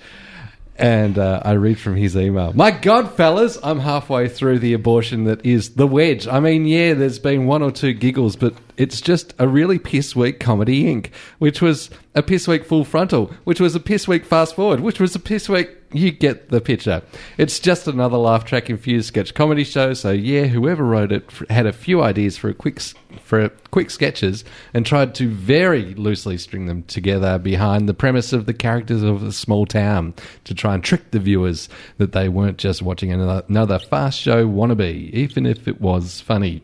And 0.76 1.18
uh, 1.18 1.42
I 1.44 1.52
read 1.52 1.78
from 1.78 1.96
his 1.96 2.16
email. 2.16 2.52
My 2.52 2.70
God, 2.70 3.12
fellas, 3.14 3.58
I'm 3.64 3.80
halfway 3.80 4.28
through 4.28 4.60
the 4.60 4.72
abortion 4.74 5.24
that 5.24 5.44
is 5.44 5.74
the 5.74 5.88
wedge. 5.88 6.28
I 6.28 6.38
mean, 6.40 6.66
yeah, 6.66 6.94
there's 6.94 7.18
been 7.18 7.46
one 7.46 7.62
or 7.62 7.72
two 7.72 7.92
giggles, 7.92 8.36
but 8.36 8.54
it's 8.78 9.00
just 9.00 9.34
a 9.38 9.48
really 9.48 9.78
piss 9.78 10.14
week 10.14 10.38
comedy 10.38 10.84
inc, 10.84 11.10
which 11.38 11.60
was 11.60 11.90
a 12.14 12.22
piss 12.22 12.46
week 12.46 12.64
full 12.64 12.84
frontal, 12.84 13.32
which 13.42 13.60
was 13.60 13.74
a 13.74 13.80
piss 13.80 14.06
week 14.06 14.24
fast 14.24 14.54
forward, 14.54 14.80
which 14.80 15.00
was 15.00 15.14
a 15.16 15.18
piss 15.18 15.48
week. 15.48 15.70
You 15.92 16.12
get 16.12 16.50
the 16.50 16.60
picture. 16.60 17.02
It's 17.38 17.58
just 17.58 17.88
another 17.88 18.18
laugh 18.18 18.44
track 18.44 18.70
infused 18.70 19.08
sketch 19.08 19.34
comedy 19.34 19.64
show. 19.64 19.94
So 19.94 20.12
yeah, 20.12 20.44
whoever 20.44 20.84
wrote 20.84 21.10
it 21.10 21.28
had 21.50 21.66
a 21.66 21.72
few 21.72 22.02
ideas 22.02 22.36
for 22.36 22.50
a 22.50 22.54
quick 22.54 22.80
for 23.24 23.48
quick 23.70 23.90
sketches 23.90 24.44
and 24.74 24.86
tried 24.86 25.14
to 25.16 25.28
very 25.28 25.94
loosely 25.94 26.38
string 26.38 26.66
them 26.66 26.84
together 26.84 27.38
behind 27.38 27.88
the 27.88 27.94
premise 27.94 28.32
of 28.32 28.46
the 28.46 28.54
characters 28.54 29.02
of 29.02 29.22
a 29.24 29.32
small 29.32 29.66
town 29.66 30.14
to 30.44 30.54
try 30.54 30.74
and 30.74 30.84
trick 30.84 31.10
the 31.10 31.18
viewers 31.18 31.68
that 31.96 32.12
they 32.12 32.28
weren't 32.28 32.58
just 32.58 32.80
watching 32.82 33.12
another, 33.12 33.42
another 33.48 33.78
fast 33.78 34.20
show 34.20 34.46
wannabe, 34.46 35.10
even 35.10 35.46
if 35.46 35.66
it 35.66 35.80
was 35.80 36.20
funny. 36.20 36.62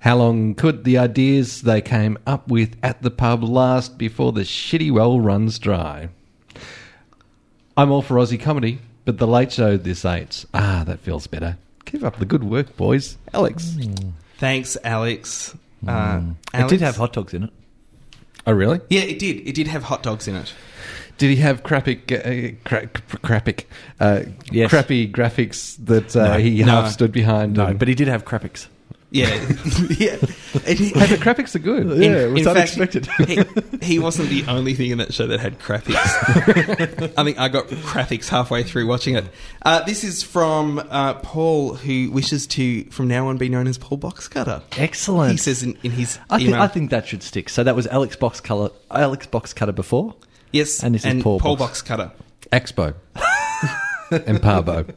How 0.00 0.16
long 0.16 0.54
could 0.54 0.84
the 0.84 0.96
ideas 0.98 1.62
they 1.62 1.80
came 1.80 2.18
up 2.26 2.48
with 2.48 2.76
at 2.82 3.02
the 3.02 3.10
pub 3.10 3.42
last 3.42 3.98
before 3.98 4.32
the 4.32 4.42
shitty 4.42 4.90
well 4.92 5.18
runs 5.20 5.58
dry? 5.58 6.08
I'm 7.76 7.90
all 7.90 8.02
for 8.02 8.14
Aussie 8.16 8.40
comedy, 8.40 8.78
but 9.04 9.18
the 9.18 9.26
late 9.26 9.52
show 9.52 9.76
this 9.76 10.04
ain't. 10.04 10.44
Ah, 10.54 10.84
that 10.86 11.00
feels 11.00 11.26
better. 11.26 11.56
Keep 11.84 12.04
up 12.04 12.18
the 12.18 12.24
good 12.26 12.44
work, 12.44 12.76
boys. 12.76 13.16
Alex. 13.34 13.76
Thanks, 14.38 14.76
Alex. 14.84 15.56
Uh, 15.86 16.20
It 16.54 16.68
did 16.68 16.80
have 16.80 16.96
hot 16.96 17.12
dogs 17.12 17.34
in 17.34 17.44
it. 17.44 17.50
Oh, 18.46 18.52
really? 18.52 18.80
Yeah, 18.88 19.02
it 19.02 19.18
did. 19.18 19.46
It 19.48 19.54
did 19.54 19.66
have 19.68 19.84
hot 19.84 20.02
dogs 20.02 20.28
in 20.28 20.34
it. 20.36 20.52
Did 21.18 21.30
he 21.30 21.36
have 21.36 21.64
crappy, 21.64 21.96
uh, 22.12 22.56
cra- 22.64 22.86
crappy, 22.86 23.64
uh, 23.98 24.22
Yes. 24.52 24.70
crappy 24.70 25.10
graphics 25.10 25.76
that 25.84 26.14
uh, 26.14 26.34
No. 26.34 26.38
he 26.38 26.62
No. 26.62 26.66
half 26.82 26.92
stood 26.92 27.10
behind? 27.10 27.54
No, 27.54 27.66
and- 27.66 27.78
but 27.78 27.88
he 27.88 27.94
did 27.94 28.06
have 28.08 28.24
crapics. 28.24 28.68
Yeah, 29.10 29.28
yeah. 29.90 30.16
And 30.66 30.78
he- 30.78 30.88
hey, 30.94 31.06
the 31.06 31.16
graphics 31.18 31.54
are 31.54 31.60
good. 31.60 31.86
Yeah, 32.02 32.26
it 32.26 32.30
was 32.32 32.44
fact, 32.44 32.56
unexpected. 32.76 33.06
he, 33.26 33.42
he 33.94 33.98
wasn't 33.98 34.28
the 34.28 34.44
only 34.48 34.74
thing 34.74 34.90
in 34.90 34.98
that 34.98 35.14
show 35.14 35.26
that 35.28 35.40
had 35.40 35.58
graphics. 35.58 35.96
I 37.16 37.24
think 37.24 37.38
I 37.38 37.48
got 37.48 37.68
graphics 37.68 38.28
halfway 38.28 38.62
through 38.64 38.86
watching 38.86 39.16
it. 39.16 39.24
Uh, 39.62 39.82
this 39.84 40.04
is 40.04 40.22
from 40.22 40.78
uh, 40.90 41.14
Paul, 41.14 41.74
who 41.74 42.10
wishes 42.10 42.46
to, 42.48 42.84
from 42.90 43.08
now 43.08 43.28
on, 43.28 43.38
be 43.38 43.48
known 43.48 43.66
as 43.66 43.78
Paul 43.78 43.96
Boxcutter. 43.96 44.62
Excellent. 44.76 45.30
He 45.32 45.36
says 45.38 45.62
in, 45.62 45.78
in 45.82 45.92
his 45.92 46.18
I 46.28 46.36
think, 46.36 46.50
email. 46.50 46.60
I 46.62 46.68
think 46.68 46.90
that 46.90 47.06
should 47.06 47.22
stick. 47.22 47.48
So 47.48 47.64
that 47.64 47.74
was 47.74 47.86
Alex 47.86 48.14
Box 48.16 48.40
Color, 48.42 48.70
Alex 48.90 49.26
Box 49.26 49.54
Cutter 49.54 49.72
before. 49.72 50.14
yes, 50.52 50.82
and 50.82 50.94
this 50.94 51.06
is 51.06 51.22
Paul 51.22 51.40
Paul 51.40 51.56
Box. 51.56 51.80
Boxcutter. 51.82 52.10
Expo. 52.52 52.94
and 54.26 54.38
Parbo. 54.38 54.94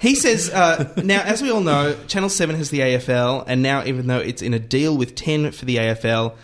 He 0.00 0.14
says, 0.14 0.50
uh, 0.50 0.92
now, 1.04 1.22
as 1.22 1.42
we 1.42 1.50
all 1.50 1.60
know, 1.60 1.96
Channel 2.08 2.28
7 2.28 2.56
has 2.56 2.70
the 2.70 2.80
AFL, 2.80 3.44
and 3.46 3.62
now, 3.62 3.84
even 3.84 4.08
though 4.08 4.18
it's 4.18 4.42
in 4.42 4.54
a 4.54 4.58
deal 4.58 4.96
with 4.96 5.14
10 5.14 5.52
for 5.52 5.64
the 5.64 5.76
AFL, 5.76 6.34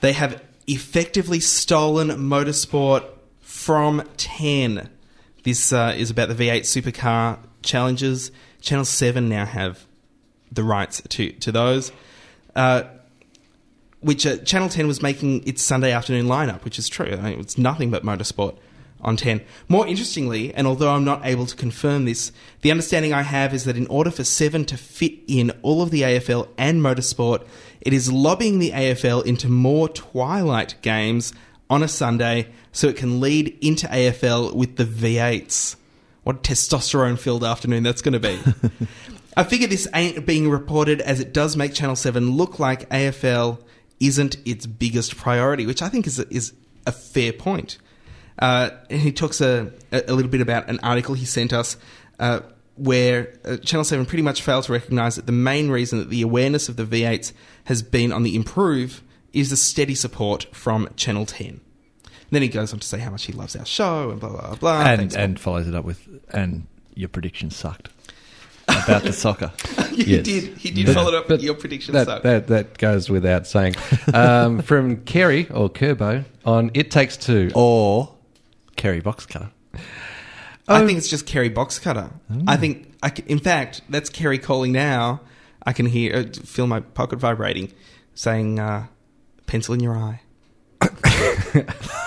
they 0.00 0.12
have 0.12 0.42
effectively 0.66 1.40
stolen 1.40 2.08
motorsport 2.08 3.04
from 3.40 4.02
10. 4.16 4.90
This 5.44 5.72
uh, 5.72 5.94
is 5.96 6.10
about 6.10 6.28
the 6.28 6.34
V8 6.34 6.62
supercar 6.62 7.38
challenges. 7.62 8.32
Channel 8.60 8.84
7 8.84 9.28
now 9.28 9.44
have 9.46 9.86
the 10.50 10.64
rights 10.64 11.02
to, 11.08 11.32
to 11.32 11.52
those. 11.52 11.92
Uh, 12.56 12.84
which 14.00 14.26
uh, 14.26 14.38
Channel 14.38 14.68
10 14.68 14.86
was 14.86 15.02
making 15.02 15.46
its 15.46 15.62
Sunday 15.62 15.92
afternoon 15.92 16.26
lineup, 16.26 16.64
which 16.64 16.78
is 16.78 16.88
true. 16.88 17.12
I 17.12 17.30
mean, 17.30 17.40
it's 17.40 17.58
nothing 17.58 17.90
but 17.90 18.02
motorsport 18.02 18.56
on 19.02 19.16
10. 19.16 19.40
More 19.68 19.86
interestingly, 19.86 20.52
and 20.54 20.66
although 20.66 20.90
I'm 20.90 21.04
not 21.04 21.24
able 21.24 21.46
to 21.46 21.56
confirm 21.56 22.04
this, 22.04 22.32
the 22.62 22.70
understanding 22.70 23.12
I 23.12 23.22
have 23.22 23.54
is 23.54 23.64
that 23.64 23.76
in 23.76 23.86
order 23.86 24.10
for 24.10 24.24
7 24.24 24.64
to 24.66 24.76
fit 24.76 25.14
in 25.26 25.50
all 25.62 25.82
of 25.82 25.90
the 25.90 26.02
AFL 26.02 26.48
and 26.58 26.80
motorsport, 26.80 27.46
it 27.80 27.92
is 27.92 28.12
lobbying 28.12 28.58
the 28.58 28.72
AFL 28.72 29.24
into 29.24 29.48
more 29.48 29.88
Twilight 29.88 30.76
games 30.82 31.32
on 31.68 31.82
a 31.82 31.88
Sunday 31.88 32.48
so 32.72 32.88
it 32.88 32.96
can 32.96 33.20
lead 33.20 33.56
into 33.60 33.86
AFL 33.86 34.54
with 34.54 34.76
the 34.76 34.84
V8s. 34.84 35.76
What 36.22 36.36
a 36.36 36.38
testosterone 36.40 37.18
filled 37.18 37.44
afternoon 37.44 37.82
that's 37.82 38.02
going 38.02 38.12
to 38.12 38.20
be. 38.20 38.38
I 39.36 39.44
figure 39.44 39.68
this 39.68 39.88
ain't 39.94 40.26
being 40.26 40.50
reported 40.50 41.00
as 41.00 41.20
it 41.20 41.32
does 41.32 41.56
make 41.56 41.72
Channel 41.72 41.96
7 41.96 42.32
look 42.32 42.58
like 42.58 42.88
AFL 42.90 43.62
isn't 44.00 44.36
its 44.44 44.66
biggest 44.66 45.16
priority, 45.16 45.66
which 45.66 45.82
I 45.82 45.88
think 45.88 46.06
is 46.06 46.18
a, 46.18 46.34
is 46.34 46.52
a 46.86 46.92
fair 46.92 47.32
point. 47.32 47.78
Uh, 48.38 48.70
and 48.88 49.00
he 49.00 49.12
talks 49.12 49.40
a, 49.40 49.70
a, 49.92 50.12
little 50.14 50.30
bit 50.30 50.40
about 50.40 50.68
an 50.68 50.80
article 50.82 51.14
he 51.14 51.24
sent 51.26 51.52
us 51.52 51.76
uh, 52.18 52.40
where 52.76 53.34
uh, 53.44 53.56
Channel 53.58 53.84
7 53.84 54.06
pretty 54.06 54.22
much 54.22 54.40
failed 54.42 54.64
to 54.64 54.72
recognise 54.72 55.16
that 55.16 55.26
the 55.26 55.32
main 55.32 55.70
reason 55.70 55.98
that 55.98 56.08
the 56.08 56.22
awareness 56.22 56.68
of 56.68 56.76
the 56.76 56.84
V8s 56.84 57.32
has 57.64 57.82
been 57.82 58.12
on 58.12 58.22
the 58.22 58.34
improve 58.34 59.02
is 59.34 59.50
the 59.50 59.56
steady 59.56 59.94
support 59.94 60.46
from 60.52 60.88
Channel 60.96 61.26
10. 61.26 61.60
Then 62.30 62.42
he 62.42 62.48
goes 62.48 62.72
on 62.72 62.78
to 62.78 62.86
say 62.86 62.98
how 62.98 63.10
much 63.10 63.24
he 63.24 63.32
loves 63.32 63.56
our 63.56 63.66
show 63.66 64.10
and 64.10 64.20
blah, 64.20 64.30
blah, 64.30 64.54
blah. 64.54 64.80
and 64.82 65.00
Thanks, 65.00 65.16
and 65.16 65.38
follows 65.38 65.66
it 65.68 65.74
up 65.74 65.84
with 65.84 66.06
and 66.30 66.66
your 66.94 67.08
predictions 67.08 67.56
sucked 67.56 67.88
about 68.68 69.02
the 69.02 69.12
soccer. 69.12 69.52
he 69.90 70.04
Yes. 70.16 70.24
did. 70.24 70.56
He 70.56 70.70
did 70.70 70.86
But- 70.86 70.94
follow 70.94 71.08
it 71.08 71.14
up 71.16 71.28
but 71.28 71.34
with 71.34 71.42
your 71.42 71.54
prediction. 71.54 71.92
That, 71.94 72.06
sucked. 72.06 72.22
that, 72.22 72.46
that 72.46 72.78
goes 72.78 73.10
without 73.10 73.46
saying. 73.48 73.74
Um, 74.14 74.62
from 74.62 74.98
Kerry 75.04 75.48
or 75.50 75.68
Kerbo 75.68 76.24
on 76.44 76.70
It 76.74 76.90
Takes 76.92 77.16
Two. 77.16 77.50
Or 77.54 78.14
Kerry 78.80 79.00
box 79.00 79.26
cutter. 79.26 79.50
I 80.66 80.86
think 80.86 80.96
it's 80.96 81.08
just 81.08 81.26
Kerry 81.26 81.50
box 81.50 81.78
cutter. 81.78 82.08
I 82.46 82.56
think, 82.56 82.94
I 83.02 83.12
c 83.14 83.22
in 83.26 83.38
fact, 83.38 83.82
that's 83.90 84.08
Kerry 84.08 84.38
calling 84.38 84.72
now. 84.72 85.20
I 85.66 85.74
can 85.74 85.84
hear, 85.84 86.16
uh, 86.16 86.22
feel 86.46 86.66
my 86.66 86.80
pocket 86.80 87.18
vibrating, 87.18 87.74
saying, 88.14 88.58
uh, 88.58 88.86
"Pencil 89.46 89.74
in 89.74 89.80
your 89.80 89.96
eye." 89.96 90.22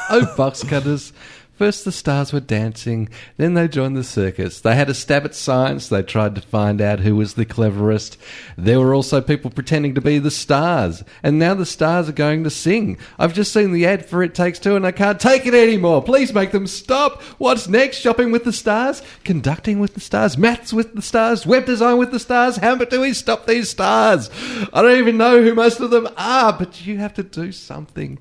Oh, 0.09 0.33
box 0.35 0.63
cutters. 0.63 1.13
First, 1.55 1.85
the 1.85 1.91
stars 1.91 2.33
were 2.33 2.39
dancing, 2.39 3.09
then 3.37 3.53
they 3.53 3.67
joined 3.67 3.95
the 3.95 4.03
circus. 4.03 4.59
They 4.59 4.75
had 4.75 4.89
a 4.89 4.93
stab 4.95 5.23
at 5.23 5.35
science, 5.35 5.87
they 5.87 6.01
tried 6.01 6.33
to 6.33 6.41
find 6.41 6.81
out 6.81 7.01
who 7.01 7.15
was 7.15 7.35
the 7.35 7.45
cleverest. 7.45 8.17
There 8.57 8.79
were 8.79 8.95
also 8.95 9.21
people 9.21 9.51
pretending 9.51 9.93
to 9.93 10.01
be 10.01 10.17
the 10.17 10.31
stars, 10.31 11.03
and 11.21 11.37
now 11.37 11.53
the 11.53 11.67
stars 11.67 12.09
are 12.09 12.13
going 12.13 12.43
to 12.43 12.49
sing. 12.49 12.97
I've 13.19 13.35
just 13.35 13.53
seen 13.53 13.71
the 13.71 13.85
ad 13.85 14.03
for 14.03 14.23
It 14.23 14.33
Takes 14.33 14.57
Two, 14.57 14.75
and 14.75 14.85
I 14.85 14.91
can't 14.91 15.19
take 15.19 15.45
it 15.45 15.53
anymore. 15.53 16.01
Please 16.01 16.33
make 16.33 16.51
them 16.51 16.65
stop. 16.65 17.21
What's 17.37 17.69
next? 17.69 17.97
Shopping 17.97 18.31
with 18.31 18.45
the 18.45 18.53
stars? 18.53 19.03
Conducting 19.23 19.79
with 19.79 19.93
the 19.93 19.99
stars? 19.99 20.39
Maths 20.39 20.73
with 20.73 20.95
the 20.95 21.03
stars? 21.03 21.45
Web 21.45 21.67
design 21.67 21.99
with 21.99 22.11
the 22.11 22.19
stars? 22.19 22.57
How 22.57 22.73
do 22.75 22.99
we 22.99 23.13
stop 23.13 23.45
these 23.45 23.69
stars? 23.69 24.31
I 24.73 24.81
don't 24.81 24.97
even 24.97 25.17
know 25.17 25.43
who 25.43 25.53
most 25.53 25.79
of 25.79 25.91
them 25.91 26.09
are, 26.17 26.51
but 26.51 26.83
you 26.83 26.97
have 26.97 27.13
to 27.13 27.23
do 27.23 27.51
something. 27.51 28.17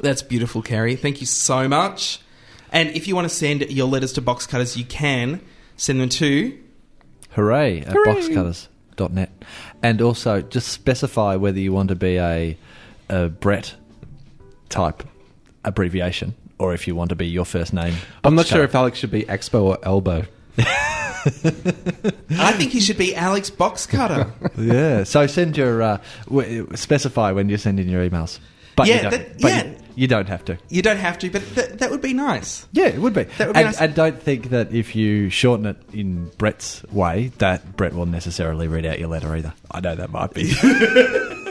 That's 0.00 0.22
beautiful, 0.22 0.60
Kerry. 0.60 0.94
Thank 0.94 1.22
you 1.22 1.26
so 1.26 1.68
much. 1.68 2.20
And 2.74 2.90
if 2.90 3.08
you 3.08 3.14
want 3.14 3.26
to 3.28 3.34
send 3.34 3.62
your 3.70 3.86
letters 3.88 4.12
to 4.14 4.20
box 4.20 4.46
cutters, 4.46 4.76
you 4.76 4.84
can 4.84 5.40
send 5.76 6.00
them 6.00 6.08
to. 6.10 6.58
Hooray 7.30 7.80
at 7.80 7.94
boxcutters.net. 7.94 9.30
And 9.82 10.02
also 10.02 10.42
just 10.42 10.68
specify 10.68 11.36
whether 11.36 11.58
you 11.58 11.72
want 11.72 11.88
to 11.90 11.94
be 11.94 12.18
a, 12.18 12.58
a 13.08 13.28
Brett 13.28 13.74
type 14.68 15.04
abbreviation 15.64 16.34
or 16.58 16.74
if 16.74 16.86
you 16.86 16.94
want 16.96 17.10
to 17.10 17.16
be 17.16 17.26
your 17.28 17.44
first 17.44 17.72
name. 17.72 17.94
I'm 18.24 18.34
not 18.34 18.42
Box 18.42 18.50
sure 18.50 18.64
if 18.64 18.74
Alex 18.74 18.98
should 18.98 19.10
be 19.10 19.22
Expo 19.22 19.62
or 19.62 19.78
Elbow. 19.82 20.24
I 20.58 22.52
think 22.56 22.72
he 22.72 22.80
should 22.80 22.98
be 22.98 23.14
Alex 23.14 23.50
Box 23.50 23.86
Cutter. 23.86 24.32
yeah. 24.58 25.04
So 25.04 25.26
send 25.26 25.56
your 25.56 25.82
uh, 25.82 25.98
w- 26.26 26.68
specify 26.74 27.32
when 27.32 27.48
you 27.48 27.56
send 27.56 27.80
in 27.80 27.88
your 27.88 28.08
emails. 28.08 28.38
But 28.76 28.86
Yeah, 28.88 29.04
you 29.04 29.10
that- 29.10 29.40
but 29.40 29.48
yeah. 29.48 29.64
you, 29.64 29.76
you 29.94 30.06
don't 30.06 30.28
have 30.28 30.44
to. 30.46 30.58
you 30.68 30.82
don't 30.82 30.98
have 30.98 31.18
to, 31.18 31.30
but 31.30 31.42
th- 31.54 31.70
that 31.78 31.90
would 31.90 32.02
be 32.02 32.12
nice. 32.12 32.66
Yeah, 32.72 32.86
it 32.86 32.98
would 32.98 33.14
be. 33.14 33.24
That 33.24 33.48
would 33.48 33.54
be 33.54 33.60
and, 33.60 33.66
nice. 33.66 33.80
and 33.80 33.94
don't 33.94 34.20
think 34.20 34.50
that 34.50 34.72
if 34.72 34.94
you 34.96 35.30
shorten 35.30 35.66
it 35.66 35.76
in 35.92 36.30
Brett's 36.38 36.84
way, 36.90 37.32
that 37.38 37.76
Brett 37.76 37.94
will 37.94 38.06
necessarily 38.06 38.68
read 38.68 38.86
out 38.86 38.98
your 38.98 39.08
letter 39.08 39.34
either. 39.34 39.54
I 39.70 39.80
know 39.80 39.94
that 39.94 40.10
might 40.10 40.32
be. 40.34 40.52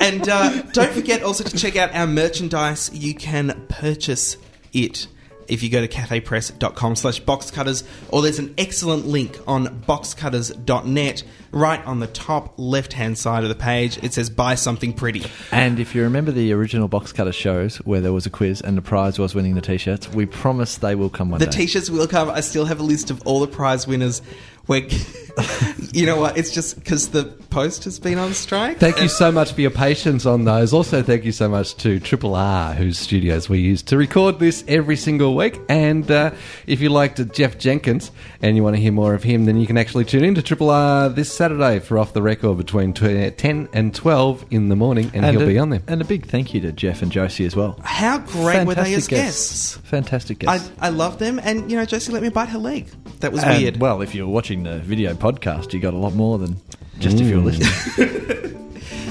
And 0.00 0.28
uh, 0.28 0.62
don't 0.72 0.92
forget 0.92 1.22
also 1.22 1.44
to 1.44 1.56
check 1.56 1.76
out 1.76 1.94
our 1.94 2.06
merchandise. 2.06 2.90
You 2.92 3.14
can 3.14 3.66
purchase 3.68 4.36
it 4.72 5.06
if 5.48 5.62
you 5.62 5.70
go 5.70 5.80
to 5.80 5.88
cafepress.com 5.88 6.96
slash 6.96 7.22
boxcutters 7.22 7.84
or 8.10 8.22
there's 8.22 8.38
an 8.38 8.54
excellent 8.58 9.06
link 9.06 9.38
on 9.46 9.66
boxcutters.net 9.82 11.22
right 11.50 11.84
on 11.86 12.00
the 12.00 12.06
top 12.06 12.54
left 12.58 12.92
hand 12.92 13.16
side 13.16 13.42
of 13.42 13.48
the 13.48 13.54
page. 13.54 13.98
It 14.02 14.12
says 14.12 14.28
buy 14.30 14.54
something 14.54 14.92
pretty. 14.92 15.24
and 15.50 15.80
if 15.80 15.94
you 15.94 16.02
remember 16.02 16.30
the 16.30 16.52
original 16.52 16.88
Box 16.88 17.12
Cutter 17.12 17.32
shows 17.32 17.76
where 17.78 18.00
there 18.00 18.12
was 18.12 18.26
a 18.26 18.30
quiz 18.30 18.60
and 18.60 18.76
the 18.76 18.82
prize 18.82 19.18
was 19.18 19.34
winning 19.34 19.54
the 19.54 19.60
t-shirts, 19.60 20.08
we 20.12 20.26
promise 20.26 20.76
they 20.76 20.94
will 20.94 21.10
come 21.10 21.30
one 21.30 21.38
The 21.40 21.46
day. 21.46 21.50
The 21.50 21.56
T-shirts 21.58 21.90
will 21.90 22.06
come. 22.06 22.30
I 22.30 22.40
still 22.40 22.66
have 22.66 22.80
a 22.80 22.82
list 22.82 23.10
of 23.10 23.22
all 23.26 23.40
the 23.40 23.48
prize 23.48 23.86
winners. 23.86 24.22
Where, 24.68 24.82
you 25.92 26.04
know 26.04 26.20
what? 26.20 26.36
It's 26.36 26.50
just 26.50 26.76
because 26.76 27.08
the 27.08 27.24
post 27.24 27.84
has 27.84 27.98
been 27.98 28.18
on 28.18 28.34
strike. 28.34 28.78
Thank 28.78 29.00
you 29.00 29.08
so 29.08 29.32
much 29.32 29.52
for 29.52 29.62
your 29.62 29.70
patience 29.70 30.26
on 30.26 30.44
those. 30.44 30.74
Also, 30.74 31.02
thank 31.02 31.24
you 31.24 31.32
so 31.32 31.48
much 31.48 31.74
to 31.76 31.98
Triple 32.00 32.34
R, 32.34 32.74
whose 32.74 32.98
studios 32.98 33.48
we 33.48 33.60
use 33.60 33.82
to 33.84 33.96
record 33.96 34.38
this 34.38 34.64
every 34.68 34.96
single 34.96 35.34
week. 35.34 35.58
And 35.70 36.10
uh, 36.10 36.32
if 36.66 36.82
you 36.82 36.90
liked 36.90 37.32
Jeff 37.32 37.56
Jenkins 37.56 38.10
and 38.42 38.56
you 38.56 38.62
want 38.62 38.76
to 38.76 38.82
hear 38.82 38.92
more 38.92 39.14
of 39.14 39.22
him, 39.22 39.46
then 39.46 39.56
you 39.56 39.66
can 39.66 39.78
actually 39.78 40.04
tune 40.04 40.22
in 40.22 40.34
to 40.34 40.42
Triple 40.42 40.68
R 40.68 41.08
this 41.08 41.32
Saturday 41.32 41.78
for 41.78 41.98
Off 41.98 42.12
the 42.12 42.20
Record 42.20 42.58
between 42.58 42.92
tw- 42.92 43.36
10 43.36 43.70
and 43.72 43.94
12 43.94 44.44
in 44.50 44.68
the 44.68 44.76
morning, 44.76 45.10
and, 45.14 45.24
he'll 45.24 45.42
a, 45.42 45.46
be 45.46 45.58
on 45.58 45.70
there. 45.70 45.80
And 45.88 46.02
a 46.02 46.04
big 46.04 46.26
thank 46.26 46.52
you 46.52 46.60
to 46.60 46.72
Jeff 46.72 47.00
and 47.00 47.10
Josie 47.10 47.46
as 47.46 47.56
well. 47.56 47.80
How 47.82 48.18
great 48.18 48.66
were 48.66 48.74
they 48.74 48.82
Fantastic 48.82 48.98
as 48.98 49.08
guests? 49.08 49.76
Fantastic 49.84 50.44
I, 50.46 50.58
guests. 50.58 50.72
I 50.78 50.90
love 50.90 51.18
them, 51.18 51.40
and 51.42 51.70
you 51.70 51.78
know, 51.78 51.86
Josie 51.86 52.12
let 52.12 52.22
me 52.22 52.28
bite 52.28 52.50
her 52.50 52.58
leg. 52.58 52.88
That 53.20 53.32
was 53.32 53.42
And, 53.42 53.60
weird. 53.62 53.76
Well, 53.78 54.02
if 54.02 54.14
you're 54.14 54.28
watching 54.28 54.57
the 54.62 54.78
video 54.80 55.14
podcast, 55.14 55.72
you 55.72 55.80
got 55.80 55.94
a 55.94 55.98
lot 55.98 56.14
more 56.14 56.38
than 56.38 56.60
just 56.98 57.20
if 57.20 57.28
you're 57.28 57.38
listening. 57.38 58.54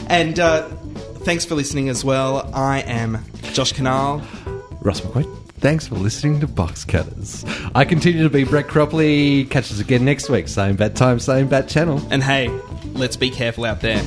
And 0.09 0.39
uh, 0.39 0.67
thanks 1.25 1.43
for 1.43 1.55
listening 1.55 1.89
as 1.89 2.03
well. 2.03 2.49
I 2.53 2.79
am 2.79 3.25
Josh 3.53 3.73
Kinal. 3.73 4.23
Ross 4.81 5.01
McQuaid. 5.01 5.37
Thanks 5.59 5.87
for 5.87 5.95
listening 5.95 6.39
to 6.39 6.47
Box 6.47 6.85
Cutters. 6.85 7.43
I 7.75 7.83
continue 7.83 8.23
to 8.23 8.29
be 8.29 8.43
Brett 8.43 8.67
Cropley. 8.67 9.49
Catch 9.49 9.71
us 9.71 9.79
again 9.79 10.05
next 10.05 10.29
week. 10.29 10.47
Same 10.47 10.75
bat 10.75 10.95
time, 10.95 11.19
same 11.19 11.47
bat 11.47 11.67
channel. 11.67 12.01
And 12.09 12.23
hey, 12.23 12.47
let's 12.93 13.17
be 13.17 13.29
careful 13.29 13.65
out 13.65 13.81
there. 13.81 14.01